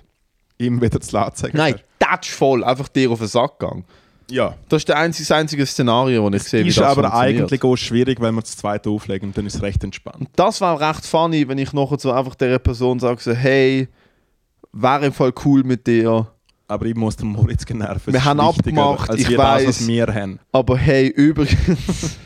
Ihm 0.58 0.80
wieder 0.80 1.00
zu 1.00 1.16
laut 1.16 1.36
sagen. 1.36 1.56
nein, 1.56 1.74
voll 2.22 2.62
einfach 2.62 2.88
dir 2.88 3.10
auf 3.10 3.18
den 3.18 3.28
Sack 3.28 3.58
gehe. 3.58 3.84
Ja. 4.30 4.54
Das 4.68 4.82
ist 4.82 4.88
der 4.88 4.96
einzige, 4.98 5.26
das 5.28 5.36
einzige 5.36 5.66
Szenario, 5.66 6.28
das 6.30 6.42
ich 6.44 6.48
sehe, 6.48 6.64
wie 6.64 6.68
Ist 6.68 6.78
das 6.78 6.86
aber 6.86 7.02
funktioniert. 7.08 7.42
eigentlich 7.42 7.62
auch 7.64 7.76
schwierig, 7.76 8.20
weil 8.20 8.32
wir 8.32 8.40
das 8.40 8.56
zweite 8.56 8.88
auflegen 8.90 9.28
und 9.28 9.36
dann 9.36 9.46
ist 9.46 9.56
es 9.56 9.62
recht 9.62 9.82
entspannt. 9.84 10.28
Das 10.36 10.60
war 10.60 10.80
recht 10.80 11.04
funny, 11.04 11.46
wenn 11.48 11.58
ich 11.58 11.72
nachher 11.72 11.98
so 11.98 12.12
einfach 12.12 12.34
der 12.34 12.58
Person 12.58 13.00
sage, 13.00 13.20
so, 13.20 13.32
hey, 13.32 13.88
wäre 14.72 15.06
im 15.06 15.12
Fall 15.12 15.32
cool 15.44 15.62
mit 15.64 15.86
dir. 15.86 16.30
aber 16.68 16.86
ich 16.86 16.94
muss 16.94 17.16
den 17.16 17.28
Moritz 17.28 17.66
generven. 17.66 18.12
Wir 18.12 18.20
ist 18.20 18.24
haben 18.24 18.40
abgemacht, 18.40 19.10
als 19.10 19.20
ich 19.20 19.36
weiss. 19.36 19.66
was 19.66 19.86
wir 19.86 20.06
haben. 20.06 20.38
Aber 20.52 20.78
hey, 20.78 21.08
übrigens, 21.08 22.16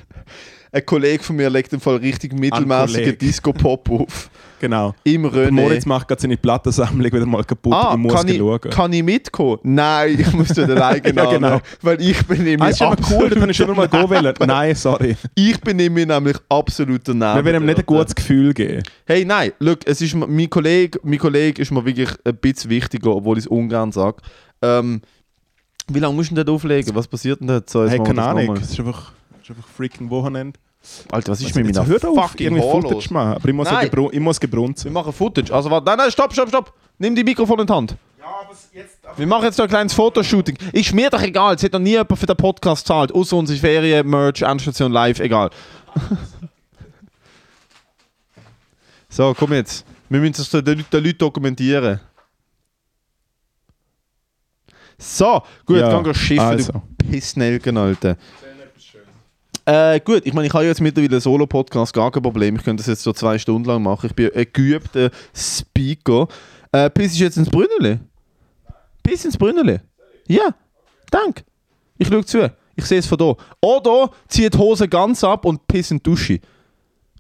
ein 0.73 0.85
Kollege 0.87 1.23
von 1.23 1.37
mir 1.37 1.51
legt 1.51 1.73
im 1.73 1.81
Fall 1.81 1.97
richtig 1.97 2.33
mittelmäßigen. 2.33 3.19
Disco-Pop 3.19 3.91
auf. 3.91 4.31
Genau. 4.61 4.93
Im 5.05 5.25
René. 5.25 5.53
Moritz 5.53 5.87
macht 5.87 6.09
gerade 6.09 6.21
seine 6.21 6.37
Plattensammlung 6.37 7.13
wieder 7.13 7.27
mal 7.27 7.45
kaputt. 7.45 7.73
Ah, 7.73 7.91
ich 7.93 7.99
muss 7.99 8.13
kann, 8.13 8.27
ich, 8.27 8.39
schauen. 8.39 8.59
kann 8.61 8.93
ich 8.93 9.05
mitkommen? 9.05 9.59
Nein, 9.63 10.19
ich 10.19 10.33
muss 10.33 10.49
dort 10.49 10.71
alleine 10.71 10.97
Ja, 10.97 11.01
genau. 11.13 11.31
genau. 11.31 11.61
Weil 11.81 12.01
ich 12.01 12.27
bin 12.27 12.43
nämlich 12.43 12.63
Ah, 12.63 12.69
ist 12.71 12.83
aber 12.83 12.97
cool, 13.09 13.31
dann 13.31 13.39
kann 13.39 13.51
ich 13.51 13.57
schon 13.57 13.75
mal 13.77 13.87
gehen 13.89 14.11
wollen. 14.11 14.35
Nein, 14.47 14.75
sorry. 14.75 15.17
Ich 15.37 15.61
bin 15.61 15.77
nämlich 15.77 16.09
nämlich 16.09 16.37
absolut 16.49 17.03
daneben. 17.07 17.37
Wir 17.37 17.45
werden 17.45 17.63
ihm 17.63 17.67
nicht 17.67 17.79
ein 17.79 17.87
gutes 17.87 18.13
Gefühl 18.17 18.53
geben. 18.53 18.83
Hey, 19.07 19.25
nein, 19.25 19.53
look, 19.61 19.79
es 19.87 20.01
ist, 20.01 20.17
mein 20.17 20.51
Kollege, 20.51 20.99
mein 21.05 21.21
Kollege 21.21 21.63
ist 21.63 21.71
mir 21.71 21.85
wirklich 21.85 22.09
ein 22.25 22.37
bisschen 22.39 22.71
wichtiger, 22.71 23.15
obwohl 23.15 23.39
ich 23.39 23.45
es 23.45 23.49
ungern 23.49 23.93
sage. 23.93 24.17
Ähm, 24.61 25.03
wie 25.89 26.01
lange 26.01 26.15
musst 26.17 26.33
du 26.33 26.35
denn 26.35 26.45
dort 26.45 26.57
auflegen? 26.57 26.97
Was 26.97 27.07
passiert 27.07 27.39
denn 27.39 27.47
da? 27.47 27.63
So, 27.65 27.89
Hey, 27.89 27.99
keine 27.99 28.15
das 28.15 28.27
Ahnung. 28.27 28.57
Es 28.57 28.71
ist 28.73 28.81
einfach, 28.81 29.13
ist 29.51 29.57
einfach 29.57 29.69
freaking 29.69 30.11
Wochenende. 30.11 30.59
Alter, 31.11 31.33
was 31.33 31.41
ist 31.41 31.55
mit 31.55 31.67
meiner 31.67 31.87
hör 31.87 32.09
auf, 32.09 32.31
fucking 32.31 32.47
irgendwie 32.47 32.63
Haar 32.63 32.83
Footage 32.83 33.13
machen. 33.13 33.33
Aber 33.35 33.49
ich 33.49 33.55
muss, 33.55 33.71
Nein. 33.71 33.91
ich 34.13 34.21
muss 34.21 34.39
gebrunzen. 34.41 34.85
Wir 34.85 34.93
machen 34.93 35.13
Footage. 35.13 35.53
Also 35.53 35.71
warte, 35.71 35.87
nein, 35.87 35.99
nein, 35.99 36.11
stopp, 36.11 36.33
stopp, 36.33 36.49
stopp. 36.49 36.73
Nimm 36.99 37.15
die 37.15 37.25
Mikrofon 37.25 37.61
in 37.61 37.67
die 37.67 37.73
Hand. 37.73 37.97
Ja, 38.19 38.27
aber 38.27 38.55
jetzt... 38.73 38.99
Wir 39.17 39.27
machen 39.27 39.45
jetzt 39.45 39.61
ein 39.61 39.69
kleines 39.69 39.93
Fotoshooting. 39.93 40.57
Ist 40.73 40.95
mir 40.95 41.11
doch 41.11 41.23
egal, 41.23 41.57
es 41.57 41.63
hat 41.63 41.73
noch 41.73 41.81
nie 41.81 41.91
jemand 41.91 42.17
für 42.19 42.27
den 42.27 42.37
Podcast 42.37 42.85
gezahlt. 42.85 43.13
Außer 43.13 43.37
unsere 43.37 43.59
Ferien, 43.59 44.07
Merch, 44.09 44.43
Endstation 44.43 44.93
Live, 44.93 45.19
egal. 45.21 45.51
so, 49.09 49.35
komm 49.37 49.53
jetzt. 49.55 49.85
Wir 50.09 50.21
müssen 50.21 50.35
das 50.37 50.51
den 50.51 50.65
Leuten, 50.65 50.87
den 50.93 51.05
Leuten 51.05 51.19
dokumentieren. 51.19 52.01
So, 54.97 55.43
gut, 55.65 55.77
Ja, 55.77 55.91
dann 55.91 56.05
du 56.05 56.15
schiffen, 56.15 56.45
also. 56.45 56.73
du 56.73 57.11
Pissnelken, 57.11 57.77
Alter. 57.77 58.17
Äh, 59.69 60.01
gut, 60.01 60.25
ich 60.25 60.33
meine, 60.33 60.47
ich 60.47 60.55
habe 60.55 60.65
jetzt 60.65 60.81
mittlerweile 60.81 61.17
einen 61.17 61.21
Solo-Podcast, 61.21 61.93
gar 61.93 62.11
kein 62.11 62.23
Problem. 62.23 62.57
Ich 62.57 62.65
könnte 62.65 62.81
das 62.81 62.87
jetzt 62.87 63.03
so 63.03 63.13
zwei 63.13 63.39
Stunden 63.39 63.69
lang 63.69 63.83
machen. 63.83 64.07
Ich 64.07 64.15
bin 64.15 64.31
ein 64.35 64.47
geübter 64.51 65.11
Speaker. 65.37 66.27
Äh, 66.73 66.89
Piss 66.89 67.13
ist 67.13 67.19
jetzt 67.19 67.37
ins 67.37 67.51
Brünneli? 67.51 67.99
Piss 69.03 69.27
ins 69.27 69.37
Brünneli? 69.37 69.81
Ja, 70.27 70.55
danke. 71.11 71.45
Ich 71.99 72.09
schaue 72.09 72.25
zu. 72.25 72.51
Ich 72.77 72.87
sehe 72.87 73.01
es 73.01 73.07
von 73.07 73.19
hier. 73.19 73.37
Oder 73.61 74.11
zieh 74.27 74.49
die 74.49 74.57
Hose 74.57 74.89
ganz 74.89 75.23
ab 75.23 75.45
und 75.45 75.67
piss 75.67 75.91
in 75.91 75.99
die 75.99 76.05
Dusche. 76.05 76.41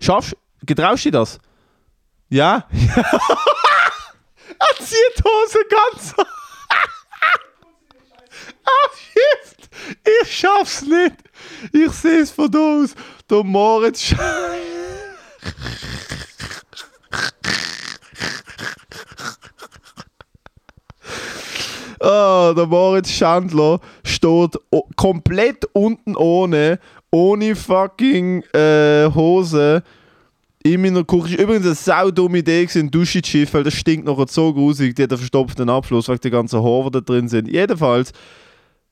Schaffst 0.00 0.32
du? 0.32 0.36
Getraust 0.64 1.04
du 1.04 1.10
das? 1.10 1.38
Ja? 2.30 2.66
er 2.72 3.04
zieht 4.78 5.18
die 5.18 5.22
Hose 5.22 5.58
ganz 5.68 6.14
ab. 6.16 6.26
ah, 8.64 8.88
shit! 8.96 9.57
Ich 10.22 10.32
schaff's 10.32 10.82
nicht. 10.82 11.14
Ich 11.72 11.92
sehe 11.92 12.20
es 12.20 12.30
von 12.30 12.50
hier 12.50 12.60
aus. 12.60 12.94
Der 13.30 13.44
Moritz 13.44 14.02
Sch 14.02 14.14
Ah, 22.00 22.54
der 22.56 22.66
Moritz 22.66 23.10
Schandler 23.10 23.80
steht 24.04 24.56
komplett 24.94 25.64
unten 25.72 26.16
ohne, 26.16 26.78
ohne 27.10 27.56
fucking 27.56 28.42
äh, 28.54 29.10
Hose 29.12 29.82
in 30.62 30.80
meiner 30.82 31.02
Küche. 31.04 31.36
Übrigens 31.36 31.66
eine 31.66 31.74
sau 31.74 32.10
dumme 32.10 32.38
Idee 32.38 32.64
gewesen, 32.64 32.90
Dusche 32.90 33.20
zu 33.22 33.52
weil 33.52 33.64
das 33.64 33.74
stinkt 33.74 34.06
noch 34.06 34.24
so 34.28 34.52
grusig. 34.52 34.94
Die 34.94 35.02
hat 35.02 35.10
einen 35.10 35.18
verstopften 35.18 35.68
Abfluss, 35.68 36.08
weil 36.08 36.18
die 36.18 36.30
ganzen 36.30 36.62
Haare 36.62 36.90
da 36.90 37.00
drin 37.00 37.28
sind. 37.28 37.48
Jedenfalls 37.48 38.12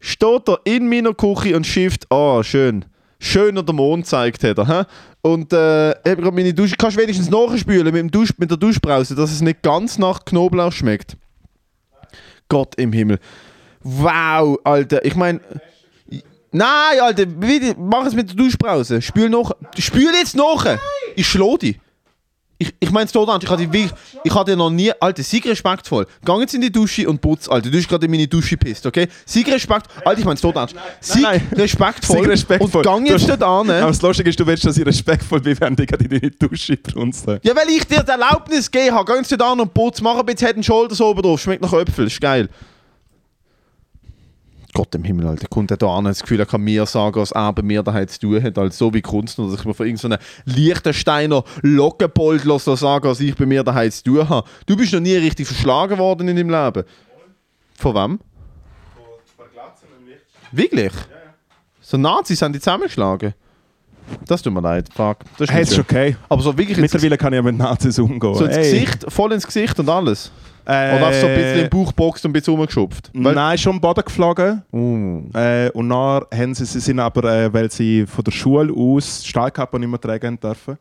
steht 0.06 0.48
er 0.48 0.60
in 0.64 0.88
meiner 0.88 1.12
Küche 1.14 1.56
und 1.56 1.66
schifft. 1.66 2.10
Ah, 2.12 2.42
schön. 2.42 2.84
Schöner 3.18 3.62
der 3.62 3.74
Mond 3.74 4.06
zeigt 4.06 4.44
hat 4.44 4.58
er. 4.58 4.68
Hä? 4.68 4.84
Und 5.22 5.52
äh, 5.52 5.90
hab 5.90 6.22
grad 6.22 6.34
meine 6.34 6.54
Dusche. 6.54 6.76
Kannst 6.78 6.96
du 6.96 7.02
wenigstens 7.02 7.28
nachspülen 7.28 7.86
mit, 7.86 7.96
dem 7.96 8.10
Dusch, 8.10 8.30
mit 8.38 8.50
der 8.50 8.56
Duschbrause, 8.56 9.16
dass 9.16 9.32
es 9.32 9.40
nicht 9.40 9.62
ganz 9.62 9.98
nach 9.98 10.24
Knoblauch 10.24 10.72
schmeckt? 10.72 11.16
Gott 12.48 12.74
im 12.76 12.92
Himmel. 12.92 13.18
Wow, 13.82 14.58
Alter. 14.62 15.04
Ich 15.04 15.16
meine. 15.16 15.40
Nein, 16.52 17.00
Alter, 17.00 17.26
mach 17.76 18.06
es 18.06 18.14
mit 18.14 18.28
der 18.28 18.36
Duschbrause. 18.36 19.02
Spül 19.02 19.28
noch. 19.28 19.52
Spül 19.76 20.12
jetzt 20.18 20.36
nach! 20.36 20.78
Ich 21.16 21.26
schlau 21.26 21.56
dich. 21.56 21.78
Ich, 22.58 22.74
ich 22.80 22.90
meine 22.90 23.04
es 23.04 23.12
tot 23.12 23.28
an. 23.28 23.38
Ich 23.42 23.50
hatte 23.50 23.70
wirklich, 23.70 23.90
ich 24.24 24.34
hatte 24.34 24.56
noch 24.56 24.70
nie. 24.70 24.90
Alter, 24.98 25.22
sei 25.22 25.40
respektvoll. 25.44 26.06
Geh 26.24 26.40
jetzt 26.40 26.54
in 26.54 26.62
die 26.62 26.72
Dusche 26.72 27.06
und 27.08 27.20
putz, 27.20 27.48
Alter. 27.48 27.68
Du 27.68 27.76
hast 27.76 27.86
gerade 27.88 28.06
in 28.06 28.10
meine 28.10 28.26
Dusche 28.26 28.56
gepisst, 28.56 28.86
okay? 28.86 29.08
Sei 29.26 29.42
respekt. 29.42 29.88
Alter, 30.04 30.18
ich 30.18 30.24
meine 30.24 30.36
es 30.36 30.40
tot 30.40 30.56
an. 30.56 30.68
Sei 31.00 31.20
nein. 31.20 31.42
respektvoll. 31.52 32.22
Sei 32.22 32.30
respektvoll. 32.30 32.86
Und 32.86 33.04
geh 33.04 33.10
jetzt 33.10 33.28
dort 33.28 33.42
an. 33.42 33.70
Aber 33.70 33.88
das 33.88 34.00
Lustige 34.00 34.30
ist, 34.30 34.40
du 34.40 34.46
willst, 34.46 34.64
dass 34.64 34.78
ich 34.78 34.86
respektvoll 34.86 35.40
bin, 35.40 35.60
während 35.60 35.78
ich 35.80 35.86
gerade 35.86 36.04
in 36.04 36.10
deine 36.10 36.30
Dusche 36.30 36.78
brunze. 36.78 37.40
Ja, 37.42 37.54
weil 37.54 37.68
ich 37.68 37.86
dir 37.86 38.02
die 38.02 38.10
Erlaubnis 38.10 38.70
gegeben 38.70 38.94
habe. 38.94 39.12
Geh 39.12 39.18
jetzt 39.18 39.32
dort 39.32 39.42
an 39.42 39.60
und 39.60 39.74
putz. 39.74 40.00
Mach 40.00 40.18
ein 40.18 40.24
bisschen 40.24 40.54
Head 40.54 40.64
Shoulders 40.64 41.00
oben 41.00 41.20
drauf. 41.20 41.40
Schmeckt 41.40 41.62
nach 41.62 41.72
Äpfel. 41.74 42.06
Ist 42.06 42.20
geil. 42.20 42.48
Gott 44.76 44.94
im 44.94 45.04
Himmel, 45.04 45.26
Alter. 45.26 45.48
Kommt 45.48 45.70
er 45.70 45.76
da 45.76 45.86
an, 45.96 46.04
das 46.04 46.20
Gefühl, 46.20 46.38
er 46.40 46.46
kann 46.46 46.60
mir 46.60 46.84
sagen, 46.86 47.16
was 47.20 47.32
er 47.32 47.52
bei 47.52 47.62
mir 47.62 47.82
daheim 47.82 48.06
zu 48.08 48.18
tun 48.20 48.42
hat. 48.42 48.58
Also 48.58 48.86
so 48.86 48.94
wie 48.94 49.02
Kunst, 49.02 49.38
dass 49.38 49.54
ich 49.54 49.64
mir 49.64 49.74
von 49.74 49.86
irgendeinem 49.86 50.18
Liechtensteiner 50.44 51.44
Lockenbold 51.62 52.44
lasse 52.44 52.76
sagen, 52.76 53.08
was 53.08 53.20
ich 53.20 53.34
bei 53.36 53.46
mir 53.46 53.62
daheim 53.64 53.90
zu 53.90 54.02
tun 54.04 54.28
habe. 54.28 54.48
Du 54.66 54.76
bist 54.76 54.92
noch 54.92 55.00
nie 55.00 55.16
richtig 55.16 55.46
verschlagen 55.46 55.98
worden 55.98 56.28
in 56.28 56.36
deinem 56.36 56.50
Leben. 56.50 56.84
Von 57.78 57.94
wem? 57.94 58.20
Wirklich? 60.52 60.92
So 61.80 61.96
Nazis 61.96 62.40
haben 62.42 62.52
die 62.52 62.60
zusammengeschlagen? 62.60 63.34
Das 64.26 64.40
tut 64.42 64.52
mir 64.52 64.60
leid, 64.60 64.88
fuck. 64.94 65.18
Das 65.38 65.50
ist 65.50 65.54
Hey, 65.76 65.80
okay. 65.80 66.16
Aber 66.28 66.40
so 66.42 66.56
wirklich 66.56 66.78
Mittlerweile 66.78 67.18
kann 67.18 67.32
ich 67.32 67.36
ja 67.38 67.42
mit 67.42 67.56
Nazis 67.58 67.98
umgehen. 67.98 68.34
so 68.34 68.44
ins 68.44 68.54
Hey. 68.56 68.62
Gesicht, 68.72 69.04
voll 69.08 69.32
ins 69.32 69.46
Gesicht 69.46 69.78
und 69.80 69.88
alles. 69.88 70.30
Äh, 70.66 70.96
Oder 70.96 71.06
einfach 71.06 71.20
so 71.20 71.26
ein 71.28 71.34
bisschen 71.36 71.60
im 71.60 71.70
Bauch 71.70 71.88
geboxt 71.88 72.24
und 72.24 72.30
ein 72.30 72.32
bisschen 72.32 72.54
rumgeschupft. 72.54 73.10
Weil- 73.14 73.34
Nein, 73.34 73.56
schon 73.58 73.74
am 73.74 73.80
Boden 73.80 74.04
geflogen. 74.04 74.62
Uh. 74.72 75.22
Äh, 75.32 75.70
und 75.70 75.88
dann 75.88 76.24
haben 76.34 76.54
sie, 76.54 76.64
sie 76.64 76.80
sind 76.80 76.98
aber, 76.98 77.24
äh, 77.32 77.52
weil 77.52 77.70
sie 77.70 78.04
von 78.06 78.24
der 78.24 78.32
Schule 78.32 78.72
aus 78.72 79.24
Stahlkappen 79.24 79.80
nicht 79.80 79.88
mehr 79.90 80.00
tragen 80.00 80.38
dürfen, 80.40 80.76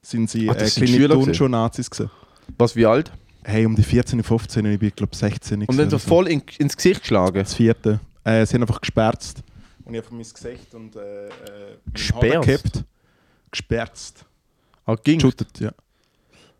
sind 0.00 0.30
sie 0.30 0.48
Ach, 0.48 0.54
äh, 0.56 0.64
kleine 0.66 0.88
Schüler 0.88 1.14
Turnschuh-Nazis 1.14 1.90
gewesen. 1.90 2.10
Was, 2.56 2.74
wie 2.74 2.86
alt? 2.86 3.12
Hey, 3.44 3.66
um 3.66 3.76
die 3.76 3.82
14, 3.82 4.22
15, 4.22 4.64
ich 4.66 4.78
bin 4.78 4.92
glaube 4.96 5.14
16. 5.14 5.62
Und 5.64 5.76
dann 5.78 5.90
so 5.90 5.98
voll 5.98 6.28
in, 6.28 6.42
ins 6.58 6.76
Gesicht 6.76 7.02
geschlagen. 7.02 7.38
Das 7.38 7.54
vierte. 7.54 8.00
Äh, 8.24 8.46
sie 8.46 8.54
haben 8.54 8.62
einfach 8.62 8.80
gesperrt. 8.80 9.34
Und 9.84 9.94
ich 9.94 10.02
habe 10.04 10.14
mein 10.14 10.22
Gesicht 10.22 10.74
und 10.74 10.96
äh, 10.96 11.28
äh, 11.28 11.30
Gesperrt? 11.92 12.84
Gesperrt. 13.50 14.24
Ah, 14.84 14.96
ging. 15.02 15.18
Geschüttet, 15.18 15.60
ja. 15.60 15.70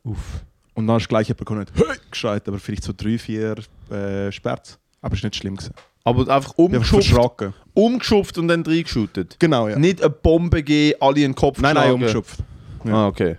Uff. 0.04 0.44
Und 0.78 0.86
dann 0.86 0.98
ist 0.98 1.08
gleich 1.08 1.26
jemand 1.26 1.68
hat 1.68 1.72
«Hey!» 1.74 1.96
geschreit, 2.08 2.46
aber 2.46 2.58
vielleicht 2.60 2.84
so 2.84 2.92
drei, 2.96 3.18
vier 3.18 3.56
äh, 3.90 4.30
Sperrs. 4.30 4.78
Aber 5.02 5.16
es 5.16 5.22
war 5.22 5.26
nicht 5.26 5.34
schlimm. 5.36 5.56
Gewesen. 5.56 5.74
Aber 6.04 6.28
einfach 6.32 6.52
umgeschupft, 6.56 7.08
verschrocken. 7.08 7.52
umgeschupft 7.74 8.38
und 8.38 8.46
dann 8.46 8.62
reingeschüttet. 8.62 9.34
Genau, 9.40 9.66
ja. 9.66 9.76
Nicht 9.76 10.00
eine 10.00 10.10
Bombe 10.10 10.62
geben, 10.62 10.96
alle 11.00 11.16
in 11.16 11.32
den 11.32 11.34
Kopf 11.34 11.60
Nein, 11.60 11.74
nein, 11.74 11.82
geschlagen. 11.82 11.94
umgeschupft. 11.94 12.38
Ja. 12.84 12.92
Ah, 12.94 13.06
okay. 13.08 13.36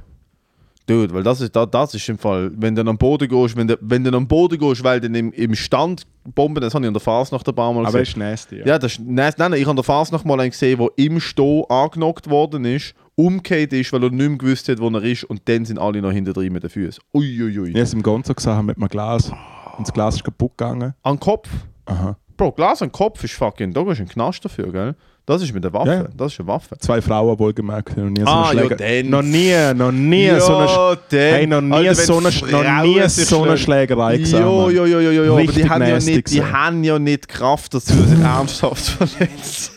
Dude, 0.85 1.13
weil 1.13 1.23
das 1.23 1.39
ist, 1.39 1.55
da- 1.55 1.65
das 1.65 1.93
ist 1.93 2.09
im 2.09 2.17
Fall, 2.17 2.51
wenn 2.57 2.75
du 2.75 2.81
am 2.81 2.97
Boden 2.97 3.29
gehst, 3.29 3.55
wenn 3.55 3.67
du, 3.67 3.77
wenn 3.79 4.03
du 4.03 4.11
am 4.13 4.27
Boden 4.27 4.57
gehst, 4.59 4.83
weil 4.83 4.99
du 4.99 5.07
im, 5.07 5.31
im 5.31 5.55
Stand 5.55 6.05
Bomben, 6.35 6.59
das 6.61 6.73
habe 6.73 6.83
ich 6.83 6.87
an 6.87 6.93
der 6.93 6.99
Phase 7.01 7.33
nach 7.33 7.43
der 7.43 7.51
Bar 7.53 7.71
mal 7.71 7.85
Aber 7.85 7.99
gesehen. 7.99 8.01
es 8.01 8.09
ist 8.09 8.17
nasty, 8.17 8.55
ja. 8.59 8.65
Ja, 8.65 8.79
das 8.79 8.93
ist 8.93 8.99
nice. 8.99 9.37
Nein, 9.37 9.51
nein, 9.51 9.61
ich 9.61 9.65
habe 9.67 9.75
der 9.75 9.83
Phase 9.83 10.11
noch 10.11 10.25
mal 10.25 10.39
einen 10.41 10.49
gesehen, 10.51 10.77
der 10.77 10.89
im 10.97 11.19
Sto 11.21 11.63
angenockt 11.69 12.29
worden 12.29 12.65
ist, 12.65 12.93
umgekehrt 13.19 13.73
ist, 13.73 13.91
weil 13.91 14.03
er 14.03 14.09
nicht 14.11 14.29
mehr 14.29 14.37
gewusst 14.37 14.69
hat, 14.69 14.79
wo 14.79 14.89
er 14.89 15.03
ist 15.03 15.23
und 15.25 15.41
dann 15.49 15.65
sind 15.65 15.77
alle 15.77 16.01
noch 16.01 16.11
hinter 16.11 16.33
drin 16.33 16.53
mit 16.53 16.63
den 16.63 16.69
Füßen. 16.69 17.03
Uiuiui. 17.13 17.69
Ich 17.69 17.75
habe 17.75 17.79
es 17.83 17.93
im 17.93 18.01
Gonzo 18.03 18.33
gesehen 18.33 18.65
mit 18.65 18.77
einem 18.77 18.87
Glas. 18.87 19.29
Und 19.77 19.87
das 19.87 19.93
Glas 19.93 20.15
ist 20.15 20.23
kaputt 20.23 20.57
gegangen. 20.57 20.93
An 21.03 21.15
den 21.15 21.19
Kopf. 21.19 21.49
Aha. 21.85 22.17
Bro, 22.37 22.53
Glas 22.53 22.81
an 22.81 22.87
den 22.87 22.91
Kopf 22.93 23.23
ist 23.23 23.33
fucking, 23.33 23.73
da 23.73 23.81
gehst 23.83 23.99
du 23.99 24.03
in 24.03 24.07
den 24.07 24.13
Knast 24.13 24.43
dafür, 24.45 24.71
gell? 24.71 24.95
Das 25.25 25.43
ist 25.43 25.53
mit 25.53 25.63
der 25.63 25.71
Waffe. 25.73 25.89
Ja, 25.89 25.95
ja. 26.03 26.07
Das 26.17 26.33
ist 26.33 26.39
eine 26.39 26.47
Waffe. 26.47 26.75
Zwei 26.79 27.01
Frauen 27.01 27.37
wohlgemerkt. 27.37 27.95
Noch 27.97 28.09
nie 28.09 28.21
so 28.21 28.25
Ah, 28.25 28.49
eine 28.49 28.61
ja, 28.61 28.67
Schläger- 28.67 28.75
dann. 29.03 29.09
Noch 29.11 29.21
nie, 29.21 29.73
noch 29.75 29.91
nie 29.91 30.39
so 30.39 30.55
eine, 30.55 30.97
hey, 31.11 31.45
noch 31.45 31.61
nie 31.61 31.73
Alter, 31.73 31.95
so 31.95 32.17
eine, 32.17 32.29
noch 32.29 32.83
nie 32.83 33.07
so 33.09 33.43
eine. 33.43 33.57
Schlägerei 33.57 34.17
gesehen. 34.17 34.41
Jo, 34.41 34.69
jo, 34.71 34.85
jo, 34.85 34.99
jo, 35.01 35.11
jo, 35.11 35.33
aber 35.33 35.43
die 35.45 35.69
haben, 35.69 35.81
ja 35.85 35.99
nicht, 35.99 36.31
die 36.31 36.41
haben 36.43 36.83
ja 36.83 36.97
nicht 36.97 37.27
Kraft 37.27 37.73
dazu, 37.75 37.93
sich 38.01 38.19
ernsthaft 38.23 38.83
zu 38.85 38.91
verletzen. 39.05 39.71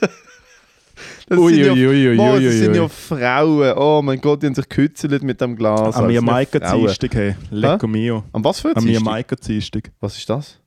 Ui, 1.39 2.17
Mann, 2.17 2.45
das 2.45 2.55
sind 2.55 2.77
ja 2.77 2.89
Frauen. 2.89 3.73
Oh 3.77 4.03
mein 4.03 4.21
Gott, 4.21 4.43
die 4.43 4.47
haben 4.47 4.55
sich 4.55 4.69
gekützelt 4.69 5.23
mit 5.23 5.41
dem 5.41 5.57
Glas. 5.57 5.81
Am 5.81 5.87
Das 5.87 5.97
sind 5.97 6.09
ja 6.11 6.15
Jamaika 6.17 6.59
Frauen. 6.61 6.81
Dienstag, 6.87 7.15
hey. 7.15 7.35
Lecco 7.51 7.87
mio. 7.87 8.25
Am 8.33 8.45
was 8.45 8.61
für 8.61 8.69
ein 8.69 8.77
Am 8.77 8.85
Dienstag? 8.85 9.05
Jamaika 9.07 9.37
Dienstag. 9.37 9.91
Was 10.01 10.17
ist 10.17 10.29
das? 10.29 10.59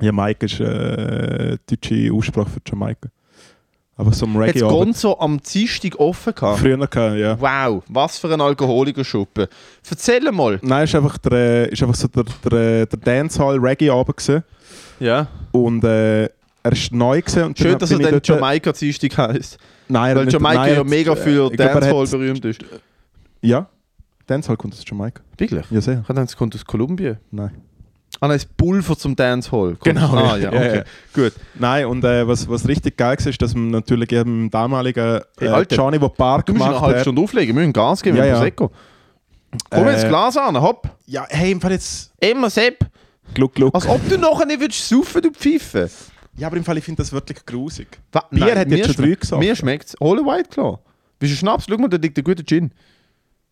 Jamaika 0.00 0.46
ist 0.46 0.60
äh, 0.60 1.58
deutsche 1.68 2.12
Aussprache 2.12 2.50
für 2.50 2.60
Jamaika. 2.66 3.08
Einfach 3.96 4.14
so 4.14 4.24
am 4.24 4.34
Hat 4.38 4.48
Reggae-Abend. 4.48 4.78
Gonzo 4.78 5.16
am 5.20 5.40
Dienstag 5.42 6.00
offen 6.00 6.34
gehabt? 6.34 6.60
Früher 6.60 6.78
gehabt, 6.78 7.18
ja. 7.18 7.38
Wow, 7.38 7.82
was 7.88 8.18
für 8.18 8.32
ein 8.32 8.40
Alkoholikerschuppen. 8.40 9.46
Erzähl 9.90 10.32
mal. 10.32 10.58
Nein, 10.62 10.84
ist 10.84 10.94
einfach, 10.94 11.18
der, 11.18 11.70
ist 11.70 11.82
einfach 11.82 11.94
so 11.96 12.08
der, 12.08 12.24
der, 12.50 12.86
der 12.86 12.98
Dancehall-Reggae-Abend 12.98 14.16
gewesen. 14.16 14.42
Ja. 15.00 15.26
Und 15.52 15.84
äh, 15.84 16.30
er 16.62 16.72
ist 16.72 16.92
neu 16.92 17.20
gewesen. 17.20 17.44
Und 17.44 17.58
Schön, 17.58 17.78
dass 17.78 17.90
er 17.90 17.98
dann 17.98 18.20
Jamaika 18.22 18.72
Dienstag 18.72 19.16
heisst. 19.18 19.58
Nein, 19.88 20.16
Weil 20.16 20.26
hat 20.26 20.32
Jamaika 20.32 20.66
ja 20.68 20.76
hat- 20.78 20.86
mega 20.86 21.16
für 21.16 21.50
Dancehall 21.50 22.02
hat- 22.04 22.10
berühmt 22.10 22.44
ist. 22.44 22.60
Ja. 23.40 23.66
Dancehall 24.26 24.56
kommt 24.56 24.74
aus 24.74 24.84
Jamaika. 24.86 25.22
Wirklich? 25.36 25.64
Ja, 25.70 25.80
sehr. 25.80 26.00
Ich 26.00 26.06
dachte, 26.06 26.20
es 26.22 26.36
kommt 26.36 26.54
aus 26.54 26.64
Kolumbien. 26.64 27.16
Nein. 27.30 27.50
Ah, 28.22 28.28
nein, 28.28 28.36
das 28.36 28.44
Pulver 28.44 28.96
zum 28.98 29.16
Dancehall. 29.16 29.76
Kommt- 29.76 29.84
Genau, 29.84 30.14
Ah, 30.14 30.36
ja. 30.36 30.52
ja, 30.52 30.52
Ja, 30.52 30.68
okay. 30.68 30.76
ja. 30.76 31.22
Gut. 31.24 31.32
Nein, 31.58 31.86
und 31.86 32.04
äh, 32.04 32.26
was, 32.28 32.48
was 32.48 32.68
richtig 32.68 32.96
geil 32.96 33.16
war, 33.18 33.26
ist, 33.26 33.40
dass 33.40 33.54
man 33.54 33.70
natürlich 33.70 34.12
eben 34.12 34.50
damaligen 34.50 35.20
Hey, 35.38 35.48
äh, 35.48 35.50
Alter, 35.50 35.76
Johnny, 35.76 35.98
der 35.98 36.08
Park 36.10 36.46
Du 36.46 36.52
musst 36.52 36.62
gemacht 36.64 36.76
eine 36.76 36.80
halbe 36.86 36.96
hat. 36.98 37.02
Stunde 37.02 37.22
auflegen, 37.22 37.54
wir 37.56 37.60
müssen 37.62 37.72
Gas 37.72 38.02
geben 38.02 38.18
Ja, 38.18 38.26
ja. 38.26 38.34
Prosecco. 38.36 38.70
Komm 39.70 39.88
Äh, 39.88 39.92
jetzt 39.92 40.06
Glas 40.08 40.36
an, 40.36 40.60
hopp. 40.60 40.88
Ja, 41.06 41.24
hey, 41.28 41.50
im 41.52 41.60
Fall 41.60 41.72
jetzt. 41.72 42.12
Immer 42.20 42.50
Sepp. 42.50 42.84
Gluck, 43.34 43.54
gluck. 43.54 43.74
Als 43.74 43.86
ob 43.88 44.06
du 44.08 44.18
nachher 44.18 44.44
nicht 44.46 44.60
würdest 44.60 44.88
saufen, 44.88 45.22
du 45.22 45.30
Pfeife. 45.30 45.88
Ja, 46.40 46.46
aber 46.48 46.56
im 46.56 46.64
Fall, 46.64 46.76
ich 46.78 46.84
finde 46.84 47.02
das 47.02 47.12
wirklich 47.12 47.44
grusig. 47.46 47.86
Wa- 48.12 48.24
Bier 48.30 48.46
Nein, 48.46 48.58
hat 48.58 48.68
mir 48.68 48.76
jetzt 48.78 48.86
schon 48.86 48.94
schmeckt- 48.96 49.10
drei 49.12 49.20
gesoffen. 49.20 49.46
Mir 49.46 49.56
schmeckt 49.56 49.84
es. 49.90 49.96
Hol 50.00 50.18
White 50.18 50.48
Claw. 50.50 50.78
Bist 51.18 51.32
du 51.32 51.36
Schnaps? 51.36 51.66
Schau 51.68 51.76
mal, 51.78 51.88
da 51.88 51.96
liegt 51.98 52.16
ein 52.18 52.24
guter 52.24 52.42
Gin. 52.44 52.72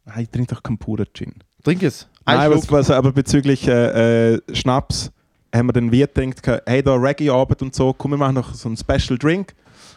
Nein, 0.05 0.21
ich 0.23 0.31
trinke 0.31 0.55
doch 0.55 0.63
keinen 0.63 0.79
puren 0.79 1.07
Gin. 1.15 1.35
Trink 1.63 1.83
es. 1.83 2.09
Ein 2.25 2.39
Nein, 2.39 2.51
was, 2.51 2.71
was, 2.73 2.91
aber 2.91 3.13
bezüglich 3.13 3.69
äh, 3.69 4.35
äh, 4.35 4.41
Schnaps 4.53 5.11
haben 5.55 5.69
wir 5.69 5.73
dann 5.73 5.93
wie 5.93 6.01
gedacht, 6.01 6.63
hey, 6.67 6.83
da 6.83 6.95
Reggae-Abend 6.95 7.63
und 7.63 7.75
so, 7.75 7.93
komm, 7.93 8.13
wir 8.13 8.19
machen 8.19 8.35
noch 8.35 8.55
so 8.55 8.69
einen 8.69 8.77
Special 8.77 9.19
Drink. 9.19 9.55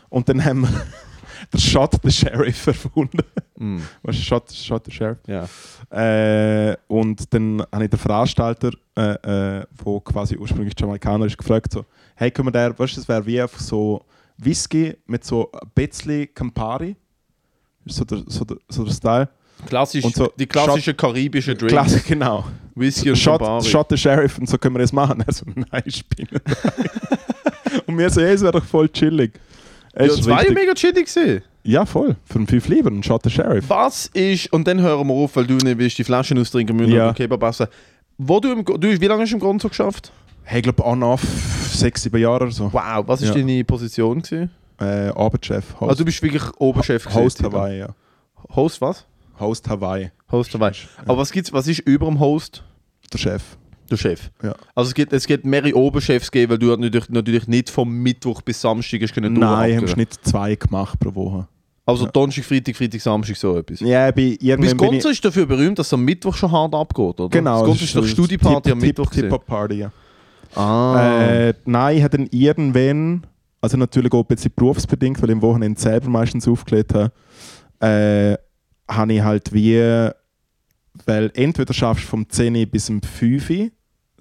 Und 0.09 0.27
dann 0.29 0.43
haben 0.43 0.61
wir 0.61 0.69
den 1.53 1.59
Shot 1.59 1.95
the 2.03 2.11
Sheriff 2.11 2.67
erfunden. 2.67 3.19
Mm, 3.57 3.79
Was 4.03 4.15
ist 4.17 4.25
Shot, 4.25 4.51
Shot 4.51 4.85
the 4.85 4.91
Sheriff? 4.91 5.17
ja. 5.27 5.47
Äh, 5.91 6.77
und 6.87 7.33
dann 7.33 7.61
habe 7.71 7.83
ich 7.83 7.89
den 7.89 7.99
Veranstalter, 7.99 8.71
äh, 8.95 9.59
äh, 9.59 9.65
wo 9.83 9.99
quasi 9.99 10.37
ursprünglich 10.37 10.73
Jamaikaner 10.79 11.25
ist, 11.25 11.37
gefragt, 11.37 11.73
so, 11.73 11.85
hey, 12.15 12.31
können 12.31 12.47
wir 12.47 12.51
der, 12.51 12.77
weißt 12.77 12.93
du, 12.93 13.01
das 13.01 13.07
wäre 13.09 13.25
wie 13.25 13.41
einfach 13.41 13.59
so 13.59 14.05
Whisky 14.37 14.95
mit 15.05 15.23
so 15.25 15.51
ein 15.51 15.69
bisschen 15.75 16.33
Campari. 16.33 16.95
So 17.85 18.05
der, 18.05 18.23
so 18.27 18.45
der, 18.45 18.57
so 18.69 18.83
der 18.85 18.93
Style. 18.93 19.29
Klassisch, 19.67 20.03
Und 20.05 20.15
so 20.15 20.31
die 20.37 20.47
klassische 20.47 20.93
karibische 20.93 21.53
Drink. 21.55 21.71
Klasse, 21.71 21.99
genau. 22.07 22.45
Whisky 22.73 23.09
und 23.09 23.17
Shot, 23.17 23.39
Campari. 23.39 23.65
Shot 23.65 23.87
the 23.89 23.97
Sheriff 23.97 24.37
und 24.37 24.47
so 24.49 24.57
können 24.57 24.75
wir 24.75 24.79
das 24.79 24.93
machen. 24.93 25.23
Also, 25.27 25.45
nein, 25.53 25.83
Spinnen. 25.87 26.41
und 27.85 27.97
wir 27.97 28.09
so, 28.09 28.21
hey, 28.21 28.33
es 28.33 28.41
wäre 28.41 28.53
doch 28.53 28.63
voll 28.63 28.87
chillig. 28.89 29.33
Es 29.93 30.19
Ja, 30.19 30.25
war 30.27 30.39
richtig- 30.39 30.55
mega 30.55 30.73
chillig 30.73 31.13
gewesen. 31.13 31.43
ja, 31.63 31.85
voll. 31.85 32.15
Für 32.25 32.35
einen 32.39 32.47
5 32.47 32.67
lieber, 32.69 32.89
ein 32.89 33.03
Shot 33.03 33.23
the 33.23 33.29
Sheriff. 33.29 33.65
Was 33.69 34.07
ist, 34.07 34.51
und 34.53 34.67
dann 34.67 34.79
hören 34.81 35.07
wir 35.07 35.13
auf, 35.13 35.35
weil 35.35 35.45
du 35.47 35.55
nicht 35.55 35.77
willst, 35.77 35.97
die 35.97 36.03
Flaschen 36.03 36.37
austrinken 36.39 36.75
müssen 36.75 36.93
Ja. 36.93 37.09
und 37.09 37.17
den 37.19 37.23
Kebab 37.23 37.43
essen. 37.43 37.67
Wo 38.17 38.39
du, 38.39 38.51
im, 38.51 38.63
du, 38.65 38.79
wie 39.01 39.05
lange 39.07 39.23
hast 39.23 39.31
du 39.31 39.35
im 39.35 39.39
Grund 39.41 39.61
so 39.61 39.67
geschafft? 39.69 40.11
Hey, 40.43 40.59
ich 40.59 40.63
glaube, 40.63 40.83
on 40.85 41.03
off, 41.03 41.21
6, 41.73 42.03
7 42.03 42.19
Jahre 42.21 42.43
oder 42.45 42.51
so. 42.51 42.71
Wow, 42.71 43.03
was 43.07 43.21
ist 43.21 43.29
Ja. 43.29 43.35
deine 43.35 43.63
Position 43.63 44.21
gewesen? 44.21 44.49
Äh, 44.79 45.09
Abendchef, 45.09 45.73
Host, 45.79 45.89
Also 45.89 45.99
du 45.99 46.05
bist 46.05 46.21
wirklich 46.23 46.43
Oberchef 46.57 47.03
gewesen, 47.05 47.21
Host 47.21 47.37
Tito. 47.37 47.51
Hawaii, 47.51 47.79
ja. 47.79 47.89
Host 48.55 48.81
was? 48.81 49.05
Host 49.39 49.67
Hawaii, 49.69 50.11
Host 50.31 50.53
Hawaii. 50.53 50.73
Aber 51.05 51.17
was 51.17 51.31
gibt's, 51.31 51.51
was 51.53 51.67
ist 51.67 51.79
über 51.81 52.05
dem 52.07 52.19
Host? 52.19 52.63
der 53.13 53.17
Chef. 53.17 53.43
Der 53.91 53.97
Chef. 53.97 54.31
Ja. 54.41 54.55
Also 54.73 54.87
es 54.89 54.93
gibt, 54.93 55.11
es 55.11 55.27
gibt 55.27 55.45
mehrere 55.45 55.75
Oberchefs 55.75 56.31
geben, 56.31 56.51
weil 56.51 56.57
du 56.57 56.67
natürlich, 56.67 57.09
natürlich 57.09 57.47
nicht 57.47 57.69
vom 57.69 57.91
Mittwoch 57.91 58.41
bis 58.41 58.61
Samstag 58.61 59.01
hast 59.01 59.13
können 59.13 59.33
Nein, 59.33 59.77
haben 59.77 59.87
Schnitt 59.87 60.13
zwei 60.23 60.55
gemacht 60.55 60.97
pro 60.99 61.13
Woche. 61.13 61.47
Also 61.85 62.05
Ja. 62.05 62.11
Donnerstag, 62.11 62.45
Freitag, 62.45 62.75
Freitag, 62.75 63.01
Samstag 63.01 63.35
so 63.35 63.57
etwas. 63.57 63.81
Ja, 63.81 64.05
bei 64.11 64.13
Bis 64.13 64.37
irgendwann 64.39 64.77
bin 64.77 64.77
Gonzo 64.77 65.09
ist 65.09 65.25
dafür 65.25 65.45
berühmt, 65.45 65.77
dass 65.77 65.87
es 65.87 65.93
am 65.93 66.05
Mittwoch 66.05 66.35
schon 66.35 66.51
hart 66.51 66.73
abgeht, 66.73 67.19
oder? 67.19 67.29
Genau. 67.29 67.65
Gonzo 67.65 67.83
ist 67.83 67.95
doch 67.95 68.05
Studieparty 68.05 68.71
am 68.71 68.77
Mittwoch. 68.79 69.09
gewesen. 69.09 69.23
Tip-Top-Party, 69.23 69.75
ja. 69.75 69.91
Ah. 70.55 71.49
Äh, 71.49 71.53
nein, 71.65 71.97
ich 71.97 72.03
habe 72.03 72.17
dann 72.17 72.27
irgendwann, 72.31 73.27
also 73.59 73.77
natürlich 73.77 74.11
auch 74.13 74.21
ein 74.21 74.25
bisschen 74.27 74.51
berufsbedingt, 74.55 75.21
weil 75.21 75.29
ich 75.31 75.35
am 75.35 75.41
Wochenende 75.41 75.79
selber 75.79 76.09
meistens 76.09 76.47
aufgelegt 76.47 76.93
habe, 76.93 77.11
äh, 77.79 78.37
habe 78.93 79.13
ich 79.13 79.21
halt 79.21 79.51
wie, 79.53 80.09
weil 81.05 81.31
entweder 81.33 81.73
schaffst 81.73 82.03
du 82.05 82.09
vom 82.09 82.29
10 82.29 82.55
Uhr 82.55 82.65
bis 82.67 82.89
um 82.89 83.01
5 83.01 83.49
Uhr, 83.49 83.69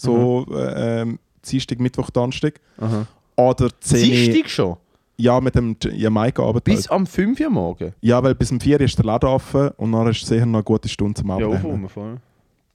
so 0.00 0.46
Mhm. 0.48 0.56
äh, 0.56 1.00
ähm, 1.02 1.18
Dienstag, 1.48 1.80
Mittwoch, 1.80 2.10
Donnerstag, 2.10 2.60
Aha. 2.78 3.06
oder 3.36 3.68
10 3.80 3.98
Uhr, 3.98 4.04
Dienstag 4.16 4.50
schon? 4.50 4.76
ja, 5.16 5.40
mit 5.40 5.54
dem 5.54 5.76
Jamaika-Abend. 5.82 6.64
Bis 6.64 6.88
Halt. 6.88 6.90
am 6.92 7.06
5 7.06 7.40
Uhr 7.40 7.50
morgen? 7.50 7.92
Ja, 8.00 8.22
weil 8.22 8.34
bis 8.34 8.50
um 8.52 8.60
4 8.60 8.76
Uhr 8.78 8.84
ist 8.84 8.96
der 8.98 9.04
Laden 9.04 9.28
offen 9.28 9.68
und 9.76 9.92
dann 9.92 10.04
du 10.06 10.12
sicher 10.12 10.46
noch 10.46 10.58
eine 10.58 10.64
gute 10.64 10.88
Stunde 10.88 11.20
zum 11.20 11.28
Ja, 11.28 11.34
Abbrechen. 11.36 11.56
aufräumen 11.56 11.88
voll. 11.88 12.16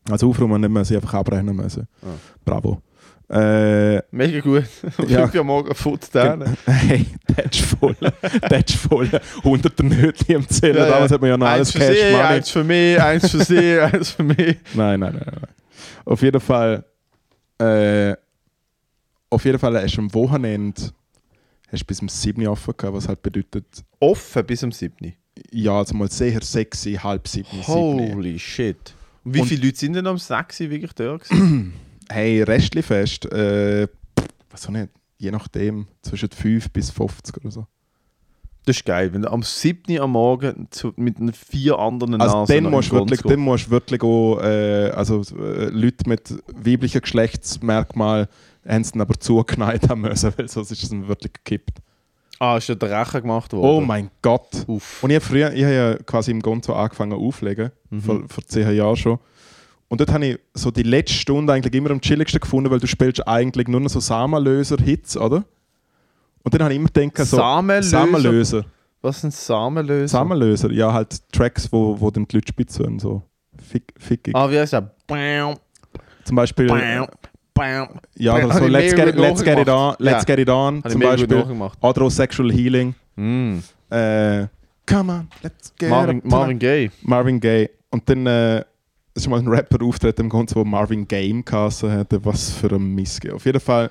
also 0.09 0.29
aufräumen 0.29 0.61
nicht 0.61 0.69
müssen, 0.71 0.95
einfach 0.95 1.13
abbrechen 1.15 1.55
müssen. 1.55 1.87
Ah. 2.03 2.07
Bravo. 2.43 2.81
Äh, 3.27 4.03
Mega 4.11 4.39
gut. 4.39 4.65
Am 4.99 5.09
Ja. 5.09 5.21
5 5.21 5.33
Uhr 5.35 5.43
morgen 5.43 5.73
Foot 5.73 6.13
down. 6.13 6.43
Hey, 6.67 7.07
das 7.35 7.45
ist 7.59 7.61
voll. 7.79 7.95
Das 8.49 8.63
ist 8.67 8.75
voll. 8.75 9.09
Hunderte 9.43 9.83
Nötchen 9.83 10.35
im 10.35 10.47
Zählen. 10.47 10.75
Ja, 10.77 10.85
ja. 10.85 10.91
Damals 10.91 11.11
hat 11.11 11.21
man 11.21 11.29
ja 11.31 11.37
noch 11.37 11.47
Eins 11.47 11.55
alles 11.55 11.71
für 11.71 11.79
Cash 11.79 11.97
sie, 11.97 12.15
eins 12.15 12.49
für 12.51 12.63
mich, 12.63 13.01
eins 13.01 13.31
für 13.31 13.43
sie, 13.43 13.79
eins 13.79 14.11
für 14.11 14.23
mich. 14.23 14.57
Nein, 14.75 14.99
nein, 14.99 15.13
nein, 15.13 15.23
nein. 15.25 15.49
Auf 16.05 16.21
jeden 16.21 16.39
Fall. 16.39 16.83
Äh, 17.59 18.15
auf 19.29 19.45
jeden 19.45 19.59
Fall 19.59 19.81
hast 19.81 19.95
du 19.95 20.01
am 20.01 20.13
Wochenende 20.13 20.81
hast 21.71 21.81
du 21.81 21.85
bis 21.85 22.01
um 22.01 22.09
7 22.09 22.41
Uhr 22.45 22.51
offen 22.51 22.73
gehabt, 22.77 22.95
was 22.95 23.07
halt 23.07 23.21
bedeutet, 23.21 23.65
Offen 23.99 24.45
bis 24.45 24.63
am 24.63 24.71
7. 24.71 25.13
ja, 25.51 25.77
also 25.77 25.95
mal 25.95 26.09
sicher 26.11 26.41
6, 26.41 26.85
halb 27.03 27.27
7, 27.27 27.47
7. 27.51 27.63
Holy 27.67 28.37
shit. 28.39 28.93
Und 29.23 29.33
wie 29.33 29.41
Und- 29.41 29.47
viele 29.47 29.65
Leute 29.65 29.77
sind 29.77 29.93
denn 29.93 30.07
am 30.07 30.17
6 30.17 30.59
wirklich 30.59 30.93
da? 30.93 31.17
Hey, 32.07 32.43
Restli-Fest, 32.43 33.25
äh, 33.31 33.87
was 34.51 34.67
auch 34.67 34.71
nicht, 34.71 34.89
je 35.17 35.31
nachdem, 35.31 35.87
zwischen 36.03 36.29
5 36.29 36.69
bis 36.69 36.91
50 36.91 37.37
oder 37.37 37.49
so. 37.49 37.65
Das 38.65 38.77
ist 38.77 38.85
geil, 38.85 39.13
wenn 39.13 39.21
du 39.21 39.31
am 39.31 39.43
7. 39.43 39.99
am 39.99 40.11
Morgen 40.11 40.67
zu, 40.71 40.91
mit 40.95 41.19
den 41.19 41.31
vier 41.33 41.77
anderen 41.77 42.19
Also 42.19 42.39
Nasen 42.39 42.63
dann 42.63 42.71
musst, 42.71 42.91
wirklich, 42.91 43.21
dann 43.21 43.39
musst 43.39 43.67
du 43.67 43.71
wirklich 43.71 44.01
auch, 44.01 44.39
äh, 44.41 44.89
also 44.89 45.21
äh, 45.39 45.65
Leute 45.69 46.09
mit 46.09 46.33
weiblichen 46.53 47.01
Geschlechtsmerkmalen 47.01 48.27
haben 48.67 48.81
es 48.81 48.91
dann 48.91 49.01
aber 49.01 49.13
zugeneigt 49.19 49.87
haben 49.89 50.01
müssen, 50.01 50.33
weil 50.37 50.47
sonst 50.49 50.71
ist 50.71 50.81
es 50.83 50.89
dann 50.89 51.07
wirklich 51.07 51.33
gekippt. 51.33 51.77
Ah, 52.39 52.57
ist 52.57 52.67
ja 52.67 52.75
der 52.75 52.99
Rechen 52.99 53.21
gemacht 53.21 53.53
worden? 53.53 53.65
Oh 53.65 53.81
mein 53.81 54.09
Gott! 54.21 54.65
Uff. 54.67 55.03
Und 55.03 55.11
ich 55.11 55.15
habe 55.15 55.25
früher, 55.25 55.53
ich 55.53 55.63
habe 55.63 55.73
ja 55.73 55.95
quasi 56.03 56.31
im 56.31 56.41
Gonzo 56.41 56.73
angefangen 56.73 57.13
auflegen, 57.13 57.71
Mhm. 57.91 58.01
vor, 58.01 58.21
vor 58.27 58.43
zehn 58.45 58.75
Jahren 58.75 58.95
schon. 58.97 59.19
Und 59.87 60.01
dort 60.01 60.11
habe 60.11 60.25
ich 60.25 60.39
so 60.55 60.71
die 60.71 60.83
letzte 60.83 61.13
Stunde 61.15 61.53
eigentlich 61.53 61.73
immer 61.75 61.91
am 61.91 62.01
chilligsten 62.01 62.41
gefunden, 62.41 62.71
weil 62.71 62.79
du 62.79 62.87
spielst 62.87 63.25
eigentlich 63.27 63.67
nur 63.67 63.79
noch 63.79 63.89
so 63.89 63.99
Samenlöser-Hits, 63.99 65.15
oder? 65.17 65.45
Und 66.45 66.53
dann 66.53 66.61
habe 66.63 66.73
ich 66.73 66.79
immer 66.79 66.89
gedacht, 66.89 67.17
so 67.27 67.37
Samenlöser? 67.37 67.89
Samenlöser. 67.89 68.65
Was 69.01 69.21
sind 69.21 69.33
Samenlöser? 69.33 70.07
Samenlöser, 70.07 70.71
ja 70.71 70.93
halt 70.93 71.21
Tracks, 71.31 71.71
wo, 71.71 71.99
wo 71.99 72.09
dann 72.11 72.25
die 72.27 72.37
Leute 72.37 72.47
spitz 72.49 72.79
hören, 72.79 72.97
so 72.99 73.21
Fick, 73.57 73.93
fickig. 73.97 74.35
Ah, 74.35 74.49
wie 74.49 74.59
heißt 74.59 74.73
der? 74.73 74.91
Bam, 75.07 75.55
Zum 76.23 76.35
Beispiel, 76.35 76.67
bam, 76.67 77.07
bam. 77.53 77.87
ja, 78.15 78.35
oder 78.35 78.53
so 78.53 78.65
ich 78.65 78.71
Let's 78.71 78.95
get, 78.95 79.15
let's 79.15 79.43
get 79.43 79.57
it 79.59 79.69
on, 79.69 79.95
let's 79.99 80.23
Ja. 80.27 80.35
get 80.35 80.39
it 80.39 80.49
on, 80.49 80.83
zum 80.87 81.01
Beispiel. 81.01 81.37
nachgemacht. 81.37 81.77
Adrosexual 81.83 82.51
Healing, 82.51 82.93
Mm. 83.17 83.59
äh, 83.89 84.47
Come 84.87 85.11
on, 85.11 85.27
let's 85.41 85.73
get 85.79 85.89
Marvin, 85.89 86.17
it 86.19 86.25
Marvin 86.25 86.59
Gaye. 86.59 86.91
Marvin 87.01 87.39
Gaye. 87.39 87.69
Und 87.89 88.07
dann 88.09 88.27
äh, 88.27 88.63
ist 89.15 89.27
mal 89.29 89.39
ein 89.39 89.47
Rapper 89.47 89.83
auftreten 89.83 90.21
im 90.23 90.29
Grund, 90.29 90.53
wo 90.55 90.63
Marvin 90.63 91.07
Game 91.07 91.43
geheißen 91.43 91.89
hatte. 91.91 92.23
Was 92.25 92.51
für 92.51 92.67
ein 92.75 92.93
Missge. 92.93 93.33
Auf 93.33 93.45
jeden 93.45 93.59
Fall. 93.61 93.89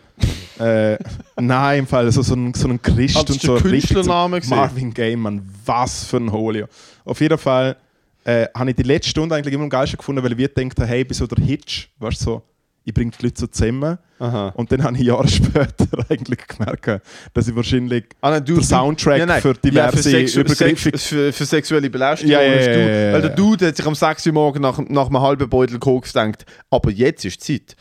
Äh, 0.59 0.97
nein, 1.41 1.81
im 1.81 1.87
Fall. 1.87 2.05
Also 2.05 2.23
so 2.23 2.35
ein, 2.35 2.53
so 2.55 2.69
ein 2.69 2.81
Christ 2.81 3.17
Ah, 3.17 3.21
und 3.21 3.29
das 3.31 3.37
ist 3.37 3.43
so. 3.43 3.57
so- 3.57 3.63
Künstlername 3.63 4.37
gewesen? 4.41 4.55
Marvin 4.57 4.93
Game, 4.95 5.21
Mann. 5.21 5.43
Was 5.65 6.05
für 6.05 6.19
ein 6.19 6.31
Holio. 6.31 6.67
Auf 7.05 7.21
jeden 7.21 7.39
Fall 7.39 7.77
äh, 8.25 8.47
habe 8.55 8.71
ich 8.71 8.77
die 8.77 8.83
letzte 8.83 9.11
Stunde 9.11 9.35
eigentlich 9.35 9.55
immer 9.55 9.65
am 9.65 9.71
geilsten 9.71 9.97
gefunden, 9.99 10.23
weil 10.23 10.33
ich 10.33 10.39
wie 10.39 10.43
gedacht 10.47 10.79
habe, 10.79 10.89
hey, 10.89 11.05
bei 11.05 11.15
so 11.15 11.27
der 11.27 11.45
Hitch, 11.45 11.89
weißt 11.99 12.21
du, 12.21 12.25
so, 12.25 12.43
ich 12.85 12.93
bringe 12.95 13.11
die 13.19 13.25
Leute 13.27 13.41
so 13.41 13.47
zusammen. 13.47 13.99
Aha. 14.19 14.49
Und 14.57 14.71
dann 14.71 14.83
habe 14.85 14.97
ich 14.97 15.03
Jahre 15.05 15.27
später 15.29 15.87
eigentlich 16.09 16.47
gemerkt, 16.47 17.03
dass 17.33 17.49
ich 17.49 17.57
wahrscheinlich 17.57 18.05
Ah, 18.21 18.31
nein, 18.31 18.45
du, 18.45 18.55
der 18.55 18.63
Soundtrack 18.65 19.19
Ja, 19.19 19.27
nein. 19.27 19.41
für 19.43 19.49
ja, 19.49 19.55
diverse 19.55 19.97
für, 19.97 20.03
sexu 20.03 20.41
übergriffige 20.41 20.99
sex 20.99 21.07
für, 21.09 21.33
für 21.33 21.45
sexuelle 21.45 21.91
Belästigung. 21.91 22.33
Ja, 22.33 22.43
ja, 22.43 22.55
ja, 22.55 22.61
ja, 22.61 22.79
ja, 23.09 23.13
Weil 23.15 23.21
der 23.23 23.31
ja. 23.31 23.37
Dude 23.37 23.67
hat 23.69 23.77
sich 23.77 23.87
am 23.87 23.95
6 23.95 24.27
Uhr 24.27 24.33
morgen 24.35 24.61
nach, 24.63 24.79
nach 24.89 25.07
einem 25.07 25.21
halben 25.21 25.49
Beutel 25.49 25.79
Koks 25.79 26.13
gedacht, 26.13 26.45
aber 26.71 26.91
jetzt 26.91 27.25
ist 27.25 27.43
Zeit. 27.43 27.75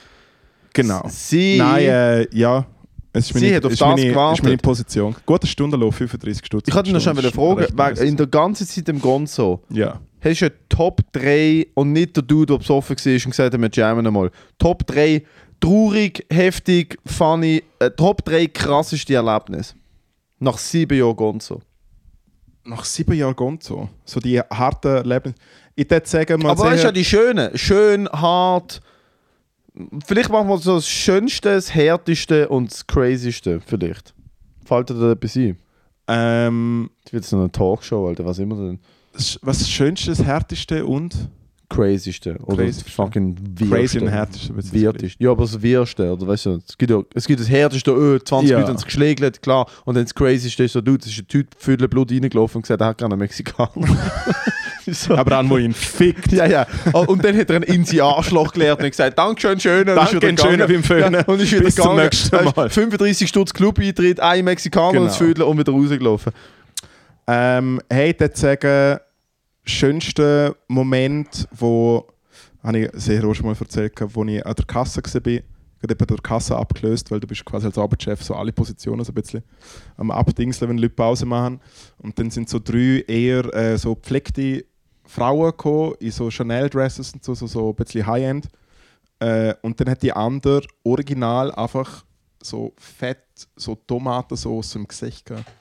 Genau. 0.73 1.03
Sie, 1.09 1.57
Nein, 1.57 1.83
äh, 1.83 2.27
ja. 2.35 2.65
Es 3.15 3.29
ist 3.29 3.37
Sie 3.37 3.43
meine, 3.45 3.57
hat 3.57 3.65
auf 3.65 3.71
ist 3.73 3.79
das 3.81 3.87
meine, 3.89 4.07
gewartet. 4.09 4.39
ist 4.39 4.43
meine 4.43 4.57
Position. 4.57 5.15
Guter 5.25 5.45
Stundenlohn, 5.45 5.91
35 5.91 6.43
Stutz. 6.47 6.67
ich 6.67 6.73
hatte 6.73 6.91
noch 6.91 6.99
schon 6.99 7.15
eine 7.15 7.31
Frage, 7.31 7.67
wegen- 7.71 8.07
in 8.07 8.17
der 8.17 8.25
ganzen 8.25 8.65
Zeit 8.65 8.89
im 8.89 8.99
Gonzo, 8.99 9.61
Ja. 9.69 9.99
Hast 10.23 10.41
du 10.41 10.51
Top 10.69 11.01
3 11.13 11.67
und 11.75 11.91
nicht 11.91 12.15
der 12.15 12.23
Dude, 12.23 12.53
der 12.53 12.57
besoffen 12.59 12.95
war 12.95 13.13
und 13.13 13.23
gesagt 13.31 13.53
hat, 13.53 13.61
wir 13.61 13.69
jammen 13.71 14.07
einmal. 14.07 14.31
Top 14.57 14.85
3 14.87 15.23
traurig, 15.59 16.25
heftig, 16.29 16.97
funny, 17.05 17.63
äh, 17.79 17.89
Top 17.91 18.23
3 18.25 18.47
krasseste 18.47 19.13
Erlebnis. 19.15 19.75
Nach 20.39 20.57
sieben 20.57 20.97
Jahren 20.97 21.15
Gonzo. 21.15 21.61
nach 22.65 22.83
sieben 22.85 23.13
Jahren 23.13 23.35
geht 23.35 23.63
so. 23.63 23.89
So 24.05 24.19
die 24.19 24.39
harten 24.39 25.03
Leben. 25.07 25.33
Ich 25.75 25.89
würde 25.89 26.07
sagen, 26.07 26.41
mal 26.41 26.51
Aber 26.51 26.71
ja 26.71 26.77
sehen, 26.77 26.93
die 26.93 27.05
schöne. 27.05 27.51
Schön, 27.55 28.07
hart. 28.09 28.81
Vielleicht 30.05 30.29
machen 30.29 30.47
wir 30.49 30.57
so 30.59 30.75
das 30.75 30.87
Schönste, 30.87 31.55
das 31.55 31.73
Härteste 31.73 32.47
und 32.49 32.71
das 32.71 32.85
Crazyste. 32.85 33.59
Vielleicht. 33.65 34.13
Fällt 34.65 34.89
dir 34.89 34.93
da 34.95 35.11
etwas 35.13 35.35
ein? 35.35 35.57
ähm, 36.07 36.89
Das 37.05 37.13
wird 37.13 37.23
so 37.25 37.37
eine 37.37 37.51
Talkshow, 37.51 38.07
Alter. 38.07 38.25
Was 38.25 38.37
immer 38.39 38.55
denn? 38.55 38.79
Was 39.41 39.59
das 39.59 39.69
Schönste, 39.69 40.09
das 40.11 40.23
Härteste 40.23 40.85
und 40.85 41.29
Crazyste. 41.69 42.37
Oder 42.45 42.65
das 42.67 42.83
fucking 42.83 43.35
Crazy 43.57 43.71
Wirste. 43.71 44.01
und 44.01 44.07
Härteste. 44.09 44.53
Wirteste. 44.73 45.23
Ja, 45.23 45.31
aber 45.31 45.43
das 45.43 45.59
Wirste, 45.61 46.11
oder 46.13 46.27
weißt 46.27 46.45
du, 46.45 46.59
es 46.67 46.77
gibt, 46.77 46.91
ja, 46.91 47.01
es 47.15 47.25
gibt 47.25 47.39
das 47.39 47.49
Härteste, 47.49 47.91
öh, 47.91 48.19
20 48.23 48.49
Ja. 48.51 48.57
Leute 48.59 48.69
haben 48.69 48.77
sich 48.77 48.85
geschlägelt, 48.85 49.41
klar. 49.41 49.67
Und 49.85 49.95
dann 49.95 50.03
das 50.03 50.13
Crazyste 50.13 50.63
ist 50.65 50.73
so, 50.73 50.81
du, 50.81 50.97
das 50.97 51.07
ist 51.07 51.19
ein 51.19 51.27
Typ, 51.27 51.47
Viertel 51.57 51.87
Blut 51.87 52.11
reingelaufen 52.11 52.57
und 52.57 52.61
gesagt, 52.63 52.81
er 52.81 52.87
hat 52.87 52.97
gerne 52.99 53.13
einen 53.13 53.19
Mexikaner. 53.21 53.71
so. 54.87 55.15
Aber 55.15 55.37
an, 55.37 55.49
wo 55.49 55.57
ihn 55.57 55.73
fickt. 55.73 56.31
Ja, 56.31 56.45
ja. 56.45 56.67
Oh, 56.91 57.05
Und 57.07 57.23
dann 57.25 57.35
hat 57.35 57.49
er 57.49 57.55
einen 57.55 57.63
in 57.63 57.85
sein 57.85 58.01
Arschloch 58.01 58.51
gelehrt 58.53 58.79
und 58.83 58.89
gesagt, 58.91 59.17
Dankeschön, 59.17 59.59
schön. 59.59 59.89
Und 59.89 59.97
ist 59.97 59.97
Danke, 59.97 60.15
wieder 60.17 60.27
ein 60.27 60.37
schöner 60.37 60.67
beim 60.67 60.83
Föhnen. 60.83 61.13
Ja, 61.13 61.23
und 61.25 61.39
ist 61.41 61.51
wieder 61.51 61.63
Bis 61.63 61.75
zum 61.75 61.95
gegangen. 61.95 62.09
Weißt, 62.11 62.55
Mal. 62.55 62.69
35 62.69 63.27
Stutz 63.29 63.51
Club-Eintritt, 63.53 64.19
ein 64.19 64.45
Mexikaner 64.45 64.91
Genau. 64.91 65.01
und 65.03 65.07
das 65.07 65.17
Vödel 65.17 65.43
und 65.43 65.57
wieder 65.57 65.71
rausgelaufen. 65.71 66.33
Ähm, 67.25 67.81
hey, 67.89 68.13
würde 68.19 68.35
sagen, 68.37 68.99
schönster 69.63 70.55
Moment, 70.67 71.47
wo, 71.51 72.07
habe 72.63 72.79
ich 72.79 72.89
sehr 72.93 73.21
schon 73.33 73.45
mal 73.45 73.55
erzählt, 73.59 73.93
wo 74.13 74.23
ich 74.25 74.45
an 74.45 74.55
der 74.55 74.65
Kasse 74.65 75.01
war, 75.01 75.41
gerade 75.83 75.95
bei 75.95 76.05
der 76.05 76.17
Kasse 76.17 76.55
abgelöst, 76.55 77.11
weil 77.11 77.19
du 77.19 77.27
bist 77.27 77.43
quasi 77.43 77.65
als 77.65 77.77
Arbeitschef 77.77 78.23
so 78.23 78.35
alle 78.35 78.53
Positionen 78.53 79.03
so 79.03 79.11
ein 79.11 79.15
bisschen 79.15 79.43
am 79.97 80.11
Abdingseln, 80.11 80.69
wenn 80.69 80.77
Leute 80.77 80.95
Pause 80.95 81.25
machen. 81.25 81.59
Und 81.97 82.17
dann 82.17 82.31
sind 82.31 82.49
so 82.49 82.59
drei 82.59 83.03
eher 83.07 83.53
äh, 83.53 83.77
so 83.77 83.95
gepflegte 83.95 84.65
Frauen 85.05 85.51
gekommen, 85.51 85.95
in 85.99 86.11
so 86.11 86.29
Chanel-Dresses 86.29 87.13
und 87.13 87.23
so, 87.23 87.35
so, 87.35 87.47
so 87.47 87.69
ein 87.69 87.75
bisschen 87.75 88.07
High-End. 88.07 88.47
Äh, 89.19 89.55
und 89.61 89.79
dann 89.79 89.89
hat 89.89 90.01
die 90.01 90.13
andere 90.13 90.65
original 90.83 91.51
einfach 91.51 92.05
so 92.41 92.73
fett, 92.77 93.25
so 93.55 93.75
Tomatensauce 93.75 94.75
im 94.75 94.87
Gesicht 94.87 95.25
gehabt. 95.25 95.51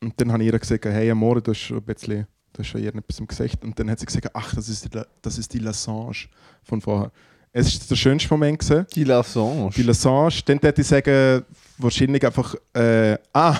Und 0.00 0.20
dann 0.20 0.32
habe 0.32 0.44
ich 0.44 0.52
ihr 0.52 0.58
gesagt, 0.58 0.84
hey 0.84 1.10
Amore, 1.10 1.40
du 1.40 1.52
hast 1.52 1.70
ein 1.70 1.82
bisschen, 1.82 2.26
du 2.56 2.62
hast 2.62 2.68
schon 2.68 2.82
irgendetwas 2.82 3.18
im 3.18 3.26
Gesicht. 3.26 3.62
Und 3.62 3.78
dann 3.78 3.90
hat 3.90 3.98
sie 3.98 4.06
gesagt, 4.06 4.30
ach, 4.32 4.54
das 4.54 4.68
ist 4.68 4.84
die, 4.84 5.00
das 5.22 5.38
ist 5.38 5.52
die 5.52 5.58
Lassange 5.58 6.28
von 6.62 6.80
vorher. 6.80 7.10
Es 7.52 7.68
ist 7.68 7.90
der 7.90 7.96
schönste 7.96 8.28
Moment 8.30 8.58
gewesen. 8.58 8.86
Die 8.94 9.04
Lassange. 9.04 9.70
Die 9.76 9.82
Lassange, 9.82 10.42
dann 10.44 10.62
würde 10.62 10.80
ich 10.80 10.86
sagen, 10.86 11.44
wahrscheinlich 11.78 12.24
einfach, 12.24 12.54
äh, 12.74 13.16
ah, 13.32 13.58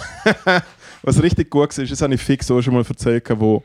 was 1.02 1.22
richtig 1.22 1.50
gut 1.50 1.76
war, 1.76 1.84
das 1.84 2.02
habe 2.02 2.14
ich 2.14 2.20
fix 2.20 2.50
auch 2.50 2.60
schon 2.60 2.74
mal 2.74 2.84
erzählt, 2.86 3.24
wo 3.38 3.62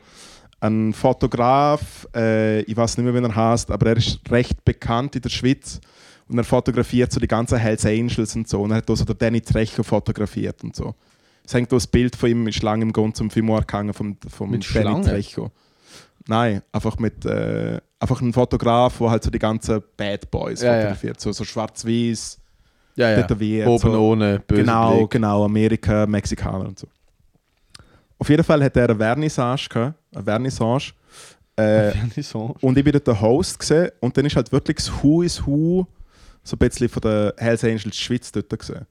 ein 0.60 0.92
Fotograf, 0.92 2.06
äh, 2.14 2.60
ich 2.62 2.76
weiß 2.76 2.96
nicht 2.96 3.04
mehr, 3.04 3.14
wie 3.14 3.26
er 3.26 3.34
heißt, 3.34 3.70
aber 3.70 3.86
er 3.86 3.96
ist 3.96 4.20
recht 4.30 4.64
bekannt 4.64 5.16
in 5.16 5.22
der 5.22 5.28
Schweiz 5.28 5.80
und 6.28 6.38
er 6.38 6.44
fotografiert 6.44 7.10
so 7.10 7.18
die 7.18 7.26
ganzen 7.26 7.58
Hells 7.58 7.84
Angels 7.84 8.36
und 8.36 8.48
so 8.48 8.62
und 8.62 8.70
er 8.70 8.76
hat 8.76 8.88
auch 8.88 8.94
so 8.94 9.04
den 9.04 9.18
Danny 9.18 9.40
Trejo 9.40 9.82
fotografiert 9.82 10.62
und 10.62 10.76
so. 10.76 10.94
Es 11.44 11.54
hängt 11.54 11.68
auch 11.72 11.76
das 11.76 11.86
Bild 11.86 12.14
von 12.16 12.30
ihm 12.30 12.44
mit 12.44 12.54
Schlangen 12.54 12.82
im 12.82 12.92
Grund 12.92 13.16
zum 13.16 13.30
Filmar 13.30 13.62
gehangen 13.62 13.92
vom, 13.94 14.16
vom 14.28 14.50
Mit 14.50 14.64
Schlangen? 14.64 15.02
Trejo. 15.02 15.50
Nein, 16.28 16.62
einfach 16.70 16.98
mit 16.98 17.24
äh, 17.26 17.80
einfach 17.98 18.20
ein 18.20 18.32
Fotograf, 18.32 18.98
der 18.98 19.10
halt 19.10 19.24
so 19.24 19.30
die 19.30 19.38
ganzen 19.40 19.82
Bad 19.96 20.30
Boys 20.30 20.62
Ja, 20.62 20.72
ja. 20.74 20.78
fotografiert, 20.80 21.20
so, 21.20 21.32
so 21.32 21.44
schwarz-weiß, 21.44 22.38
ja, 22.94 23.10
ja. 23.10 23.66
Oben 23.66 23.78
so. 23.78 23.98
ohne, 23.98 24.38
böse 24.40 24.62
Genau, 24.62 24.98
Blick. 24.98 25.10
genau, 25.10 25.44
Amerika, 25.44 26.06
Mexikaner 26.06 26.68
und 26.68 26.78
so. 26.78 26.86
Auf 28.18 28.28
jeden 28.28 28.44
Fall 28.44 28.62
hat 28.62 28.76
er 28.76 28.90
eine 28.90 28.96
Vernissage 28.96 29.68
gehabt, 29.68 29.98
eine 30.14 30.22
Vernissage. 30.24 30.92
Äh, 31.56 31.92
und 32.60 32.78
ich 32.78 32.84
bin 32.84 32.92
dort 32.92 33.06
der 33.06 33.20
Host 33.20 33.58
gesehen 33.58 33.90
und 34.00 34.16
dann 34.16 34.24
ist 34.24 34.36
halt 34.36 34.50
wirklich 34.52 34.76
das 34.76 34.92
Who 35.02 35.22
is 35.22 35.44
Who 35.46 35.86
so 36.44 36.56
ein 36.56 36.58
bisschen 36.58 36.88
von 36.88 37.00
der 37.02 37.34
Hells 37.36 37.64
Angels 37.64 37.96
Schweiz 37.96 38.30
dort 38.32 38.48
gesehen. 38.58 38.86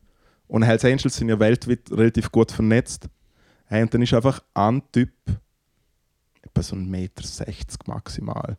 Und 0.51 0.63
Hells 0.63 0.83
Angels 0.83 1.15
sind 1.15 1.29
ja 1.29 1.39
weltweit 1.39 1.89
relativ 1.91 2.29
gut 2.29 2.51
vernetzt. 2.51 3.07
Hey, 3.67 3.83
und 3.83 3.93
dann 3.93 4.01
ist 4.01 4.13
einfach 4.13 4.43
ein 4.53 4.81
Typ, 4.91 5.13
etwa 6.41 6.61
so 6.61 6.75
1,60 6.75 6.87
Meter 6.89 7.23
maximal, 7.85 8.57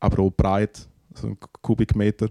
aber 0.00 0.22
auch 0.22 0.30
breit, 0.30 0.88
so 1.12 1.26
ein 1.26 1.36
Kubikmeter, 1.60 2.30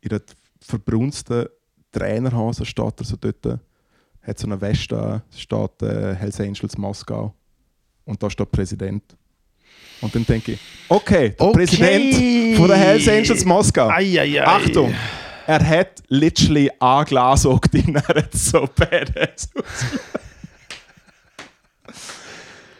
in 0.00 0.08
der 0.08 0.22
verbrunsten 0.60 1.46
Trainerhose 1.92 2.64
steht 2.66 2.98
er 2.98 3.04
so 3.04 3.14
dort, 3.14 3.60
hat 4.22 4.38
so 4.40 4.48
eine 4.48 4.60
Weste 4.60 5.00
an, 5.00 5.22
steht 5.36 5.80
äh, 5.82 6.16
Hells 6.16 6.40
Angels 6.40 6.76
Moskau 6.76 7.32
und 8.06 8.20
da 8.20 8.28
steht 8.28 8.50
Präsident. 8.50 9.04
Und 10.00 10.12
dann 10.12 10.26
denke 10.26 10.52
ich, 10.54 10.60
okay, 10.88 11.30
der 11.30 11.46
Okay. 11.46 11.52
Präsident 11.52 12.56
von 12.56 12.66
der 12.66 12.76
Hells 12.76 13.06
Angels 13.06 13.44
Moskau. 13.44 13.88
Eieiei. 13.88 14.44
Achtung, 14.44 14.92
er 15.46 15.66
hat 15.68 16.02
literally 16.08 16.70
ein 16.78 17.04
Glas 17.04 17.42
drin, 17.42 17.94
er 17.96 18.14
hat 18.22 18.32
so 18.32 18.68
badass. 18.76 19.48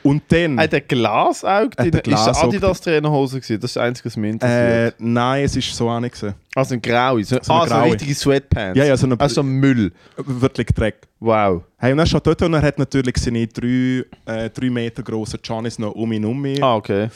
Und 0.02 0.22
dann, 0.28 0.58
Hat 0.58 0.72
der 0.72 0.80
Glasauge 0.80 1.76
drin? 1.76 1.86
Ist 1.88 1.94
das 1.94 2.02
Glasauge 2.02 2.46
Adidas-Trainerhose 2.56 3.40
gewesen? 3.40 3.60
Das 3.60 3.70
ist 3.70 3.76
das 3.76 3.82
Einzige, 3.82 4.06
was 4.06 4.16
mich 4.16 4.30
äh, 4.30 4.32
interessiert. 4.32 4.94
nein, 4.98 5.44
es 5.44 5.56
ist 5.56 5.74
so 5.76 5.90
auch 5.90 6.00
nicht. 6.00 6.14
gewesen. 6.14 6.34
also 6.54 6.74
ein 6.74 6.80
graue. 6.82 7.22
So, 7.22 7.38
so 7.42 7.52
ah, 7.52 7.66
so 7.68 7.74
eine 7.74 7.92
richtige 7.92 8.14
Sweatpants. 8.14 8.78
Ja, 8.78 8.84
ja, 8.86 8.96
so 8.96 9.06
eine- 9.06 9.20
Also 9.20 9.42
Müll. 9.42 9.92
Wirklich 10.16 10.68
Dreck. 10.68 11.06
Wow. 11.18 11.64
Hey, 11.76 11.92
und 11.92 11.98
er 11.98 12.06
steht 12.06 12.26
dort 12.26 12.40
und 12.40 12.54
er 12.54 12.62
hat 12.62 12.78
natürlich 12.78 13.16
seine 13.18 13.46
drei, 13.46 14.04
äh, 14.24 14.48
drei 14.48 14.70
Meter 14.70 15.02
grossen 15.02 15.38
Johnnies 15.44 15.78
noch 15.78 15.92
um 15.92 16.10
ihn 16.12 16.24
um. 16.24 16.46
Ah, 16.62 16.76
okay. 16.76 17.08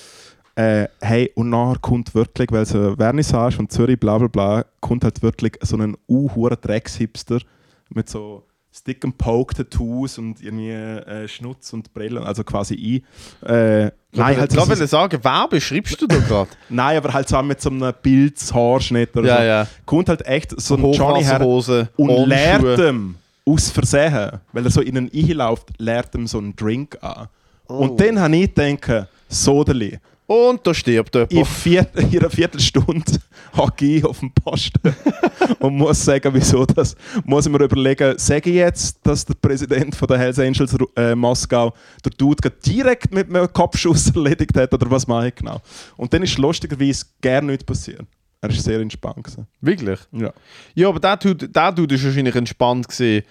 Äh, 0.57 0.87
hey, 1.01 1.33
und 1.35 1.51
nachher 1.51 1.79
kommt 1.81 2.15
wirklich, 2.15 2.51
weil 2.53 2.63
es 2.63 2.75
eine 2.75 2.97
Vernissage 2.97 3.59
und 3.59 3.73
Zürich, 3.73 3.99
bla 3.99 4.19
bla 4.19 4.29
bla, 4.29 4.65
kommt 4.81 5.03
halt 5.05 5.21
wirklich 5.23 5.55
so 5.63 5.77
ein 5.77 5.97
uhuere 6.09 6.57
Dreckshipster 6.57 7.41
mit 7.91 8.09
so 8.09 8.45
Stick 8.77 9.05
and 9.05 9.17
Poke 9.19 9.55
Tattoos 9.55 10.19
und 10.19 10.43
irgendwie 10.43 10.71
äh, 10.71 11.29
Schnutz 11.29 11.73
und 11.73 11.95
Brillen, 11.95 12.25
also 12.25 12.43
quasi 12.43 13.03
ein. 13.45 13.49
Äh, 13.49 13.91
nein, 14.13 14.37
halt 14.37 14.53
ich 14.53 14.59
so, 14.61 14.69
wollte 14.69 14.87
sagen, 14.87 15.19
wer 15.23 15.49
beschreibst 15.49 16.01
du 16.01 16.07
da 16.09 16.19
gerade? 16.19 16.51
nein, 16.69 16.97
aber 16.99 17.13
halt 17.13 17.29
zusammen 17.29 17.49
mit 17.49 17.61
so 17.61 17.71
einem 17.71 17.93
Pilzhaarschnitt 18.03 19.17
oder 19.17 19.29
Ja, 19.29 19.37
so. 19.37 19.43
ja. 19.43 19.67
Kommt 19.87 20.09
halt 20.09 20.27
echt 20.27 20.61
so 20.61 20.77
ein 20.77 20.93
Johnny 20.93 21.23
her 21.23 21.41
und 21.97 22.29
leert 22.29 22.79
ihm 22.81 23.15
aus 23.47 23.71
Versehen, 23.71 24.41
weil 24.53 24.65
er 24.65 24.71
so 24.71 24.81
in 24.81 24.97
einen 24.97 25.11
einläuft, 25.13 25.69
leert 25.79 26.15
ihm 26.15 26.27
so 26.27 26.39
einen 26.39 26.57
Drink 26.57 26.99
an. 27.01 27.29
Oh. 27.69 27.75
Und 27.75 28.01
dann 28.01 28.19
habe 28.19 28.37
ich 28.37 28.55
gedacht, 28.55 29.09
Sodeli, 29.29 29.99
Und 30.27 30.67
da 30.67 30.73
stirbt 30.73 31.15
jemand. 31.15 31.33
in, 31.33 31.45
vier, 31.45 31.87
in 31.95 32.19
einer 32.19 32.31
Viertelstunde 32.31 33.21
hocke 33.57 33.85
ich 33.85 34.05
auf 34.05 34.21
dem 34.21 34.33
Posten 34.33 34.95
und 35.59 35.77
muss 35.77 36.03
sagen, 36.03 36.33
wieso 36.33 36.65
das. 36.65 36.97
Muss 37.25 37.47
ich 37.47 37.53
mir 37.53 37.63
überlegen, 37.63 38.19
sage 38.19 38.51
ich 38.51 38.57
jetzt, 38.57 38.99
dass 39.07 39.25
der 39.25 39.35
Präsident 39.35 39.95
von 39.95 40.09
der 40.09 40.19
Hells 40.19 40.39
Angels 40.39 40.75
äh, 40.97 41.15
Moskau 41.15 41.75
der 42.05 42.13
Dude 42.13 42.37
gerade 42.41 42.57
direkt 42.65 43.13
mit 43.13 43.29
einem 43.29 43.53
Kopfschuss 43.53 44.11
erledigt 44.15 44.57
hat 44.57 44.73
oder 44.73 44.91
was 44.91 45.07
mache 45.07 45.29
ich 45.29 45.35
genau? 45.35 45.61
Und 45.97 46.13
dann 46.13 46.23
ist 46.23 46.39
lustigerweise 46.39 47.05
gar 47.21 47.43
nichts 47.43 47.65
passiert. 47.65 48.07
Er 48.41 48.51
war 48.51 48.57
sehr 48.57 48.81
entspannt. 48.81 49.25
Gewesen. 49.25 49.47
Wirklich? 49.61 50.01
Ja. 50.13 50.33
Ja, 50.75 50.89
aber 50.89 51.01
der 51.01 51.17
Dude, 51.17 51.49
der 51.49 51.73
Dude 51.73 51.95
ist 51.95 52.05
wahrscheinlich 52.05 52.35
entspannt 52.35 52.89
gewesen, 52.89 53.25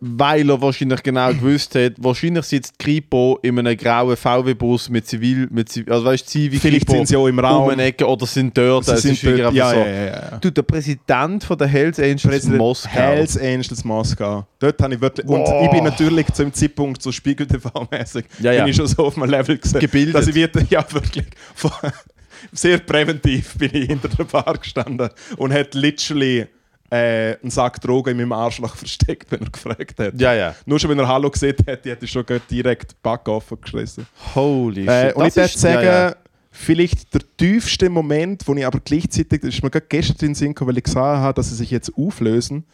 weil 0.00 0.50
er 0.50 0.60
wahrscheinlich 0.60 1.02
genau 1.02 1.28
gewusst 1.32 1.74
hat, 1.74 1.94
wahrscheinlich 1.96 2.44
sitzt 2.44 2.78
Kripo 2.78 3.38
in 3.42 3.58
einem 3.58 3.76
grauen 3.76 4.16
VW-Bus 4.16 4.90
mit 4.90 5.06
Zivil, 5.06 5.48
mit 5.50 5.70
Zivil, 5.70 5.92
also 5.92 6.04
weißt 6.04 6.26
du, 6.26 6.30
Zivi 6.30 6.58
Vielleicht 6.58 6.90
sind 6.90 7.08
sie 7.08 7.16
auch 7.16 7.26
im 7.26 7.38
Raum. 7.38 7.64
um 7.64 7.70
eine 7.70 7.84
Ecke 7.84 8.06
oder 8.06 8.26
sind 8.26 8.56
dort. 8.56 8.84
Sie 8.84 8.96
sind 8.98 9.22
dort- 9.24 9.54
ja, 9.54 9.70
so. 9.70 9.76
ja, 9.76 9.86
ja, 9.86 10.04
ja. 10.04 10.38
Du, 10.38 10.50
der 10.50 10.62
Präsident 10.62 11.44
von 11.44 11.56
der 11.56 11.66
Hells 11.66 11.98
Angels 11.98 12.22
Präsident 12.22 12.58
Moskau. 12.58 12.90
Hells 12.90 13.38
Angels 13.38 13.84
Moskau. 13.84 14.46
Dort 14.58 14.82
habe 14.82 14.94
ich 14.94 15.00
wirklich. 15.00 15.26
Und 15.26 15.42
ich 15.64 15.70
bin 15.70 15.84
natürlich 15.84 16.26
zu 16.32 16.42
dem 16.42 16.52
Zeitpunkt 16.52 17.00
so 17.00 17.10
Spiegel 17.10 17.46
TV-mäßig. 17.46 18.24
Ja, 18.40 18.52
ja. 18.52 18.62
Bin 18.64 18.70
ich 18.70 18.76
schon 18.76 18.86
so 18.86 19.06
auf 19.06 19.16
einem 19.16 19.30
Level 19.30 19.56
gesehen. 19.56 19.80
Gebildet. 19.80 20.14
Dass 20.14 20.26
ich 20.26 20.34
wieder, 20.34 20.60
ja, 20.68 20.84
wirklich. 20.92 21.24
Sehr 22.52 22.78
präventiv 22.78 23.54
bin 23.56 23.70
ich 23.72 23.86
hinter 23.88 24.08
der 24.08 24.24
Bar 24.24 24.58
gestanden 24.58 25.08
und 25.38 25.52
hat 25.54 25.74
literally 25.74 26.46
äh, 26.90 27.36
einen 27.40 27.50
Sack 27.50 27.80
Drogen 27.80 28.10
in 28.10 28.16
meinem 28.16 28.32
Arschloch 28.32 28.76
versteckt, 28.76 29.30
wenn 29.30 29.40
er 29.40 29.50
gefragt 29.50 29.98
hat. 29.98 30.20
Ja, 30.20 30.34
ja. 30.34 30.54
Nur 30.64 30.78
schon, 30.78 30.90
wenn 30.90 30.98
er 30.98 31.08
Hallo 31.08 31.30
gesehen 31.30 31.56
hätte, 31.66 31.90
hätte 31.90 32.04
ich 32.04 32.10
schon 32.10 32.24
direkt 32.50 32.92
die 32.92 32.96
Backe 33.02 33.30
offen 33.30 33.60
geschissen. 33.60 34.06
Holy 34.34 34.86
Äh, 34.86 35.08
shit. 35.08 35.16
und 35.16 35.26
ich 35.26 35.36
würde 35.36 35.58
sagen, 35.58 35.84
ja, 35.84 36.08
ja. 36.08 36.16
vielleicht 36.50 37.12
der 37.14 37.22
tiefste 37.36 37.88
Moment, 37.90 38.46
wo 38.46 38.54
ich 38.54 38.66
aber 38.66 38.80
gleichzeitig, 38.80 39.40
das 39.40 39.54
ist 39.54 39.62
mir 39.62 39.70
gerade 39.70 39.86
gestern 39.88 40.16
in 40.20 40.26
den 40.28 40.34
Sinn 40.34 40.48
gekommen, 40.48 40.70
weil 40.70 40.78
ich 40.78 40.84
gesehen 40.84 41.02
habe, 41.02 41.34
dass 41.34 41.48
sie 41.48 41.56
sich 41.56 41.70
jetzt 41.70 41.92
auflösen. 41.96 42.64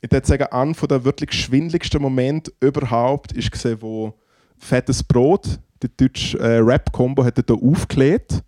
Ich 0.00 0.10
würde 0.10 0.26
sagen, 0.26 0.44
an 0.44 0.74
von 0.74 0.88
der 0.88 1.04
wirklich 1.04 1.32
schwindeligsten 1.32 2.00
Moment 2.00 2.50
überhaupt 2.60 3.32
ist 3.32 3.50
gesehen, 3.50 3.78
wo 3.80 4.14
Fettes 4.58 5.02
Brot, 5.02 5.58
die 5.82 5.88
deutsche 5.94 6.38
äh, 6.38 6.58
Rap-Combo, 6.58 7.24
hat 7.24 7.36
da 7.38 7.54
aufgelegt. 7.54 8.42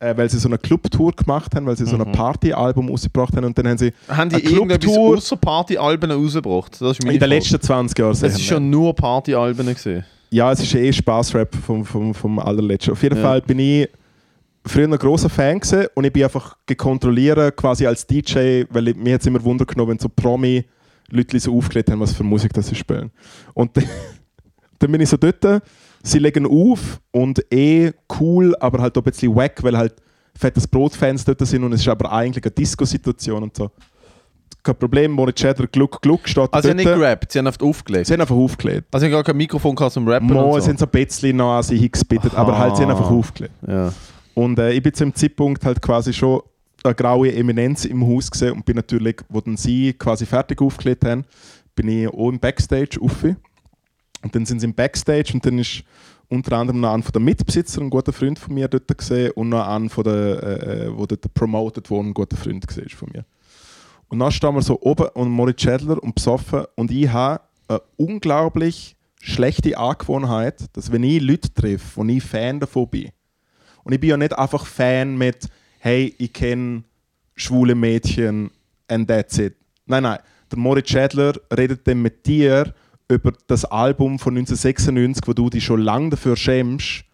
Äh, 0.00 0.16
weil 0.16 0.30
sie 0.30 0.38
so 0.38 0.48
eine 0.48 0.58
Clubtour 0.58 1.10
gemacht 1.12 1.54
haben, 1.56 1.66
weil 1.66 1.76
sie 1.76 1.84
so 1.84 1.96
ein 1.96 2.12
Partyalbum 2.12 2.88
rausgebracht 2.88 3.36
haben 3.36 3.44
und 3.44 3.58
dann 3.58 3.66
haben 3.66 3.78
sie 3.78 3.92
Haben 4.06 4.30
die 4.30 4.36
eine 4.36 4.44
irgendetwas 4.44 4.96
außer 4.96 5.36
Partyalben 5.36 6.12
rausgebracht? 6.12 6.80
Das 6.80 6.92
ist 6.98 7.04
in 7.04 7.18
den 7.18 7.28
letzten 7.28 7.60
20 7.60 7.98
Jahren 7.98 8.12
Es 8.12 8.22
ist 8.22 8.44
schon 8.44 8.70
nur 8.70 8.94
Partyalben 8.94 9.66
gesehen. 9.66 10.04
ja, 10.30 10.52
es 10.52 10.60
ist 10.60 10.72
eh 10.76 10.92
Spaßrap 10.92 11.52
vom, 11.56 11.84
vom, 11.84 12.14
vom 12.14 12.38
allerletzten. 12.38 12.92
Auf 12.92 13.02
jeden 13.02 13.16
Ja. 13.16 13.22
Fall 13.22 13.40
bin 13.42 13.58
ich 13.58 13.88
früher 14.64 14.86
ein 14.86 14.96
großer 14.96 15.28
Fan 15.30 15.58
gewesen 15.58 15.88
und 15.94 16.04
ich 16.04 16.12
bin 16.12 16.22
einfach 16.22 16.56
gekontrolliert 16.66 17.56
quasi 17.56 17.84
als 17.84 18.06
DJ, 18.06 18.64
weil 18.70 18.88
ich, 18.88 18.96
mir 18.96 19.10
jetzt 19.10 19.26
immer 19.26 19.42
Wunder 19.42 19.64
genommen, 19.64 19.90
wenn 19.92 19.98
so 19.98 20.08
Promi 20.08 20.64
Leute 21.10 21.40
so 21.40 21.56
aufgelegt 21.56 21.90
haben, 21.90 21.98
was 21.98 22.12
für 22.12 22.22
Musik 22.22 22.52
das 22.52 22.68
sie 22.68 22.76
spielen. 22.76 23.10
Und 23.54 23.72
dann, 24.78 24.92
bin 24.92 25.00
ich 25.00 25.08
so 25.08 25.16
dort, 25.16 25.62
sie 26.02 26.18
legen 26.18 26.46
auf 26.46 27.00
und 27.10 27.44
eh 27.52 27.92
cool, 28.20 28.54
aber 28.60 28.80
halt 28.82 28.96
auch 28.96 29.02
ein 29.02 29.10
bisschen 29.10 29.34
wack, 29.34 29.62
weil 29.62 29.76
halt 29.76 29.94
fettes 30.38 30.66
Brot-Fans 30.66 31.24
dort 31.24 31.44
sind 31.46 31.64
und 31.64 31.72
es 31.72 31.80
ist 31.80 31.88
aber 31.88 32.12
eigentlich 32.12 32.44
eine 32.44 32.52
Disco-Situation 32.52 33.42
und 33.42 33.56
so. 33.56 33.70
Kein 34.62 34.76
Problem, 34.76 35.12
Money 35.12 35.32
Cheddar, 35.32 35.66
Gluck, 35.66 36.00
Gluck 36.02 36.28
steht 36.28 36.52
Also 36.52 36.66
sie 36.66 36.70
haben 36.70 36.76
nicht 36.76 36.92
gerappt, 36.92 37.32
sie 37.32 37.38
haben 37.38 37.46
einfach 37.46 37.64
aufgelegt. 37.64 38.06
Sie 38.06 38.12
haben 38.12 38.20
einfach 38.20 38.36
aufgelegt. 38.36 38.86
Also 38.92 39.04
sie 39.04 39.06
haben 39.06 39.16
gar 39.16 39.24
kein 39.24 39.36
Mikrofon 39.36 39.74
gehabt 39.74 39.92
zum 39.92 40.06
Rappen 40.06 40.26
Mo, 40.26 40.54
und 40.54 40.60
so. 40.60 40.66
sind 40.66 40.78
so 40.78 40.84
ein 40.84 40.90
bisschen 40.90 41.36
noch 41.36 41.56
an 41.56 41.62
sie 41.62 41.78
hingespittet, 41.78 42.34
aber 42.34 42.58
halt 42.58 42.76
sie 42.76 42.82
haben 42.82 42.90
einfach 42.90 43.10
aufgelegt. 43.10 43.54
Ja. 43.66 43.92
Und 44.34 44.58
äh, 44.58 44.72
ich 44.72 44.82
bin 44.82 44.94
zu 44.94 45.04
dem 45.04 45.14
Zeitpunkt 45.14 45.64
halt 45.64 45.80
quasi 45.80 46.12
schon 46.12 46.42
eine 46.84 46.94
graue 46.94 47.32
Eminenz 47.32 47.84
im 47.84 48.06
Haus 48.06 48.30
gesehen 48.30 48.52
und 48.52 48.64
bin 48.64 48.76
natürlich, 48.76 49.16
wo 49.28 49.40
dann 49.40 49.56
sie 49.56 49.92
quasi 49.94 50.26
fertig 50.26 50.60
aufgelegt 50.60 51.04
haben, 51.04 51.24
bin 51.74 51.88
ich 51.88 52.08
auch 52.08 52.28
im 52.28 52.38
Backstage 52.38 52.98
auf. 53.00 53.24
Und 54.22 54.34
dann 54.34 54.46
sind 54.46 54.60
sie 54.60 54.66
im 54.66 54.74
Backstage 54.74 55.32
und 55.34 55.46
dann 55.46 55.58
ist 55.58 55.84
unter 56.28 56.56
anderem 56.56 56.80
noch 56.80 56.92
einer 56.92 57.02
von 57.02 57.12
den 57.12 57.24
Mitbesitzer, 57.24 57.80
ein 57.80 57.90
guter 57.90 58.12
Freund 58.12 58.38
von 58.38 58.54
mir 58.54 58.68
dort 58.68 58.96
gesehen 58.96 59.30
und 59.32 59.48
noch 59.48 59.66
einer 59.66 59.88
von 59.88 60.04
der, 60.04 60.42
äh, 60.42 60.86
äh, 60.86 60.96
wo 60.96 61.06
dort 61.06 61.32
promoted 61.34 61.88
wurde, 61.90 62.08
ein 62.08 62.14
guter 62.14 62.36
Freund 62.36 62.64
ist 62.64 62.94
von 62.94 63.08
mir. 63.12 63.24
Und 64.08 64.18
dann 64.18 64.32
stehen 64.32 64.54
wir 64.54 64.62
so 64.62 64.80
oben 64.80 65.08
und 65.14 65.30
Moritz 65.30 65.62
Schädler 65.62 66.02
und 66.02 66.14
besoffen 66.14 66.64
und 66.74 66.90
ich 66.90 67.08
habe 67.08 67.42
eine 67.68 67.80
unglaublich 67.96 68.96
schlechte 69.20 69.76
Angewohnheit, 69.76 70.64
dass 70.74 70.92
wenn 70.92 71.02
ich 71.02 71.22
Leute 71.22 71.52
treffe, 71.52 71.96
wo 71.96 72.04
ich 72.04 72.22
Fan 72.22 72.60
davon 72.60 72.88
bin, 72.88 73.10
und 73.84 73.94
ich 73.94 74.00
bin 74.00 74.10
ja 74.10 74.16
nicht 74.18 74.36
einfach 74.36 74.66
Fan 74.66 75.16
mit, 75.16 75.48
hey, 75.78 76.14
ich 76.18 76.32
kenne 76.32 76.84
schwule 77.36 77.74
Mädchen 77.74 78.50
and 78.88 79.08
that's 79.08 79.38
it. 79.38 79.56
Nein, 79.86 80.02
nein. 80.02 80.18
Der 80.50 80.58
Moritz 80.58 80.90
Schädler 80.90 81.32
redet 81.56 81.86
dann 81.86 82.02
mit 82.02 82.26
dir 82.26 82.74
über 83.08 83.32
das 83.46 83.64
Album 83.64 84.18
von 84.18 84.36
1996, 84.36 85.26
wo 85.26 85.32
du 85.32 85.50
dich 85.50 85.64
schon 85.64 85.80
lange 85.80 86.10
dafür 86.10 86.36
schämst. 86.36 87.04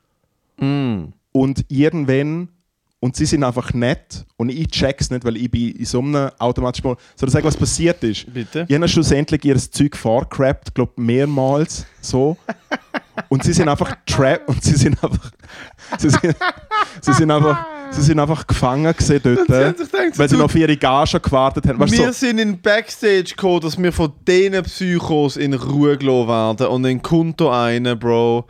Mm. 0.59 1.07
Und 1.33 1.65
irgendwann, 1.69 2.49
und 3.01 3.17
sie 3.17 3.27
sind 3.27 3.45
einfach 3.45 3.75
nett 3.75 4.25
und 4.37 4.49
ich 4.49 4.69
check's 4.69 5.11
nicht, 5.11 5.25
weil 5.25 5.37
ich 5.37 5.51
bin 5.51 5.73
in 5.73 5.85
so 5.85 6.01
einem 6.01 6.31
automatischen 6.39 6.89
Modus. 6.89 7.03
Soll 7.17 7.29
ich 7.29 7.33
sagen, 7.33 7.47
was 7.47 7.57
passiert 7.57 8.03
ist? 8.03 8.33
Bitte? 8.33 8.67
Ich 8.69 8.75
habe 8.75 8.89
schlussendlich 8.89 9.45
ihr 9.45 9.57
Zeug 9.57 9.97
vorgerappt, 9.97 10.75
glaube 10.75 10.93
mehrmals 10.97 11.87
so. 12.01 12.37
Und 13.29 13.45
sie 13.45 13.53
sind 13.53 13.69
einfach 13.69 13.95
trap 14.07 14.43
und 14.49 14.63
sie 14.63 14.75
sind 14.75 15.03
einfach. 15.03 15.31
Sie 15.99 16.11
sind, 16.11 16.37
sie 17.01 17.13
sind 17.13 17.31
einfach. 17.31 17.67
Sie 17.97 18.03
sind 18.03 18.19
einfach 18.19 18.47
gefangen 18.47 18.93
gewesen 18.93 19.21
dort, 19.23 19.47
Sie 19.47 19.55
haben 19.55 19.77
sich 19.77 19.91
gedacht, 19.91 20.19
weil 20.19 20.29
sie 20.29 20.37
noch 20.37 20.45
auf 20.47 20.55
ihre 20.55 20.77
Gage 20.77 21.21
gewartet 21.21 21.67
haben. 21.67 21.79
Weißt, 21.79 21.93
wir 21.93 22.07
so, 22.07 22.13
sind 22.13 22.39
in 22.39 22.61
Backstage 22.61 23.25
gekommen, 23.37 23.61
dass 23.61 23.81
wir 23.81 23.93
von 23.93 24.13
diesen 24.27 24.63
Psychos 24.65 25.37
in 25.37 25.55
Ruhe 25.55 25.97
gelassen 25.97 26.29
werden 26.29 26.67
und 26.67 26.83
dann 26.83 27.01
kommt 27.01 27.41
da 27.41 27.65
einer, 27.67 27.95
Bro. 27.97 28.47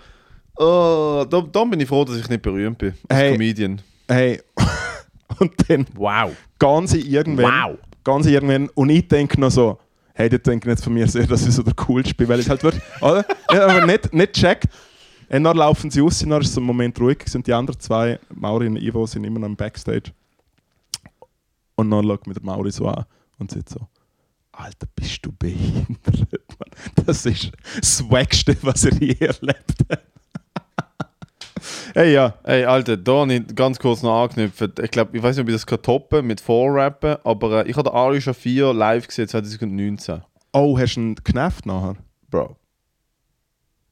Oh, 0.56 1.24
da, 1.28 1.40
da 1.40 1.64
bin 1.64 1.80
ich 1.80 1.88
froh, 1.88 2.04
dass 2.04 2.16
ich 2.16 2.28
nicht 2.28 2.42
berühmt 2.42 2.78
bin. 2.78 2.94
Als 3.08 3.18
Hey. 3.20 3.32
Comedian. 3.32 3.82
hey. 4.08 4.40
Und 5.40 5.52
dann 5.68 5.84
Wow. 5.96 6.30
gehen 6.60 6.86
sie 6.86 7.00
irgendwann. 7.00 7.44
Wow. 7.72 7.78
Gehen 8.04 8.22
sie 8.22 8.32
irgendwann 8.34 8.68
und 8.74 8.88
ich 8.90 9.08
denke 9.08 9.40
noch 9.40 9.50
so, 9.50 9.78
hey, 10.12 10.28
die 10.28 10.38
denken 10.38 10.68
jetzt 10.68 10.84
von 10.84 10.92
mir 10.94 11.08
sehr, 11.08 11.26
dass 11.26 11.44
ich 11.44 11.52
so 11.54 11.62
der 11.64 11.74
Coolste 11.74 12.14
bin, 12.14 12.28
weil 12.28 12.38
ich 12.38 12.48
halt 12.48 12.62
wirklich, 12.62 12.82
oder? 13.00 13.24
Aber 13.48 13.84
nicht, 13.84 14.12
nicht 14.14 14.32
checkt. 14.34 14.66
Und 15.28 15.44
dann 15.44 15.56
laufen 15.56 15.90
sie 15.90 16.00
raus, 16.00 16.18
dann 16.20 16.40
ist 16.40 16.50
es 16.50 16.56
ein 16.56 16.64
Moment 16.64 17.00
ruhig 17.00 17.24
und 17.34 17.46
die 17.46 17.52
anderen 17.52 17.80
zwei, 17.80 18.18
Mauri 18.34 18.66
und 18.66 18.76
Ivo, 18.76 19.06
sind 19.06 19.24
immer 19.24 19.40
noch 19.40 19.48
im 19.48 19.56
Backstage. 19.56 20.12
Und 21.76 21.90
dann 21.90 22.06
schaut 22.06 22.26
mich 22.26 22.36
der 22.36 22.44
Mauri 22.44 22.70
so 22.70 22.86
an 22.86 23.04
und 23.38 23.50
sagt 23.50 23.70
so, 23.70 23.88
Alter, 24.52 24.86
bist 24.94 25.24
du 25.26 25.32
behindert, 25.32 25.98
Mann. 26.58 27.04
Das 27.06 27.26
ist 27.26 27.50
das 27.76 28.08
Wackste, 28.08 28.56
was 28.62 28.84
er 28.84 28.94
je 28.94 29.14
erlebt 29.18 29.84
hat. 29.90 30.02
hey, 31.94 32.12
ja. 32.12 32.34
Ey, 32.44 32.64
Alter, 32.64 32.96
da 32.96 33.20
habe 33.20 33.34
ich 33.34 33.54
ganz 33.54 33.78
kurz 33.78 34.02
noch 34.02 34.22
angeknüpft. 34.22 34.78
Ich 34.78 34.90
glaube, 34.90 35.16
ich 35.16 35.22
weiß 35.22 35.36
nicht, 35.36 35.42
ob 35.42 35.48
ich 35.48 35.54
das 35.54 35.66
kann 35.66 35.82
toppen 35.82 36.26
mit 36.26 36.40
Vorrappen, 36.40 37.16
aber 37.24 37.64
äh, 37.64 37.70
ich 37.70 37.76
habe 37.76 37.92
Arisha 37.92 38.32
4 38.32 38.72
live 38.72 39.08
gesehen 39.08 39.28
2019. 39.28 40.22
Oh, 40.52 40.78
hast 40.78 40.94
du 40.94 41.00
ihn 41.00 41.14
genervt 41.16 41.66
nachher? 41.66 41.96
Bro. 42.30 42.56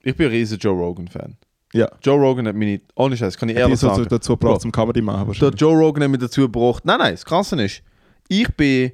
Ich 0.03 0.16
bin 0.16 0.27
ein 0.27 0.33
riesen 0.33 0.59
Joe 0.59 0.74
Rogan-Fan. 0.77 1.37
Ja. 1.74 1.89
Joe 2.03 2.19
Rogan 2.20 2.47
hat 2.49 2.55
meine. 2.57 2.81
Ohne 2.97 3.16
Scheiß, 3.16 3.37
kann 3.37 3.49
ich 3.49 3.57
ehrlich 3.57 3.79
so 3.79 3.89
sagen. 3.89 4.07
dazu 4.11 4.33
gebracht, 4.33 4.55
Bro. 4.55 4.59
zum 4.61 4.73
Comedy 4.73 5.01
machen 5.01 5.33
Der. 5.41 5.51
Joe 5.51 5.74
Rogan 5.74 6.03
hat 6.05 6.11
mich 6.11 6.20
dazu 6.20 6.43
gebracht. 6.43 6.85
Nein, 6.85 6.99
nein, 6.99 7.12
das 7.15 7.24
Krasse 7.24 7.61
ist, 7.62 7.83
ich 8.29 8.49
bin. 8.57 8.93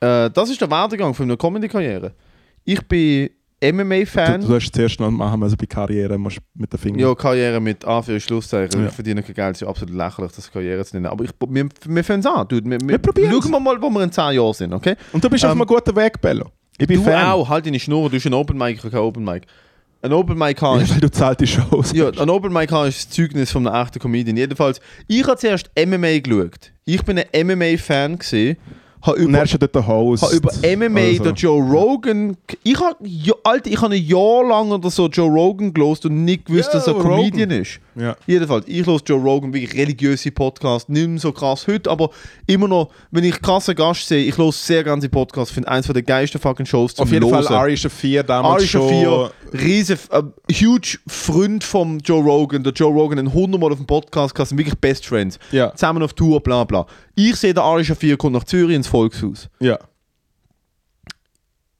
Äh, 0.00 0.30
das 0.30 0.50
ist 0.50 0.60
der 0.60 0.68
Werdegang 0.70 1.14
von 1.14 1.26
meiner 1.26 1.36
Comedy-Karriere. 1.36 2.12
Ich 2.64 2.80
bin 2.88 3.30
Du, 3.60 3.72
MMA-Fan. 3.72 4.40
du 4.40 4.52
hast 4.56 4.72
zuerst 4.74 4.98
noch 4.98 5.08
machen, 5.12 5.40
also 5.40 5.54
bei 5.56 5.66
Karriere 5.66 6.18
musst 6.18 6.38
du 6.38 6.40
mit 6.54 6.72
den 6.72 6.80
Fingern. 6.80 6.98
Ja, 6.98 7.14
Karriere 7.14 7.60
mit 7.60 7.84
Anführungs- 7.84 8.18
Schlusszeichen. 8.18 8.80
Ja. 8.80 8.88
Ich 8.88 8.92
verdiene 8.92 9.22
kein 9.22 9.34
Geld, 9.36 9.54
es 9.54 9.62
ist 9.62 9.68
absolut 9.68 9.94
lächerlich, 9.94 10.32
das 10.32 10.50
Karriere 10.50 10.84
zu 10.84 10.96
nennen. 10.96 11.06
Aber 11.06 11.22
ich, 11.22 11.30
wir, 11.48 11.68
wir 11.86 12.02
fangen 12.02 12.18
es 12.20 12.26
an. 12.26 12.48
Dude. 12.48 12.68
Wir, 12.68 12.80
wir, 12.80 12.88
Wir 12.88 12.98
probieren's. 12.98 13.44
Schauen 13.44 13.52
wir 13.52 13.60
mal, 13.60 13.80
wo 13.80 13.88
wir 13.90 14.02
in 14.02 14.10
10 14.10 14.34
Jahren 14.34 14.52
sind, 14.52 14.72
okay? 14.72 14.96
Und 15.12 15.22
du 15.22 15.30
bist 15.30 15.44
auf 15.44 15.52
Ähm, 15.52 15.60
einem 15.60 15.68
guten 15.68 15.94
Weg, 15.94 16.20
Bello. 16.20 16.46
Ich 16.76 16.88
bin 16.88 16.96
Du 16.98 17.04
Fan. 17.08 17.24
auch, 17.26 17.48
halt 17.48 17.64
deine 17.64 17.78
Schnur, 17.78 18.10
du 18.10 18.16
hast 18.16 18.26
ein 18.26 18.34
Open 18.34 18.58
Mic, 18.58 18.72
ich 18.72 18.78
habe 18.82 18.90
kein 18.90 18.98
Open 19.00 19.22
Mic. 19.24 19.46
Ein 20.02 20.12
Open 20.12 20.36
Mic 20.36 20.60
Ja, 20.60 20.68
habe 20.68 20.82
ist, 20.82 20.92
weil 20.92 21.00
du 21.00 21.10
zahlt 21.10 21.40
die 21.40 21.46
Shows. 21.46 21.92
ja, 21.92 22.08
ein 22.10 22.28
Open 22.28 22.52
Mic 22.52 22.72
ist 22.88 23.06
das 23.06 23.08
Zeugnis 23.10 23.52
von 23.52 23.66
einem 23.66 23.82
echten 23.84 24.00
Comedian. 24.00 24.36
Jedenfalls, 24.36 24.80
ich 25.06 25.24
habe 25.26 25.36
zuerst 25.36 25.70
MMA 25.78 26.18
geschaut. 26.18 26.72
Ich 26.84 27.02
bin 27.04 27.18
ein 27.20 27.46
MMA-Fan 27.46 28.18
gesehen. 28.18 28.56
Habe 29.02 29.18
über, 29.18 29.38
er 29.38 29.44
ist 29.44 29.52
ja 29.52 29.58
dort 29.58 29.74
der 29.74 29.84
Host. 29.86 30.22
habe 30.22 30.36
über 30.36 30.50
MMA 30.76 31.00
Also. 31.00 31.24
den 31.24 31.34
Joe 31.34 31.60
Rogan. 31.60 32.36
Ich 32.62 32.78
habe, 32.80 32.96
ja, 33.02 33.34
Alter, 33.42 33.68
ich 33.70 33.80
habe 33.80 33.94
ein 33.94 34.02
Jahr 34.04 34.44
lang 34.48 34.70
oder 34.70 34.90
so 34.90 35.08
Joe 35.08 35.28
Rogan 35.28 35.72
gelost 35.74 36.06
und 36.06 36.24
nicht 36.24 36.44
gewusst, 36.46 36.68
Ja, 36.68 36.74
dass 36.74 36.86
er 36.86 36.94
Rogan. 36.94 37.10
Comedian 37.10 37.50
ist. 37.50 37.80
Ja. 37.94 38.16
Jedenfalls, 38.26 38.66
ich 38.68 38.86
höre 38.86 39.00
Joe 39.04 39.20
Rogan, 39.20 39.52
wirklich 39.52 39.78
religiöse 39.78 40.30
Podcast, 40.30 40.88
nicht 40.88 41.08
mehr 41.08 41.18
so 41.18 41.32
krass 41.32 41.66
heute, 41.66 41.90
aber 41.90 42.10
immer 42.46 42.68
noch, 42.68 42.90
wenn 43.10 43.24
ich 43.24 43.40
krassen 43.40 43.74
Gast 43.74 44.08
sehe, 44.08 44.24
ich 44.24 44.36
höre 44.38 44.52
sehr 44.52 44.82
gerne 44.82 45.02
die 45.02 45.08
Podcasts, 45.08 45.52
finde 45.52 45.68
eins 45.68 45.86
von 45.86 45.92
der 45.94 46.02
geilsten 46.02 46.40
fucking 46.40 46.66
Shows 46.66 46.94
zum 46.94 47.04
Auf 47.04 47.12
jeden 47.12 47.30
Hören. 47.30 47.44
Fall 47.44 47.56
Ari 47.56 47.76
Shafir 47.76 48.22
damals 48.22 48.62
Ari. 48.62 48.66
Shafir, 48.66 49.30
riesen, 49.52 49.98
äh, 50.10 50.22
huge 50.54 50.98
Freund 51.06 51.62
vom 51.64 51.98
Joe 51.98 52.22
Rogan. 52.22 52.64
Der 52.64 52.72
Joe 52.72 52.92
Rogan 52.92 53.18
100 53.18 53.60
Mal 53.60 53.72
auf 53.72 53.78
dem 53.78 53.86
Podcast 53.86 54.34
gehabt, 54.34 54.48
sind 54.48 54.58
wirklich 54.58 54.78
Best 54.78 55.06
Friends. 55.06 55.38
Ja. 55.50 55.74
Zusammen 55.74 56.02
auf 56.02 56.14
Tour, 56.14 56.40
bla 56.40 56.64
bla. 56.64 56.86
Ich 57.14 57.36
sehe, 57.36 57.52
der 57.52 57.62
Ari 57.62 57.84
Shafir 57.84 58.16
kommt 58.16 58.32
nach 58.34 58.44
Zürich 58.44 58.74
ins 58.76 58.86
Volkshaus. 58.86 59.48
Ja. 59.60 59.78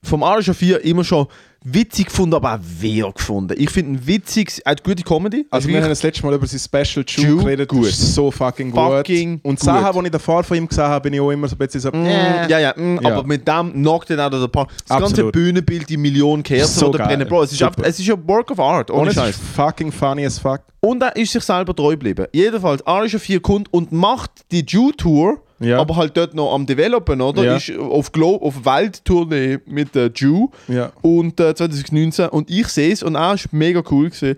Vom 0.02 0.22
Ari 0.22 0.42
Shafir 0.42 0.84
immer 0.84 1.04
schon 1.04 1.26
witzig 1.64 2.06
gefunden, 2.06 2.34
aber 2.34 2.54
auch 2.54 2.58
wehr 2.80 3.10
gefunden. 3.12 3.54
Ich 3.58 3.70
finde 3.70 3.92
ihn 3.98 4.06
witzig, 4.06 4.60
er 4.64 4.72
hat 4.72 4.84
gute 4.84 5.02
Comedy. 5.02 5.46
Also 5.50 5.68
wir 5.68 5.80
haben 5.80 5.88
das 5.88 6.02
letzte 6.02 6.24
Mal 6.26 6.34
über 6.34 6.46
sein 6.46 6.58
Special 6.60 7.04
Jew 7.06 7.22
Jew, 7.22 7.36
geredet. 7.38 7.68
gut. 7.68 7.86
Das 7.86 7.98
ist 7.98 8.14
so 8.14 8.30
fucking 8.30 8.70
gut. 8.70 8.80
Fucking 8.80 9.40
Und 9.42 9.58
gut. 9.58 9.64
Sachen, 9.64 10.00
die 10.00 10.06
ich 10.06 10.12
davor 10.12 10.42
von 10.44 10.56
ihm 10.56 10.66
gesehen 10.68 10.84
habe, 10.84 11.02
bin 11.02 11.14
ich 11.14 11.20
auch 11.20 11.30
immer 11.30 11.48
so 11.48 11.54
ein 11.54 11.58
bisschen 11.58 11.80
so... 11.80 11.90
Mm, 11.90 12.04
äh. 12.06 12.48
ja, 12.48 12.58
ja, 12.58 12.74
mm, 12.76 12.98
Ja. 13.02 13.10
aber 13.12 13.26
mit 13.26 13.46
dem 13.46 13.72
knockt 13.72 14.10
er 14.10 14.26
out 14.26 14.34
of 14.34 14.40
the 14.42 14.48
park. 14.48 14.70
Das 14.86 14.88
ganze 14.88 15.04
Absolut. 15.04 15.32
Bühnenbild, 15.32 15.88
die 15.88 15.96
Millionen 15.96 16.42
Kerzen, 16.42 16.78
So 16.80 16.90
die 16.92 16.98
brennen. 16.98 17.28
Bro, 17.28 17.44
es 17.44 17.52
ist, 17.52 17.62
es 17.82 18.00
ist 18.00 18.10
ein 18.10 18.28
Work 18.28 18.50
of 18.50 18.58
Art, 18.60 18.90
Und 18.90 18.98
ohne 19.00 19.10
es 19.10 19.14
Scheiß. 19.16 19.36
ist 19.36 19.40
fucking 19.54 19.92
funny 19.92 20.24
as 20.26 20.38
fuck. 20.38 20.60
Und 20.80 21.02
er 21.02 21.14
ist 21.14 21.32
sich 21.32 21.42
selber 21.44 21.74
treu 21.76 21.90
geblieben. 21.92 22.26
Jedenfalls, 22.32 22.84
Ari 22.86 23.08
Shafir 23.08 23.40
kommt 23.40 23.72
und 23.72 23.92
macht 23.92 24.30
die 24.50 24.64
Jew-Tour, 24.66 25.40
Ja. 25.62 25.78
aber 25.78 25.96
halt 25.96 26.16
dort 26.16 26.34
noch 26.34 26.52
am 26.54 26.66
Developen, 26.66 27.20
oder? 27.20 27.44
Ja. 27.44 27.56
Ist 27.56 27.76
auf, 27.78 28.12
Glo 28.12 28.36
auf 28.36 28.64
Welttournee 28.64 29.58
mit 29.66 29.94
der 29.94 30.10
Jew. 30.14 30.48
Ja. 30.68 30.92
Und 31.02 31.38
äh, 31.40 31.54
2019. 31.54 32.28
Und 32.28 32.50
ich 32.50 32.68
sehe 32.68 32.92
es 32.92 33.02
und 33.02 33.14
er 33.14 33.34
ist 33.34 33.52
mega 33.52 33.82
cool 33.90 34.10
gewesen, 34.10 34.36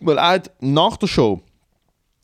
weil 0.00 0.18
er 0.18 0.28
hat 0.28 0.50
nach 0.60 0.96
der 0.96 1.06
Show 1.06 1.40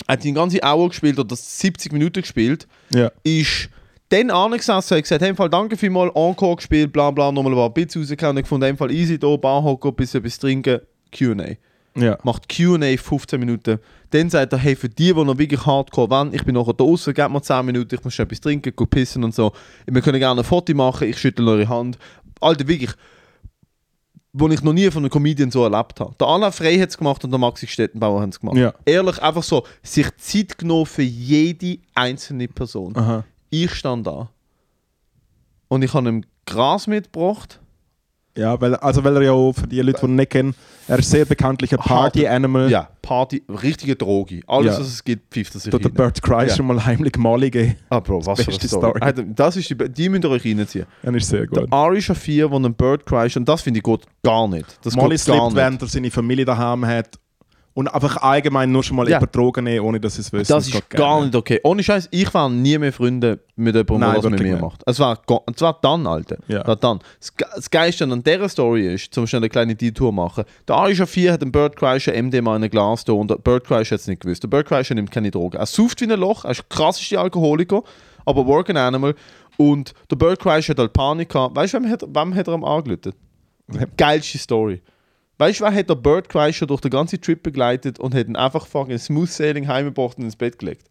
hat 0.09 0.25
die 0.25 0.33
ganze 0.33 0.59
Hour 0.65 0.89
gespielt 0.89 1.19
oder 1.19 1.37
70 1.37 1.93
Minuten 1.93 2.21
gespielt, 2.23 2.67
Ja. 2.93 3.11
ist 3.23 3.69
dann 4.09 4.31
angesessen 4.31 4.95
und 4.97 5.03
gesagt, 5.03 5.23
hey, 5.23 5.35
Fall 5.35 5.49
danke 5.49 5.77
vielmals, 5.77 6.13
Encore 6.15 6.57
gespielt, 6.57 6.93
bla 6.93 7.11
bla, 7.11 7.33
nochmal 7.33 7.53
ein 7.53 7.57
paar 7.57 7.71
Bits 7.71 7.97
ich 7.97 8.47
fand, 8.47 8.65
im 8.65 8.77
Fall 8.77 8.91
easy 8.91 9.19
da, 9.19 9.37
Bar 9.37 9.63
hocken, 9.63 9.95
bisschen 9.95 10.21
etwas 10.21 10.39
trinken, 10.39 10.81
Q&A 11.17 11.55
Ja. 11.95 12.19
macht 12.23 12.49
Q&A 12.49 12.97
15 12.97 13.39
Minuten. 13.39 13.79
Dann 14.11 14.31
sagt 14.31 14.53
er, 14.53 14.59
hey, 14.59 14.77
für 14.77 14.89
die, 14.89 15.13
die 15.13 15.25
noch 15.25 15.39
wirklich 15.39 15.65
hardcore 15.67 16.11
wollen, 16.11 16.35
ich 16.35 16.45
bin 16.45 16.55
nachher 16.55 16.73
draußen, 16.73 17.13
gebt 17.13 17.31
mir 17.31 17.43
10 17.43 17.67
Minuten, 17.67 17.95
ich 17.95 18.05
muss 18.05 18.15
schon 18.15 18.25
etwas 18.25 18.41
trinken, 18.41 18.75
gut 18.75 18.91
pissen 18.91 19.25
und 19.25 19.35
so. 19.35 19.53
Wir 19.87 20.01
können 20.03 20.19
gerne 20.19 20.41
ein 20.41 20.45
Foto 20.45 20.75
machen, 20.75 21.09
ich 21.09 21.19
schüttle 21.19 21.51
eure 21.51 21.69
Hand. 21.69 21.99
Alter, 22.41 22.67
wirklich, 22.67 22.91
wo 24.33 24.49
ich 24.49 24.63
noch 24.63 24.73
nie 24.73 24.91
von 24.91 25.03
einem 25.03 25.11
Comedian 25.11 25.51
so 25.51 25.65
erlebt 25.65 26.01
habe. 26.01 26.15
Der 26.19 26.27
Anna 26.27 26.51
Frey 26.51 26.79
hat 26.79 26.89
es 26.89 26.99
gemacht 26.99 27.23
und 27.25 27.31
der 27.31 27.39
Maxi 27.39 27.67
Stettenbauer 27.67 28.23
haben 28.23 28.31
es 28.31 28.41
gemacht. 28.41 28.57
Ja. 28.57 28.75
Ehrlich, 28.85 29.21
einfach 29.23 29.43
so, 29.43 29.65
sich 29.83 30.07
Zeit 30.17 30.59
genommen 30.59 30.87
für 30.87 31.03
jede 31.03 31.79
einzelne 31.95 32.49
Person. 32.49 32.97
Aha. 32.97 33.25
Ich 33.51 33.75
stand 33.75 34.07
da 34.07 34.31
und 35.69 35.83
ich 35.83 35.93
habe 35.93 36.09
ihm 36.09 36.25
Gras 36.47 36.87
mitgebracht 36.87 37.62
Ja, 38.37 38.59
weil, 38.61 38.75
also 38.77 39.05
weil 39.05 39.17
er 39.17 39.23
ja 39.23 39.33
auch, 39.33 39.53
für 39.53 39.67
die 39.67 39.79
Leute, 39.81 40.01
die 40.01 40.07
ihn 40.07 40.15
nicht 40.17 40.31
kennen, 40.31 40.55
er 40.89 40.99
ist 40.99 41.11
sehr 41.11 41.27
bekanntlicher 41.27 41.77
Party-Animal. 41.77 42.71
Ja, 42.71 42.89
Party, 43.03 43.43
richtige 43.63 43.95
Droge. 43.95 44.41
Alles, 44.47 44.75
Ja. 44.75 44.81
was 44.81 44.89
es 44.89 45.05
gibt, 45.05 45.33
pfeift 45.35 45.55
er 45.55 45.61
sich 45.61 45.71
der. 45.71 45.89
Bert 45.91 46.23
Kreis 46.23 46.51
Ja. 46.53 46.57
schon 46.57 46.67
mal 46.67 46.83
heimlich 46.85 47.17
Mali 47.19 47.51
gegeben. 47.51 47.77
Ah, 47.91 48.01
Bro, 48.01 48.25
was 48.25 48.41
für 48.43 48.51
eine 48.51 48.55
Story. 48.61 48.69
Story. 48.69 49.01
Alter, 49.03 49.23
Das 49.25 49.57
ist 49.57 49.69
die, 49.69 49.75
die 49.77 50.09
müsst 50.09 50.25
ihr 50.25 50.31
euch 50.31 50.45
reinziehen. 50.47 50.87
Er 51.03 51.15
ist 51.15 51.29
sehr 51.29 51.41
Der 51.47 51.63
gut. 51.65 51.73
Ari 51.73 52.01
Shafir, 52.01 52.49
der 52.49 52.57
einen 52.57 52.75
Bird 52.75 53.05
crasht, 53.05 53.37
und 53.37 53.47
das 53.47 53.61
finde 53.61 53.79
ich 53.79 53.85
geht 53.85 54.01
gar 54.23 54.49
nicht. 54.49 54.79
Das 54.83 54.97
Molly 54.97 55.19
slippt, 55.19 55.55
während 55.55 55.83
er 55.83 55.89
seine 55.89 56.11
Familie 56.11 56.47
daheim 56.47 56.87
hat. 56.87 57.19
Und 57.75 57.89
einfach 57.89 58.19
allgemein 58.19 58.71
nur 58.71 58.83
schon 58.83 58.99
mal 58.99 59.09
Ja. 59.09 59.17
über 59.17 59.27
Drogen 59.27 59.65
nehmen, 59.65 59.87
ohne 59.87 59.99
dass 59.99 60.17
sie 60.17 60.21
es 60.21 60.31
wissen. 60.31 60.53
Das 60.53 60.67
ist 60.69 60.91
gar 60.91 60.99
gerne. 61.15 61.25
nicht 61.27 61.35
okay. 61.37 61.59
Ohne 61.65 61.83
Scheiß, 61.83 62.09
ich 62.11 62.33
war 62.35 62.51
nie 62.51 62.77
mehr 62.77 62.93
Freunde 62.93 63.39
mit 63.57 63.75
jemandem, 63.75 63.99
Nein, 64.01 64.11
der 64.15 64.25
was 64.25 64.31
mit 64.31 64.41
mir 64.43 64.53
nicht. 64.53 64.61
macht. 64.61 64.83
Es 64.85 64.99
war, 64.99 65.23
es 65.55 65.61
war 65.63 65.79
dann, 65.81 66.07
Alter. 66.07 66.37
Ja. 66.49 66.67
War 66.67 66.77
dann. 66.77 66.99
Das, 67.19 67.33
das 67.57 67.71
Geiste 67.71 68.05
an 68.05 68.23
dieser 68.23 68.49
Story 68.51 68.93
ist, 68.93 69.15
zum 69.15 69.27
schnell 69.27 69.41
eine 69.41 69.49
kleine 69.49 69.75
Detour 69.75 70.13
machen. 70.13 70.45
Der 70.69 70.77
Ari 70.77 70.95
Shafir 70.95 71.33
hat 71.33 71.41
einen 71.41 71.51
Bird 71.51 71.77
Crusher 71.77 72.13
MDMA 72.23 72.57
in 72.57 72.65
ein 72.65 72.71
Glas 72.71 73.05
da 73.05 73.15
und 73.15 73.31
der 73.31 73.37
Bird 73.37 73.65
Crusher 73.67 73.95
hat 73.95 74.01
es 74.01 74.07
nicht 74.07 74.21
gewusst. 74.21 74.43
Der 74.43 74.49
Bird 74.49 74.67
Crusher 74.69 74.95
nimmt 74.95 75.11
keine 75.11 75.31
Drogen. 75.31 75.57
Er 75.57 75.65
sauft 75.67 76.01
wie 76.03 76.13
ein 76.13 76.21
Loch, 76.21 76.45
er 76.45 76.51
ist 76.51 76.69
krasseste 76.69 77.19
Alkoholiker, 77.19 77.83
aber 78.27 78.47
Working 78.47 78.77
Animal. 78.77 79.15
Und 79.57 79.95
der 80.11 80.17
Bird 80.17 80.41
Crusher 80.41 80.73
hat 80.73 80.79
halt 80.79 80.93
Panik 80.93 81.31
gehabt. 81.31 81.57
Weißt 81.57 81.73
du, 81.73 81.79
wem 81.83 81.89
hat, 81.91 82.03
wem 82.03 82.35
hat 82.35 82.49
er 82.49 82.53
am 82.55 82.65
angelötet? 82.65 83.15
Geilste 83.97 84.37
Story. 84.37 84.83
Weißt 85.43 85.59
du, 85.59 85.65
wer 85.65 85.75
hat 85.75 85.91
der 85.91 85.97
Bird 85.97 86.29
Crusher 86.29 86.69
durch 86.69 86.81
den 86.83 86.93
ganzen 86.93 87.21
Trip 87.21 87.43
begleitet 87.43 87.99
und 87.99 88.15
hat 88.15 88.29
ihn 88.29 88.37
einfach 88.37 88.65
fucking 88.65 88.97
Smooth 88.97 89.29
Sailing 89.29 89.67
heimgebracht 89.67 90.17
und 90.17 90.23
ins 90.23 90.37
Bett 90.37 90.57
gelegt? 90.57 90.87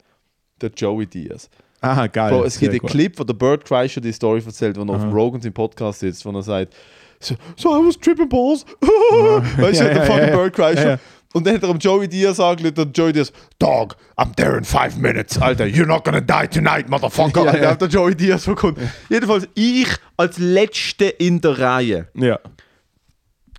Der 0.61 0.69
Joey 0.75 1.07
Diaz. 1.07 1.49
Aha, 1.79 2.07
geil. 2.07 2.33
Bro, 2.33 2.43
es 2.43 2.59
gibt 2.59 2.73
einen. 2.73 2.81
Clip, 2.81 3.17
wo 3.17 3.23
der 3.23 3.33
Bird 3.33 3.63
Crusher 3.63 4.01
die 4.01 4.11
Story 4.11 4.43
erzählt, 4.45 4.75
wo 4.75 4.81
er 4.81 4.89
auf 4.89 5.13
Rogan 5.13 5.39
im 5.41 5.53
Podcast 5.53 6.01
sitzt, 6.01 6.25
wo 6.25 6.31
er 6.31 6.43
sagt, 6.43 6.75
so, 7.21 7.35
so 7.55 7.69
I 7.69 7.87
was 7.87 7.97
tripping 7.97 8.27
balls. 8.27 8.65
weißt 8.81 9.79
du, 9.79 9.85
Ja, 9.85 9.93
der 9.93 10.05
fucking 10.05 10.27
ja, 10.27 10.35
Bird 10.35 10.53
Crusher. 10.53 10.89
ja. 10.89 10.99
Und 11.33 11.47
dann 11.47 11.55
hat 11.55 11.63
er 11.63 11.69
am 11.69 11.77
Joey 11.77 12.09
Diaz 12.09 12.37
angelegt 12.41 12.77
und 12.77 12.97
Joey 12.97 13.13
Diaz, 13.13 13.31
Dog, 13.57 13.95
I'm 14.17 14.35
there 14.35 14.57
in 14.57 14.65
five 14.65 14.97
minutes, 14.97 15.37
Alter. 15.41 15.63
You're 15.63 15.85
not 15.85 16.03
gonna 16.03 16.19
die 16.19 16.49
tonight, 16.49 16.89
Motherfucker. 16.89 17.45
Ja, 17.53 17.55
ja. 17.55 17.75
der 17.75 17.87
Joey 17.87 18.15
Diaz 18.15 18.43
bekommen. 18.43 18.75
Jedenfalls, 19.07 19.47
ich 19.55 19.87
als 20.17 20.37
Letzte 20.39 21.05
in 21.05 21.39
der 21.39 21.57
Reihe, 21.57 22.09
Ja, 22.15 22.37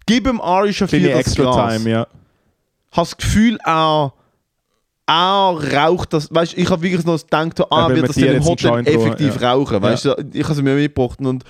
gib 0.07 0.27
ihm 0.27 0.41
Ari 0.41 0.73
Shafir 0.73 1.01
kleine 1.01 1.15
das 1.15 1.27
extra 1.27 1.43
Glas. 1.43 1.77
Time, 1.77 1.91
ja. 1.91 2.07
Hast 2.91 3.13
das 3.13 3.17
Gefühl, 3.19 3.59
er, 3.65 4.13
er 5.07 5.59
raucht 5.75 6.13
das. 6.13 6.33
Weißt 6.33 6.57
ich 6.57 6.71
habe 6.71 6.83
wirklich 6.83 7.05
noch 7.05 7.19
gedacht, 7.19 7.61
ah, 7.71 7.89
will 7.89 7.97
wird 7.97 8.09
das 8.09 8.17
denn 8.17 8.37
im 8.37 8.45
Hotel 8.45 8.87
effektiv 8.87 9.41
rauchen, 9.41 9.77
rauchen? 9.77 9.83
Weißt 9.83 10.05
du, 10.05 10.15
ich 10.33 10.45
habe 10.45 10.53
es 10.53 10.63
mir 10.63 10.75
mitgebracht 10.75 11.19
und. 11.21 11.45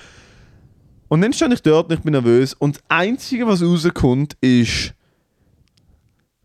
Und 1.09 1.21
dann 1.21 1.31
stand 1.31 1.53
ich 1.53 1.61
dort 1.61 1.89
und 1.89 1.97
ich 1.97 2.01
bin 2.01 2.13
nervös. 2.13 2.55
Und 2.55 2.77
das 2.77 2.83
Einzige, 2.87 3.45
was 3.45 3.61
rauskommt, 3.61 4.35
ist. 4.41 4.93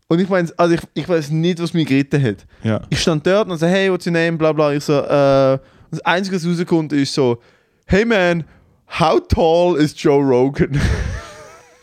Und 0.07 0.19
ich 0.19 0.29
meine, 0.29 0.51
also 0.57 0.75
ich, 0.75 0.81
ich 0.93 1.09
weiß 1.09 1.31
nicht, 1.31 1.59
was 1.59 1.73
mich 1.73 1.87
geritten 1.87 2.21
hat. 2.21 2.45
ja. 2.63 2.81
Ich 2.89 3.01
stand 3.01 3.25
dort 3.25 3.49
und 3.49 3.57
so, 3.57 3.65
hey, 3.65 3.91
what's 3.91 4.05
your 4.05 4.13
name? 4.13 4.37
Bla 4.37 4.51
bla. 4.51 4.73
Ich 4.73 4.83
so, 4.83 4.93
äh, 4.93 5.57
das 5.91 6.01
Einzige, 6.03 6.35
was 6.35 6.45
rauskommt, 6.45 6.93
ist 6.93 7.13
so, 7.13 7.39
hey 7.85 8.05
man, 8.05 8.43
how 8.99 9.19
tall 9.27 9.75
is 9.77 9.93
Joe 9.95 10.21
Rogan? 10.21 10.79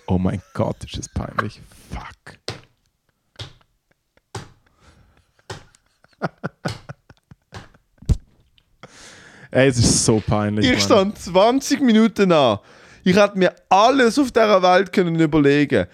Oh 0.08 0.18
mein 0.18 0.40
Gott, 0.54 0.84
ist 0.84 0.96
das 0.98 1.08
peinlich. 1.08 1.60
Fuck. 1.90 2.38
Ey, 9.50 9.68
es 9.68 9.78
ist 9.78 10.04
so 10.04 10.22
peinlich. 10.24 10.66
Ich 10.66 10.72
Mann. 10.72 10.80
stand 10.80 11.18
20 11.18 11.80
Minuten 11.80 12.30
an. 12.30 12.58
Ich 13.04 13.16
hätte 13.16 13.38
mir 13.38 13.54
alles 13.68 14.18
auf 14.18 14.30
dieser 14.30 14.62
Welt 14.62 14.92
können 14.92 15.18
überlegen 15.18 15.86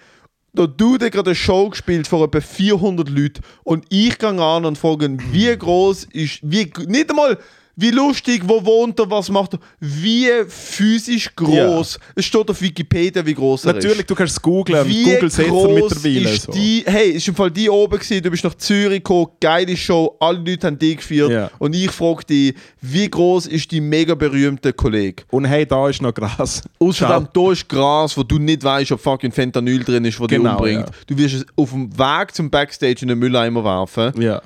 Der 0.53 0.67
Dude 0.67 1.05
hat 1.05 1.13
gerade 1.13 1.29
eine 1.29 1.35
Show 1.35 1.69
gespielt 1.69 2.07
vor 2.07 2.25
etwa 2.25 2.41
400 2.41 3.07
Leuten 3.09 3.41
und 3.63 3.85
ich 3.89 4.17
gehe 4.17 4.29
an 4.29 4.65
und 4.65 4.77
frage, 4.77 5.17
wie 5.31 5.55
groß 5.55 6.05
ist, 6.05 6.39
wie, 6.43 6.71
nicht 6.87 7.09
einmal 7.09 7.37
wie 7.75 7.89
lustig, 7.91 8.41
wo 8.45 8.63
wohnt 8.63 8.99
er, 8.99 9.09
was 9.09 9.29
macht 9.29 9.53
er, 9.53 9.59
wie 9.79 10.27
physisch 10.47 11.29
groß. 11.35 11.99
Es 12.15 12.25
steht 12.25 12.49
auf 12.49 12.61
Wikipedia, 12.61 13.25
wie 13.25 13.33
groß 13.33 13.65
er 13.65 13.75
ist. 13.77 13.83
Natürlich, 13.83 14.05
du 14.05 14.15
kannst 14.15 14.33
es 14.33 14.41
googlen. 14.41 14.87
Wie 14.87 15.03
Google 15.03 15.29
setzt 15.31 15.49
er 15.49 15.67
mittlerweile. 15.69 16.29
ist 16.29 16.43
So. 16.43 16.51
die, 16.51 16.83
hey, 16.85 17.09
ist 17.11 17.27
im 17.27 17.35
Fall 17.35 17.49
die 17.51 17.69
oben 17.69 17.97
gewesen, 17.99 18.21
du 18.21 18.29
bist 18.29 18.43
nach 18.43 18.55
Zürich 18.55 18.99
gekommen, 18.99 19.27
geile 19.39 19.75
Show, 19.75 20.15
alle 20.19 20.37
Leute 20.39 20.67
haben 20.67 20.77
dich 20.77 20.97
geführt 20.97 21.31
Ja. 21.31 21.49
und 21.59 21.73
ich 21.75 21.89
frage 21.91 22.23
dich, 22.25 22.53
wie 22.81 23.09
groß 23.09 23.47
ist 23.47 23.71
die 23.71 23.81
mega 23.81 24.13
berühmte 24.15 24.71
Kollege? 24.73 25.23
Und 25.31 25.45
hey, 25.45 25.65
da 25.65 25.89
ist 25.89 26.01
noch 26.01 26.13
Gras. 26.13 26.61
Außerdem, 26.79 27.27
da 27.33 27.51
ist 27.51 27.67
Gras, 27.67 28.15
wo 28.17 28.23
du 28.23 28.37
nicht 28.39 28.63
weißt, 28.63 28.91
ob 28.91 28.99
fucking 28.99 29.31
Fentanyl 29.31 29.83
drin 29.83 30.05
ist, 30.05 30.19
wo 30.19 30.27
dich 30.27 30.37
Genau, 30.37 30.57
umbringt. 30.57 30.87
ja. 30.87 30.93
Du 31.07 31.17
wirst 31.17 31.35
es 31.35 31.45
auf 31.55 31.71
dem 31.71 31.91
Weg 31.97 32.35
zum 32.35 32.49
Backstage 32.49 32.97
in 33.01 33.07
den 33.07 33.19
Mülleimer 33.19 33.63
werfen. 33.63 34.11
Ja. 34.21 34.41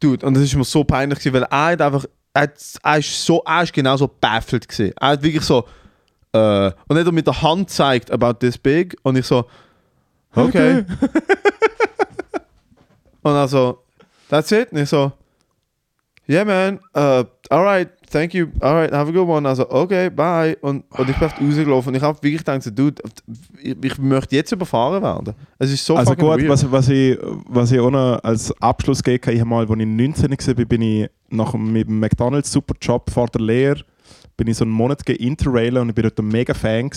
Dude, 0.00 0.26
und 0.26 0.34
das 0.34 0.42
ist 0.42 0.54
mir 0.54 0.64
so 0.64 0.84
peinlich, 0.84 1.18
gewesen, 1.18 1.34
weil 1.34 1.44
er 1.44 1.72
hat 1.72 1.80
einfach, 1.80 2.04
er, 2.34 2.42
hat, 2.42 2.52
er 2.82 2.98
ist 2.98 3.24
so, 3.24 3.42
er 3.44 3.62
ist 3.62 3.72
genauso 3.72 4.08
baffelt 4.08 4.68
gewesen. 4.68 4.92
Er 5.00 5.08
hat 5.08 5.22
wirklich 5.22 5.44
so, 5.44 5.66
äh, 6.32 6.70
und 6.88 6.98
hat 6.98 7.06
er 7.06 7.12
mit 7.12 7.26
der 7.26 7.40
Hand 7.40 7.70
zeigt, 7.70 8.10
about 8.10 8.34
this 8.34 8.58
big, 8.58 8.96
und 9.02 9.16
ich 9.16 9.26
so, 9.26 9.46
okay. 10.34 10.78
und 13.22 13.34
er 13.34 13.48
so, 13.48 13.82
that's 14.28 14.52
it, 14.52 14.70
und 14.72 14.78
ich 14.78 14.88
so, 14.88 15.12
yeah 16.28 16.44
man, 16.44 16.80
uh, 16.94 17.24
alright, 17.48 17.90
thank 18.10 18.34
you, 18.34 18.48
alright, 18.60 18.92
have 18.92 19.08
a 19.08 19.12
good 19.12 19.28
one. 19.28 19.48
Also, 19.48 19.68
okay, 19.70 20.10
bye. 20.10 20.56
Und, 20.60 20.84
und 20.90 21.10
ich 21.10 21.16
bin 21.16 21.28
einfach 21.28 21.40
rausgelaufen 21.40 21.90
und 21.90 21.94
ich 21.96 22.02
habe 22.02 22.18
wirklich 22.22 22.38
gedacht, 22.44 22.62
so, 22.62 22.70
dude, 22.70 23.02
ich, 23.62 23.76
ich 23.82 23.98
möchte 23.98 24.36
jetzt 24.36 24.52
überfahren 24.52 25.02
werden. 25.02 25.34
Es 25.58 25.70
ist 25.72 25.84
so 25.84 25.96
Also 25.96 26.14
gut, 26.14 26.38
weird. 26.40 26.48
was, 26.48 26.70
was, 26.70 26.88
ich, 26.88 27.18
was 27.48 27.72
ich 27.72 27.80
auch 27.80 27.90
noch 27.90 28.22
als 28.22 28.52
Abschluss 28.60 29.02
gegeben 29.02 29.22
habe, 29.24 29.34
ich 29.34 29.40
habe 29.40 29.50
mal, 29.50 29.60
als 29.66 29.70
ich 29.70 29.86
19 29.86 30.30
war, 30.58 30.64
bin 30.64 30.82
ich 30.82 31.10
nach 31.30 31.52
dem 31.52 32.00
McDonalds 32.00 32.50
super 32.50 32.74
Job 32.80 33.10
vor 33.10 33.28
der 33.28 33.40
Lehre, 33.40 33.84
bin 34.36 34.48
ich 34.48 34.56
so 34.56 34.64
einen 34.64 34.72
Monat 34.72 35.08
interrailen 35.08 35.82
und 35.82 35.88
ich 35.90 35.94
bin 35.94 36.02
dort 36.02 36.18
ein 36.18 36.28
mega 36.28 36.54
Fan 36.54 36.90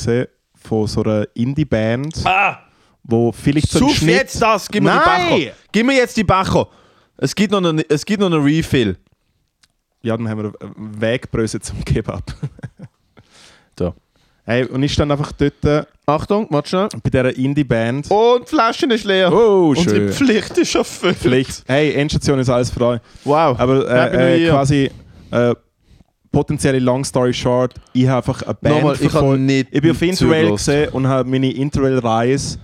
von 0.56 0.88
so 0.88 1.04
einer 1.04 1.26
Indie-Band, 1.34 2.22
ah! 2.26 2.60
wo 3.04 3.32
vielleicht 3.32 3.70
so 3.70 3.88
Schnitt... 3.90 4.16
jetzt 4.16 4.42
das, 4.42 4.68
gib 4.68 4.84
mir 4.84 4.96
Nein! 4.96 5.30
die 5.30 5.36
Becher. 5.46 5.54
Gib 5.72 5.86
mir 5.86 5.96
jetzt 5.96 6.18
die 6.18 6.24
Becher. 6.24 6.68
Es 7.18 7.36
gibt 7.36 7.52
noch 7.52 7.64
einen, 7.64 7.82
es 7.90 8.06
gibt 8.06 8.20
noch 8.22 8.28
einen 8.32 8.42
Refill. 8.42 8.98
Ja, 10.02 10.16
dann 10.18 10.30
haben 10.30 10.44
wir 10.44 10.54
eine 10.62 10.72
Wegbröse 11.02 11.60
zum 11.60 11.84
Kebab. 11.86 12.24
So. 13.78 13.94
Hey, 14.46 14.66
und 14.66 14.84
ich 14.84 14.92
stand 14.92 15.10
einfach 15.12 15.32
dort 15.32 15.64
äh, 15.64 15.84
Achtung, 16.06 16.48
warte 16.50 16.68
schnell. 16.70 16.88
bei 17.04 17.10
dieser 17.10 17.38
Indie-Band. 17.38 18.10
Und 18.12 18.42
die 18.42 18.50
Flasche 18.50 18.88
ist 18.88 19.06
leer. 19.06 19.32
Oh, 19.32 19.70
Unsere 19.70 19.96
schön. 19.96 20.12
Pflicht 20.12 20.58
ist 20.58 20.76
erfüllt. 20.76 21.16
Pflicht. 21.18 21.64
Hey, 21.68 21.94
Endstation 21.94 22.40
ist 22.40 22.50
alles 22.50 22.70
für 22.72 22.82
euch. 22.86 23.00
Wow. 23.24 23.58
Aber 23.60 23.88
äh, 23.90 24.46
äh, 24.46 24.50
quasi 24.50 24.92
äh, 25.32 25.54
potenzielle 26.32 26.80
Long 26.80 27.06
Story 27.06 27.34
Short, 27.34 27.76
ich 27.94 28.08
habe 28.08 28.18
einfach 28.18 28.42
eine 28.42 28.54
Band 28.56 28.76
Nochmal, 28.76 28.96
ich 28.96 29.02
habe 29.02 29.10
verfolgt. 29.12 29.42
nicht 29.44 29.68
Ich 29.72 29.82
bin 29.82 29.92
auf 29.92 30.02
Interrail 30.02 30.52
gesehen 30.52 30.90
und 30.90 31.08
habe 31.08 31.30
meine 31.30 31.52
Interrail-Reise 31.54 32.58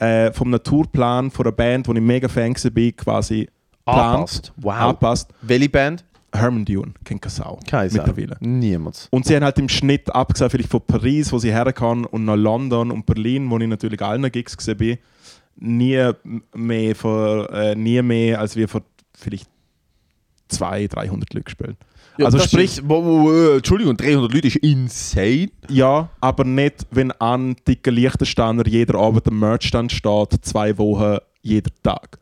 äh, 0.00 0.32
vom 0.32 0.50
Naturplan 0.50 1.30
von 1.30 1.46
einer 1.46 1.52
Band, 1.52 1.88
wo 1.88 1.92
ich 1.94 2.00
mega 2.00 2.28
Fan 2.28 2.52
war, 2.54 2.92
quasi 2.92 3.48
Angepasst. 3.86 4.52
geplant, 4.52 4.52
Wow. 4.56 4.74
angepasst. 4.74 5.30
Welche 5.42 5.68
Band? 5.70 6.04
Herman 6.32 6.64
Dune, 6.64 6.92
kennt 7.04 7.22
keine 7.22 7.32
Sau. 7.32 7.58
Keine 7.68 7.88
Sau. 7.90 7.98
Mittlerweile. 8.04 8.36
Niemand. 8.40 9.08
Und 9.10 9.24
sie 9.26 9.34
haben 9.34 9.44
halt 9.44 9.58
im 9.58 9.68
Schnitt 9.68 10.14
abgesehen, 10.14 10.50
vielleicht 10.50 10.70
von 10.70 10.82
Paris, 10.86 11.32
wo 11.32 11.38
sie 11.38 11.52
herkamen, 11.52 12.04
und 12.04 12.24
nach 12.24 12.36
London 12.36 12.90
und 12.90 13.06
Berlin, 13.06 13.50
wo 13.50 13.58
ich 13.58 13.66
natürlich 13.66 14.02
allen 14.02 14.30
Gigs 14.30 14.56
gesehen 14.56 14.76
bin, 14.76 14.98
nie 15.56 16.10
mehr, 16.54 16.94
von, 16.94 17.46
äh, 17.46 17.74
nie 17.74 18.00
mehr 18.02 18.40
als 18.40 18.56
wir 18.56 18.68
vor 18.68 18.82
vielleicht 19.16 19.48
200, 20.48 20.94
300 20.96 21.34
Leute 21.34 21.44
gespielt. 21.44 21.76
also 22.18 22.38
das 22.38 22.50
sprich, 22.50 22.78
Ist, 22.78 22.88
wo, 22.88 23.04
wo, 23.04 23.32
Entschuldigung, 23.56 23.96
300 23.96 24.32
Leute 24.32 24.48
ist 24.48 24.56
insane. 24.56 25.50
ja, 25.68 26.08
aber 26.20 26.44
nicht, 26.44 26.86
wenn 26.90 27.10
an 27.12 27.56
dicken 27.66 27.94
Lichtensteiner 27.94 28.66
jeder 28.66 28.98
Abend 28.98 29.26
am 29.28 29.38
Merchstand 29.38 29.92
steht, 29.92 30.34
zwei 30.42 30.76
Wochen, 30.78 31.18
jeden 31.42 31.72
Tag. 31.82 32.18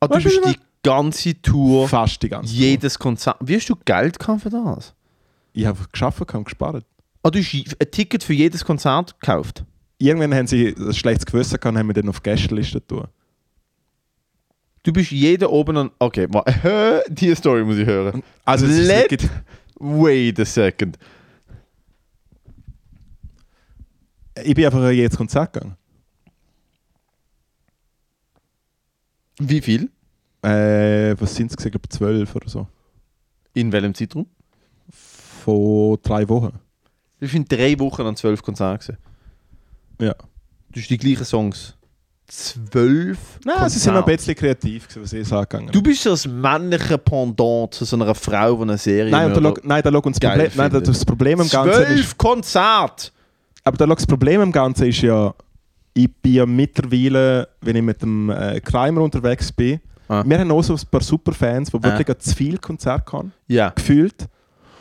Ah, 0.00 0.06
du 0.08 0.14
Weißt 0.14 0.24
bist 0.24 0.40
die 0.46 0.56
ganze 0.82 1.40
Tour, 1.42 1.88
Fast 1.88 2.22
die 2.22 2.28
ganze 2.28 2.52
jedes 2.54 2.98
Konzert. 2.98 3.36
Wie 3.40 3.56
hast 3.56 3.68
du 3.68 3.76
Geld 3.84 4.18
gehabt 4.18 4.42
für 4.42 4.50
das? 4.50 4.94
Ich 5.52 5.66
habe 5.66 5.78
geschafft 5.90 6.20
und 6.34 6.44
gespart. 6.44 6.84
Ah, 7.22 7.30
du 7.30 7.38
hast 7.40 7.52
ein 7.54 7.90
Ticket 7.90 8.22
für 8.22 8.32
jedes 8.34 8.64
Konzert 8.64 9.18
gekauft. 9.20 9.64
Irgendwann 9.98 10.32
haben 10.34 10.46
sie 10.46 10.68
ein 10.78 10.94
schlechtes 10.94 11.26
Gewissen 11.26 11.54
gehabt 11.58 11.66
und 11.66 11.78
haben 11.78 11.86
mich 11.88 11.94
dann 11.96 12.08
auf 12.08 12.22
Gästeliste 12.22 12.86
tun. 12.86 13.08
Du 14.84 14.92
bist 14.92 15.10
jeder 15.10 15.50
oben 15.50 15.76
an. 15.76 15.90
Okay, 15.98 16.28
die 17.08 17.34
Story 17.34 17.64
muss 17.64 17.76
ich 17.78 17.86
hören. 17.86 18.22
Also 18.44 18.66
es 18.66 18.78
ist 18.78 18.86
Let- 18.86 19.28
Wait 19.80 20.38
a 20.40 20.44
second. 20.44 20.98
ich 24.44 24.54
bin 24.54 24.64
einfach 24.64 24.78
an 24.80 24.92
jedes 24.94 25.16
Konzert 25.16 25.52
gegangen. 25.52 25.76
Wie 29.40 29.60
viel? 29.60 29.90
Äh, 30.42 31.14
was 31.18 31.34
sind 31.34 31.52
es? 31.56 31.64
Ich 31.64 31.70
glaube 31.72 31.88
12 31.88 32.34
oder 32.34 32.48
so. 32.48 32.66
In 33.54 33.72
welchem 33.72 33.94
Zeitraum? 33.94 34.26
Von 35.44 35.98
drei 36.02 36.28
Wochen. 36.28 36.58
Ich 37.20 37.32
bin 37.32 37.44
drei 37.44 37.78
Wochen 37.78 38.02
an 38.02 38.16
zwölf 38.16 38.42
Konzerten. 38.42 38.96
Ja. 40.00 40.14
Du 40.70 40.80
hast 40.80 40.88
die 40.88 40.98
gleichen 40.98 41.24
Songs. 41.24 41.74
Zwölf. 42.28 43.18
Nein, 43.44 43.70
sie 43.70 43.78
sind 43.78 43.94
noch 43.94 44.00
ein 44.00 44.04
Konzerte. 44.04 44.34
bisschen 44.34 44.34
kreativ, 44.34 44.88
was 45.00 45.12
ich 45.14 45.32
angegangen 45.32 45.72
Du 45.72 45.82
bist 45.82 46.02
so 46.02 46.10
das 46.10 46.26
männliche 46.26 46.98
Pendant 46.98 47.72
zu 47.72 47.86
so 47.86 47.96
einer 47.96 48.14
Frau, 48.14 48.56
die 48.56 48.62
eine 48.62 48.76
Serie 48.78 49.10
Nein, 49.10 49.32
da, 49.32 49.40
nein, 49.62 49.82
da 49.82 49.90
schau 49.90 50.00
uns 50.00 50.18
das 50.18 50.30
Problem, 50.30 50.50
nein, 50.54 50.70
da, 50.70 50.80
das 50.80 51.04
Problem 51.06 51.40
im 51.40 51.48
Ganzen 51.48 51.82
ist, 51.84 51.88
Zwölf 51.88 52.18
Konzerte! 52.18 53.10
aber 53.64 53.76
da 53.78 53.86
das 53.86 54.06
Problem 54.06 54.42
im 54.42 54.52
Ganzen 54.52 54.88
ist 54.88 55.00
ja, 55.00 55.34
ich 55.94 56.14
bin 56.16 56.34
ja 56.34 56.44
mittlerweile, 56.44 57.48
wenn 57.62 57.76
ich 57.76 57.82
mit 57.82 58.02
dem 58.02 58.28
äh, 58.28 58.60
Kramer 58.60 59.00
unterwegs 59.00 59.50
bin, 59.50 59.80
Ah. 60.08 60.22
wir 60.26 60.38
haben 60.38 60.50
auch 60.50 60.62
so 60.62 60.74
ein 60.74 60.80
paar 60.90 61.00
Superfans, 61.02 61.70
die 61.70 61.76
Ah. 61.76 61.82
wirklich 61.82 62.18
zu 62.18 62.34
viel 62.34 62.58
Konzert 62.58 63.10
haben, 63.12 63.32
Ja. 63.46 63.70
gefühlt. 63.70 64.26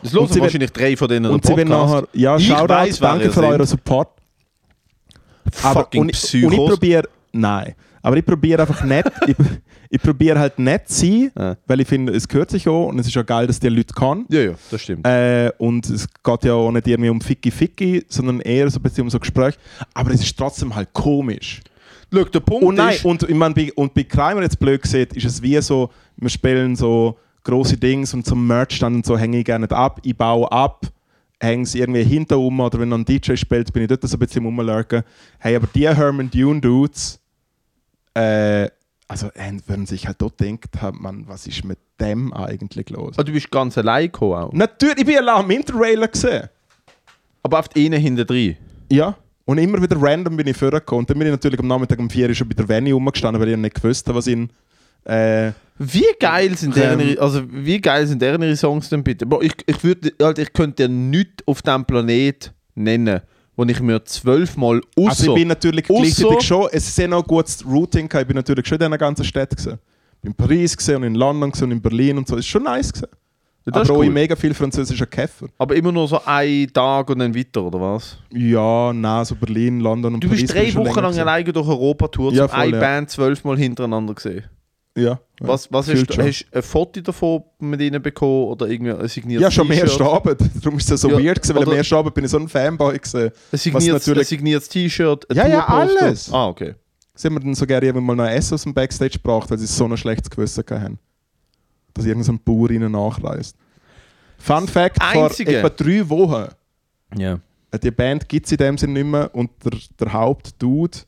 Das 0.03 0.13
hören 0.13 0.27
sie 0.27 0.39
wahrscheinlich 0.39 0.71
drei 0.71 0.95
von 0.95 1.07
denen 1.07 1.25
Und 1.31 1.45
sie 1.45 1.55
werden 1.57 1.69
nachher, 1.69 2.07
ja, 2.13 2.39
Shoutout, 2.39 2.67
wer 2.67 2.87
danke 2.99 3.31
für 3.31 3.43
euren 3.45 3.65
Support. 3.65 4.09
Aber, 5.63 5.81
Fucking 5.81 6.01
und, 6.01 6.09
ich- 6.11 6.45
und 6.45 6.51
ich 6.53 6.57
probiere, 6.59 7.07
nein, 7.31 7.73
aber 8.01 8.17
ich 8.17 8.25
probiere 8.25 8.61
einfach 8.61 8.83
nicht, 8.83 9.05
ich, 9.27 9.35
ich 9.89 10.01
probiere 10.01 10.37
halt 10.39 10.59
nicht 10.59 10.89
zu 10.89 11.05
sein, 11.05 11.31
Ja. 11.37 11.57
weil 11.65 11.79
ich 11.81 11.87
finde, 11.87 12.13
es 12.13 12.27
gehört 12.27 12.49
sich 12.51 12.67
auch 12.67 12.87
und 12.87 12.99
es 12.99 13.07
ist 13.07 13.15
ja 13.15 13.23
geil, 13.23 13.47
dass 13.47 13.59
die 13.59 13.69
Leute 13.69 13.93
kann. 13.93 14.25
Ja, 14.29 14.41
ja, 14.41 14.51
das 14.69 14.81
stimmt. 14.81 15.07
Äh, 15.07 15.51
und 15.57 15.89
es 15.89 16.07
geht 16.21 16.43
ja 16.43 16.53
auch 16.53 16.71
nicht 16.71 16.85
irgendwie 16.87 17.09
um 17.09 17.21
Ficky 17.21 17.49
Ficky, 17.51 18.05
sondern 18.09 18.41
eher 18.41 18.69
so 18.69 18.79
ein 18.79 18.83
bisschen 18.83 19.03
um 19.03 19.09
so 19.09 19.19
Gespräch. 19.19 19.57
Aber 19.93 20.11
es 20.11 20.21
ist 20.21 20.37
trotzdem 20.37 20.75
halt 20.75 20.91
komisch. 20.93 21.61
Schau, 22.13 22.23
der 22.23 22.39
Punkt 22.39 22.63
Und 22.63 22.75
nein, 22.75 22.95
ist... 22.95 23.05
und, 23.05 23.23
ich 23.23 23.35
meine, 23.35 23.53
bei, 23.53 23.71
und 23.73 23.93
bei 23.93 24.03
Kramer 24.03 24.41
jetzt 24.41 24.59
blöd 24.59 24.81
gesehen, 24.81 25.07
ist 25.13 25.25
es 25.25 25.41
wie 25.41 25.59
so, 25.61 25.89
wir 26.15 26.29
spielen 26.29 26.75
so 26.75 27.17
große 27.43 27.77
Dings 27.77 28.13
und 28.13 28.25
zum 28.25 28.45
Merch 28.45 28.79
dann 28.79 28.95
und 28.95 29.05
so 29.05 29.17
hänge 29.17 29.39
ich 29.39 29.45
gerne 29.45 29.65
nicht 29.65 29.73
ab. 29.73 29.99
Ich 30.03 30.15
baue 30.15 30.51
ab, 30.51 30.85
hänge 31.39 31.63
es 31.63 31.75
irgendwie 31.75 32.03
hinter 32.03 32.37
um 32.39 32.59
oder 32.59 32.79
wenn 32.79 32.89
noch 32.89 32.97
ein 32.97 33.05
DJ 33.05 33.35
spielt, 33.35 33.71
bin 33.73 33.83
ich 33.83 33.89
dort 33.89 34.03
so 34.03 34.15
ein 34.15 34.19
bisschen 34.19 34.45
rumlurken. 34.45 35.03
Hey, 35.39 35.55
aber 35.55 35.67
die 35.73 35.87
Herman 35.87 36.29
Dune 36.29 36.61
Dudes, 36.61 37.19
äh, 38.13 38.69
also 39.07 39.27
äh, 39.33 39.53
würden 39.65 39.85
sich 39.85 40.07
halt 40.07 40.21
dort 40.21 40.39
denkt 40.39 40.69
man, 40.99 41.27
was 41.27 41.47
ist 41.47 41.63
mit 41.63 41.79
dem 41.99 42.33
eigentlich 42.33 42.89
los? 42.89 43.15
Ah, 43.17 43.23
du 43.23 43.31
bist 43.31 43.49
ganz 43.49 43.77
allein 43.77 44.05
gekommen 44.05 44.33
auch. 44.33 44.53
Natürlich, 44.53 44.99
ich 44.99 45.05
bin 45.05 45.17
allein 45.17 45.35
am 45.35 45.51
Interrailer 45.51 46.07
gesehen. 46.07 46.49
Aber 47.43 47.59
auf 47.59 47.69
einen 47.75 47.99
hinten 47.99 48.27
drin. 48.27 48.57
Ja. 48.91 49.15
Und 49.47 49.59
immer 49.59 49.81
wieder 49.81 49.95
random 49.97 50.35
bin 50.35 50.45
ich 50.47 50.57
vorgekommen. 50.57 51.03
Und 51.03 51.09
dann 51.09 51.17
bin 51.17 51.27
ich 51.27 51.31
natürlich 51.31 51.57
am 51.59 51.67
Nachmittag 51.67 51.97
um 51.99 52.09
4 52.09 52.27
Uhr 52.27 52.35
schon 52.35 52.49
bei 52.49 52.53
der 52.53 52.67
Venue 52.67 52.93
rumgestanden, 52.93 53.41
weil 53.41 53.47
ich 53.49 53.57
nicht 53.57 53.75
gewusst 53.75 54.05
habe, 54.07 54.17
was 54.17 54.27
in. 54.27 54.49
Äh, 55.05 55.53
Wie 55.79 56.03
geil 56.19 56.57
sind 56.57 56.75
Ähm. 56.75 56.99
deren, 56.99 57.19
also 57.19 57.41
wie 57.49 57.79
geil 57.79 58.05
sind 58.05 58.21
deren 58.21 58.41
ihre 58.41 58.57
Songs 58.57 58.89
denn 58.89 59.03
bitte? 59.05 59.25
Bro, 59.25 59.41
ich, 59.43 59.53
ich, 59.65 59.81
würde, 59.85 60.11
halt, 60.21 60.37
ich 60.39 60.51
könnte 60.51 60.83
dir 60.83 60.89
nichts 60.93 61.47
auf 61.47 61.61
diesem 61.61 61.85
Planet 61.85 62.51
nennen, 62.75 63.21
wo 63.55 63.63
ich 63.63 63.79
mir 63.79 64.03
zwölfmal 64.03 64.81
also 64.97 65.09
außer 65.09 65.27
ich 65.29 65.33
bin 65.35 65.47
natürlich 65.47 65.89
Ausser- 65.89 66.01
gleichzeitig 66.01 66.41
schon, 66.45 66.67
es 66.73 66.89
ist 66.89 66.97
ja 66.97 67.07
noch 67.07 67.25
gutes 67.25 67.65
Routing, 67.65 68.09
ich 68.13 68.27
bin 68.27 68.35
natürlich 68.35 68.67
schon 68.67 68.77
in 68.79 68.85
diesen 68.85 68.97
ganzen 68.97 69.23
Städten 69.23 69.55
gesehen. 69.55 69.79
Ich 70.15 70.21
bin 70.23 70.31
in 70.31 70.35
Paris 70.35 70.75
gesehen 70.75 70.97
und 70.97 71.03
in 71.03 71.15
London 71.15 71.51
gesehen 71.51 71.65
und 71.65 71.71
in 71.77 71.81
Berlin 71.81 72.17
und 72.17 72.27
so. 72.27 72.35
Ist 72.35 72.47
schon 72.47 72.63
nice 72.63 72.91
gesehen. 73.71 73.81
das 73.81 73.89
Aber 73.89 73.99
auch 73.99 74.03
cool. 74.03 74.09
mega 74.11 74.35
viel 74.35 74.53
französischer 74.53 75.05
Käfer. 75.05 75.47
Aber 75.57 75.75
immer 75.75 75.91
nur 75.91 76.07
so 76.07 76.19
ein 76.25 76.67
Tag 76.73 77.09
und 77.09 77.19
dann 77.19 77.35
weiter, 77.35 77.63
oder 77.63 77.79
was? 77.81 78.17
Ja, 78.33 78.91
nein, 78.93 79.25
so 79.25 79.35
Berlin, 79.35 79.79
London 79.79 80.15
und 80.15 80.23
Du 80.23 80.27
Paris. 80.27 80.41
bist 80.41 80.53
bin 80.53 80.63
drei 80.63 80.75
Wochen 80.75 80.99
lang 81.01 81.17
alleine 81.17 81.51
durch 81.53 81.67
Europa 81.67 82.07
tour 82.07 82.31
Ja, 82.31 82.37
ja, 82.43 82.47
voll, 82.47 82.59
eine 82.59 82.73
ja. 82.73 82.79
Band 82.79 83.09
zwölfmal 83.09 83.57
hintereinander 83.57 84.13
gesehen. 84.13 84.43
Ja. 84.97 85.19
Was, 85.39 85.71
was 85.71 85.87
hast, 85.89 86.09
du, 86.09 86.13
schon. 86.15 86.25
hast 86.25 86.45
du 86.51 86.57
ein 86.57 86.63
Foto 86.63 86.99
davon 87.01 87.43
mit 87.59 87.79
ihnen 87.81 88.01
bekommen 88.01 88.45
oder 88.47 88.67
irgendwie 88.67 88.93
ein 88.93 89.07
signiertes 89.07 89.43
Ja, 89.43 89.51
schon 89.51 89.69
ersten 89.69 90.01
Abend. 90.01 90.39
Darum 90.63 90.79
ist 90.79 90.89
es 90.89 91.01
so 91.01 91.09
Ja, 91.11 91.23
weird 91.23 91.39
gewesen, 91.39 91.55
weil 91.55 91.63
am 91.65 91.71
ersten 91.73 91.93
Abend 91.95 92.15
bin 92.15 92.25
ich 92.25 92.31
so 92.31 92.39
ein 92.39 92.47
Fanboy 92.49 92.97
gewesen. 92.97 93.29
Ein 93.51 93.57
signiertes, 93.59 94.07
natürlich- 94.07 94.25
ein 94.25 94.29
signiertes 94.29 94.69
T-Shirt, 94.69 95.29
ein 95.29 95.37
Ja, 95.37 95.47
ja, 95.47 95.67
alles. 95.67 96.33
Ah, 96.33 96.47
okay. 96.47 96.73
Sie 97.13 97.27
haben 97.27 97.35
mir 97.35 97.41
dann 97.41 97.53
sogar 97.53 97.83
irgendwann 97.83 98.05
mal 98.05 98.15
noch 98.15 98.23
ein 98.23 98.37
Essen 98.37 98.55
aus 98.55 98.63
dem 98.63 98.73
Backstage 98.73 99.11
gebracht, 99.19 99.51
weil 99.51 99.59
sie 99.59 99.67
so 99.67 99.85
ein 99.85 99.95
schlechtes 99.97 100.31
Gewissen 100.31 100.63
hatten. 100.67 100.97
Dass 101.93 102.05
irgendein 102.05 102.39
Bauer 102.39 102.69
ihnen 102.69 102.91
nachreist. 102.91 103.57
Fun 104.37 104.67
Fact: 104.67 105.01
Einzige- 105.01 105.59
Vor 105.61 105.69
etwa 105.71 105.83
drei 105.83 106.09
Wochen, 106.09 106.47
Ja. 107.17 107.39
die 107.81 107.91
Band 107.91 108.29
gibt 108.29 108.45
es 108.45 108.51
in 108.51 108.57
dem 108.59 108.77
Sinne 108.77 108.93
nicht 108.93 109.05
mehr 109.05 109.33
und 109.33 109.49
der, 109.63 109.77
der 109.99 110.13
Hauptdude 110.13 110.99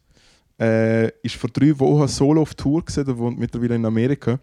äh, 0.59 1.09
ist 1.21 1.35
vor 1.35 1.49
drei 1.51 1.77
Wochen 1.79 2.07
solo 2.07 2.41
auf 2.41 2.53
Tour 2.55 2.83
gewesen, 2.83 3.05
der 3.05 3.17
wohnt 3.17 3.37
mittlerweile 3.39 3.75
in 3.75 3.85
Amerika. 3.85 4.39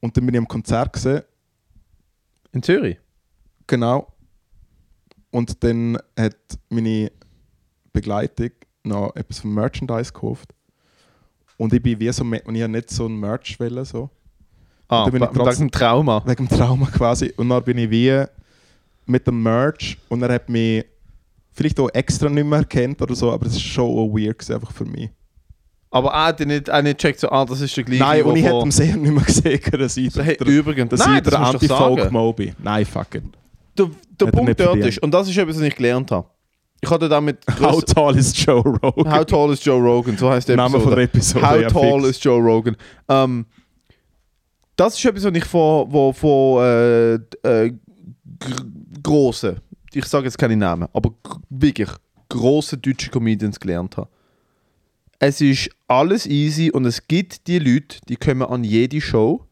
Und 0.00 0.16
dann 0.16 0.26
bin 0.26 0.34
ich 0.34 0.38
am 0.38 0.46
Konzert 0.48 0.92
gesehen, 0.92 1.22
In 2.52 2.62
Zürich? 2.62 2.98
genau. 3.66 4.12
Und 5.30 5.62
dann 5.62 5.98
hat 6.18 6.36
meine 6.70 7.10
Begleitung 7.92 8.50
noch 8.84 9.14
etwas 9.16 9.40
vom 9.40 9.54
Merchandise 9.54 10.12
gekauft. 10.12 10.54
Und 11.56 11.72
ich 11.72 11.82
bin 11.82 11.98
wie 12.00 12.10
so, 12.12 12.22
und 12.24 12.54
ich 12.54 12.62
habe 12.62 12.72
nicht 12.72 12.90
so 12.90 13.06
ein 13.06 13.16
Merch 13.18 13.58
wollen, 13.60 13.84
so. 13.84 14.10
Ah, 14.88 15.04
Da 15.04 15.10
bin 15.10 15.22
ich 15.22 15.28
wegen 15.28 15.34
trotzdem- 15.38 15.68
dem 15.68 15.70
Trauma. 15.70 16.22
wegen 16.26 16.46
dem 16.48 16.58
Trauma 16.58 16.86
quasi. 16.86 17.32
Und 17.36 17.50
dann 17.50 17.62
bin 17.62 17.78
ich 17.78 17.90
wie 17.90 18.24
mit 19.06 19.26
dem 19.26 19.42
Merch 19.42 19.98
und 20.08 20.22
er 20.22 20.32
hat 20.34 20.48
mich 20.48 20.84
vielleicht 21.52 21.78
auch 21.80 21.88
extra 21.92 22.28
nicht 22.28 22.46
mehr 22.46 22.60
erkannt 22.60 23.00
oder 23.02 23.14
so, 23.14 23.30
aber 23.32 23.46
es 23.46 23.52
ist 23.54 23.62
schon 23.62 23.84
auch 23.86 24.08
weird 24.14 24.38
gewesen, 24.38 24.54
einfach 24.54 24.72
für 24.72 24.84
mich. 24.84 25.10
Aber 25.90 26.10
er 26.10 26.26
hat 26.26 26.40
nicht, 26.40 26.68
er 26.68 26.82
nicht 26.82 26.98
checkt 26.98 27.20
so, 27.20 27.30
ah, 27.30 27.44
das 27.44 27.60
ist 27.62 27.74
der 27.76 27.84
gleiche. 27.84 28.02
Nein, 28.02 28.22
und 28.22 28.36
ich 28.36 28.44
hätte 28.44 28.56
ihm 28.56 28.70
sehr 28.70 28.96
nicht 28.96 29.12
mehr 29.12 29.24
gesehen, 29.24 29.60
dass 29.78 29.96
ich 29.96 30.14
hey, 30.16 30.36
der, 30.36 30.46
übrigens, 30.46 30.90
dass 30.90 31.00
nein, 31.00 31.16
ich 31.16 31.22
der 31.22 31.32
das 31.38 31.52
musst 31.52 31.62
du 31.64 31.68
doch 31.68 31.78
sagen. 31.78 32.00
Anti-Folk-Mo 32.00 32.34
Nein, 32.62 32.84
fuck 32.84 33.14
it. 33.14 33.22
Der, 33.78 33.86
der 34.20 34.28
er 34.28 34.32
Punkt 34.32 34.60
dort 34.60 34.76
ist, 34.78 34.98
und 35.02 35.12
das 35.12 35.28
ist 35.28 35.36
etwas, 35.38 35.56
was 35.56 35.62
ich 35.62 35.74
gelernt 35.76 36.10
habe. 36.10 36.28
Ich 36.80 36.90
hatte 36.90 37.08
damit. 37.08 37.38
How 37.60 37.82
tall 37.82 38.16
is 38.16 38.32
Joe 38.36 38.60
Rogan? 38.62 39.12
How 39.12 39.24
tall 39.24 39.52
is 39.52 39.64
Joe 39.64 39.80
Rogan? 39.80 40.16
So 40.16 40.30
heißt 40.30 40.48
der 40.48 40.56
Name 40.56 40.78
von 40.78 40.90
der 40.90 41.04
Episode. 41.04 41.48
How 41.48 41.60
ja, 41.60 41.68
tall 41.68 42.02
fix. 42.02 42.18
is 42.18 42.22
Joe 42.24 42.40
Rogan? 42.40 42.76
Ähm, 43.08 43.46
das 44.78 44.96
ist 44.96 45.04
etwas, 45.04 45.24
was 45.24 45.34
ich 45.34 45.44
von, 45.44 45.90
von, 45.90 46.14
von 46.14 46.62
äh, 46.62 47.14
äh, 47.14 47.74
gr 48.38 48.56
grossen, 49.02 49.60
ich 49.92 50.04
sage 50.04 50.26
jetzt 50.26 50.38
keine 50.38 50.56
Namen, 50.56 50.88
aber 50.92 51.12
wirklich 51.50 51.88
grossen 52.28 52.80
deutschen 52.80 53.10
Comedians 53.10 53.58
gelernt 53.58 53.96
habe. 53.96 54.08
Es 55.18 55.40
ist 55.40 55.70
alles 55.88 56.26
easy 56.26 56.70
und 56.70 56.84
es 56.84 57.06
gibt 57.08 57.46
die 57.48 57.58
Leute, 57.58 57.98
die 58.08 58.16
kommen 58.16 58.42
an 58.42 58.62
jede 58.62 59.00
Show 59.00 59.44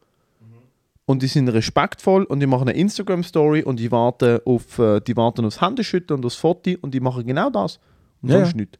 und 1.05 1.23
die 1.23 1.27
sind 1.27 1.49
respektvoll 1.49 2.23
und 2.23 2.39
die 2.39 2.47
machen 2.47 2.69
eine 2.69 2.77
Instagram-Story 2.77 3.63
und 3.63 3.79
die 3.79 3.91
warten, 3.91 4.39
auf, 4.45 4.79
äh, 4.79 5.01
die 5.01 5.17
warten 5.17 5.45
aufs 5.45 5.59
Händeschütteln 5.59 6.19
und 6.19 6.25
aufs 6.25 6.35
Foto 6.35 6.71
und 6.81 6.93
die 6.93 6.99
machen 6.99 7.25
genau 7.25 7.49
das. 7.49 7.79
Und 8.21 8.29
sonst 8.29 8.51
ja. 8.51 8.57
nichts. 8.57 8.79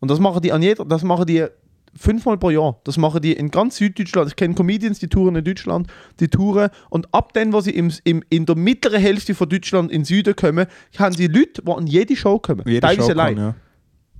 Und 0.00 0.10
das 0.10 0.18
machen 0.18 0.42
die 0.42 0.52
an 0.52 0.62
jeder, 0.62 0.84
das 0.84 1.02
machen 1.02 1.26
die 1.26 1.46
fünfmal 1.96 2.38
pro 2.38 2.50
Jahr. 2.50 2.80
Das 2.84 2.96
machen 2.96 3.22
die 3.22 3.32
in 3.32 3.50
ganz 3.50 3.76
Süddeutschland. 3.76 4.28
Ich 4.30 4.36
kenne 4.36 4.54
Comedians, 4.54 4.98
die 4.98 5.08
touren 5.08 5.36
in 5.36 5.44
Deutschland, 5.44 5.88
die 6.20 6.28
touren 6.28 6.70
und 6.90 7.12
ab 7.14 7.32
dann, 7.34 7.52
wo 7.52 7.60
sie 7.60 7.70
im, 7.70 7.92
im, 8.04 8.22
in 8.30 8.46
der 8.46 8.56
mittleren 8.56 9.00
Hälfte 9.00 9.34
von 9.34 9.48
Deutschland 9.48 9.90
in 9.90 10.00
den 10.00 10.04
Süden 10.04 10.36
kommen, 10.36 10.66
haben 10.98 11.16
die 11.16 11.26
Leute, 11.26 11.62
die 11.62 11.70
an 11.70 11.86
jede 11.86 12.16
Show 12.16 12.38
kommen. 12.38 12.62
Jede 12.66 12.80
Teilweise 12.80 13.12
allein. 13.12 13.36
ja. 13.36 13.54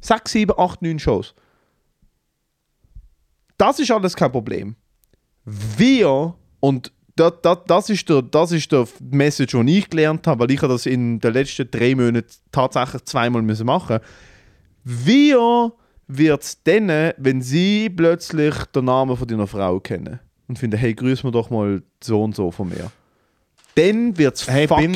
Sechs, 0.01 0.32
sieben, 0.32 0.55
acht, 0.57 0.82
neun 0.82 0.99
Shows. 0.99 1.35
Das 3.57 3.81
ist 3.81 3.90
alles 3.90 4.15
kein 4.15 4.31
Problem. 4.31 4.77
Wir, 5.45 6.35
und 6.61 6.93
das, 7.16 7.32
das, 7.43 7.59
das, 7.66 7.90
ist 7.90 8.09
der, 8.09 8.23
das 8.23 8.53
ist 8.53 8.70
der 8.70 8.86
Message, 9.11 9.53
die 9.53 9.78
ich 9.78 9.90
gelernt 9.90 10.27
habe, 10.27 10.45
weil 10.45 10.51
ich 10.53 10.62
habe 10.62 10.73
das 10.73 10.86
in 10.86 11.19
den 11.19 11.32
letzten 11.32 11.69
drei 11.70 11.95
Monaten 11.95 12.28
tatsächlich 12.53 13.05
zweimal 13.05 13.43
müssen 13.43 13.66
machen 13.66 13.99
Wir 14.85 15.73
wird 16.09 16.43
es 16.43 16.62
dann, 16.62 17.12
wenn 17.16 17.43
sie 17.43 17.90
plötzlich 17.90 18.55
den 18.74 18.86
Namen 18.86 19.16
von 19.16 19.28
deiner 19.28 19.47
Frau 19.47 19.78
kennen 19.78 20.18
und 20.48 20.59
finden, 20.59 20.78
hey, 20.78 20.94
grüß 20.94 21.22
mir 21.22 21.30
doch 21.30 21.51
mal 21.51 21.82
so 22.02 22.22
und 22.22 22.35
so 22.35 22.51
von 22.51 22.70
mir. 22.70 22.90
Dann 23.74 24.18
wird 24.18 24.35
es 24.35 24.48
Hey, 24.48 24.66
fucking 24.66 24.94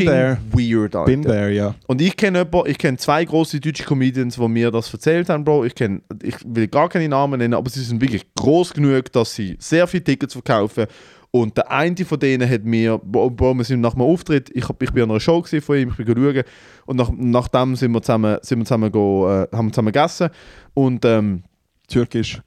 weird, 0.50 0.96
Alter. 0.96 1.04
Bin 1.04 1.22
there, 1.22 1.52
ja. 1.52 1.74
Und 1.86 2.00
ich 2.00 2.16
kenne 2.16 2.48
ich 2.66 2.78
kenne 2.78 2.96
zwei 2.96 3.24
große 3.24 3.60
deutsche 3.60 3.84
Comedians, 3.84 4.34
die 4.34 4.48
mir 4.48 4.72
das 4.72 4.92
erzählt 4.92 5.28
haben, 5.28 5.44
Bro. 5.44 5.66
Ich, 5.66 5.74
kenn, 5.76 6.02
ich 6.20 6.34
will 6.44 6.66
gar 6.66 6.88
keine 6.88 7.08
Namen 7.08 7.38
nennen, 7.38 7.54
aber 7.54 7.70
sie 7.70 7.84
sind 7.84 8.00
wirklich 8.00 8.26
groß 8.34 8.74
genug, 8.74 9.12
dass 9.12 9.36
sie 9.36 9.56
sehr 9.60 9.86
viele 9.86 10.02
Tickets 10.02 10.32
verkaufen. 10.32 10.86
Und 11.34 11.56
der 11.56 11.70
eine 11.70 11.96
von 12.04 12.20
denen 12.20 12.48
hat 12.48 12.62
mir, 12.62 12.98
Bro, 12.98 13.54
wir 13.54 13.64
sind 13.64 13.80
nach 13.80 13.94
dem 13.94 14.02
Auftritt, 14.02 14.50
ich, 14.54 14.68
hab, 14.68 14.82
ich 14.82 14.92
bin 14.92 15.04
an 15.04 15.10
einer 15.10 15.18
Show 15.18 15.42
von 15.42 15.76
ihm, 15.76 15.88
ich 15.88 15.96
bin 15.96 16.06
schauen. 16.06 16.42
Und 16.84 16.96
nach, 16.96 17.10
nachdem 17.16 17.74
sind 17.74 17.90
wir 17.92 18.02
zusammen, 18.02 18.36
sind 18.42 18.58
wir 18.58 18.64
zusammen 18.66 18.92
go, 18.92 19.26
äh, 19.28 19.48
haben 19.50 19.68
wir 19.68 19.72
zusammen 19.72 19.92
gegessen. 19.92 20.28
Und 20.74 21.06
ähm, 21.06 21.44
Türkisch. 21.88 22.42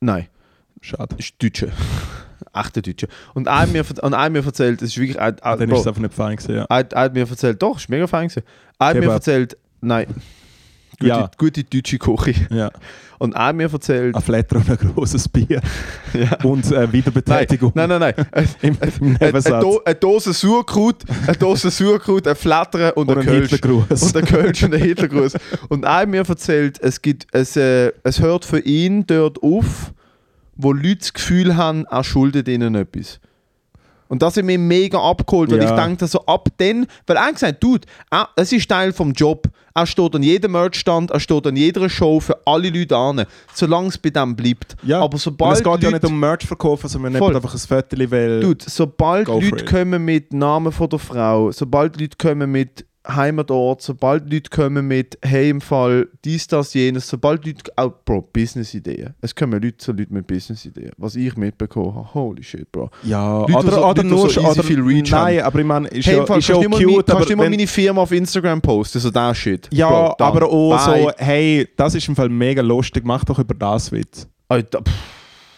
nein, 0.00 0.26
Schade. 0.80 1.14
ist 1.16 1.40
Deutsche. 1.40 1.70
Echte 2.52 2.82
Deutsche. 2.82 3.06
Und 3.34 3.46
er 3.46 3.60
hat 3.60 3.72
mir, 3.72 3.84
und 4.02 4.12
er 4.12 4.20
hat 4.22 4.32
mir 4.32 4.44
erzählt, 4.44 4.82
es 4.82 4.90
ist 4.90 4.98
wirklich. 4.98 5.16
Er, 5.16 5.36
er, 5.40 5.56
Dann 5.56 5.70
ist 5.70 5.80
es 5.80 5.86
einfach 5.86 6.02
nicht 6.02 6.14
fein 6.14 6.36
gewesen, 6.36 6.56
ja. 6.56 6.64
er, 6.68 6.76
hat- 6.76 7.14
mir 7.14 7.28
erzählt, 7.28 7.62
doch, 7.62 7.76
ist 7.78 7.88
mega 7.88 8.08
fein 8.08 8.26
gewesen. 8.28 8.44
Er 8.80 8.86
hat 8.88 8.96
mir 8.96 9.10
erzählt, 9.10 9.56
nein. 9.80 10.06
Gute, 10.98 11.06
Ja. 11.08 11.30
gute 11.38 11.64
deutsche 11.64 11.98
Küche. 11.98 12.34
Ja. 12.50 12.70
Und 13.18 13.34
hat 13.34 13.54
mir 13.56 13.70
erzählt... 13.72 14.14
Ein 14.14 14.22
Flatter 14.22 14.56
und 14.56 14.68
ein 14.68 14.76
großes 14.76 15.28
Bier. 15.28 15.60
Ja. 16.12 16.36
Und 16.44 16.64
äh, 16.70 16.74
Nein, 16.80 16.92
Wiederbetätigung. 16.92 17.72
nein, 17.74 17.88
nein. 17.88 18.00
nein. 18.16 18.26
Eine, 18.30 18.48
Im, 18.62 18.76
im 19.00 19.16
eine. 19.20 19.40
Do 19.60 19.80
eine 19.84 19.94
Dose 19.96 20.32
Sauerkraut, 20.32 21.02
eine 21.26 21.36
Dose 21.36 21.70
Sauerkraut, 21.70 22.28
ein 22.28 22.36
Flattern 22.36 22.92
und, 22.92 23.08
Und 23.08 23.18
ein 23.18 23.24
Kölsch. 23.24 23.50
Hitlergruß. 23.50 24.02
Und 24.02 24.16
ein 24.16 24.24
Kölsch 24.24 24.62
und 24.62 24.74
ein 24.74 24.80
Hitlergruß. 24.82 25.32
Und 25.68 25.84
hat 25.86 26.08
mir 26.08 26.22
erzählt, 26.28 26.78
es, 26.80 27.02
gibt, 27.02 27.26
es, 27.32 27.56
äh, 27.56 27.92
es 28.04 28.20
hört 28.20 28.44
für 28.44 28.60
ihn 28.60 29.04
dort 29.06 29.42
auf, 29.42 29.92
wo 30.56 30.72
Leute 30.72 30.98
das 30.98 31.12
Gefühl 31.12 31.56
haben, 31.56 31.84
er 31.90 32.04
schuldet 32.04 32.46
ihnen 32.48 32.74
etwas. 32.76 33.18
Und 34.08 34.22
das 34.22 34.36
hat 34.36 34.44
mich 34.44 34.58
mega 34.58 34.98
abgeholt, 34.98 35.50
weil 35.50 35.58
Ja. 35.62 35.64
ich 35.70 35.70
dachte 35.70 36.06
so 36.06 36.24
ab 36.26 36.48
dann, 36.58 36.86
weil 37.06 37.16
er 37.16 37.24
hat 37.26 37.34
gesagt, 37.34 37.62
Dude, 37.62 37.86
er, 38.10 38.28
es 38.36 38.52
ist 38.52 38.68
Teil 38.68 38.92
vom 38.92 39.12
Job. 39.12 39.46
Er 39.76 39.86
steht 39.86 40.14
an 40.14 40.22
jedem 40.22 40.52
Merchstand, 40.52 41.10
er 41.10 41.18
steht 41.18 41.46
an 41.48 41.56
jeder 41.56 41.88
Show 41.90 42.20
für 42.20 42.38
alle 42.46 42.70
Leute 42.70 42.96
an, 42.96 43.24
solange 43.54 43.88
es 43.88 43.98
bei 43.98 44.10
dem 44.10 44.36
bleibt. 44.36 44.76
ja. 44.84 45.00
Aber 45.00 45.14
Und 45.14 45.18
sobald 45.18 45.54
es 45.56 45.64
geht 45.64 45.66
ja 45.82 45.90
Leute- 45.90 45.92
nicht 45.92 46.04
um 46.04 46.20
Merch 46.20 46.46
verkaufen, 46.46 46.88
sondern 46.88 47.16
Voll. 47.16 47.34
einfach 47.34 47.52
ein 47.54 47.58
Viertel, 47.58 48.08
weil... 48.10 48.40
Dude, 48.40 48.64
sobald 48.68 49.26
Leute 49.26 49.64
kommen 49.64 50.04
mit 50.04 50.32
Namen 50.32 50.70
von 50.70 50.88
der 50.88 50.98
Frau, 51.00 51.50
sobald 51.50 52.00
Leute 52.00 52.16
kommen 52.16 52.52
mit 52.52 52.84
Heimatort, 53.06 53.82
sobald 53.82 54.32
Leute 54.32 54.48
kommen 54.50 54.86
mit 54.88 55.18
Hey 55.22 55.50
im 55.50 55.60
Fall 55.60 56.08
dies, 56.24 56.46
das, 56.46 56.72
jenes, 56.72 57.06
sobald 57.08 57.44
Leute 57.44 57.70
auch 57.76 57.92
Bro, 58.04 58.22
Business-Ideen. 58.32 59.14
Es 59.20 59.34
kommen 59.34 59.60
Leute 59.60 59.76
zu 59.76 59.92
Leuten 59.92 60.14
mit 60.14 60.26
Business-Ideen. 60.26 60.92
Was 60.96 61.14
ich 61.14 61.36
mitbekommen 61.36 61.94
habe, 61.94 62.14
holy 62.14 62.42
shit, 62.42 62.70
Bro. 62.72 62.90
Ja, 63.02 63.40
Leute, 63.40 63.52
oder, 63.54 63.72
so- 63.72 63.86
oder 63.86 64.02
Leute, 64.02 64.04
nur 64.04 64.30
so 64.30 64.40
oder, 64.40 64.62
viel 64.62 64.80
Reach 64.80 65.10
Nein, 65.10 65.38
haben. 65.38 65.46
aber 65.46 65.58
ich 65.58 65.66
meine, 65.66 65.88
ist 65.88 66.06
Hey, 66.06 66.16
ja, 66.16 66.26
Fall, 66.26 66.38
ist 66.38 66.46
kannst 66.46 66.62
ja 66.62 66.68
cute, 66.68 66.94
kannst 66.94 67.10
aber 67.10 67.26
du 67.26 67.32
immer 67.32 67.42
wenn, 67.44 67.50
meine 67.50 67.66
Firma 67.66 68.00
auf 68.02 68.12
Instagram 68.12 68.60
posten, 68.62 68.98
so 69.00 69.10
der 69.10 69.34
Shit. 69.34 69.68
Ja, 69.72 69.88
Bro, 69.88 70.14
aber 70.18 70.46
auch 70.48 70.78
so, 70.78 70.90
Bye. 70.90 71.14
hey, 71.18 71.68
das 71.76 71.94
ist 71.94 72.08
im 72.08 72.16
Fall 72.16 72.28
mega 72.30 72.62
lustig, 72.62 73.04
mach 73.04 73.24
doch 73.24 73.38
über 73.38 73.54
das 73.54 73.92
Witz. 73.92 74.26
Alter, 74.48 74.80
pff, 74.82 74.92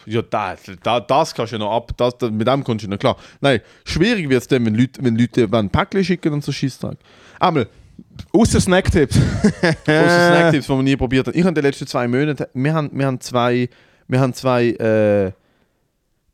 ja, 0.07 0.23
da, 0.23 0.55
da, 0.83 1.01
das 1.01 1.35
kannst 1.35 1.53
du 1.53 1.57
ja 1.57 1.65
noch 1.65 1.73
ab. 1.73 1.91
Das, 1.97 2.17
das, 2.17 2.31
mit 2.31 2.47
dem 2.47 2.63
kommst 2.63 2.85
du 2.85 2.89
noch 2.89 2.99
klar. 2.99 3.17
Nein, 3.41 3.61
schwierig 3.85 4.29
wird 4.29 4.41
es 4.41 4.49
dann, 4.49 4.65
wenn 4.65 4.75
Leute, 4.75 5.03
wenn 5.03 5.17
Leute 5.17 5.49
ein 5.53 5.69
Päckchen 5.71 6.05
schicken 6.05 6.33
und 6.33 6.45
so 6.45 6.53
Scheißtag. 6.53 6.97
Einmal, 7.39 7.69
Außer 8.33 8.61
Snacktipps. 8.61 9.17
Außer 9.47 10.29
Snacktipps, 10.29 10.67
die 10.67 10.73
wir 10.73 10.83
nie 10.83 10.97
probiert 10.97 11.27
haben. 11.27 11.35
Ich 11.35 11.43
habe 11.43 11.51
in 11.51 11.55
den 11.55 11.65
letzten 11.65 11.87
zwei 11.87 12.07
Monaten, 12.07 12.45
wir 12.53 12.75
haben, 12.75 12.91
wir 12.93 13.07
haben 13.07 13.21
zwei, 13.21 13.69
wir 14.09 14.21
haben 14.21 14.35
zwei, 14.35 14.69
äh, 14.71 15.29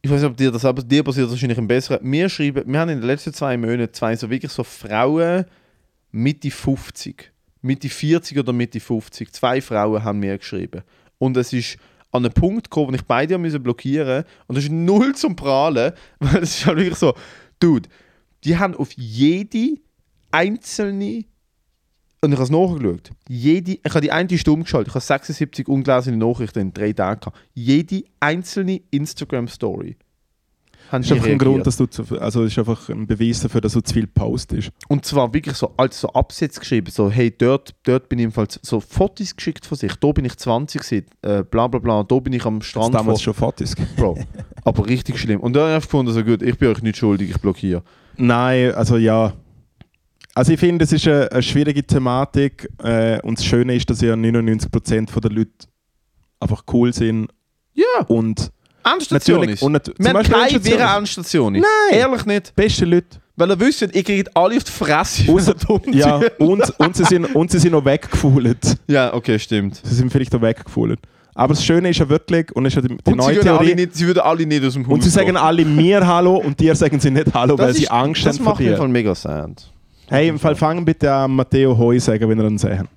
ich 0.04 0.10
weiß 0.10 0.20
nicht, 0.20 0.30
ob 0.30 0.36
dir 0.36 0.50
das 0.50 0.64
aber 0.64 0.82
dir 0.82 1.02
passiert 1.02 1.30
wahrscheinlich 1.30 1.58
im 1.58 1.68
Besseren. 1.68 2.00
Wir 2.02 2.28
schreiben, 2.28 2.64
wir 2.66 2.80
haben 2.80 2.88
in 2.88 3.00
den 3.00 3.06
letzten 3.06 3.32
zwei 3.32 3.56
Monaten 3.56 3.92
zwei 3.92 4.16
so 4.16 4.28
wirklich 4.28 4.52
so 4.52 4.64
Frauen 4.64 5.44
Mitte 6.10 6.50
50, 6.50 7.32
Mitte 7.62 7.88
40 7.88 8.38
oder 8.38 8.52
Mitte 8.52 8.80
50, 8.80 9.32
zwei 9.32 9.60
Frauen 9.60 10.02
haben 10.02 10.18
mir 10.18 10.36
geschrieben. 10.36 10.82
Und 11.18 11.36
es 11.36 11.52
ist 11.52 11.78
an 12.10 12.24
einen 12.24 12.34
Punkt 12.34 12.64
gekommen, 12.64 12.90
wo 12.90 12.94
ich 12.94 13.04
beide 13.04 13.34
haben 13.34 13.42
müssen 13.42 13.62
blockieren 13.62 14.24
und 14.46 14.56
das 14.56 14.64
ist 14.64 14.72
null 14.72 15.14
zum 15.14 15.36
Prahlen, 15.36 15.92
weil 16.18 16.42
es 16.42 16.58
ist 16.58 16.66
halt 16.66 16.78
wirklich 16.78 16.98
so, 16.98 17.14
Dude, 17.60 17.88
die 18.44 18.58
haben 18.58 18.74
auf 18.74 18.92
jede 18.96 19.78
einzelne 20.32 21.24
und 22.24 22.30
ich 22.30 22.38
habe 22.38 22.44
es 22.44 22.50
nachgeschaut. 22.50 23.10
Jede, 23.28 23.72
ich 23.72 23.80
habe 23.84 24.00
die 24.00 24.12
eine 24.12 24.38
Stunde 24.38 24.62
geschaltet. 24.62 24.88
Ich 24.88 24.94
habe 24.94 25.04
76 25.04 25.66
ungelesene 25.66 26.16
Nachrichten 26.16 26.60
in 26.60 26.72
drei 26.72 26.92
Tagen 26.92 27.18
gehabt. 27.18 27.36
Jede 27.52 28.04
einzelne 28.20 28.80
Instagram-Story 28.92 29.96
Das 30.92 31.06
ist 31.06 31.10
einfach 31.10 31.26
ein. 31.26 31.38
Grund, 31.38 31.66
dass 31.66 31.76
du 31.76 31.86
zu, 31.86 32.04
also 32.20 32.44
das 32.44 32.52
ist 32.52 32.58
einfach 32.60 32.88
ein 32.90 33.08
Beweis 33.08 33.40
dafür, 33.40 33.60
dass 33.60 33.72
du 33.72 33.80
zu 33.80 33.92
viel 33.92 34.06
postest. 34.06 34.70
Und 34.86 35.04
zwar 35.04 35.34
wirklich 35.34 35.56
so 35.56 35.74
als 35.76 36.00
so 36.00 36.10
Absätze 36.10 36.60
geschrieben, 36.60 36.92
so 36.92 37.10
hey, 37.10 37.34
dort, 37.36 37.74
dort 37.82 38.08
bin 38.08 38.20
ich 38.20 38.32
Fall 38.32 38.46
so 38.62 38.78
Fotos 38.78 39.34
geschickt 39.34 39.66
von 39.66 39.76
sich. 39.76 39.92
Da 39.96 40.12
bin 40.12 40.24
ich 40.24 40.36
20 40.36 40.80
gewesen, 40.80 41.06
äh, 41.22 41.42
bla 41.42 41.66
bla 41.66 41.80
bla. 41.80 42.04
Da 42.04 42.20
bin 42.20 42.34
ich 42.34 42.44
am 42.44 42.60
Das 42.60 42.68
Strand 42.68 42.94
damals 42.94 43.20
vor, 43.20 43.34
schon 43.34 43.34
Fotos. 43.34 43.74
Bro. 43.96 44.16
Aber 44.62 44.86
richtig 44.86 45.18
schlimm. 45.18 45.40
Und 45.40 45.54
dann 45.54 45.70
habe 45.70 45.78
ich 45.78 45.84
gefunden, 45.84 46.12
so 46.12 46.22
gut, 46.22 46.40
ich 46.40 46.56
bin 46.56 46.68
euch 46.68 46.82
nicht 46.82 46.98
schuldig, 46.98 47.30
ich 47.30 47.40
blockiere. 47.40 47.82
Nein, 48.16 48.72
also 48.74 48.96
ja. 48.96 49.32
Also 50.34 50.52
ich 50.52 50.60
finde, 50.60 50.84
es 50.84 50.92
ist 50.92 51.06
eine, 51.06 51.30
eine 51.30 51.42
schwierige 51.42 51.82
Thematik 51.86 52.68
äh, 52.82 53.20
und 53.22 53.38
das 53.38 53.44
Schöne 53.44 53.74
ist, 53.74 53.88
dass 53.90 54.00
ja 54.00 54.14
99% 54.14 55.20
der 55.20 55.30
Leute 55.30 55.50
einfach 56.40 56.62
cool 56.72 56.92
sind 56.92 57.28
Ja, 57.74 57.84
und 58.08 58.50
Endstation 58.84 59.36
natürlich 59.40 59.54
ist. 59.56 59.62
und 59.62 59.72
nat- 59.72 59.92
Wir 59.98 60.08
haben 60.12 60.22
keine 60.22 60.64
wäre 60.64 60.82
ist- 60.84 60.96
Endstation. 60.98 61.52
Nein. 61.52 61.62
Ehrlich 61.92 62.24
nicht. 62.26 62.54
beste 62.56 62.84
Leute. 62.84 63.18
Weil 63.36 63.50
ihr 63.50 63.60
wisst, 63.60 63.82
ihr 63.82 64.02
kriegt 64.02 64.34
alle 64.36 64.56
auf 64.56 64.64
die 64.64 64.70
Fresse. 64.72 65.24
dumm 65.66 65.80
Ja, 65.92 66.20
und, 66.38 66.78
und, 66.80 66.96
sie 66.96 67.04
sind, 67.04 67.34
und 67.34 67.50
sie 67.50 67.58
sind 67.58 67.72
noch 67.72 67.84
weggefühlt. 67.84 68.76
ja, 68.88 69.12
okay, 69.14 69.38
stimmt. 69.38 69.80
Sie 69.84 69.94
sind 69.94 70.10
vielleicht 70.10 70.34
auch 70.34 70.42
weggefühlt. 70.42 70.98
Aber 71.34 71.54
das 71.54 71.64
Schöne 71.64 71.88
ist 71.90 71.98
ja 71.98 72.08
wirklich, 72.08 72.54
und 72.54 72.66
ist 72.66 72.74
ja 72.76 72.82
die, 72.82 72.88
die 72.88 72.96
sie, 73.06 73.14
neue 73.16 73.26
alle 73.36 73.40
Theorie, 73.40 73.74
nicht, 73.74 73.94
sie 73.96 74.06
würden 74.06 74.18
alle 74.20 74.44
nicht 74.44 74.62
aus 74.64 74.74
dem 74.74 74.86
Haus 74.86 74.92
und 74.94 75.02
sie 75.02 75.08
sagen 75.10 75.34
alle 75.36 75.64
mir 75.64 76.06
Hallo 76.06 76.36
und 76.36 76.60
dir 76.60 76.74
sagen 76.74 77.00
sie 77.00 77.10
nicht 77.10 77.32
Hallo, 77.32 77.56
weil 77.56 77.68
Das 77.68 77.76
sie 77.78 77.84
ist- 77.84 77.90
Angst 77.90 78.26
Das 78.26 78.36
haben 78.36 78.44
vor 78.44 78.52
macht 78.52 78.60
mich 78.60 78.68
im 78.68 78.74
dir. 78.74 78.78
Fall 78.78 78.88
mega 78.88 79.14
sad. 79.14 79.70
Hey, 80.12 80.28
im 80.28 80.38
Fall 80.38 80.54
fangen 80.54 80.84
bitte 80.84 81.12
an 81.12 81.30
Matteo 81.34 81.76
Heu 81.76 81.98
sagen, 81.98 82.28
wenn 82.28 82.38
ihr 82.38 82.44
ihn 82.46 82.58
sehen. 82.58 82.88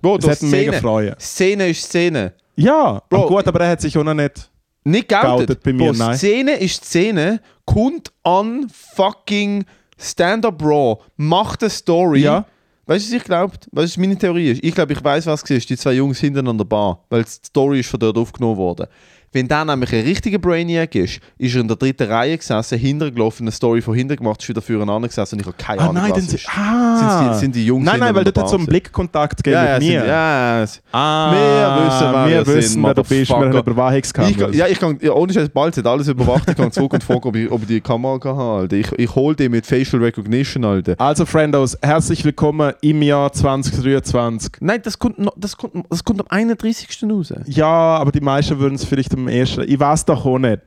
Bro, 0.00 0.18
Das 0.18 0.40
mich 0.42 0.50
mega 0.50 0.72
freuen. 0.72 1.14
Szene 1.18 1.68
ist 1.68 1.82
Szene. 1.82 2.32
Ja, 2.56 3.02
Bro, 3.08 3.26
gut, 3.26 3.46
aber 3.46 3.60
er 3.60 3.70
hat 3.72 3.80
sich 3.80 3.96
auch 3.98 4.04
noch 4.04 4.14
nicht. 4.14 4.50
Nicht 4.84 5.08
geoutet. 5.08 5.62
Bei 5.62 5.72
mir, 5.72 5.92
Bro, 5.92 5.98
nein. 5.98 6.16
Szene 6.16 6.52
ist 6.52 6.84
Szene. 6.84 7.40
Kommt 7.64 8.12
an 8.22 8.68
fucking 8.72 9.64
Stand-Up 9.98 10.62
Raw. 10.62 10.98
Macht 11.16 11.62
eine 11.62 11.70
Story. 11.70 12.20
Ja. 12.20 12.46
Weißt 12.86 13.06
du, 13.06 13.10
was 13.10 13.20
ich 13.20 13.24
glaube? 13.24 13.52
Weißt 13.52 13.66
du, 13.72 13.76
was 13.76 13.96
meine 13.96 14.16
Theorie 14.16 14.52
ist? 14.52 14.62
Ich 14.62 14.74
glaube, 14.74 14.92
ich 14.92 15.02
weiß, 15.02 15.26
was 15.26 15.42
es 15.42 15.50
ist. 15.50 15.68
Die 15.70 15.76
zwei 15.76 15.94
Jungs 15.94 16.20
hinten 16.20 16.46
an 16.46 16.56
der 16.56 16.64
Bar. 16.64 17.04
Weil 17.10 17.24
die 17.24 17.30
Story 17.30 17.80
ist 17.80 17.90
von 17.90 17.98
dort 17.98 18.16
aufgenommen 18.16 18.56
worden. 18.56 18.86
Wenn 19.32 19.48
der 19.48 19.64
nämlich 19.64 19.92
ein 19.94 20.02
richtiger 20.04 20.38
Brainiac 20.38 20.94
ist, 20.94 21.20
ist 21.38 21.54
er 21.54 21.60
in 21.60 21.68
der 21.68 21.76
dritten 21.76 22.04
Reihe 22.10 22.38
gesessen, 22.38 22.78
hinten 22.78 23.14
gelaufen, 23.14 23.42
eine 23.42 23.50
Story 23.52 23.82
von 23.82 23.94
hinten 23.94 24.16
gemacht, 24.16 24.40
ist 24.42 24.48
wieder 24.48 24.62
füreinander 24.62 25.08
gesessen 25.08 25.34
und 25.34 25.40
ich 25.40 25.46
habe 25.46 25.56
keine 25.58 25.80
Ah, 25.82 25.88
Ahnung, 25.88 26.02
nein, 26.02 26.12
was 26.12 26.32
ist. 26.32 26.48
ah. 26.48 26.96
Sind 26.96 27.30
die- 27.34 27.38
sind 27.40 27.54
die 27.56 27.66
Jungs 27.66 27.84
Nein, 27.84 28.00
nein, 28.00 28.14
weil 28.14 28.24
dort 28.24 28.38
hat 28.38 28.48
so 28.48 28.56
einen 28.56 28.66
Blickkontakt 28.66 29.42
gegeben 29.44 29.56
Ja, 29.56 29.64
ja, 29.72 29.78
mit 29.78 29.82
sind, 29.82 29.98
mir. 30.00 30.06
ja, 30.06 30.64
Ah, 30.92 31.32
Wir 31.32 31.86
wissen, 31.86 32.12
wer 32.12 32.28
wir 32.28 32.46
wissen, 32.56 32.70
sind, 32.72 32.82
wer 32.84 32.94
du 32.94 33.02
bist. 33.02 33.28
Wir 33.30 33.36
haben 33.36 33.46
Motherfucker. 33.48 33.70
Überwachungskamera. 33.70 34.48
Ich, 34.50 34.56
ja, 34.56 34.66
ich 34.68 34.78
kann, 34.78 34.98
ja, 35.02 35.12
ohne 35.12 35.32
Scheiß, 35.32 35.48
bald 35.50 35.74
sind 35.74 35.86
alles 35.86 36.08
überwacht. 36.08 36.48
Ich 36.48 36.56
kann 36.56 36.72
zurück 36.72 36.92
und 36.94 37.02
fragen, 37.02 37.20
ob 37.28 37.36
ich, 37.36 37.50
ob 37.50 37.60
ich 37.62 37.66
die 37.68 37.80
Kamera 37.80 38.18
kann 38.18 38.38
Alter. 38.38 38.76
Ich, 38.76 38.90
ich 38.92 39.14
hole 39.14 39.34
die 39.36 39.48
mit 39.48 39.66
Facial 39.66 40.02
Recognition, 40.02 40.64
Alter. 40.64 40.94
Also, 40.98 41.26
Friendos, 41.26 41.76
herzlich 41.82 42.24
willkommen 42.24 42.72
im 42.80 43.02
Jahr 43.02 43.32
2023. 43.32 44.52
Nein, 44.60 44.80
das 44.82 44.98
kommt, 44.98 45.16
das 45.36 45.56
kommt, 45.56 45.84
das 45.90 46.04
kommt 46.04 46.20
am 46.20 46.26
31. 46.28 46.88
raus. 47.10 47.32
Ja, 47.46 47.66
aber 47.66 48.12
die 48.12 48.20
meisten 48.20 48.58
würden 48.58 48.74
es 48.76 48.84
vielleicht 48.84 49.15
am 49.16 49.28
ersten. 49.28 49.62
Ich 49.66 49.78
weiß 49.78 50.04
doch 50.04 50.24
auch 50.24 50.38
nicht. 50.38 50.60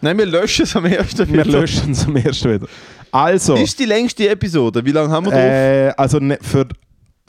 Nein, 0.00 0.18
wir 0.18 0.26
löschen 0.26 0.64
es 0.64 0.76
am 0.76 0.84
1. 0.84 1.18
Wir 1.18 1.28
wieder. 1.28 1.44
löschen 1.44 1.92
es 1.92 2.06
am 2.06 2.16
ersten 2.16 2.54
wieder. 2.54 2.66
Also, 3.10 3.54
Ist 3.54 3.78
die 3.78 3.84
längste 3.84 4.28
Episode? 4.28 4.84
Wie 4.84 4.90
lange 4.90 5.08
haben 5.10 5.26
wir 5.26 5.30
drauf? 5.30 5.40
äh, 5.40 5.88
also 5.96 6.18
ne, 6.18 6.38
für 6.42 6.66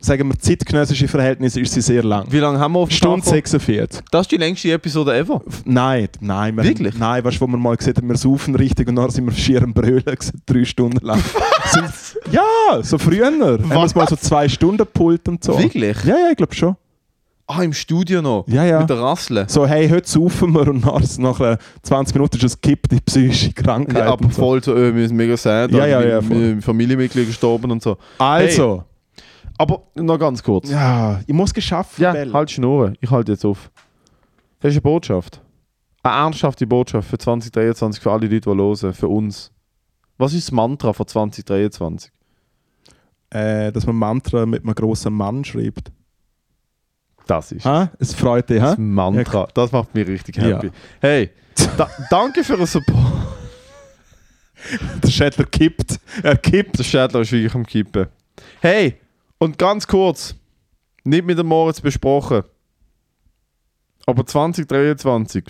sagen 0.01 0.27
wir 0.27 0.37
zeitgenössische 0.37 1.07
Verhältnisse 1.07 1.61
ist 1.61 1.73
sie 1.73 1.81
sehr 1.81 2.03
lang. 2.03 2.25
Wie 2.29 2.39
lange 2.39 2.59
haben 2.59 2.73
wir 2.73 2.79
auf 2.79 2.89
dem 2.89 2.95
Stunde 2.95 3.21
Tacho? 3.21 3.35
46. 3.35 4.01
Das 4.11 4.21
ist 4.21 4.31
die 4.31 4.37
längste 4.37 4.71
Episode 4.71 5.15
ever. 5.15 5.41
Nein, 5.63 6.09
nein. 6.19 6.55
Wir 6.55 6.63
Wirklich? 6.63 6.97
Nein, 6.97 7.23
weißt 7.23 7.37
du, 7.37 7.41
wo 7.41 7.47
wir 7.47 7.57
mal 7.57 7.75
gesehen 7.75 7.95
haben, 7.97 8.09
wir 8.09 8.17
saufen 8.17 8.55
richtig 8.55 8.87
und 8.87 8.95
dann 8.95 9.09
sind 9.09 9.25
wir 9.25 9.33
schier 9.33 9.63
am 9.63 9.73
Brüllen 9.73 10.03
drei 10.45 10.65
Stunden 10.65 11.05
lang. 11.05 11.23
sind, 11.65 11.85
ja, 12.31 12.81
so 12.81 12.97
früher. 12.97 13.27
Haben 13.27 13.69
wir 13.69 13.75
mal 13.75 13.87
so 14.07 14.15
zwei 14.15 14.47
Stunden 14.47 14.85
Pult 14.85 15.27
und 15.27 15.43
so. 15.43 15.57
Wirklich? 15.57 16.03
Ja, 16.03 16.15
ja, 16.17 16.27
ich 16.31 16.37
glaube 16.37 16.53
schon. 16.53 16.75
Ah, 17.47 17.61
im 17.61 17.73
Studio 17.73 18.21
noch. 18.23 18.47
Ja, 18.47 18.63
ja. 18.65 18.79
Mit 18.79 18.89
der 18.89 18.99
Rassle. 18.99 19.45
So, 19.47 19.67
hey, 19.67 19.87
heute 19.87 20.09
saufen 20.09 20.51
wir 20.53 20.67
und 20.67 20.83
nach, 20.83 20.99
nach 21.19 21.39
äh, 21.41 21.57
20 21.83 22.15
Minuten 22.15 22.37
ist 22.37 22.43
es 22.43 22.59
kippt 22.61 22.91
die 22.91 22.99
psychische 23.01 23.53
Krankheit. 23.53 23.97
Ja, 24.05 24.13
aber 24.13 24.29
voll 24.31 24.63
so, 24.63 24.75
äh, 24.75 24.95
wir 24.95 25.07
sind 25.07 25.15
mega 25.17 25.37
sad. 25.37 25.71
Ja, 25.71 25.83
Alter, 25.83 26.01
ja, 26.01 26.07
ja, 26.15 26.21
voll. 26.21 26.57
wie 26.57 26.61
Familienmitglieder 26.61 27.27
gestorben 27.27 27.69
und 27.71 27.83
so. 27.83 27.97
Also, 28.17 28.83
Aber 29.59 29.83
noch 29.93 30.17
ganz 30.17 30.41
kurz. 30.41 30.69
ja, 30.71 31.19
ich 31.27 31.33
muss 31.35 31.53
geschafft 31.53 31.99
Ja, 31.99 32.13
Bell. 32.13 32.33
halt 32.33 32.49
Schnurren. 32.49 32.97
Ich 32.99 33.11
halte 33.11 33.33
jetzt 33.33 33.45
auf. 33.45 33.69
Das 34.59 34.69
ist 34.71 34.77
eine 34.77 34.81
Botschaft. 34.81 35.39
Eine 36.01 36.15
ernsthafte 36.15 36.65
Botschaft 36.65 37.07
für 37.09 37.17
2023, 37.19 38.01
für 38.01 38.11
alle 38.11 38.27
Leute, 38.27 38.41
die 38.41 38.49
hören, 38.49 38.93
für 38.93 39.07
uns. 39.07 39.51
Was 40.17 40.33
ist 40.33 40.47
das 40.47 40.51
Mantra 40.51 40.93
von 40.93 41.05
2023? 41.05 42.11
äh, 43.31 43.71
dass 43.71 43.85
man 43.85 43.95
Mantra 43.97 44.45
mit 44.45 44.63
einem 44.63 44.73
grossen 44.73 45.13
Mann 45.13 45.43
schreibt. 45.43 45.91
Das 47.27 47.51
ist 47.51 47.65
Ha? 47.65 47.91
Es 47.99 48.13
freut 48.13 48.49
dich, 48.49 48.59
das 48.59 48.77
ha? 48.77 48.81
Mantra. 48.81 49.47
Das 49.53 49.71
macht 49.71 49.93
mich 49.95 50.07
richtig 50.07 50.37
Ja. 50.37 50.43
happy. 50.43 50.71
Hey, 51.01 51.31
da, 51.77 51.89
danke 52.09 52.43
für 52.43 52.57
den 52.57 52.65
Support. 52.65 52.97
Der 55.03 55.09
Schädler 55.09 55.45
kippt. 55.45 55.99
Er 56.23 56.37
kippt. 56.37 56.79
Der 56.79 56.83
Schädler 56.83 57.21
ist 57.21 57.31
wirklich 57.31 57.53
am 57.53 57.65
Kippen. 57.65 58.07
Hey, 58.61 58.95
und 59.37 59.57
ganz 59.57 59.85
kurz, 59.85 60.35
nicht 61.03 61.25
mit 61.25 61.37
dem 61.37 61.47
Moritz 61.47 61.81
besprochen, 61.81 62.43
aber 64.05 64.25
2023 64.25 65.43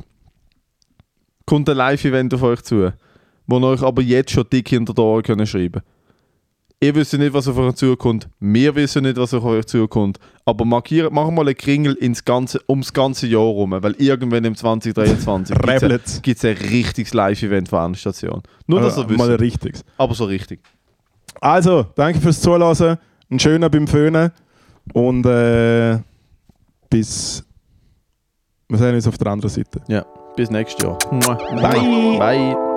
kommt 1.45 1.69
ein 1.69 1.77
Live-Event 1.77 2.33
auf 2.33 2.43
euch 2.43 2.61
zu, 2.63 2.91
wo 3.47 3.59
ihr 3.59 3.67
euch 3.67 3.81
aber 3.83 4.01
jetzt 4.01 4.31
schon 4.31 4.45
dick 4.51 4.67
hinter 4.69 4.93
die 4.93 5.01
Ohren 5.01 5.23
können 5.23 5.47
schreiben 5.47 5.81
Ihr 6.81 6.93
wisst 6.93 7.13
nicht, 7.17 7.33
was 7.33 7.47
auf 7.47 7.57
euch 7.57 7.75
zukommt. 7.75 8.27
Wir 8.39 8.75
wissen 8.75 9.03
nicht, 9.03 9.17
was 9.17 9.33
auf 9.33 9.43
euch 9.45 9.65
zukommt. 9.65 10.19
Aber 10.45 10.65
markiert, 10.65 11.11
machen 11.11 11.33
mal 11.33 11.45
einen 11.47 11.55
Kringel 11.57 11.93
ins 11.93 12.23
ganze, 12.23 12.59
ums 12.69 12.93
ganze 12.93 13.25
Jahr 13.27 13.41
rum, 13.41 13.71
weil 13.71 13.93
irgendwann 13.97 14.43
im 14.45 14.55
2023 14.55 15.55
Rebelitz. 15.65 16.21
gibt 16.21 16.37
es 16.37 16.45
ein 16.45 16.57
richtiges 16.57 17.13
Live-Event 17.13 17.69
von 17.69 17.79
einer 17.79 17.95
Station. 17.95 18.43
Nur, 18.67 18.81
dass 18.81 18.97
ihr 18.97 19.03
Also, 19.03 19.15
mal 19.15 19.23
ein 19.25 19.39
wisst. 19.39 19.41
richtiges. 19.41 19.83
Aber 19.97 20.13
so 20.13 20.25
richtig. 20.25 20.59
Also, 21.41 21.85
danke 21.95 22.19
fürs 22.19 22.41
Zuhören. 22.41 22.97
Einen 23.29 23.39
schönen 23.39 23.71
beim 23.71 23.87
Föhnen. 23.87 24.31
Und 24.93 25.25
äh, 25.25 25.97
bis. 26.89 27.43
Wir 28.69 28.77
sehen 28.77 28.95
uns 28.95 29.07
auf 29.07 29.17
der 29.17 29.27
anderen 29.27 29.49
Seite. 29.49 29.81
Ja, 29.87 30.05
bis 30.35 30.49
nächstes 30.51 30.83
Jahr. 30.83 30.97
Bye. 31.09 32.17
Bye. 32.19 32.74